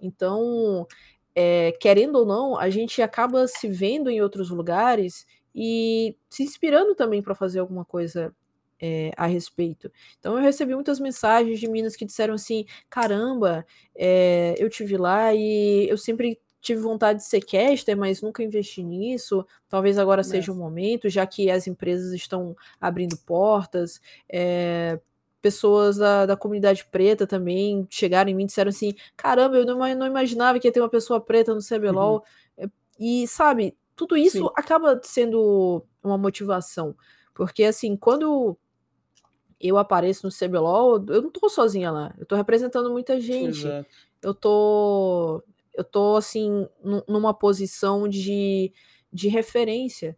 Então, 0.00 0.86
é, 1.34 1.72
querendo 1.72 2.16
ou 2.16 2.26
não, 2.26 2.58
a 2.58 2.70
gente 2.70 3.02
acaba 3.02 3.46
se 3.48 3.68
vendo 3.68 4.08
em 4.08 4.22
outros 4.22 4.50
lugares 4.50 5.26
e 5.54 6.16
se 6.28 6.42
inspirando 6.42 6.94
também 6.94 7.22
para 7.22 7.34
fazer 7.34 7.58
alguma 7.58 7.84
coisa 7.84 8.34
é, 8.80 9.12
a 9.16 9.26
respeito. 9.26 9.90
Então 10.18 10.36
eu 10.36 10.42
recebi 10.42 10.74
muitas 10.74 10.98
mensagens 10.98 11.60
de 11.60 11.66
meninas 11.66 11.96
que 11.96 12.04
disseram 12.04 12.34
assim: 12.34 12.64
caramba, 12.88 13.66
é, 13.94 14.54
eu 14.58 14.70
tive 14.70 14.96
lá 14.96 15.34
e 15.34 15.86
eu 15.88 15.98
sempre 15.98 16.38
tive 16.60 16.80
vontade 16.80 17.20
de 17.20 17.24
ser 17.24 17.40
caster, 17.40 17.96
mas 17.96 18.20
nunca 18.20 18.42
investi 18.42 18.82
nisso. 18.82 19.46
Talvez 19.68 19.98
agora 19.98 20.22
seja 20.22 20.52
o 20.52 20.54
momento, 20.54 21.08
já 21.08 21.26
que 21.26 21.50
as 21.50 21.66
empresas 21.66 22.12
estão 22.12 22.54
abrindo 22.80 23.16
portas. 23.18 24.00
É, 24.28 25.00
pessoas 25.40 25.96
da, 25.96 26.26
da 26.26 26.36
comunidade 26.36 26.84
preta 26.84 27.26
também 27.26 27.86
chegaram 27.88 28.30
em 28.30 28.34
mim 28.34 28.44
e 28.44 28.46
disseram 28.46 28.68
assim: 28.68 28.94
caramba, 29.16 29.56
eu 29.56 29.64
não, 29.64 29.78
não 29.94 30.06
imaginava 30.06 30.58
que 30.58 30.68
ia 30.68 30.72
ter 30.72 30.80
uma 30.80 30.88
pessoa 30.88 31.20
preta 31.20 31.54
no 31.54 31.60
CBLOL. 31.60 32.22
Uhum. 32.58 32.70
E 32.98 33.26
sabe, 33.26 33.74
tudo 33.96 34.16
isso 34.16 34.38
Sim. 34.38 34.52
acaba 34.54 35.00
sendo 35.02 35.82
uma 36.02 36.18
motivação. 36.18 36.94
Porque 37.34 37.64
assim, 37.64 37.96
quando 37.96 38.56
eu 39.60 39.76
apareço 39.76 40.26
no 40.26 40.32
CBLOL, 40.32 41.04
eu 41.08 41.22
não 41.22 41.30
tô 41.30 41.48
sozinha 41.48 41.90
lá. 41.90 42.14
Eu 42.18 42.24
tô 42.24 42.34
representando 42.34 42.90
muita 42.90 43.20
gente. 43.20 43.66
Exato. 43.66 43.86
Eu 44.22 44.34
tô. 44.34 45.42
Eu 45.74 45.84
tô, 45.84 46.16
assim, 46.16 46.66
numa 47.06 47.32
posição 47.32 48.08
de, 48.08 48.72
de 49.12 49.28
referência. 49.28 50.16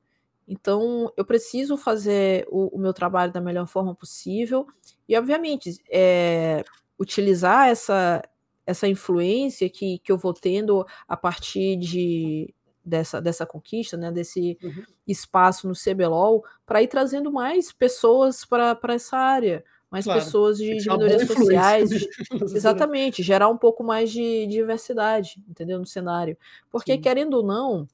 Então, 0.49 1.13
eu 1.17 1.25
preciso 1.25 1.77
fazer 1.77 2.47
o, 2.51 2.77
o 2.77 2.79
meu 2.79 2.93
trabalho 2.93 3.33
da 3.33 3.41
melhor 3.41 3.67
forma 3.67 3.95
possível. 3.95 4.67
E, 5.09 5.17
obviamente, 5.17 5.79
é, 5.91 6.65
utilizar 6.99 7.69
essa, 7.69 8.23
essa 8.67 8.89
influência 8.89 9.69
que, 9.69 9.99
que 9.99 10.11
eu 10.11 10.19
vou 10.19 10.33
tendo 10.33 10.85
a 11.07 11.17
partir 11.17 11.77
de, 11.77 12.53
dessa, 12.85 13.21
dessa 13.21 13.47
conquista, 13.47 13.97
né, 13.97 14.11
desse 14.11 14.59
uhum. 14.63 14.85
espaço 15.07 15.69
no 15.69 15.75
CBLOL, 15.75 16.45
para 16.67 16.83
ir 16.83 16.89
trazendo 16.89 17.31
mais 17.33 17.73
pessoas 17.73 18.45
para 18.45 18.79
essa 18.89 19.17
área, 19.17 19.65
mais 19.91 20.05
claro. 20.05 20.21
pessoas 20.21 20.59
de, 20.59 20.79
de 20.79 20.91
minorias 20.91 21.27
sociais. 21.27 21.91
De, 22.33 22.57
exatamente, 22.57 23.23
gerar 23.23 23.49
um 23.49 23.59
pouco 23.59 23.85
mais 23.85 24.11
de, 24.11 24.47
de, 24.47 24.53
diversidade, 24.53 25.43
entendeu? 25.49 25.79
No 25.79 25.87
cenário. 25.87 26.37
Porque, 26.71 26.95
Sim. 26.95 27.01
querendo 27.01 27.35
ou 27.35 27.43
não, 27.43 27.87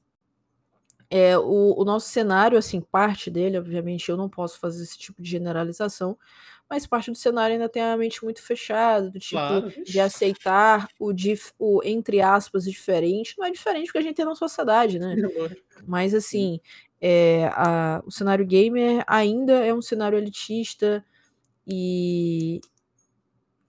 é, 1.09 1.37
o, 1.37 1.75
o 1.77 1.83
nosso 1.83 2.07
cenário, 2.07 2.57
assim, 2.57 2.79
parte 2.79 3.29
dele, 3.29 3.57
obviamente, 3.57 4.09
eu 4.09 4.15
não 4.15 4.29
posso 4.29 4.59
fazer 4.59 4.83
esse 4.83 4.97
tipo 4.97 5.21
de 5.21 5.29
generalização, 5.29 6.17
mas 6.69 6.85
parte 6.85 7.09
do 7.09 7.17
cenário 7.17 7.53
ainda 7.53 7.67
tem 7.67 7.81
a 7.81 7.97
mente 7.97 8.23
muito 8.23 8.41
fechada, 8.41 9.09
do 9.09 9.19
tipo 9.19 9.39
claro. 9.39 9.73
de 9.83 9.99
aceitar 9.99 10.87
o, 10.99 11.11
dif, 11.11 11.51
o, 11.57 11.81
entre 11.83 12.21
aspas, 12.21 12.63
diferente. 12.65 13.35
Não 13.37 13.47
é 13.47 13.51
diferente 13.51 13.87
porque 13.87 13.97
a 13.97 14.01
gente 14.01 14.15
tem 14.15 14.25
na 14.25 14.35
sociedade, 14.35 14.99
né? 14.99 15.15
Mas 15.87 16.13
assim, 16.13 16.59
é, 17.01 17.49
a, 17.53 18.03
o 18.05 18.11
cenário 18.11 18.45
gamer 18.45 19.03
ainda 19.07 19.53
é 19.53 19.73
um 19.73 19.81
cenário 19.81 20.17
elitista 20.17 21.03
e 21.65 22.61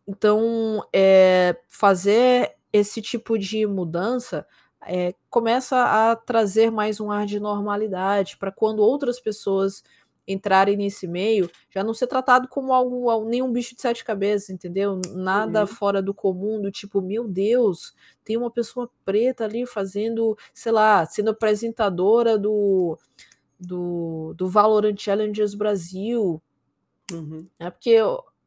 então 0.07 0.85
é, 0.93 1.57
fazer 1.69 2.57
esse 2.73 3.01
tipo 3.01 3.39
de 3.39 3.67
mudança 3.67 4.47
é, 4.87 5.15
começa 5.29 5.83
a 5.83 6.17
trazer 6.17 6.71
mais 6.71 7.01
um 7.01 7.11
ar 7.11 7.27
de 7.27 7.39
normalidade 7.39 8.37
para 8.37 8.51
quando 8.51 8.81
outras 8.81 9.21
pessoas 9.21 9.85
entrarem 10.33 10.77
nesse 10.77 11.07
meio, 11.07 11.51
já 11.71 11.83
não 11.83 11.93
ser 11.93 12.07
tratado 12.07 12.49
como 12.49 12.73
algo, 12.73 13.29
nenhum 13.29 13.53
bicho 13.53 13.75
de 13.75 13.83
sete 13.83 14.05
cabeças, 14.05 14.51
entendeu? 14.51 15.01
Nada 15.15 15.63
uhum. 15.63 15.67
fora 15.67 16.01
do 16.01 16.15
comum, 16.15 16.61
do 16.61 16.71
tipo, 16.71 17.01
meu 17.01 17.27
Deus, 17.27 17.95
tem 18.25 18.37
uma 18.37 18.51
pessoa 18.51 18.91
preta 19.05 19.45
ali 19.45 19.67
fazendo, 19.67 20.37
sei 20.55 20.73
lá, 20.73 21.05
sendo 21.05 21.31
apresentadora 21.31 22.39
do, 22.39 22.99
do, 23.59 24.35
do 24.37 24.49
Valorant 24.49 24.97
Challengers 24.97 25.55
Brasil. 25.55 26.41
Uhum. 27.13 27.47
É 27.59 27.71
porque 27.71 27.97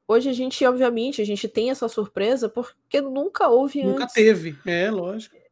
hoje 0.07 0.29
a 0.29 0.34
gente, 0.34 0.65
obviamente, 0.65 1.21
a 1.21 1.25
gente 1.25 1.47
tem 1.47 1.69
essa 1.69 1.88
surpresa 1.88 2.47
porque 2.47 3.01
nunca 3.01 3.49
houve 3.49 3.84
nunca 3.84 3.89
antes. 3.89 4.01
Nunca 4.01 4.13
teve, 4.13 4.57
é, 4.65 4.89
lógico. 4.89 5.43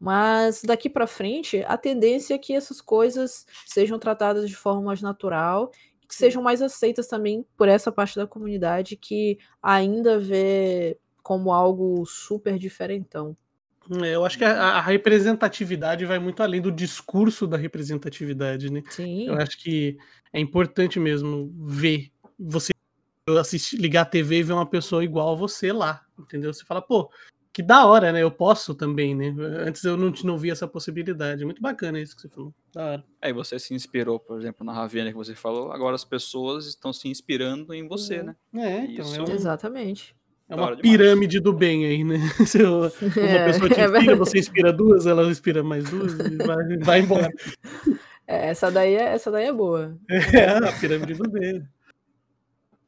Mas 0.00 0.62
daqui 0.62 0.88
para 0.88 1.06
frente, 1.06 1.64
a 1.66 1.76
tendência 1.76 2.34
é 2.34 2.38
que 2.38 2.54
essas 2.54 2.80
coisas 2.80 3.46
sejam 3.66 3.98
tratadas 3.98 4.48
de 4.48 4.54
forma 4.54 4.82
mais 4.82 5.02
natural 5.02 5.72
e 6.02 6.06
que 6.06 6.14
sejam 6.14 6.42
mais 6.42 6.62
aceitas 6.62 7.08
também 7.08 7.44
por 7.56 7.68
essa 7.68 7.90
parte 7.90 8.16
da 8.16 8.26
comunidade 8.26 8.96
que 8.96 9.38
ainda 9.62 10.18
vê 10.18 10.98
como 11.22 11.52
algo 11.52 12.06
super 12.06 12.58
diferentão. 12.58 13.36
É, 14.02 14.14
eu 14.14 14.24
acho 14.24 14.36
que 14.36 14.44
a, 14.44 14.52
a, 14.52 14.80
representatividade 14.80 16.04
vai 16.04 16.18
muito 16.18 16.42
além 16.42 16.60
do 16.60 16.70
discurso 16.70 17.46
da 17.46 17.56
representatividade, 17.56 18.70
né? 18.70 18.82
Sim. 18.90 19.26
Eu 19.26 19.34
acho 19.34 19.58
que 19.58 19.96
é 20.32 20.38
importante 20.38 21.00
mesmo 21.00 21.50
ver 21.66 22.10
você 22.38 22.70
assistir, 23.38 23.76
ligar 23.76 24.02
a 24.02 24.06
TV 24.06 24.38
e 24.38 24.42
ver 24.42 24.52
uma 24.52 24.68
pessoa 24.68 25.02
igual 25.02 25.32
a 25.32 25.36
você 25.36 25.72
lá, 25.72 26.04
entendeu? 26.18 26.52
Você 26.52 26.64
fala, 26.64 26.82
pô, 26.82 27.10
que 27.58 27.62
da 27.64 27.84
hora, 27.84 28.12
né? 28.12 28.22
Eu 28.22 28.30
posso 28.30 28.72
também, 28.72 29.16
né? 29.16 29.34
Antes 29.66 29.82
eu 29.82 29.96
não, 29.96 30.12
não 30.22 30.38
via 30.38 30.52
essa 30.52 30.68
possibilidade. 30.68 31.44
Muito 31.44 31.60
bacana 31.60 31.98
isso 31.98 32.14
que 32.14 32.22
você 32.22 32.28
falou. 32.28 32.54
Da 32.72 32.84
hora. 32.84 33.04
Aí 33.20 33.32
você 33.32 33.58
se 33.58 33.74
inspirou, 33.74 34.20
por 34.20 34.38
exemplo, 34.38 34.64
na 34.64 34.72
Ravena 34.72 35.10
que 35.10 35.16
você 35.16 35.34
falou, 35.34 35.72
agora 35.72 35.96
as 35.96 36.04
pessoas 36.04 36.66
estão 36.66 36.92
se 36.92 37.08
inspirando 37.08 37.74
em 37.74 37.88
você, 37.88 38.22
né? 38.22 38.36
É, 38.54 38.84
então. 38.84 39.04
Isso... 39.04 39.16
É 39.16 39.22
um... 39.22 39.34
Exatamente. 39.34 40.14
É 40.48 40.54
uma 40.54 40.76
pirâmide 40.76 41.40
do 41.40 41.52
bem 41.52 41.84
aí, 41.84 42.04
né? 42.04 42.18
Se 42.46 42.62
uma 42.62 42.86
é, 42.86 43.46
pessoa 43.46 43.68
te 43.68 43.80
inspira, 43.80 44.12
é 44.12 44.14
você 44.14 44.38
inspira 44.38 44.72
duas, 44.72 45.04
ela 45.04 45.28
inspira 45.28 45.64
mais 45.64 45.90
duas 45.90 46.12
e 46.12 46.36
vai, 46.36 46.78
vai 46.78 47.00
embora. 47.00 47.28
É, 48.24 48.50
essa, 48.50 48.70
daí 48.70 48.94
é, 48.94 49.14
essa 49.14 49.32
daí 49.32 49.46
é 49.46 49.52
boa. 49.52 49.98
É, 50.08 50.48
a 50.64 50.72
pirâmide 50.78 51.14
do 51.14 51.28
bem. 51.28 51.68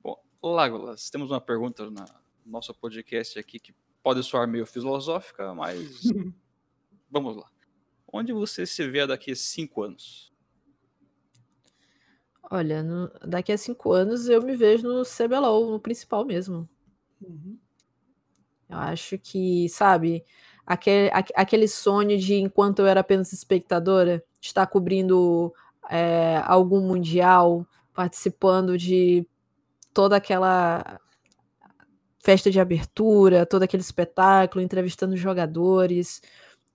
Bom, 0.00 0.16
Lágolas, 0.40 1.10
temos 1.10 1.32
uma 1.32 1.40
pergunta 1.40 1.90
no 1.90 2.04
nosso 2.46 2.72
podcast 2.72 3.36
aqui 3.36 3.58
que 3.58 3.74
pode 4.02 4.22
soar 4.22 4.48
meio 4.48 4.66
filosófica, 4.66 5.54
mas 5.54 6.02
vamos 7.10 7.36
lá. 7.36 7.50
Onde 8.12 8.32
você 8.32 8.66
se 8.66 8.88
vê 8.88 9.06
daqui 9.06 9.32
a 9.32 9.36
cinco 9.36 9.82
anos? 9.82 10.32
Olha, 12.50 12.82
no, 12.82 13.08
daqui 13.24 13.52
a 13.52 13.58
cinco 13.58 13.92
anos 13.92 14.28
eu 14.28 14.42
me 14.42 14.56
vejo 14.56 14.88
no 14.88 15.04
CBLOL, 15.04 15.70
no 15.70 15.78
principal 15.78 16.24
mesmo. 16.24 16.68
Uhum. 17.22 17.56
Eu 18.68 18.78
acho 18.78 19.16
que, 19.18 19.68
sabe, 19.68 20.24
aquele, 20.66 21.10
aquele 21.36 21.68
sonho 21.68 22.18
de 22.18 22.34
enquanto 22.34 22.80
eu 22.80 22.86
era 22.86 23.00
apenas 23.00 23.32
espectadora, 23.32 24.24
estar 24.40 24.66
cobrindo 24.66 25.52
é, 25.88 26.42
algum 26.44 26.80
mundial, 26.80 27.66
participando 27.94 28.76
de 28.76 29.26
toda 29.92 30.16
aquela 30.16 31.00
festa 32.20 32.50
de 32.50 32.60
abertura, 32.60 33.46
todo 33.46 33.62
aquele 33.62 33.82
espetáculo, 33.82 34.62
entrevistando 34.62 35.16
jogadores, 35.16 36.22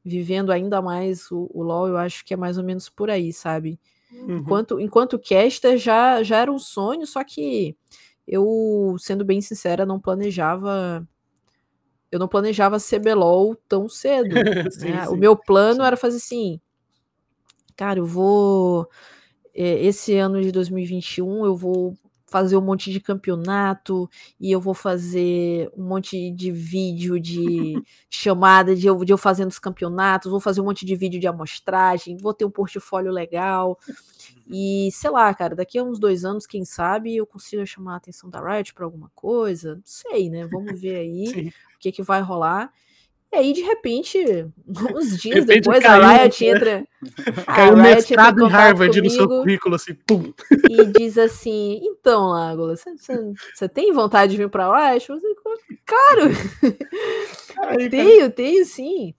vivendo 0.03 0.51
ainda 0.51 0.81
mais 0.81 1.31
o, 1.31 1.49
o 1.53 1.63
LoL, 1.63 1.87
eu 1.87 1.97
acho 1.97 2.25
que 2.25 2.33
é 2.33 2.37
mais 2.37 2.57
ou 2.57 2.63
menos 2.63 2.89
por 2.89 3.09
aí, 3.09 3.31
sabe? 3.31 3.79
Uhum. 4.11 4.37
Enquanto, 4.37 4.79
enquanto 4.79 5.19
caster 5.19 5.77
já, 5.77 6.23
já 6.23 6.37
era 6.37 6.51
um 6.51 6.59
sonho, 6.59 7.05
só 7.05 7.23
que 7.23 7.75
eu, 8.27 8.95
sendo 8.97 9.23
bem 9.23 9.39
sincera, 9.39 9.85
não 9.85 9.99
planejava. 9.99 11.07
Eu 12.11 12.19
não 12.19 12.27
planejava 12.27 12.77
CBLOL 12.79 13.55
tão 13.67 13.87
cedo. 13.87 14.35
sim, 14.71 14.89
né? 14.91 15.05
sim, 15.05 15.13
o 15.13 15.15
meu 15.15 15.35
plano 15.35 15.81
sim. 15.81 15.87
era 15.87 15.97
fazer 15.97 16.17
assim. 16.17 16.59
Cara, 17.75 17.99
eu 17.99 18.05
vou. 18.05 18.89
Esse 19.53 20.15
ano 20.17 20.41
de 20.41 20.51
2021 20.51 21.45
eu 21.45 21.55
vou 21.55 21.95
fazer 22.27 22.57
um 22.57 22.61
monte 22.61 22.91
de 22.91 22.99
campeonato 22.99 24.09
e 24.39 24.51
eu 24.51 24.59
vou 24.59 24.73
fazer 24.73 25.69
um 25.75 25.83
monte 25.83 26.31
de 26.31 26.51
vídeo 26.51 27.19
de 27.19 27.75
chamada 28.09 28.75
de 28.75 28.87
eu, 28.87 29.03
de 29.05 29.13
eu 29.13 29.17
fazendo 29.17 29.49
os 29.49 29.59
campeonatos, 29.59 30.31
vou 30.31 30.39
fazer 30.39 30.61
um 30.61 30.65
monte 30.65 30.85
de 30.85 30.95
vídeo 30.95 31.19
de 31.19 31.27
amostragem, 31.27 32.17
vou 32.17 32.33
ter 32.33 32.45
um 32.45 32.51
portfólio 32.51 33.11
legal. 33.11 33.77
E 34.47 34.89
sei 34.91 35.09
lá, 35.09 35.33
cara, 35.33 35.55
daqui 35.55 35.77
a 35.77 35.83
uns 35.83 35.99
dois 35.99 36.25
anos, 36.25 36.45
quem 36.45 36.65
sabe, 36.65 37.15
eu 37.15 37.25
consigo 37.25 37.65
chamar 37.65 37.93
a 37.93 37.97
atenção 37.97 38.29
da 38.29 38.39
Riot 38.39 38.73
para 38.73 38.85
alguma 38.85 39.11
coisa. 39.15 39.75
Não 39.75 39.83
sei, 39.85 40.29
né? 40.29 40.45
Vamos 40.47 40.79
ver 40.79 40.97
aí 40.97 41.27
Sim. 41.27 41.47
o 41.47 41.79
que, 41.79 41.91
que 41.91 42.03
vai 42.03 42.21
rolar. 42.21 42.71
E 43.35 43.37
aí, 43.37 43.53
de 43.53 43.61
repente, 43.61 44.17
uns 44.95 45.17
dias 45.17 45.45
de 45.45 45.55
depois, 45.55 45.83
caiu, 45.83 46.03
a 46.05 46.13
Riot 46.13 46.45
entra. 46.45 46.87
Caiu 47.45 47.73
um 47.73 47.81
mestrado 47.81 48.45
em 48.45 48.47
Harvard 48.47 49.01
no 49.01 49.09
seu 49.09 49.27
currículo, 49.27 49.75
assim, 49.75 49.93
pum. 49.93 50.33
E 50.69 50.85
diz 50.85 51.17
assim: 51.17 51.81
então, 51.83 52.29
Lágola, 52.29 52.75
você 52.77 53.67
tem 53.67 53.91
vontade 53.91 54.31
de 54.31 54.37
vir 54.37 54.49
pra 54.49 54.93
Riot? 54.93 55.09
Eu 55.09 55.19
claro! 55.85 56.31
tenho, 57.91 58.31
tenho 58.31 58.65
sim. 58.65 59.13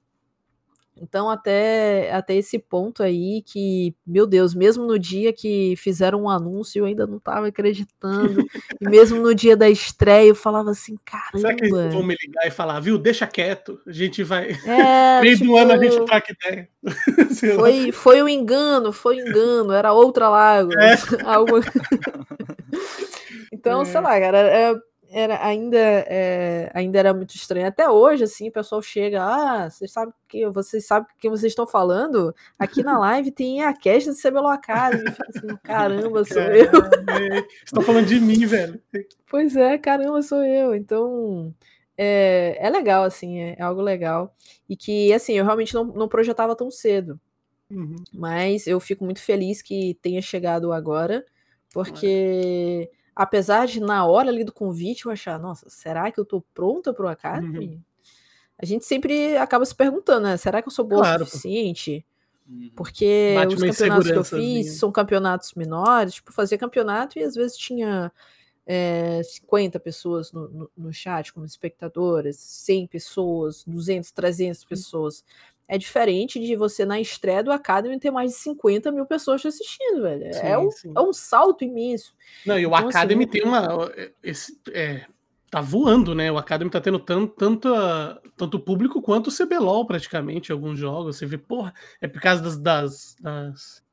Então, 0.98 1.28
até, 1.28 2.10
até 2.12 2.34
esse 2.34 2.58
ponto 2.58 3.02
aí 3.02 3.42
que, 3.42 3.94
meu 4.06 4.26
Deus, 4.26 4.54
mesmo 4.54 4.86
no 4.86 4.98
dia 4.98 5.30
que 5.30 5.74
fizeram 5.76 6.22
um 6.22 6.30
anúncio, 6.30 6.80
eu 6.80 6.84
ainda 6.86 7.06
não 7.06 7.18
estava 7.18 7.48
acreditando. 7.48 8.42
e 8.80 8.88
mesmo 8.88 9.20
no 9.20 9.34
dia 9.34 9.56
da 9.56 9.68
estreia, 9.68 10.28
eu 10.28 10.34
falava 10.34 10.70
assim, 10.70 10.96
caramba. 11.04 11.38
Será 11.38 11.54
que 11.54 11.64
eles 11.66 11.92
vão 11.92 12.02
me 12.02 12.16
ligar 12.18 12.46
e 12.46 12.50
falar, 12.50 12.80
viu, 12.80 12.96
deixa 12.96 13.26
quieto, 13.26 13.78
a 13.86 13.92
gente 13.92 14.24
vai. 14.24 14.56
É, 14.66 15.20
Meio 15.20 15.36
tipo, 15.36 15.50
do 15.50 15.56
ano 15.56 15.72
a 15.72 15.78
gente 15.78 16.04
troca 16.06 16.32
ideia. 16.46 16.68
foi, 17.56 17.92
foi 17.92 18.22
um 18.22 18.28
engano, 18.28 18.90
foi 18.90 19.16
um 19.16 19.26
engano, 19.28 19.72
era 19.72 19.92
outra 19.92 20.30
lago. 20.30 20.70
É. 20.78 20.96
Algo... 21.24 21.60
então, 23.52 23.82
é. 23.82 23.84
sei 23.84 24.00
lá, 24.00 24.18
cara, 24.18 24.38
é 24.38 24.74
era 25.18 25.42
ainda, 25.42 25.78
é, 25.78 26.70
ainda 26.74 26.98
era 26.98 27.14
muito 27.14 27.34
estranho. 27.34 27.66
Até 27.66 27.88
hoje, 27.88 28.24
assim, 28.24 28.50
o 28.50 28.52
pessoal 28.52 28.82
chega, 28.82 29.22
ah, 29.24 29.70
vocês 29.70 29.90
sabem 29.90 30.12
que 30.28 30.46
vocês 30.50 30.86
sabem 30.86 31.08
que 31.18 31.30
vocês 31.30 31.52
estão 31.52 31.66
falando? 31.66 32.34
Aqui 32.58 32.82
na 32.82 32.98
live 33.00 33.30
tem 33.30 33.62
a 33.62 33.72
cast 33.72 34.10
do 34.10 34.16
CBLOL 34.16 34.48
Academy. 34.48 35.08
Assim, 35.08 35.56
caramba, 35.64 36.22
sou 36.22 36.36
caramba, 36.36 36.54
eu. 36.54 37.46
Você 37.64 37.74
tá 37.74 37.80
falando 37.80 38.04
de 38.04 38.20
mim, 38.20 38.44
velho. 38.44 38.78
Pois 39.30 39.56
é, 39.56 39.78
caramba, 39.78 40.20
sou 40.20 40.44
eu. 40.44 40.74
Então, 40.74 41.54
é, 41.96 42.58
é 42.60 42.68
legal, 42.68 43.02
assim, 43.02 43.40
é, 43.40 43.56
é 43.58 43.62
algo 43.62 43.80
legal. 43.80 44.36
E 44.68 44.76
que, 44.76 45.14
assim, 45.14 45.32
eu 45.32 45.46
realmente 45.46 45.72
não, 45.72 45.84
não 45.84 46.08
projetava 46.08 46.54
tão 46.54 46.70
cedo. 46.70 47.18
Uhum. 47.70 47.96
Mas 48.12 48.66
eu 48.66 48.78
fico 48.78 49.02
muito 49.02 49.22
feliz 49.22 49.62
que 49.62 49.98
tenha 50.02 50.20
chegado 50.20 50.72
agora, 50.72 51.24
porque 51.72 52.90
apesar 53.16 53.66
de 53.66 53.80
na 53.80 54.04
hora 54.04 54.28
ali 54.28 54.44
do 54.44 54.52
convite 54.52 55.06
eu 55.06 55.10
achar, 55.10 55.40
nossa, 55.40 55.70
será 55.70 56.12
que 56.12 56.20
eu 56.20 56.24
tô 56.24 56.42
pronta 56.52 56.92
pro 56.92 57.08
Academy? 57.08 57.66
Uhum. 57.66 57.80
A 58.58 58.66
gente 58.66 58.84
sempre 58.84 59.36
acaba 59.38 59.64
se 59.64 59.74
perguntando, 59.74 60.26
né? 60.26 60.36
Será 60.36 60.60
que 60.60 60.68
eu 60.68 60.72
sou 60.72 60.84
boa 60.84 61.02
claro, 61.02 61.22
o 61.22 61.26
suficiente? 61.26 62.04
Uhum. 62.46 62.70
Porque 62.76 63.32
Bate 63.34 63.54
os 63.54 63.62
campeonatos 63.62 64.10
que 64.10 64.18
eu 64.18 64.24
fiz 64.24 64.78
são 64.78 64.92
campeonatos 64.92 65.54
menores, 65.54 66.14
tipo, 66.14 66.32
fazia 66.32 66.58
campeonato 66.58 67.18
e 67.18 67.22
às 67.22 67.34
vezes 67.34 67.56
tinha 67.56 68.12
é, 68.66 69.22
50 69.22 69.80
pessoas 69.80 70.32
no, 70.32 70.48
no, 70.48 70.70
no, 70.76 70.92
chat 70.92 71.32
como 71.32 71.46
espectadoras, 71.46 72.36
100 72.36 72.86
pessoas, 72.86 73.64
200, 73.66 74.10
300 74.10 74.64
pessoas. 74.64 75.24
É 75.68 75.76
diferente 75.76 76.38
de 76.38 76.54
você, 76.54 76.84
na 76.84 77.00
estreia 77.00 77.42
do 77.42 77.50
Academy, 77.50 77.98
ter 77.98 78.10
mais 78.10 78.32
de 78.32 78.38
50 78.38 78.92
mil 78.92 79.04
pessoas 79.04 79.40
te 79.40 79.48
assistindo, 79.48 80.02
velho. 80.02 80.24
É 80.24 80.32
sim, 80.32 80.46
é, 80.46 80.58
um, 80.58 80.70
sim. 80.70 80.92
é 80.96 81.00
um 81.00 81.12
salto 81.12 81.64
imenso. 81.64 82.14
Não, 82.44 82.58
e 82.58 82.64
o 82.64 82.68
então, 82.68 82.88
assim, 82.88 82.88
Academy 82.88 83.24
assim, 83.24 83.32
tem 83.32 83.42
uma. 83.44 83.92
Esse, 84.22 84.60
é, 84.72 85.06
tá 85.50 85.60
voando, 85.60 86.14
né? 86.14 86.30
O 86.30 86.38
Academy 86.38 86.70
tá 86.70 86.80
tendo 86.80 87.00
tanto, 87.00 87.34
tanto, 87.34 87.68
tanto 88.36 88.60
público 88.60 89.02
quanto 89.02 89.28
o 89.28 89.36
CBLOL, 89.36 89.86
praticamente, 89.86 90.52
alguns 90.52 90.78
jogos. 90.78 91.16
Você 91.16 91.26
vê, 91.26 91.36
porra, 91.36 91.74
é 92.00 92.06
por 92.06 92.20
causa 92.20 92.42
das, 92.42 92.56
das, 92.56 93.16
das 93.20 93.86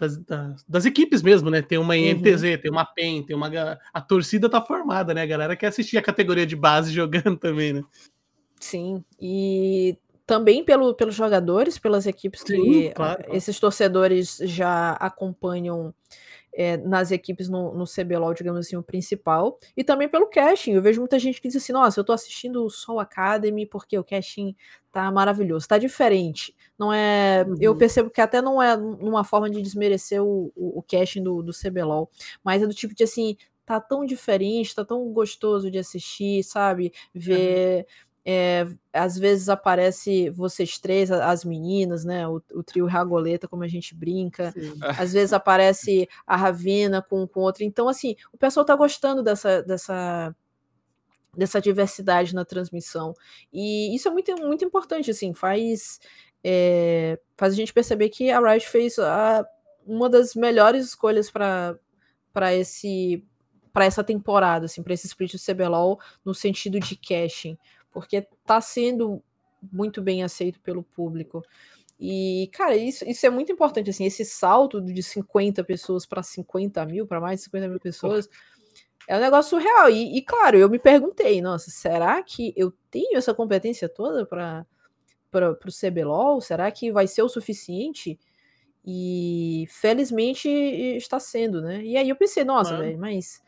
das, 0.00 0.16
das, 0.16 0.64
das, 0.66 0.86
equipes 0.86 1.22
mesmo, 1.22 1.50
né? 1.50 1.60
Tem 1.60 1.76
uma 1.76 1.94
INTZ, 1.94 2.42
uhum. 2.42 2.58
tem 2.58 2.70
uma 2.70 2.86
PEN, 2.86 3.22
tem 3.22 3.36
uma. 3.36 3.50
A 3.92 4.00
torcida 4.00 4.48
tá 4.48 4.60
formada, 4.60 5.12
né? 5.12 5.22
A 5.22 5.26
galera 5.26 5.54
quer 5.54 5.66
assistir 5.66 5.98
a 5.98 6.02
categoria 6.02 6.46
de 6.46 6.56
base 6.56 6.90
jogando 6.94 7.36
também, 7.36 7.74
né? 7.74 7.82
Sim, 8.58 9.04
e 9.20 9.98
também 10.30 10.64
pelo, 10.64 10.94
pelos 10.94 11.16
jogadores, 11.16 11.76
pelas 11.76 12.06
equipes 12.06 12.42
Sim, 12.46 12.62
que 12.62 12.90
claro, 12.90 13.24
esses 13.34 13.58
torcedores 13.58 14.38
já 14.44 14.92
acompanham 14.92 15.92
é, 16.54 16.76
nas 16.76 17.10
equipes 17.10 17.48
no, 17.48 17.74
no 17.74 17.84
CBLOL, 17.84 18.32
digamos 18.32 18.60
assim, 18.60 18.76
o 18.76 18.82
principal, 18.82 19.58
e 19.76 19.82
também 19.82 20.08
pelo 20.08 20.28
casting. 20.28 20.74
Eu 20.74 20.82
vejo 20.82 21.00
muita 21.00 21.18
gente 21.18 21.40
que 21.40 21.48
diz 21.48 21.56
assim: 21.56 21.72
nossa, 21.72 21.98
eu 21.98 22.04
tô 22.04 22.12
assistindo 22.12 22.64
o 22.64 22.70
Soul 22.70 23.00
Academy 23.00 23.66
porque 23.66 23.98
o 23.98 24.04
casting 24.04 24.54
tá 24.92 25.10
maravilhoso, 25.10 25.66
tá 25.66 25.78
diferente. 25.78 26.54
Não 26.78 26.92
é. 26.92 27.44
Uhum. 27.44 27.56
Eu 27.60 27.74
percebo 27.74 28.08
que 28.08 28.20
até 28.20 28.40
não 28.40 28.62
é 28.62 28.76
uma 28.76 29.24
forma 29.24 29.50
de 29.50 29.60
desmerecer 29.60 30.22
o, 30.22 30.52
o, 30.54 30.78
o 30.78 30.82
casting 30.84 31.24
do, 31.24 31.42
do 31.42 31.52
CBLOL, 31.52 32.08
mas 32.44 32.62
é 32.62 32.68
do 32.68 32.74
tipo 32.74 32.94
de 32.94 33.02
assim. 33.02 33.36
Tá 33.66 33.80
tão 33.80 34.04
diferente, 34.04 34.74
tá 34.74 34.84
tão 34.84 35.12
gostoso 35.12 35.70
de 35.70 35.78
assistir, 35.78 36.42
sabe? 36.42 36.92
Ver. 37.14 37.78
Uhum 37.78 38.09
é, 38.24 38.66
às 38.92 39.16
vezes 39.18 39.48
aparece 39.48 40.28
vocês 40.30 40.78
três, 40.78 41.10
as 41.10 41.44
meninas, 41.44 42.04
né? 42.04 42.28
O, 42.28 42.42
o 42.52 42.62
trio 42.62 42.86
Ragoleta, 42.86 43.48
como 43.48 43.62
a 43.62 43.68
gente 43.68 43.94
brinca. 43.94 44.52
Sim. 44.52 44.78
Às 44.98 45.12
vezes 45.12 45.32
aparece 45.32 46.08
a 46.26 46.36
Ravena 46.36 47.00
com, 47.00 47.26
com 47.26 47.40
outra. 47.40 47.64
Então, 47.64 47.88
assim, 47.88 48.16
o 48.32 48.36
pessoal 48.36 48.64
tá 48.64 48.76
gostando 48.76 49.22
dessa, 49.22 49.62
dessa, 49.62 50.36
dessa 51.36 51.60
diversidade 51.60 52.34
na 52.34 52.44
transmissão. 52.44 53.14
E 53.52 53.94
isso 53.94 54.08
é 54.08 54.10
muito, 54.10 54.36
muito 54.36 54.64
importante, 54.64 55.10
assim, 55.10 55.32
faz, 55.32 55.98
é, 56.44 57.18
faz 57.36 57.54
a 57.54 57.56
gente 57.56 57.72
perceber 57.72 58.10
que 58.10 58.30
a 58.30 58.38
Riot 58.38 58.68
fez 58.68 58.98
a, 58.98 59.46
uma 59.86 60.10
das 60.10 60.34
melhores 60.34 60.86
escolhas 60.86 61.30
para 61.30 61.78
esse 62.54 63.24
para 63.72 63.84
essa 63.84 64.02
temporada, 64.02 64.66
assim, 64.66 64.82
para 64.82 64.94
esse 64.94 65.06
split 65.06 65.32
do 65.32 65.38
CBLOL 65.38 66.00
no 66.24 66.34
sentido 66.34 66.80
de 66.80 66.96
caching 66.96 67.56
porque 67.92 68.16
está 68.16 68.60
sendo 68.60 69.22
muito 69.72 70.00
bem 70.00 70.22
aceito 70.22 70.60
pelo 70.60 70.82
público. 70.82 71.42
E, 71.98 72.48
cara, 72.52 72.74
isso, 72.76 73.04
isso 73.06 73.26
é 73.26 73.30
muito 73.30 73.52
importante, 73.52 73.90
assim, 73.90 74.06
esse 74.06 74.24
salto 74.24 74.80
de 74.80 75.02
50 75.02 75.62
pessoas 75.64 76.06
para 76.06 76.22
50 76.22 76.84
mil, 76.86 77.06
para 77.06 77.20
mais 77.20 77.40
de 77.40 77.44
50 77.44 77.68
mil 77.68 77.78
pessoas, 77.78 78.28
é 79.06 79.16
um 79.16 79.20
negócio 79.20 79.58
real. 79.58 79.90
E, 79.90 80.16
e, 80.16 80.22
claro, 80.22 80.56
eu 80.56 80.70
me 80.70 80.78
perguntei, 80.78 81.42
nossa, 81.42 81.70
será 81.70 82.22
que 82.22 82.54
eu 82.56 82.72
tenho 82.90 83.18
essa 83.18 83.34
competência 83.34 83.86
toda 83.88 84.24
para 84.24 84.66
o 85.50 85.70
CBLOL? 85.70 86.40
Será 86.40 86.70
que 86.70 86.90
vai 86.90 87.06
ser 87.06 87.22
o 87.22 87.28
suficiente? 87.28 88.18
E 88.82 89.66
felizmente 89.68 90.48
está 90.48 91.20
sendo, 91.20 91.60
né? 91.60 91.82
E 91.84 91.98
aí 91.98 92.08
eu 92.08 92.16
pensei, 92.16 92.44
nossa, 92.44 92.78
velho, 92.78 92.98
mas 92.98 93.42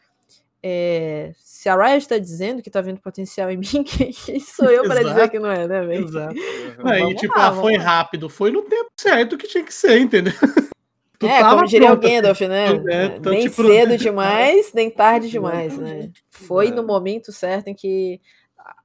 é, 0.62 1.32
se 1.36 1.68
a 1.68 1.74
Riot 1.74 1.98
está 1.98 2.18
dizendo 2.18 2.62
que 2.62 2.68
está 2.68 2.80
vendo 2.80 3.00
potencial 3.00 3.50
em 3.50 3.56
mim, 3.58 3.82
quem, 3.84 4.12
sou 4.40 4.70
eu 4.70 4.84
para 4.84 5.02
dizer 5.02 5.28
que 5.28 5.39
não 5.39 5.51
é, 5.51 5.66
né, 5.66 5.80
velho? 5.84 6.05
Exato. 6.05 6.34
Aí, 6.84 7.14
tipo, 7.16 7.36
lá, 7.36 7.48
ah, 7.48 7.52
foi 7.52 7.76
lá. 7.76 7.82
rápido, 7.82 8.28
foi 8.28 8.51
no 8.51 8.62
tempo 8.62 8.90
certo 8.97 9.36
que 9.36 9.48
tinha 9.48 9.64
que 9.64 9.74
ser, 9.74 9.98
entendeu? 9.98 10.32
Tu 11.18 11.28
é, 11.28 11.40
como 11.40 11.64
diria 11.66 11.93
o 11.93 11.97
Gandalf, 11.97 12.40
né? 12.40 12.66
É, 12.89 13.05
então, 13.16 13.32
nem 13.32 13.43
tipo... 13.43 13.64
cedo 13.64 13.97
demais, 13.97 14.72
nem 14.72 14.90
tarde 14.90 15.30
demais, 15.30 15.78
né? 15.78 16.10
Foi 16.28 16.72
no 16.72 16.82
momento 16.82 17.30
certo 17.30 17.68
em 17.68 17.74
que 17.76 18.20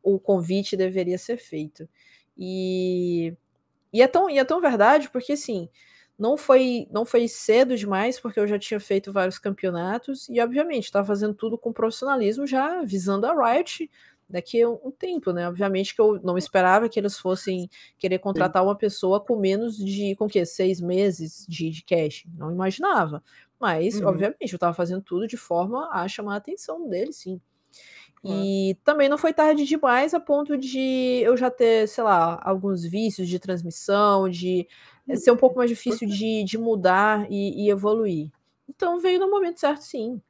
o 0.04 0.20
convite 0.20 0.78
deveria 0.78 1.18
ser 1.18 1.38
feito. 1.38 1.90
E, 2.38 3.34
e, 3.92 4.04
é, 4.04 4.08
tão, 4.08 4.30
e 4.30 4.38
é 4.38 4.44
tão 4.44 4.62
verdade, 4.62 5.10
porque 5.10 5.34
assim, 5.34 5.68
não 6.18 6.36
foi, 6.36 6.88
não 6.92 7.06
foi 7.06 7.28
cedo 7.28 7.76
demais, 7.76 8.20
porque 8.20 8.40
eu 8.40 8.48
já 8.48 8.58
tinha 8.58 8.80
feito 8.80 9.12
vários 9.12 9.38
campeonatos 9.38 10.28
e, 10.30 10.40
obviamente, 10.42 10.86
estava 10.86 11.06
fazendo 11.06 11.34
tudo 11.34 11.58
com 11.58 11.72
profissionalismo, 11.72 12.48
já 12.48 12.82
visando 12.82 13.26
a 13.26 13.54
Riot 13.54 13.90
daqui 14.30 14.62
a 14.62 14.70
um 14.70 14.92
tempo, 14.92 15.32
né? 15.32 15.48
Obviamente 15.48 15.96
que 15.96 16.02
eu 16.02 16.20
não 16.22 16.38
esperava 16.38 16.90
que 16.90 17.00
eles 17.00 17.18
fossem 17.18 17.70
querer 17.98 18.20
contratar 18.20 18.64
uma 18.64 18.76
pessoa 18.76 19.22
com 19.22 19.38
menos 19.38 19.78
de, 19.78 20.16
com 20.16 20.28
que, 20.28 20.44
seis 20.46 20.82
meses 20.82 21.46
de, 21.48 21.70
de 21.70 21.84
cash. 21.84 22.26
Não 22.36 22.52
imaginava. 22.52 23.24
Mas, 23.60 24.00
uhum. 24.00 24.08
obviamente, 24.08 24.52
eu 24.52 24.58
estava 24.58 24.74
fazendo 24.74 25.02
tudo 25.02 25.28
de 25.28 25.38
forma 25.38 25.90
a 25.92 26.08
chamar 26.08 26.34
a 26.34 26.38
atenção 26.38 26.90
deles, 26.90 27.18
sim. 27.18 27.40
E 28.24 28.78
também 28.84 29.08
não 29.08 29.18
foi 29.18 29.32
tarde 29.32 29.64
demais 29.64 30.14
a 30.14 30.20
ponto 30.20 30.58
de 30.58 31.22
eu 31.24 31.38
já 31.38 31.50
ter, 31.50 31.88
sei 31.88 32.04
lá, 32.04 32.42
alguns 32.44 32.84
vícios 32.84 33.28
de 33.30 33.40
transmissão, 33.40 34.28
de 34.28 34.68
ser 35.16 35.32
um 35.32 35.38
pouco 35.38 35.58
mais 35.58 35.70
difícil 35.70 36.08
de, 36.08 36.44
de 36.44 36.58
mudar 36.58 37.26
e, 37.32 37.66
e 37.66 37.70
evoluir. 37.70 38.30
Então 38.68 39.00
veio 39.00 39.20
no 39.20 39.30
momento 39.30 39.60
certo, 39.60 39.82
sim. 39.82 40.22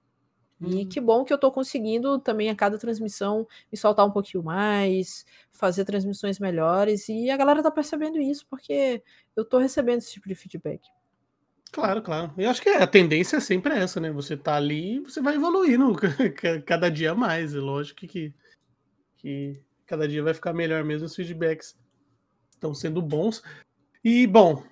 E 0.59 0.83
hum. 0.83 0.89
que 0.89 0.99
bom 0.99 1.23
que 1.23 1.31
eu 1.31 1.35
estou 1.35 1.51
conseguindo 1.51 2.19
também 2.19 2.49
a 2.49 2.55
cada 2.55 2.77
transmissão 2.77 3.47
me 3.71 3.77
soltar 3.77 4.05
um 4.05 4.11
pouquinho 4.11 4.43
mais, 4.43 5.25
fazer 5.51 5.85
transmissões 5.85 6.39
melhores. 6.39 7.07
E 7.09 7.29
a 7.29 7.37
galera 7.37 7.59
está 7.59 7.69
percebendo 7.69 8.19
isso 8.19 8.45
porque 8.49 9.03
eu 9.35 9.43
estou 9.43 9.59
recebendo 9.59 9.99
esse 9.99 10.13
tipo 10.13 10.27
de 10.27 10.35
feedback. 10.35 10.81
Claro, 11.71 12.01
claro. 12.01 12.33
Eu 12.37 12.49
acho 12.49 12.61
que 12.61 12.69
a 12.69 12.87
tendência 12.87 13.37
é 13.37 13.39
sempre 13.39 13.73
essa, 13.73 13.99
né? 13.99 14.11
Você 14.11 14.35
tá 14.35 14.55
ali 14.55 14.99
você 14.99 15.21
vai 15.21 15.35
evoluindo 15.35 15.93
cada 16.65 16.89
dia 16.89 17.13
mais. 17.13 17.53
É 17.53 17.59
lógico 17.59 18.07
que, 18.07 18.33
que 19.17 19.61
cada 19.85 20.07
dia 20.07 20.23
vai 20.23 20.33
ficar 20.33 20.53
melhor 20.53 20.83
mesmo. 20.83 21.05
Os 21.05 21.15
feedbacks 21.15 21.77
estão 22.51 22.73
sendo 22.73 23.01
bons. 23.01 23.43
E, 24.03 24.27
bom, 24.27 24.63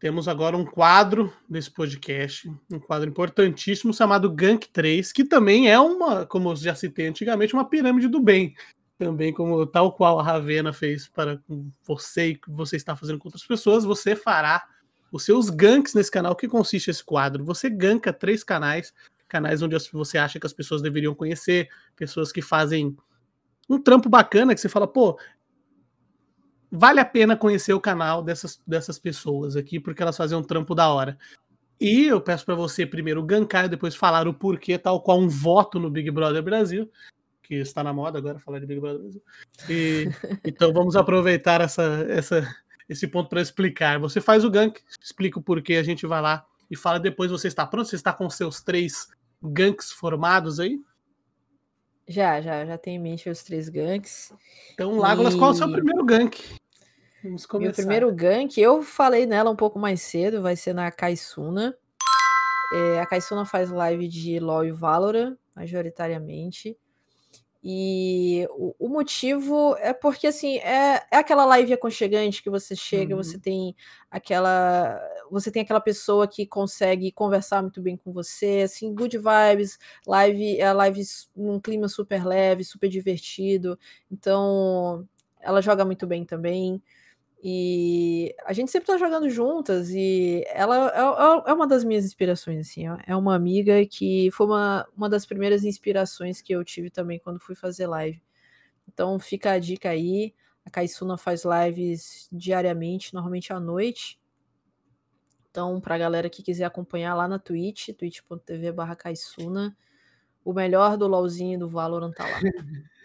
temos 0.00 0.28
agora 0.28 0.56
um 0.56 0.64
quadro 0.64 1.32
desse 1.48 1.70
podcast, 1.70 2.48
um 2.70 2.78
quadro 2.78 3.08
importantíssimo 3.08 3.92
chamado 3.92 4.30
Gank 4.30 4.68
3, 4.68 5.12
que 5.12 5.24
também 5.24 5.68
é 5.68 5.78
uma, 5.78 6.24
como 6.24 6.50
eu 6.50 6.56
já 6.56 6.74
citei 6.74 7.08
antigamente, 7.08 7.54
uma 7.54 7.68
pirâmide 7.68 8.06
do 8.06 8.20
bem. 8.20 8.54
Também 8.96 9.32
como 9.32 9.66
tal 9.66 9.92
qual 9.92 10.18
a 10.18 10.22
Ravena 10.22 10.72
fez 10.72 11.08
para 11.08 11.40
você 11.84 12.28
e 12.28 12.34
que 12.36 12.50
você 12.50 12.76
está 12.76 12.94
fazendo 12.94 13.18
com 13.18 13.28
outras 13.28 13.44
pessoas, 13.44 13.84
você 13.84 14.14
fará 14.14 14.64
os 15.10 15.24
seus 15.24 15.50
ganks 15.50 15.94
nesse 15.94 16.10
canal. 16.10 16.32
O 16.32 16.36
que 16.36 16.46
consiste 16.46 16.90
esse 16.90 17.04
quadro? 17.04 17.44
Você 17.44 17.68
ganka 17.68 18.12
três 18.12 18.44
canais, 18.44 18.92
canais 19.26 19.62
onde 19.62 19.76
você 19.92 20.18
acha 20.18 20.38
que 20.38 20.46
as 20.46 20.52
pessoas 20.52 20.80
deveriam 20.80 21.14
conhecer, 21.14 21.68
pessoas 21.96 22.30
que 22.30 22.42
fazem 22.42 22.96
um 23.68 23.80
trampo 23.80 24.08
bacana, 24.08 24.54
que 24.54 24.60
você 24.60 24.68
fala, 24.68 24.86
pô, 24.86 25.18
vale 26.70 27.00
a 27.00 27.04
pena 27.04 27.36
conhecer 27.36 27.72
o 27.72 27.80
canal 27.80 28.22
dessas, 28.22 28.60
dessas 28.66 28.98
pessoas 28.98 29.56
aqui, 29.56 29.80
porque 29.80 30.02
elas 30.02 30.16
fazem 30.16 30.36
um 30.36 30.42
trampo 30.42 30.74
da 30.74 30.88
hora. 30.88 31.18
E 31.80 32.06
eu 32.06 32.20
peço 32.20 32.44
para 32.44 32.54
você 32.54 32.84
primeiro 32.84 33.22
gankar 33.22 33.66
e 33.66 33.68
depois 33.68 33.94
falar 33.94 34.26
o 34.26 34.34
porquê, 34.34 34.76
tal 34.76 35.00
qual 35.00 35.18
um 35.18 35.28
voto 35.28 35.78
no 35.78 35.88
Big 35.88 36.10
Brother 36.10 36.42
Brasil, 36.42 36.90
que 37.42 37.54
está 37.54 37.84
na 37.84 37.92
moda 37.92 38.18
agora 38.18 38.38
falar 38.38 38.58
de 38.58 38.66
Big 38.66 38.80
Brother 38.80 39.00
Brasil. 39.00 39.22
E, 39.68 40.08
então 40.44 40.72
vamos 40.72 40.96
aproveitar 40.96 41.60
essa, 41.60 42.04
essa, 42.08 42.46
esse 42.88 43.06
ponto 43.06 43.28
para 43.28 43.40
explicar. 43.40 43.98
Você 44.00 44.20
faz 44.20 44.44
o 44.44 44.50
gank, 44.50 44.80
explica 45.00 45.38
o 45.38 45.42
porquê, 45.42 45.76
a 45.76 45.82
gente 45.82 46.06
vai 46.06 46.20
lá 46.20 46.44
e 46.68 46.76
fala 46.76 46.98
depois. 46.98 47.30
Você 47.30 47.46
está 47.46 47.64
pronto? 47.64 47.88
Você 47.88 47.96
está 47.96 48.12
com 48.12 48.28
seus 48.28 48.60
três 48.60 49.08
ganks 49.40 49.92
formados 49.92 50.58
aí? 50.58 50.80
Já, 52.08 52.40
já, 52.40 52.64
já 52.64 52.78
tem 52.78 52.96
em 52.96 52.98
mente 52.98 53.28
os 53.28 53.42
três 53.42 53.68
ganks. 53.68 54.32
Então, 54.72 54.96
Lágolas, 54.96 55.34
e... 55.34 55.38
qual 55.38 55.50
é 55.50 55.54
o 55.54 55.56
seu 55.56 55.70
primeiro 55.70 56.04
gank? 56.04 56.57
Vamos 57.22 57.46
começar. 57.46 57.66
Meu 57.66 57.74
primeiro 57.74 58.12
gank, 58.12 58.60
eu 58.60 58.82
falei 58.82 59.26
nela 59.26 59.50
um 59.50 59.56
pouco 59.56 59.78
mais 59.78 60.02
cedo, 60.02 60.40
vai 60.40 60.54
ser 60.54 60.72
na 60.72 60.90
Kaisuna. 60.90 61.76
É, 62.72 63.00
a 63.00 63.06
Kaisuna 63.06 63.44
faz 63.44 63.70
live 63.70 64.06
de 64.06 64.38
LoL 64.38 64.64
e 64.64 64.72
Valorant, 64.72 65.36
majoritariamente. 65.54 66.76
E 67.62 68.46
o, 68.50 68.74
o, 68.78 68.88
motivo 68.88 69.74
é 69.78 69.92
porque, 69.92 70.28
assim, 70.28 70.58
é, 70.58 71.02
é 71.10 71.16
aquela 71.16 71.44
live 71.44 71.72
aconchegante 71.72 72.40
que 72.40 72.48
você 72.48 72.76
chega, 72.76 73.16
uhum. 73.16 73.22
você 73.22 73.36
tem 73.36 73.74
aquela 74.08 75.00
você 75.28 75.50
tem 75.50 75.62
aquela 75.62 75.80
pessoa 75.80 76.28
que 76.28 76.46
consegue 76.46 77.10
conversar 77.10 77.60
muito 77.60 77.82
bem 77.82 77.96
com 77.96 78.12
você, 78.12 78.62
assim, 78.64 78.94
good 78.94 79.18
vibes, 79.18 79.76
live, 80.06 80.58
é 80.58 80.72
live 80.72 81.02
num 81.36 81.60
clima 81.60 81.88
super 81.88 82.24
leve, 82.24 82.64
super 82.64 82.88
divertido. 82.88 83.78
Então, 84.10 85.06
ela 85.40 85.60
joga 85.60 85.84
muito 85.84 86.06
bem 86.06 86.24
também. 86.24 86.82
E 87.42 88.34
a 88.44 88.52
gente 88.52 88.70
sempre 88.70 88.88
tá 88.88 88.98
jogando 88.98 89.30
juntas 89.30 89.90
e 89.90 90.44
ela 90.48 90.90
é, 90.90 90.98
é, 90.98 91.50
é 91.50 91.52
uma 91.54 91.68
das 91.68 91.84
minhas 91.84 92.04
inspirações, 92.04 92.68
assim. 92.68 92.84
É 93.06 93.14
uma 93.14 93.34
amiga 93.34 93.86
que 93.86 94.28
foi 94.32 94.46
uma, 94.46 94.88
uma 94.96 95.08
das 95.08 95.24
primeiras 95.24 95.64
inspirações 95.64 96.42
que 96.42 96.52
eu 96.52 96.64
tive 96.64 96.90
também 96.90 97.20
quando 97.20 97.38
fui 97.38 97.54
fazer 97.54 97.86
live. 97.86 98.20
Então 98.88 99.18
fica 99.18 99.52
a 99.52 99.58
dica 99.58 99.90
aí. 99.90 100.34
A 100.64 100.70
Kaisuna 100.70 101.16
faz 101.16 101.44
lives 101.44 102.28
diariamente, 102.32 103.14
normalmente 103.14 103.52
à 103.52 103.60
noite. 103.60 104.20
Então, 105.50 105.80
pra 105.80 105.96
galera 105.96 106.28
que 106.28 106.42
quiser 106.42 106.64
acompanhar 106.64 107.14
lá 107.14 107.26
na 107.26 107.38
Twitch, 107.38 107.88
twitch.tv 107.96 108.72
barra 108.72 108.94
Kaisuna, 108.94 109.76
o 110.44 110.52
melhor 110.52 110.96
do 110.96 111.06
LOLzinho 111.06 111.58
do 111.58 111.68
Valorant 111.68 112.12
tá 112.12 112.24
lá. 112.24 112.38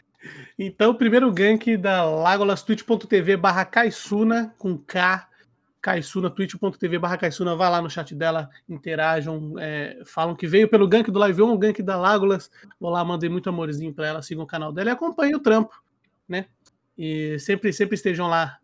Então, 0.58 0.94
primeiro 0.94 1.32
gank 1.32 1.76
da 1.78 2.04
Lagolas, 2.04 2.62
twitch.tv 2.62 3.38
barra 3.38 3.66
Kaisuna, 3.66 4.54
com 4.58 4.78
K, 4.78 5.28
Kaisuna, 5.82 6.30
twitch.tv 6.30 6.98
barra 6.98 7.18
Kaisuna, 7.18 7.56
vai 7.56 7.70
lá 7.70 7.82
no 7.82 7.90
chat 7.90 8.16
dela, 8.16 8.50
interajam, 8.70 9.56
é, 9.60 10.02
falam 10.06 10.36
que 10.36 10.48
veio 10.48 10.70
pelo 10.70 10.88
gank 10.88 11.12
do 11.12 11.20
Live 11.20 11.42
On, 11.42 11.54
o 11.54 11.58
gank 11.58 11.84
da 11.84 11.98
Lagolas, 11.98 12.50
vou 12.80 12.90
lá, 12.90 13.04
mandei 13.04 13.30
muito 13.30 13.50
amorzinho 13.50 13.94
para 13.94 14.08
ela, 14.08 14.22
sigam 14.22 14.46
o 14.46 14.48
canal 14.48 14.72
dela 14.72 14.92
e 14.92 14.94
acompanhem 14.94 15.36
o 15.36 15.42
trampo, 15.42 15.76
né? 16.28 16.46
E 16.98 17.38
sempre, 17.40 17.74
sempre 17.74 17.96
estejam 17.96 18.28
lá, 18.28 18.58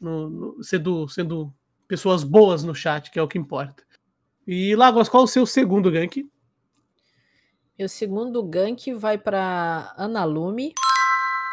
no, 0.00 0.28
no, 0.28 0.64
sendo, 0.64 1.08
sendo 1.08 1.54
pessoas 1.86 2.24
boas 2.24 2.64
no 2.64 2.74
chat, 2.74 3.10
que 3.10 3.18
é 3.18 3.22
o 3.22 3.28
que 3.28 3.38
importa. 3.38 3.84
E 4.44 4.74
Lagolas, 4.74 5.08
qual 5.08 5.22
o 5.22 5.28
seu 5.28 5.46
segundo 5.46 5.90
gank? 5.90 6.28
Meu 7.80 7.88
segundo 7.88 8.42
gank 8.42 8.92
vai 8.92 9.16
para 9.16 9.94
Ana 9.96 10.22
Lume. 10.22 10.74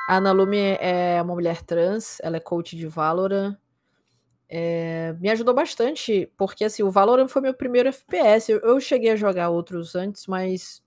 A 0.09 0.17
Ana 0.17 0.33
Lume 0.33 0.57
é 0.57 1.21
uma 1.21 1.33
mulher 1.33 1.61
trans, 1.61 2.19
ela 2.21 2.35
é 2.35 2.39
coach 2.41 2.75
de 2.75 2.85
Valorant. 2.85 3.55
É, 4.49 5.15
me 5.21 5.29
ajudou 5.29 5.53
bastante, 5.53 6.29
porque 6.35 6.65
assim, 6.65 6.83
o 6.83 6.91
Valorant 6.91 7.29
foi 7.29 7.41
meu 7.41 7.53
primeiro 7.53 7.87
FPS. 7.87 8.51
Eu, 8.51 8.59
eu, 8.59 8.77
cheguei 8.81 9.11
a 9.11 9.15
jogar 9.15 9.51
outros 9.51 9.95
antes, 9.95 10.27
mas 10.27 10.83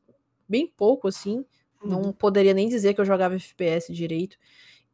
bem 0.46 0.66
pouco, 0.66 1.08
assim. 1.08 1.42
Uhum. 1.82 1.88
Não 1.88 2.12
poderia 2.12 2.52
nem 2.52 2.68
dizer 2.68 2.92
que 2.92 3.00
eu 3.00 3.06
jogava 3.06 3.36
FPS 3.36 3.94
direito. 3.94 4.36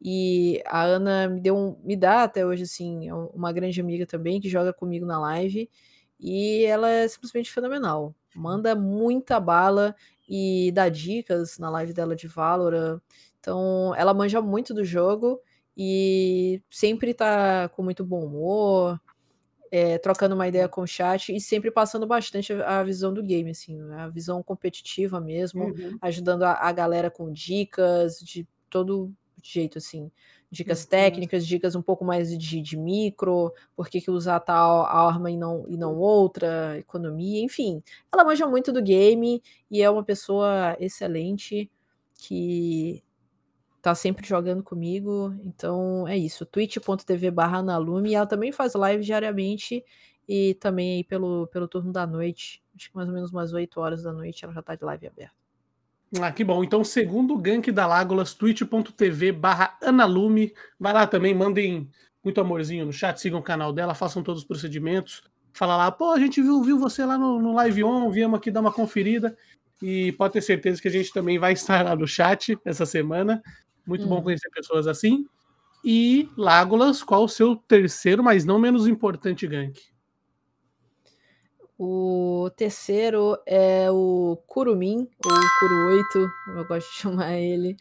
E 0.01 0.63
a 0.65 0.81
Ana 0.81 1.27
me 1.27 1.41
deu 1.41 1.57
um, 1.57 1.77
me 1.83 1.97
dá 1.97 2.23
até 2.23 2.45
hoje, 2.45 2.63
assim, 2.63 3.11
uma 3.33 3.51
grande 3.51 3.81
amiga 3.81 4.05
também 4.05 4.39
que 4.39 4.47
joga 4.47 4.71
comigo 4.71 5.05
na 5.05 5.19
live. 5.19 5.69
E 6.17 6.63
ela 6.63 6.89
é 6.89 7.05
simplesmente 7.05 7.51
fenomenal. 7.51 8.15
Manda 8.33 8.75
muita 8.75 9.41
bala 9.41 9.93
e 10.27 10.71
dá 10.73 10.89
dicas 10.89 11.57
na 11.57 11.69
live 11.69 11.93
dela 11.93 12.15
de 12.15 12.27
Valorant. 12.27 12.99
Então, 13.39 13.93
ela 13.95 14.13
manja 14.13 14.41
muito 14.41 14.73
do 14.73 14.83
jogo 14.83 15.39
e 15.75 16.61
sempre 16.69 17.13
tá 17.13 17.69
com 17.69 17.83
muito 17.83 18.03
bom 18.03 18.25
humor, 18.25 18.99
é, 19.71 19.97
trocando 19.97 20.35
uma 20.35 20.47
ideia 20.47 20.67
com 20.67 20.81
o 20.81 20.87
chat 20.87 21.33
e 21.33 21.39
sempre 21.39 21.71
passando 21.71 22.07
bastante 22.07 22.53
a, 22.53 22.83
visão 22.83 23.13
do 23.13 23.23
game, 23.23 23.51
assim, 23.51 23.79
a 23.91 24.07
visão 24.07 24.41
competitiva 24.41 25.19
mesmo, 25.19 25.65
uhum. 25.65 25.97
ajudando 26.01 26.43
a, 26.43 26.53
a, 26.53 26.71
galera 26.71 27.11
com 27.11 27.31
dicas 27.31 28.19
de 28.19 28.47
todo 28.69 29.13
jeito, 29.43 29.77
assim. 29.77 30.11
Dicas 30.49 30.83
uhum. 30.83 30.89
técnicas, 30.89 31.45
dicas 31.45 31.75
um 31.75 31.81
pouco 31.81 32.05
mais 32.05 32.37
de, 32.37 32.61
de 32.61 32.77
micro, 32.77 33.53
por 33.75 33.89
que, 33.89 33.99
que 33.99 34.09
usar 34.09 34.39
tal 34.39 34.85
arma 34.85 35.29
e 35.29 35.37
não, 35.37 35.65
e 35.67 35.75
não 35.75 35.97
outra, 35.97 36.77
economia, 36.77 37.41
enfim. 37.41 37.83
Ela 38.11 38.23
manja 38.23 38.47
muito 38.47 38.71
do 38.71 38.81
game 38.81 39.43
e 39.69 39.81
é 39.81 39.89
uma 39.89 40.03
pessoa 40.03 40.77
excelente 40.79 41.69
que 42.15 43.03
tá 43.81 43.93
sempre 43.95 44.27
jogando 44.27 44.63
comigo. 44.63 45.33
Então 45.43 46.07
é 46.07 46.17
isso. 46.17 46.45
twitch.tv 46.45 47.31
barra 47.31 47.59
Analume. 47.59 48.11
E 48.11 48.15
ela 48.15 48.25
também 48.25 48.51
faz 48.51 48.73
live 48.73 49.03
diariamente 49.03 49.83
e 50.27 50.55
também 50.55 50.97
aí 50.97 51.03
pelo, 51.03 51.47
pelo 51.47 51.67
turno 51.67 51.91
da 51.91 52.05
noite. 52.05 52.63
Acho 52.75 52.89
que 52.89 52.95
mais 52.95 53.07
ou 53.07 53.13
menos 53.13 53.31
umas 53.31 53.53
8 53.53 53.79
horas 53.79 54.03
da 54.03 54.11
noite 54.11 54.43
ela 54.43 54.53
já 54.53 54.61
tá 54.61 54.75
de 54.75 54.83
live 54.83 55.07
aberta. 55.07 55.46
Ah, 56.21 56.31
que 56.31 56.43
bom. 56.43 56.63
Então, 56.63 56.83
segundo 56.83 57.37
gank 57.37 57.71
da 57.71 57.85
Lágolas, 57.85 58.33
twitch.tv 58.33 59.31
barra 59.33 59.77
Analume. 59.81 60.53
Vai 60.79 60.93
lá 60.93 61.05
também, 61.05 61.33
mandem 61.33 61.89
muito 62.23 62.39
amorzinho 62.39 62.85
no 62.85 62.93
chat, 62.93 63.19
sigam 63.19 63.39
o 63.39 63.43
canal 63.43 63.73
dela, 63.73 63.93
façam 63.93 64.23
todos 64.23 64.41
os 64.41 64.47
procedimentos. 64.47 65.23
Fala 65.53 65.75
lá, 65.75 65.91
pô, 65.91 66.11
a 66.11 66.19
gente 66.19 66.41
viu, 66.41 66.61
viu 66.61 66.77
você 66.77 67.03
lá 67.03 67.17
no, 67.17 67.41
no 67.41 67.53
Live 67.53 67.83
On, 67.83 68.09
viemos 68.09 68.37
aqui 68.37 68.51
dar 68.51 68.61
uma 68.61 68.71
conferida. 68.71 69.35
E 69.81 70.11
pode 70.13 70.33
ter 70.33 70.41
certeza 70.41 70.81
que 70.81 70.87
a 70.87 70.91
gente 70.91 71.11
também 71.11 71.37
vai 71.37 71.51
estar 71.53 71.83
lá 71.83 71.95
no 71.95 72.07
chat 72.07 72.57
essa 72.63 72.85
semana. 72.85 73.41
Muito 73.85 74.05
hum. 74.05 74.09
bom 74.09 74.21
conhecer 74.21 74.49
pessoas 74.49 74.87
assim. 74.87 75.25
E 75.83 76.29
Lágolas, 76.37 77.03
qual 77.03 77.23
o 77.23 77.29
seu 77.29 77.55
terceiro, 77.55 78.23
mas 78.23 78.45
não 78.45 78.59
menos 78.59 78.87
importante 78.87 79.45
gank? 79.45 79.79
O 81.79 82.49
terceiro 82.55 83.37
é 83.45 83.91
o 83.91 84.37
Kurumin, 84.47 85.07
ou 85.23 85.31
Kuru8, 85.31 86.27
como 86.45 86.59
eu 86.59 86.67
gosto 86.67 86.89
de 86.89 86.97
chamar 86.97 87.37
ele. 87.37 87.77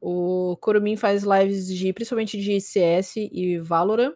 O 0.00 0.56
Kurumin 0.60 0.96
faz 0.96 1.24
lives 1.24 1.66
de 1.66 1.92
principalmente 1.92 2.40
de 2.40 2.60
CS 2.60 3.16
e 3.16 3.58
Valorant. 3.58 4.14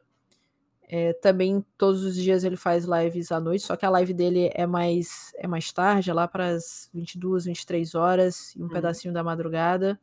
É, 0.88 1.14
também 1.14 1.64
todos 1.78 2.04
os 2.04 2.14
dias 2.14 2.44
ele 2.44 2.56
faz 2.56 2.84
lives 2.84 3.32
à 3.32 3.40
noite, 3.40 3.64
só 3.64 3.76
que 3.76 3.86
a 3.86 3.90
live 3.90 4.12
dele 4.12 4.50
é 4.52 4.66
mais 4.66 5.32
é 5.38 5.46
mais 5.46 5.72
tarde, 5.72 6.10
é 6.10 6.12
lá 6.12 6.28
para 6.28 6.48
as 6.48 6.90
22, 6.92 7.46
23 7.46 7.94
horas 7.94 8.54
e 8.54 8.60
um 8.60 8.64
uhum. 8.64 8.68
pedacinho 8.68 9.12
da 9.12 9.24
madrugada. 9.24 9.98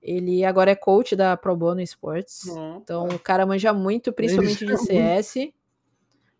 Ele 0.00 0.44
agora 0.44 0.70
é 0.70 0.74
coach 0.74 1.14
da 1.14 1.36
Pro 1.36 1.56
Bono 1.56 1.82
Sports. 1.82 2.44
Uhum. 2.44 2.76
Então 2.82 3.08
o 3.08 3.18
cara 3.18 3.44
manja 3.44 3.72
muito, 3.72 4.12
principalmente 4.12 4.64
de 4.64 4.76
CS. 4.78 5.52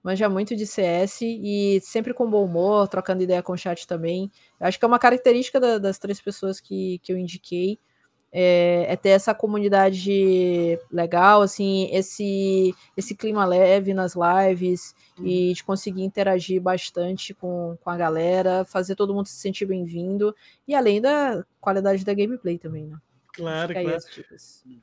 Manja 0.07 0.29
muito 0.29 0.55
de 0.55 0.65
CS 0.65 1.23
e 1.23 1.81
sempre 1.83 2.15
com 2.15 2.31
bom 2.31 2.45
humor, 2.45 2.87
trocando 2.87 3.25
ideia 3.25 3.43
com 3.43 3.55
o 3.55 3.57
chat 3.57 3.89
também. 3.89 4.31
Eu 4.61 4.69
acho 4.69 4.79
que 4.79 4.85
é 4.85 4.87
uma 4.87 5.01
característica 5.01 5.59
da, 5.59 5.79
das 5.79 5.99
três 5.99 6.21
pessoas 6.21 6.61
que, 6.61 7.01
que 7.03 7.13
eu 7.13 7.19
indiquei. 7.19 7.77
é, 8.33 8.87
é, 8.89 8.95
ter 8.95 9.09
essa 9.09 9.35
comunidade 9.35 10.79
legal, 10.93 11.43
assim, 11.43 11.89
esse, 11.91 12.73
esse 12.97 13.17
clima 13.17 13.45
leve 13.45 13.93
nas 13.93 14.15
lives 14.15 14.95
uhum. 15.19 15.27
e 15.27 15.53
de 15.55 15.65
conseguir 15.65 16.05
interagir 16.05 16.63
bastante 16.63 17.35
com, 17.35 17.77
com 17.83 17.91
a 17.91 17.97
galera, 17.97 18.65
fazer 18.65 18.95
todo 18.95 19.13
mundo 19.13 19.27
se 19.27 19.41
sentir 19.41 19.67
bem-vindo 19.67 20.33
e 20.69 20.75
além 20.75 21.01
da 21.01 21.45
qualidade 21.61 22.05
da 22.05 22.15
gameplay 22.15 22.59
também, 22.59 22.87
né? 22.87 22.97
Claro, 23.37 23.75
claro. 23.75 23.99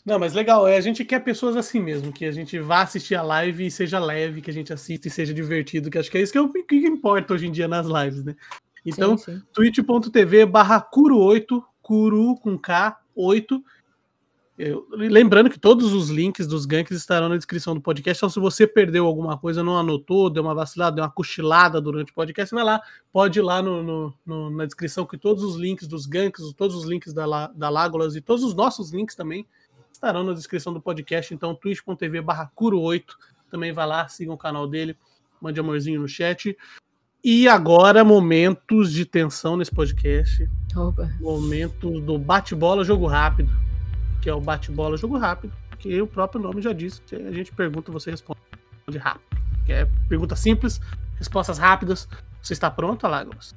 Não, 0.06 0.20
mas 0.20 0.34
legal, 0.34 0.68
é, 0.68 0.78
a 0.78 0.82
gente 0.82 1.04
quer 1.04 1.20
pessoas 1.22 1.56
assim 1.56 1.80
mesmo, 1.80 2.14
que 2.14 2.24
a 2.24 2.32
gente 2.32 2.60
vá 2.60 2.82
assistir 2.84 3.16
a 3.16 3.24
live 3.24 3.66
e 3.66 3.72
seja 3.72 4.00
leve, 4.00 4.42
que 4.42 4.52
a 4.52 4.54
gente 4.54 4.72
assista 4.72 5.08
e 5.08 5.12
seja 5.12 5.34
divertido, 5.34 5.90
que 5.90 5.98
acho 5.98 6.12
que 6.12 6.20
é 6.20 6.22
isso 6.22 6.32
que, 6.32 6.38
é 6.38 6.42
o 6.42 6.52
que 6.52 6.76
importa 6.76 7.34
hoje 7.34 7.48
em 7.48 7.52
dia 7.52 7.68
nas 7.68 7.88
lives, 7.88 8.24
né? 8.24 8.36
Então, 8.86 9.16
twitch.tv 9.54 10.46
barra 10.46 10.80
curo8, 10.82 11.64
curu 11.82 12.36
com 12.36 12.58
K, 12.58 13.00
8. 13.16 13.64
Eu, 14.66 14.88
lembrando 14.92 15.50
que 15.50 15.60
todos 15.60 15.92
os 15.92 16.10
links 16.10 16.48
dos 16.48 16.66
ganks 16.66 16.96
estarão 16.96 17.28
na 17.28 17.36
descrição 17.36 17.74
do 17.76 17.82
podcast. 17.82 18.18
Então, 18.18 18.30
se 18.30 18.40
você 18.40 18.66
perdeu 18.66 19.06
alguma 19.06 19.38
coisa, 19.38 19.62
não 19.62 19.78
anotou, 19.78 20.30
deu 20.30 20.42
uma 20.42 20.56
vacilada, 20.56 20.96
deu 20.96 21.04
uma 21.04 21.12
cochilada 21.12 21.82
durante 21.82 22.14
o 22.14 22.16
podcast, 22.16 22.56
vai 22.56 22.64
lá, 22.64 22.82
pode 23.12 23.40
ir 23.40 23.42
lá 23.42 23.62
no, 23.62 23.84
no, 23.84 24.14
no, 24.26 24.50
na 24.52 24.66
descrição 24.66 25.06
que 25.06 25.18
todos 25.18 25.44
os 25.44 25.58
links 25.58 25.86
dos 25.86 26.06
ganks, 26.06 26.54
todos 26.54 26.78
os 26.78 26.86
links 26.86 27.14
da, 27.14 27.48
da 27.48 27.70
Lágolas 27.70 28.16
e 28.16 28.22
todos 28.22 28.42
os 28.42 28.54
nossos 28.54 28.94
links 28.94 29.16
também 29.16 29.46
estarão 29.92 30.24
na 30.24 30.32
descrição 30.32 30.72
do 30.72 30.80
podcast. 30.80 31.34
Então, 31.34 31.54
twitch.tv 31.54 32.22
barra 32.22 32.50
curo8. 32.56 33.04
Também 33.52 33.74
vai 33.74 33.86
lá, 33.86 34.08
sigam 34.08 34.34
o 34.34 34.38
canal 34.38 34.66
dele, 34.66 34.96
mande 35.42 35.60
amorzinho 35.60 36.00
no 36.00 36.08
chat. 36.08 36.58
E 37.22 37.50
agora, 37.50 38.04
momentos 38.04 38.94
de 38.94 39.06
tensão 39.06 39.58
nesse 39.58 39.72
podcast. 39.72 40.50
Opa. 40.74 41.10
Momento 41.20 42.00
do 42.00 42.18
bate-bola, 42.18 42.86
jogo 42.86 43.08
rápido. 43.08 43.73
Que 44.24 44.30
é 44.30 44.34
o 44.34 44.40
bate-bola, 44.40 44.96
jogo 44.96 45.18
rápido. 45.18 45.54
Que 45.78 46.02
o 46.02 46.08
próprio 46.08 46.42
nome 46.42 46.62
já 46.62 46.72
diz. 46.72 47.00
Que 47.00 47.14
a 47.14 47.32
gente 47.34 47.52
pergunta, 47.52 47.92
você 47.92 48.10
responde 48.10 48.40
rápido. 48.98 49.38
Que 49.66 49.74
é 49.74 49.86
pergunta 50.08 50.34
simples, 50.34 50.80
respostas 51.18 51.58
rápidas. 51.58 52.08
Você 52.42 52.54
está 52.54 52.72
pronto, 52.72 53.06
Lágrimas? 53.06 53.54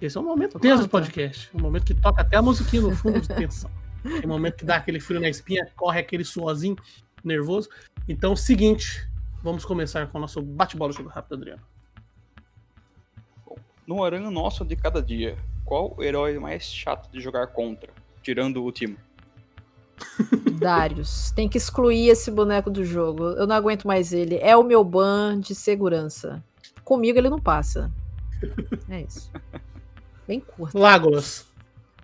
Esse 0.00 0.16
é 0.16 0.20
o 0.20 0.24
momento 0.24 0.58
tenso 0.58 0.84
do 0.84 0.88
podcast. 0.88 1.50
O 1.52 1.60
momento 1.60 1.84
que 1.84 1.92
toca 1.92 2.22
até 2.22 2.38
a 2.38 2.42
musiquinha 2.42 2.80
no 2.80 2.96
fundo 2.96 3.20
de 3.20 3.28
tensão. 3.28 3.70
É 4.22 4.24
o 4.24 4.28
momento 4.28 4.58
que 4.58 4.64
dá 4.64 4.76
aquele 4.76 5.00
frio 5.00 5.20
na 5.20 5.28
espinha, 5.28 5.68
corre 5.74 5.98
aquele 5.98 6.24
suozinho 6.24 6.76
nervoso. 7.22 7.68
Então, 8.08 8.36
seguinte, 8.36 9.10
vamos 9.42 9.64
começar 9.64 10.06
com 10.06 10.18
o 10.18 10.20
nosso 10.20 10.40
bate-bola, 10.40 10.92
jogo 10.92 11.08
rápido, 11.08 11.34
Adriano. 11.34 11.62
No 13.84 14.04
aranha 14.04 14.30
nosso 14.30 14.64
de 14.64 14.76
cada 14.76 15.02
dia, 15.02 15.36
qual 15.64 15.96
o 15.98 16.02
herói 16.02 16.38
mais 16.38 16.62
chato 16.62 17.10
de 17.10 17.20
jogar 17.20 17.48
contra, 17.48 17.92
tirando 18.22 18.64
o 18.64 18.70
Timo? 18.70 18.96
Darius. 20.58 21.30
Tem 21.32 21.48
que 21.48 21.58
excluir 21.58 22.08
esse 22.08 22.30
boneco 22.30 22.70
do 22.70 22.84
jogo. 22.84 23.30
Eu 23.30 23.46
não 23.46 23.54
aguento 23.54 23.86
mais 23.86 24.12
ele. 24.12 24.38
É 24.42 24.56
o 24.56 24.62
meu 24.62 24.82
ban 24.82 25.38
de 25.40 25.54
segurança. 25.54 26.42
Comigo 26.84 27.18
ele 27.18 27.30
não 27.30 27.40
passa. 27.40 27.90
É 28.88 29.02
isso. 29.02 29.30
Bem 30.26 30.40
curto. 30.40 30.78
Lágolas. 30.78 31.46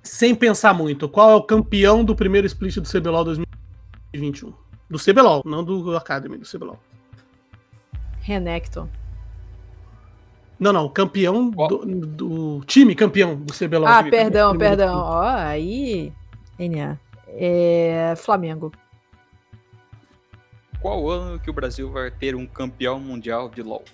Sem 0.03 0.35
pensar 0.35 0.75
muito, 0.75 1.09
qual 1.09 1.31
é 1.31 1.35
o 1.35 1.43
campeão 1.43 2.05
do 2.05 2.15
primeiro 2.15 2.47
split 2.47 2.77
do 2.77 2.89
CBLOL 2.89 3.25
2021? 3.25 4.53
Do 4.91 4.99
CBLOL, 4.99 5.43
não 5.47 5.65
do 5.65 5.97
Academy, 5.97 6.37
do 6.37 6.47
CBLOL. 6.47 6.79
Renekton. 8.21 8.87
Não, 10.59 10.73
não, 10.73 10.89
campeão 10.89 11.51
do, 11.51 11.87
do, 11.87 12.65
time 12.67 12.95
campeão 12.95 13.35
do 13.35 13.53
CBLOL. 13.53 13.87
Ah, 13.87 14.05
perdão, 14.05 14.57
perdão. 14.57 14.99
Ó, 14.99 15.23
aí. 15.23 16.13
NA. 16.59 16.99
É, 17.37 18.15
Flamengo. 18.17 18.73
Qual 20.81 21.09
ano 21.09 21.39
que 21.39 21.49
o 21.49 21.53
Brasil 21.53 21.91
vai 21.91 22.11
ter 22.11 22.35
um 22.35 22.47
campeão 22.47 23.01
mundial 23.01 23.49
de 23.49 23.63
LoL? 23.63 23.85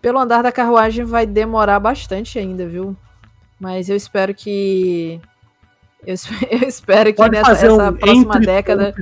Pelo 0.00 0.18
andar 0.18 0.42
da 0.42 0.52
carruagem 0.52 1.04
vai 1.04 1.26
demorar 1.26 1.80
bastante 1.80 2.38
ainda, 2.38 2.66
viu? 2.66 2.96
Mas 3.58 3.88
eu 3.88 3.96
espero 3.96 4.34
que. 4.34 5.20
Eu, 6.06 6.14
eu 6.50 6.68
espero 6.68 7.10
que 7.10 7.16
Pode 7.16 7.36
nessa 7.36 7.72
um 7.72 7.96
próxima 7.96 8.38
década. 8.38 8.94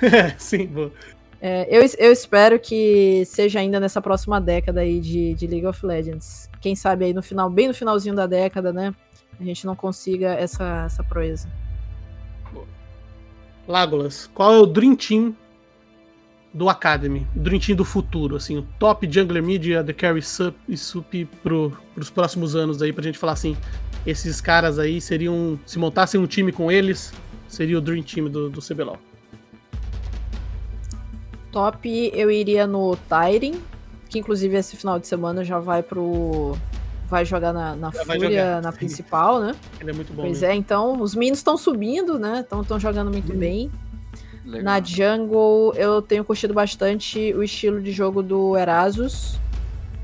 É, 0.00 0.30
sim, 0.38 0.66
boa. 0.66 0.92
É, 1.40 1.66
eu, 1.68 1.82
eu 1.98 2.10
espero 2.10 2.58
que 2.58 3.22
seja 3.26 3.60
ainda 3.60 3.78
nessa 3.78 4.00
próxima 4.00 4.40
década 4.40 4.80
aí 4.80 4.98
de, 4.98 5.34
de 5.34 5.46
League 5.46 5.66
of 5.66 5.84
Legends. 5.84 6.48
Quem 6.62 6.74
sabe 6.74 7.04
aí 7.04 7.12
no 7.12 7.22
final, 7.22 7.50
bem 7.50 7.68
no 7.68 7.74
finalzinho 7.74 8.14
da 8.14 8.26
década, 8.26 8.72
né? 8.72 8.94
A 9.38 9.44
gente 9.44 9.66
não 9.66 9.74
consiga 9.74 10.28
essa, 10.28 10.84
essa 10.86 11.02
proeza. 11.02 11.48
Lágolas, 13.66 14.30
qual 14.34 14.52
é 14.52 14.58
o 14.58 14.66
Dream 14.66 14.94
Team 14.94 15.34
do 16.52 16.68
Academy? 16.68 17.26
O 17.34 17.40
Dream 17.40 17.58
Team 17.58 17.76
do 17.76 17.84
futuro, 17.84 18.36
assim, 18.36 18.58
o 18.58 18.62
top 18.78 19.10
Jungler 19.10 19.42
Media, 19.42 19.82
The 19.82 19.92
Carry 19.92 20.22
Sup 20.22 20.54
e 20.68 20.76
Sup 20.76 21.24
pro, 21.42 21.76
pros 21.94 22.10
próximos 22.10 22.54
anos 22.54 22.82
aí, 22.82 22.92
pra 22.92 23.02
gente 23.02 23.18
falar 23.18 23.32
assim, 23.32 23.56
esses 24.06 24.40
caras 24.40 24.78
aí 24.78 25.00
seriam, 25.00 25.58
se 25.64 25.78
montassem 25.78 26.20
um 26.20 26.26
time 26.26 26.52
com 26.52 26.70
eles, 26.70 27.12
seria 27.48 27.78
o 27.78 27.80
Dream 27.80 28.02
Team 28.02 28.28
do, 28.28 28.50
do 28.50 28.60
CBLOL. 28.60 28.98
Top 31.50 31.88
eu 32.12 32.30
iria 32.30 32.66
no 32.66 32.96
Tyrin, 33.08 33.62
que 34.10 34.18
inclusive 34.18 34.56
esse 34.56 34.76
final 34.76 34.98
de 34.98 35.06
semana 35.06 35.44
já 35.44 35.58
vai 35.58 35.82
pro. 35.82 36.56
Vai 37.06 37.24
jogar 37.24 37.52
na, 37.52 37.76
na 37.76 37.92
Fúria, 37.92 38.60
na 38.60 38.72
principal, 38.72 39.40
né? 39.40 39.54
Ele 39.80 39.90
é 39.90 39.92
muito 39.92 40.12
bom. 40.12 40.22
Pois 40.22 40.40
mesmo. 40.40 40.46
é, 40.46 40.54
então 40.54 41.00
os 41.00 41.14
minions 41.14 41.38
estão 41.38 41.56
subindo, 41.56 42.18
né? 42.18 42.40
Estão 42.40 42.80
jogando 42.80 43.10
muito 43.10 43.32
hum. 43.32 43.38
bem. 43.38 43.70
Legal. 44.44 44.62
Na 44.62 44.80
Jungle 44.80 45.72
eu 45.74 46.02
tenho 46.02 46.24
curtido 46.24 46.52
bastante 46.52 47.32
o 47.34 47.42
estilo 47.42 47.80
de 47.80 47.92
jogo 47.92 48.22
do 48.22 48.56
Erasus. 48.56 49.38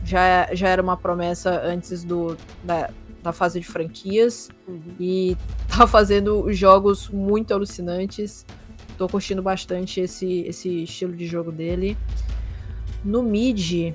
Já, 0.05 0.49
já 0.55 0.69
era 0.69 0.83
uma 0.83 0.97
promessa 0.97 1.61
antes 1.63 2.03
do, 2.03 2.37
da, 2.65 2.91
da 3.23 3.33
fase 3.33 3.61
de 3.61 3.67
franquias. 3.67 4.49
Uhum. 4.67 4.81
E 4.99 5.37
tá 5.69 5.87
fazendo 5.87 6.51
jogos 6.53 7.09
muito 7.09 7.53
alucinantes. 7.53 8.47
Tô 8.97 9.09
curtindo 9.09 9.43
bastante 9.43 10.01
esse, 10.01 10.41
esse 10.41 10.85
estilo 10.85 11.15
de 11.15 11.27
jogo 11.27 11.53
dele. 11.53 11.97
No 13.05 13.23
mid, 13.23 13.95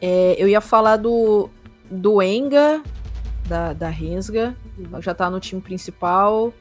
é, 0.00 0.34
eu 0.38 0.48
ia 0.48 0.60
falar 0.60 0.96
do, 0.96 1.50
do 1.90 2.22
Enga, 2.22 2.82
da, 3.46 3.72
da 3.72 3.88
Rensga. 3.88 4.56
Uhum. 4.78 5.00
Já 5.00 5.14
tá 5.14 5.30
no 5.30 5.40
time 5.40 5.60
principal. 5.60 6.52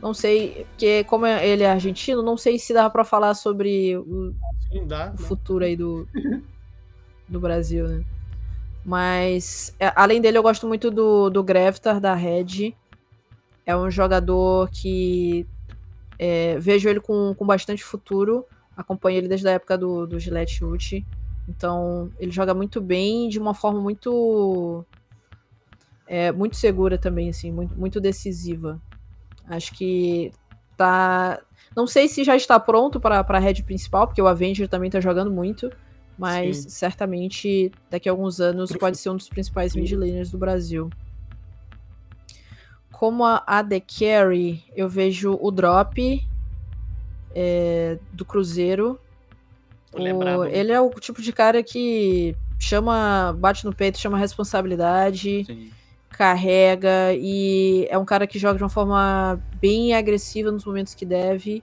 Não 0.00 0.14
sei, 0.14 0.66
porque 0.70 1.04
como 1.04 1.26
ele 1.26 1.62
é 1.62 1.70
argentino, 1.70 2.22
não 2.22 2.36
sei 2.36 2.58
se 2.58 2.72
dá 2.72 2.88
para 2.88 3.04
falar 3.04 3.34
sobre 3.34 3.96
o, 3.98 4.34
Sim, 4.72 4.86
dá, 4.86 5.12
o 5.14 5.18
futuro 5.18 5.64
aí 5.64 5.76
do, 5.76 6.08
do 7.28 7.38
Brasil, 7.38 7.86
né? 7.86 8.04
Mas, 8.84 9.74
é, 9.78 9.92
além 9.94 10.20
dele, 10.20 10.38
eu 10.38 10.42
gosto 10.42 10.66
muito 10.66 10.90
do, 10.90 11.28
do 11.28 11.44
Greftar, 11.44 12.00
da 12.00 12.14
Red. 12.14 12.74
É 13.66 13.76
um 13.76 13.90
jogador 13.90 14.70
que 14.70 15.46
é, 16.18 16.58
vejo 16.58 16.88
ele 16.88 17.00
com, 17.00 17.34
com 17.34 17.46
bastante 17.46 17.84
futuro. 17.84 18.46
Acompanho 18.76 19.18
ele 19.18 19.28
desde 19.28 19.48
a 19.48 19.52
época 19.52 19.76
do, 19.76 20.06
do 20.06 20.18
Gillette 20.18 20.64
Ult. 20.64 21.06
Então, 21.50 22.10
ele 22.18 22.30
joga 22.30 22.54
muito 22.54 22.80
bem, 22.80 23.28
de 23.28 23.38
uma 23.38 23.54
forma 23.54 23.80
muito. 23.80 24.84
É, 26.06 26.32
muito 26.32 26.56
segura 26.56 26.98
também, 26.98 27.28
assim, 27.28 27.52
muito, 27.52 27.74
muito 27.78 28.00
decisiva. 28.00 28.80
Acho 29.48 29.72
que 29.72 30.32
tá. 30.76 31.40
Não 31.76 31.86
sei 31.86 32.08
se 32.08 32.24
já 32.24 32.36
está 32.36 32.58
pronto 32.58 32.98
para 33.00 33.20
a 33.20 33.38
rede 33.38 33.62
principal, 33.62 34.06
porque 34.06 34.22
o 34.22 34.26
Avenger 34.26 34.68
também 34.68 34.88
está 34.88 35.00
jogando 35.00 35.30
muito. 35.30 35.70
Mas 36.18 36.58
Sim. 36.58 36.68
certamente 36.68 37.72
daqui 37.88 38.08
a 38.08 38.12
alguns 38.12 38.40
anos 38.40 38.70
pode 38.72 38.98
ser 38.98 39.08
um 39.08 39.16
dos 39.16 39.28
principais 39.28 39.74
mid 39.74 39.92
laners 39.92 40.30
do 40.30 40.36
Brasil 40.36 40.90
como 43.00 43.24
a 43.24 43.42
AD 43.46 43.80
Carry, 43.80 44.62
eu 44.76 44.86
vejo 44.86 45.38
o 45.40 45.50
drop 45.50 46.22
é, 47.34 47.98
do 48.12 48.26
Cruzeiro. 48.26 49.00
O, 49.92 50.44
ele 50.44 50.72
é 50.72 50.80
o 50.80 50.90
tipo 50.90 51.20
de 51.20 51.32
cara 51.32 51.62
que 51.62 52.36
chama, 52.58 53.34
bate 53.38 53.64
no 53.64 53.74
peito, 53.74 53.98
chama 53.98 54.18
responsabilidade, 54.18 55.44
Sim. 55.44 55.70
carrega 56.10 57.12
e 57.14 57.86
é 57.90 57.98
um 57.98 58.04
cara 58.04 58.26
que 58.26 58.38
joga 58.38 58.58
de 58.58 58.62
uma 58.62 58.68
forma 58.68 59.40
bem 59.60 59.94
agressiva 59.94 60.50
nos 60.50 60.64
momentos 60.64 60.94
que 60.94 61.04
deve. 61.04 61.62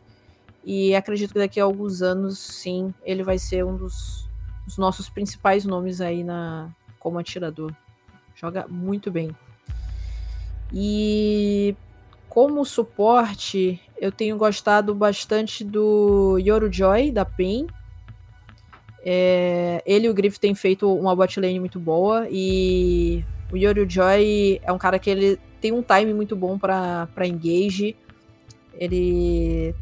E 0.66 0.94
acredito 0.94 1.32
que 1.32 1.40
daqui 1.40 1.62
a 1.62 1.64
alguns 1.64 2.02
anos, 2.02 2.38
sim, 2.38 2.94
ele 3.06 3.24
vai 3.24 3.40
ser 3.40 3.64
um 3.64 3.78
dos, 3.78 4.28
dos 4.66 4.78
nossos 4.78 5.08
principais 5.08 5.64
nomes 5.64 6.02
aí 6.02 6.26
na 6.26 6.70
como 7.00 7.20
atirador. 7.20 7.74
Joga 8.36 8.68
muito 8.68 9.10
bem. 9.10 9.34
E 10.74 11.74
como 12.28 12.66
suporte, 12.66 13.82
eu 13.98 14.12
tenho 14.12 14.38
gostado 14.38 14.94
bastante 14.94 15.64
do 15.64 16.38
Yoru 16.38 16.72
Joy, 16.72 17.12
da 17.12 17.24
PEN. 17.24 17.68
É, 19.10 19.82
ele 19.86 20.08
e 20.08 20.10
o 20.10 20.14
Griff 20.14 20.38
têm 20.38 20.54
feito 20.54 20.94
uma 20.94 21.16
botlane 21.16 21.62
muito 21.62 21.80
boa 21.80 22.28
e 22.30 23.24
o 23.50 23.56
Yoru 23.56 23.90
Joy 23.90 24.60
é 24.62 24.70
um 24.70 24.78
cara 24.78 25.00
que 25.00 25.10
ele 25.10 25.40
tem 25.62 25.72
um 25.72 25.82
time 25.82 26.14
muito 26.14 26.36
bom 26.36 26.60
para 26.60 27.08
engage. 27.26 27.96
Ele 28.74 29.74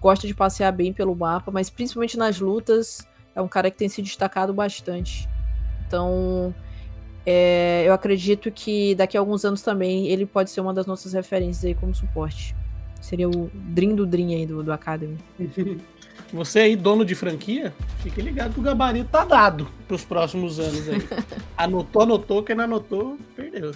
gosta 0.00 0.28
de 0.28 0.34
passear 0.34 0.70
bem 0.70 0.92
pelo 0.92 1.12
mapa, 1.16 1.50
mas 1.50 1.68
principalmente 1.68 2.16
nas 2.16 2.38
lutas, 2.38 3.04
é 3.34 3.42
um 3.42 3.48
cara 3.48 3.68
que 3.68 3.76
tem 3.76 3.88
se 3.88 4.00
destacado 4.00 4.54
bastante. 4.54 5.28
Então, 5.84 6.54
é, 7.26 7.82
eu 7.84 7.92
acredito 7.92 8.48
que 8.52 8.94
daqui 8.94 9.16
a 9.16 9.20
alguns 9.20 9.44
anos 9.44 9.60
também 9.60 10.06
ele 10.06 10.24
pode 10.24 10.50
ser 10.50 10.60
uma 10.60 10.72
das 10.72 10.86
nossas 10.86 11.14
referências 11.14 11.64
aí 11.64 11.74
como 11.74 11.92
suporte. 11.92 12.54
Seria 13.00 13.28
o 13.28 13.50
Dream 13.52 13.96
do 13.96 14.06
Dream 14.06 14.28
aí 14.28 14.46
do, 14.46 14.62
do 14.62 14.72
Academy. 14.72 15.18
Você 16.32 16.60
aí, 16.60 16.76
dono 16.76 17.04
de 17.04 17.14
franquia, 17.14 17.72
fique 17.98 18.20
ligado 18.20 18.52
que 18.52 18.60
o 18.60 18.62
gabarito 18.62 19.08
tá 19.10 19.24
dado 19.24 19.66
pros 19.86 20.04
próximos 20.04 20.60
anos 20.60 20.88
aí. 20.88 20.98
anotou, 21.56 22.02
anotou, 22.02 22.42
quem 22.42 22.54
não 22.54 22.64
anotou, 22.64 23.18
perdeu. 23.34 23.74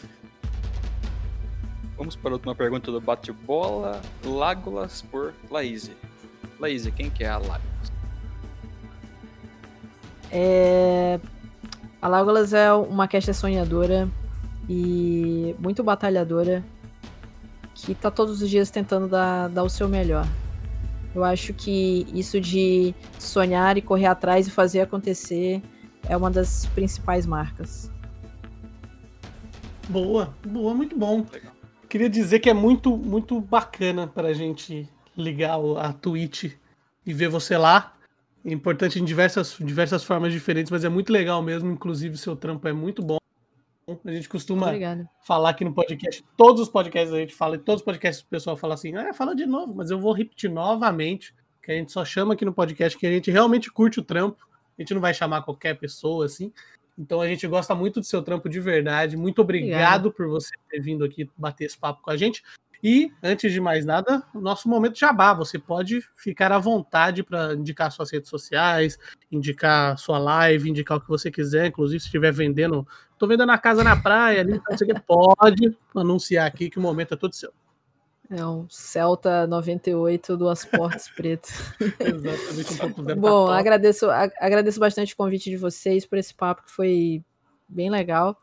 Vamos 1.97 2.15
para 2.15 2.31
a 2.31 2.33
última 2.35 2.55
pergunta 2.55 2.91
do 2.91 3.01
bate-bola. 3.01 4.03
Lágolas 4.24 5.03
por 5.03 5.33
Laís. 5.51 5.91
Laís, 6.59 6.87
quem 6.95 7.09
que 7.09 7.24
é 7.24 7.29
a 7.29 7.39
Lágolas? 7.39 7.93
É... 10.31 11.20
A 12.01 12.09
Lágolas 12.09 12.53
é 12.53 12.73
uma 12.73 13.07
caster 13.07 13.35
sonhadora 13.35 14.09
e 14.69 15.55
muito 15.59 15.83
batalhadora 15.85 16.65
que 17.74 17.95
tá 17.95 18.11
todos 18.11 18.43
os 18.43 18.51
dias 18.51 18.70
tentando 18.70 19.09
dar, 19.09 19.49
dar 19.49 19.62
o 19.62 19.69
seu 19.69 19.89
melhor. 19.89 20.27
Eu 21.14 21.24
acho 21.24 21.52
que 21.52 22.06
isso 22.14 22.40
de 22.40 22.94
sonhar 23.18 23.76
e 23.76 23.82
correr 23.82 24.06
atrás 24.06 24.47
e 24.47 24.51
fazer 24.51 24.80
acontecer 24.80 25.62
é 26.09 26.16
uma 26.16 26.30
das 26.30 26.66
principais 26.66 27.26
marcas. 27.26 27.90
Boa, 29.89 30.34
boa, 30.47 30.74
muito 30.74 30.97
bom. 30.97 31.26
Legal. 31.32 31.52
Queria 31.89 32.09
dizer 32.09 32.39
que 32.39 32.48
é 32.48 32.55
muito, 32.55 32.97
muito 32.97 33.39
bacana 33.40 34.06
pra 34.06 34.32
gente 34.32 34.89
ligar 35.16 35.59
a 35.78 35.93
Twitch 35.93 36.52
e 37.05 37.12
ver 37.12 37.28
você 37.28 37.56
lá. 37.59 37.94
É 38.44 38.52
importante 38.52 38.98
em 38.98 39.05
diversas, 39.05 39.56
diversas 39.60 40.02
formas 40.02 40.32
diferentes, 40.32 40.70
mas 40.70 40.84
é 40.84 40.89
muito 40.89 41.12
legal 41.12 41.43
mesmo. 41.43 41.70
Inclusive, 41.70 42.16
seu 42.16 42.34
trampo 42.34 42.66
é 42.66 42.72
muito 42.72 43.02
bom. 43.02 43.22
A 44.04 44.12
gente 44.12 44.28
costuma 44.28 44.66
Obrigada. 44.66 45.09
falar 45.24 45.50
aqui 45.50 45.64
no 45.64 45.74
podcast, 45.74 46.24
todos 46.36 46.62
os 46.62 46.68
podcasts 46.68 47.12
a 47.12 47.18
gente 47.18 47.34
fala, 47.34 47.56
e 47.56 47.59
todos 47.59 47.80
os 47.80 47.84
podcasts 47.84 48.24
o 48.24 48.28
pessoal 48.28 48.56
fala 48.56 48.74
assim, 48.74 48.94
ah, 48.94 49.12
fala 49.12 49.34
de 49.34 49.44
novo, 49.44 49.74
mas 49.74 49.90
eu 49.90 49.98
vou 49.98 50.12
repetir 50.12 50.48
novamente, 50.48 51.34
que 51.60 51.72
a 51.72 51.74
gente 51.74 51.90
só 51.90 52.04
chama 52.04 52.34
aqui 52.34 52.44
no 52.44 52.52
podcast 52.52 52.96
que 52.96 53.06
a 53.06 53.10
gente 53.10 53.30
realmente 53.30 53.72
curte 53.72 53.98
o 53.98 54.04
trampo, 54.04 54.46
a 54.78 54.82
gente 54.82 54.94
não 54.94 55.00
vai 55.00 55.12
chamar 55.12 55.42
qualquer 55.42 55.78
pessoa 55.78 56.26
assim. 56.26 56.52
Então 56.98 57.20
a 57.20 57.26
gente 57.26 57.46
gosta 57.46 57.74
muito 57.74 58.00
do 58.00 58.06
seu 58.06 58.22
trampo 58.22 58.48
de 58.48 58.60
verdade. 58.60 59.16
Muito 59.16 59.40
obrigado 59.40 60.06
Obrigada. 60.06 60.10
por 60.10 60.28
você 60.28 60.54
ter 60.70 60.80
vindo 60.80 61.04
aqui 61.04 61.28
bater 61.36 61.64
esse 61.64 61.78
papo 61.78 62.02
com 62.02 62.10
a 62.10 62.16
gente. 62.16 62.42
E, 62.82 63.12
antes 63.22 63.52
de 63.52 63.60
mais 63.60 63.84
nada, 63.84 64.24
o 64.34 64.40
nosso 64.40 64.68
momento 64.68 64.98
jabá. 64.98 65.32
Você 65.34 65.56
pode 65.56 66.00
ficar 66.16 66.50
à 66.50 66.59
vontade 66.59 67.22
para 67.22 67.54
indicar 67.54 67.92
suas 67.92 68.10
redes 68.10 68.28
sociais, 68.28 68.98
indicar 69.30 69.96
sua 69.96 70.18
live, 70.18 70.68
indicar 70.68 70.98
o 70.98 71.00
que 71.00 71.09
você 71.09 71.30
quiser. 71.30 71.66
Inclusive, 71.66 72.00
se 72.00 72.06
estiver 72.06 72.32
vendendo, 72.32 72.86
estou 73.12 73.28
vendendo 73.28 73.52
a 73.52 73.59
casa 73.59 73.84
na 73.84 73.94
praia 73.94 74.40
ali, 74.40 74.54
então 74.56 74.76
você 74.76 74.86
pode 75.06 75.76
anunciar 75.94 76.46
aqui 76.46 76.68
que 76.68 76.78
o 76.78 76.82
momento 76.82 77.14
é 77.14 77.16
todo 77.16 77.34
seu. 77.34 77.52
É 78.28 78.44
um 78.46 78.66
Celta 78.68 79.46
98, 79.46 80.36
duas 80.36 80.64
portas 80.64 81.09
pretas. 81.09 81.52
Exatamente, 82.00 83.12
um 83.12 83.14
Bom, 83.20 83.48
agradeço, 83.48 84.09
agradeço 84.10 84.80
bastante 84.80 85.12
o 85.12 85.16
convite 85.16 85.50
de 85.50 85.56
vocês 85.56 86.06
por 86.06 86.18
esse 86.18 86.34
papo 86.34 86.64
que 86.64 86.70
foi 86.72 87.22
bem 87.68 87.90
legal. 87.90 88.36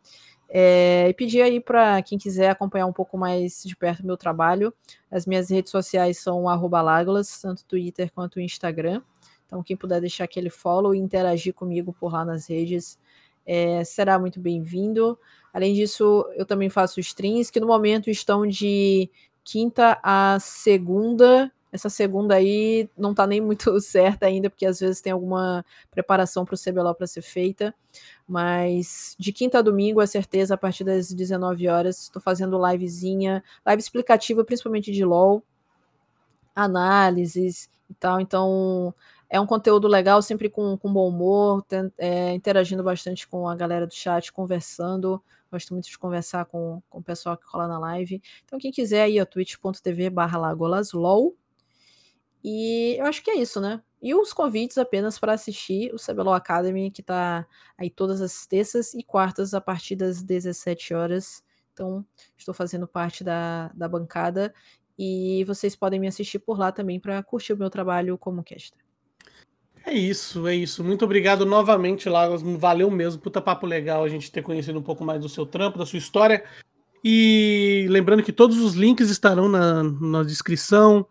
É, 0.51 1.07
e 1.07 1.13
pedir 1.13 1.43
aí 1.43 1.59
para 1.59 2.01
quem 2.01 2.17
quiser 2.17 2.49
acompanhar 2.49 2.87
um 2.87 2.93
pouco 2.93 3.17
mais 3.17 3.61
de 3.63 3.75
perto 3.75 4.01
o 4.01 4.05
meu 4.05 4.17
trabalho. 4.17 4.73
As 5.11 5.25
minhas 5.25 5.49
redes 5.49 5.71
sociais 5.71 6.17
são 6.17 6.45
Lágolas, 6.45 7.39
tanto 7.39 7.63
Twitter 7.65 8.11
quanto 8.11 8.39
Instagram. 8.39 9.01
Então, 9.45 9.63
quem 9.63 9.77
puder 9.77 9.99
deixar 9.99 10.23
aquele 10.23 10.49
follow 10.49 10.93
e 10.93 10.99
interagir 10.99 11.53
comigo 11.53 11.93
por 11.93 12.11
lá 12.13 12.25
nas 12.25 12.47
redes 12.47 12.99
é, 13.45 13.83
será 13.83 14.19
muito 14.19 14.39
bem-vindo. 14.39 15.17
Além 15.53 15.73
disso, 15.73 16.27
eu 16.35 16.45
também 16.45 16.69
faço 16.69 16.99
streams 16.99 17.51
que 17.51 17.59
no 17.59 17.67
momento 17.67 18.09
estão 18.09 18.45
de 18.45 19.09
quinta 19.43 19.99
a 20.03 20.37
segunda 20.39 21.51
essa 21.71 21.89
segunda 21.89 22.35
aí 22.35 22.89
não 22.97 23.13
tá 23.13 23.27
nem 23.27 23.39
muito 23.41 23.79
certa 23.81 24.25
ainda, 24.25 24.49
porque 24.49 24.65
às 24.65 24.79
vezes 24.79 25.01
tem 25.01 25.13
alguma 25.13 25.65
preparação 25.91 26.45
para 26.45 26.55
o 26.55 26.57
CBLOL 26.57 26.95
para 26.95 27.07
ser 27.07 27.21
feita. 27.21 27.73
Mas 28.27 29.15
de 29.19 29.31
quinta 29.31 29.59
a 29.59 29.61
domingo, 29.61 30.01
é 30.01 30.05
certeza, 30.07 30.55
a 30.55 30.57
partir 30.57 30.83
das 30.83 31.13
19 31.13 31.67
horas, 31.67 32.03
estou 32.03 32.21
fazendo 32.21 32.59
livezinha, 32.65 33.43
live 33.65 33.81
explicativa, 33.81 34.43
principalmente 34.43 34.91
de 34.91 35.03
LOL, 35.03 35.43
análises 36.55 37.69
e 37.89 37.93
tal. 37.93 38.19
Então, 38.19 38.93
é 39.29 39.39
um 39.39 39.45
conteúdo 39.45 39.87
legal, 39.87 40.21
sempre 40.21 40.49
com, 40.49 40.77
com 40.77 40.91
bom 40.91 41.07
humor, 41.07 41.63
tem, 41.63 41.91
é, 41.97 42.33
interagindo 42.33 42.83
bastante 42.83 43.27
com 43.27 43.47
a 43.47 43.55
galera 43.55 43.85
do 43.85 43.93
chat, 43.93 44.31
conversando. 44.33 45.21
Gosto 45.51 45.73
muito 45.73 45.89
de 45.89 45.97
conversar 45.97 46.45
com, 46.45 46.81
com 46.89 46.99
o 46.99 47.03
pessoal 47.03 47.35
que 47.37 47.45
cola 47.45 47.67
na 47.67 47.79
live. 47.79 48.21
Então, 48.45 48.59
quem 48.59 48.71
quiser 48.71 49.03
aí, 49.03 49.23
twitch.tv 49.25 50.09
barra. 50.09 50.39
E 52.43 52.95
eu 52.97 53.05
acho 53.05 53.23
que 53.23 53.31
é 53.31 53.37
isso, 53.37 53.59
né? 53.59 53.81
E 54.01 54.15
os 54.15 54.31
convites 54.31 54.77
apenas 54.77 55.19
para 55.19 55.33
assistir 55.33 55.93
o 55.93 55.97
CBLOL 55.97 56.33
Academy, 56.33 56.89
que 56.89 57.01
está 57.01 57.45
aí 57.77 57.89
todas 57.89 58.21
as 58.21 58.45
terças 58.47 58.93
e 58.93 59.03
quartas 59.03 59.53
a 59.53 59.59
partir 59.59 59.95
das 59.95 60.23
17 60.23 60.93
horas. 60.93 61.43
Então, 61.73 62.05
estou 62.37 62.53
fazendo 62.53 62.87
parte 62.87 63.23
da, 63.23 63.69
da 63.73 63.87
bancada 63.89 64.53
e 64.97 65.43
vocês 65.45 65.75
podem 65.75 65.99
me 65.99 66.07
assistir 66.07 66.39
por 66.39 66.57
lá 66.57 66.71
também 66.71 66.99
para 66.99 67.21
curtir 67.23 67.53
o 67.53 67.57
meu 67.57 67.69
trabalho 67.69 68.17
como 68.17 68.43
caster. 68.43 68.79
É 69.85 69.93
isso, 69.93 70.47
é 70.47 70.55
isso. 70.55 70.83
Muito 70.83 71.03
obrigado 71.03 71.45
novamente, 71.45 72.09
Lagos. 72.09 72.41
Valeu 72.41 72.91
mesmo. 72.91 73.21
Puta 73.21 73.41
papo 73.41 73.65
legal 73.65 74.03
a 74.03 74.09
gente 74.09 74.31
ter 74.31 74.41
conhecido 74.41 74.77
um 74.77 74.83
pouco 74.83 75.03
mais 75.03 75.21
do 75.21 75.29
seu 75.29 75.45
trampo, 75.45 75.77
da 75.77 75.85
sua 75.85 75.99
história. 75.99 76.43
E 77.03 77.87
lembrando 77.89 78.23
que 78.23 78.33
todos 78.33 78.59
os 78.59 78.73
links 78.73 79.09
estarão 79.09 79.47
na, 79.47 79.83
na 79.83 80.23
descrição, 80.23 81.07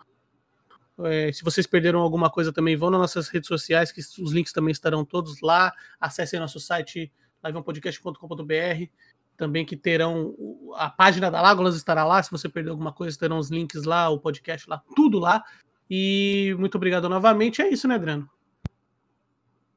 é, 1.04 1.30
se 1.32 1.44
vocês 1.44 1.66
perderam 1.66 2.00
alguma 2.00 2.30
coisa 2.30 2.52
também, 2.52 2.76
vão 2.76 2.90
nas 2.90 3.00
nossas 3.00 3.28
redes 3.28 3.48
sociais, 3.48 3.92
que 3.92 4.00
os 4.00 4.32
links 4.32 4.52
também 4.52 4.72
estarão 4.72 5.04
todos 5.04 5.40
lá. 5.40 5.72
Acessem 6.00 6.40
nosso 6.40 6.58
site 6.58 7.12
liveonpodcast.com.br. 7.44 8.90
Também 9.36 9.64
que 9.64 9.76
terão 9.76 10.34
a 10.74 10.90
página 10.90 11.30
da 11.30 11.40
Lágolas 11.40 11.76
estará 11.76 12.04
lá. 12.04 12.20
Se 12.22 12.30
você 12.30 12.48
perdeu 12.48 12.72
alguma 12.72 12.92
coisa, 12.92 13.16
terão 13.16 13.38
os 13.38 13.50
links 13.50 13.84
lá, 13.84 14.08
o 14.08 14.18
podcast 14.18 14.68
lá, 14.68 14.82
tudo 14.96 15.18
lá. 15.18 15.44
E 15.88 16.54
muito 16.58 16.74
obrigado 16.74 17.08
novamente. 17.08 17.62
É 17.62 17.68
isso, 17.68 17.86
né, 17.86 17.94
Adriano? 17.94 18.28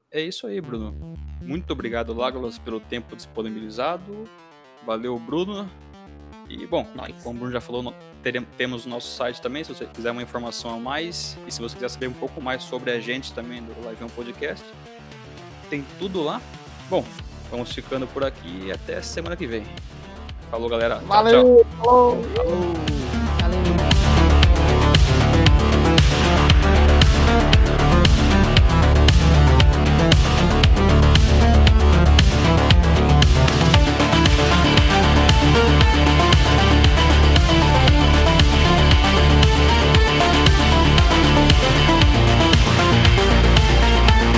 É 0.09 0.21
isso 0.21 0.47
aí, 0.47 0.59
Bruno. 0.59 1.15
Muito 1.41 1.71
obrigado, 1.71 2.13
Lágolas, 2.13 2.57
pelo 2.57 2.79
tempo 2.79 3.15
disponibilizado. 3.15 4.25
Valeu, 4.85 5.17
Bruno. 5.19 5.69
E, 6.59 6.67
bom, 6.67 6.85
como 7.23 7.35
o 7.35 7.39
Bruno 7.39 7.53
já 7.53 7.61
falou, 7.61 7.93
teremos, 8.21 8.49
temos 8.57 8.85
o 8.85 8.89
nosso 8.89 9.15
site 9.15 9.41
também, 9.41 9.63
se 9.63 9.73
você 9.73 9.85
quiser 9.85 10.11
uma 10.11 10.21
informação 10.21 10.73
a 10.75 10.77
mais. 10.77 11.37
E 11.47 11.51
se 11.51 11.61
você 11.61 11.75
quiser 11.75 11.89
saber 11.89 12.07
um 12.07 12.13
pouco 12.13 12.41
mais 12.41 12.63
sobre 12.63 12.91
a 12.91 12.99
gente 12.99 13.33
também 13.33 13.61
do 13.61 13.85
Live 13.85 14.03
1 14.03 14.09
Podcast, 14.09 14.65
tem 15.69 15.85
tudo 15.97 16.21
lá. 16.21 16.41
Bom, 16.89 17.05
vamos 17.49 17.71
ficando 17.71 18.05
por 18.07 18.23
aqui 18.23 18.65
e 18.65 18.71
até 18.71 19.01
semana 19.01 19.37
que 19.37 19.47
vem. 19.47 19.63
Falou, 20.49 20.67
galera. 20.67 20.95
Valeu! 20.97 21.65
Tchau, 21.81 22.21
tchau. 22.35 22.43
Falou. 22.43 23.00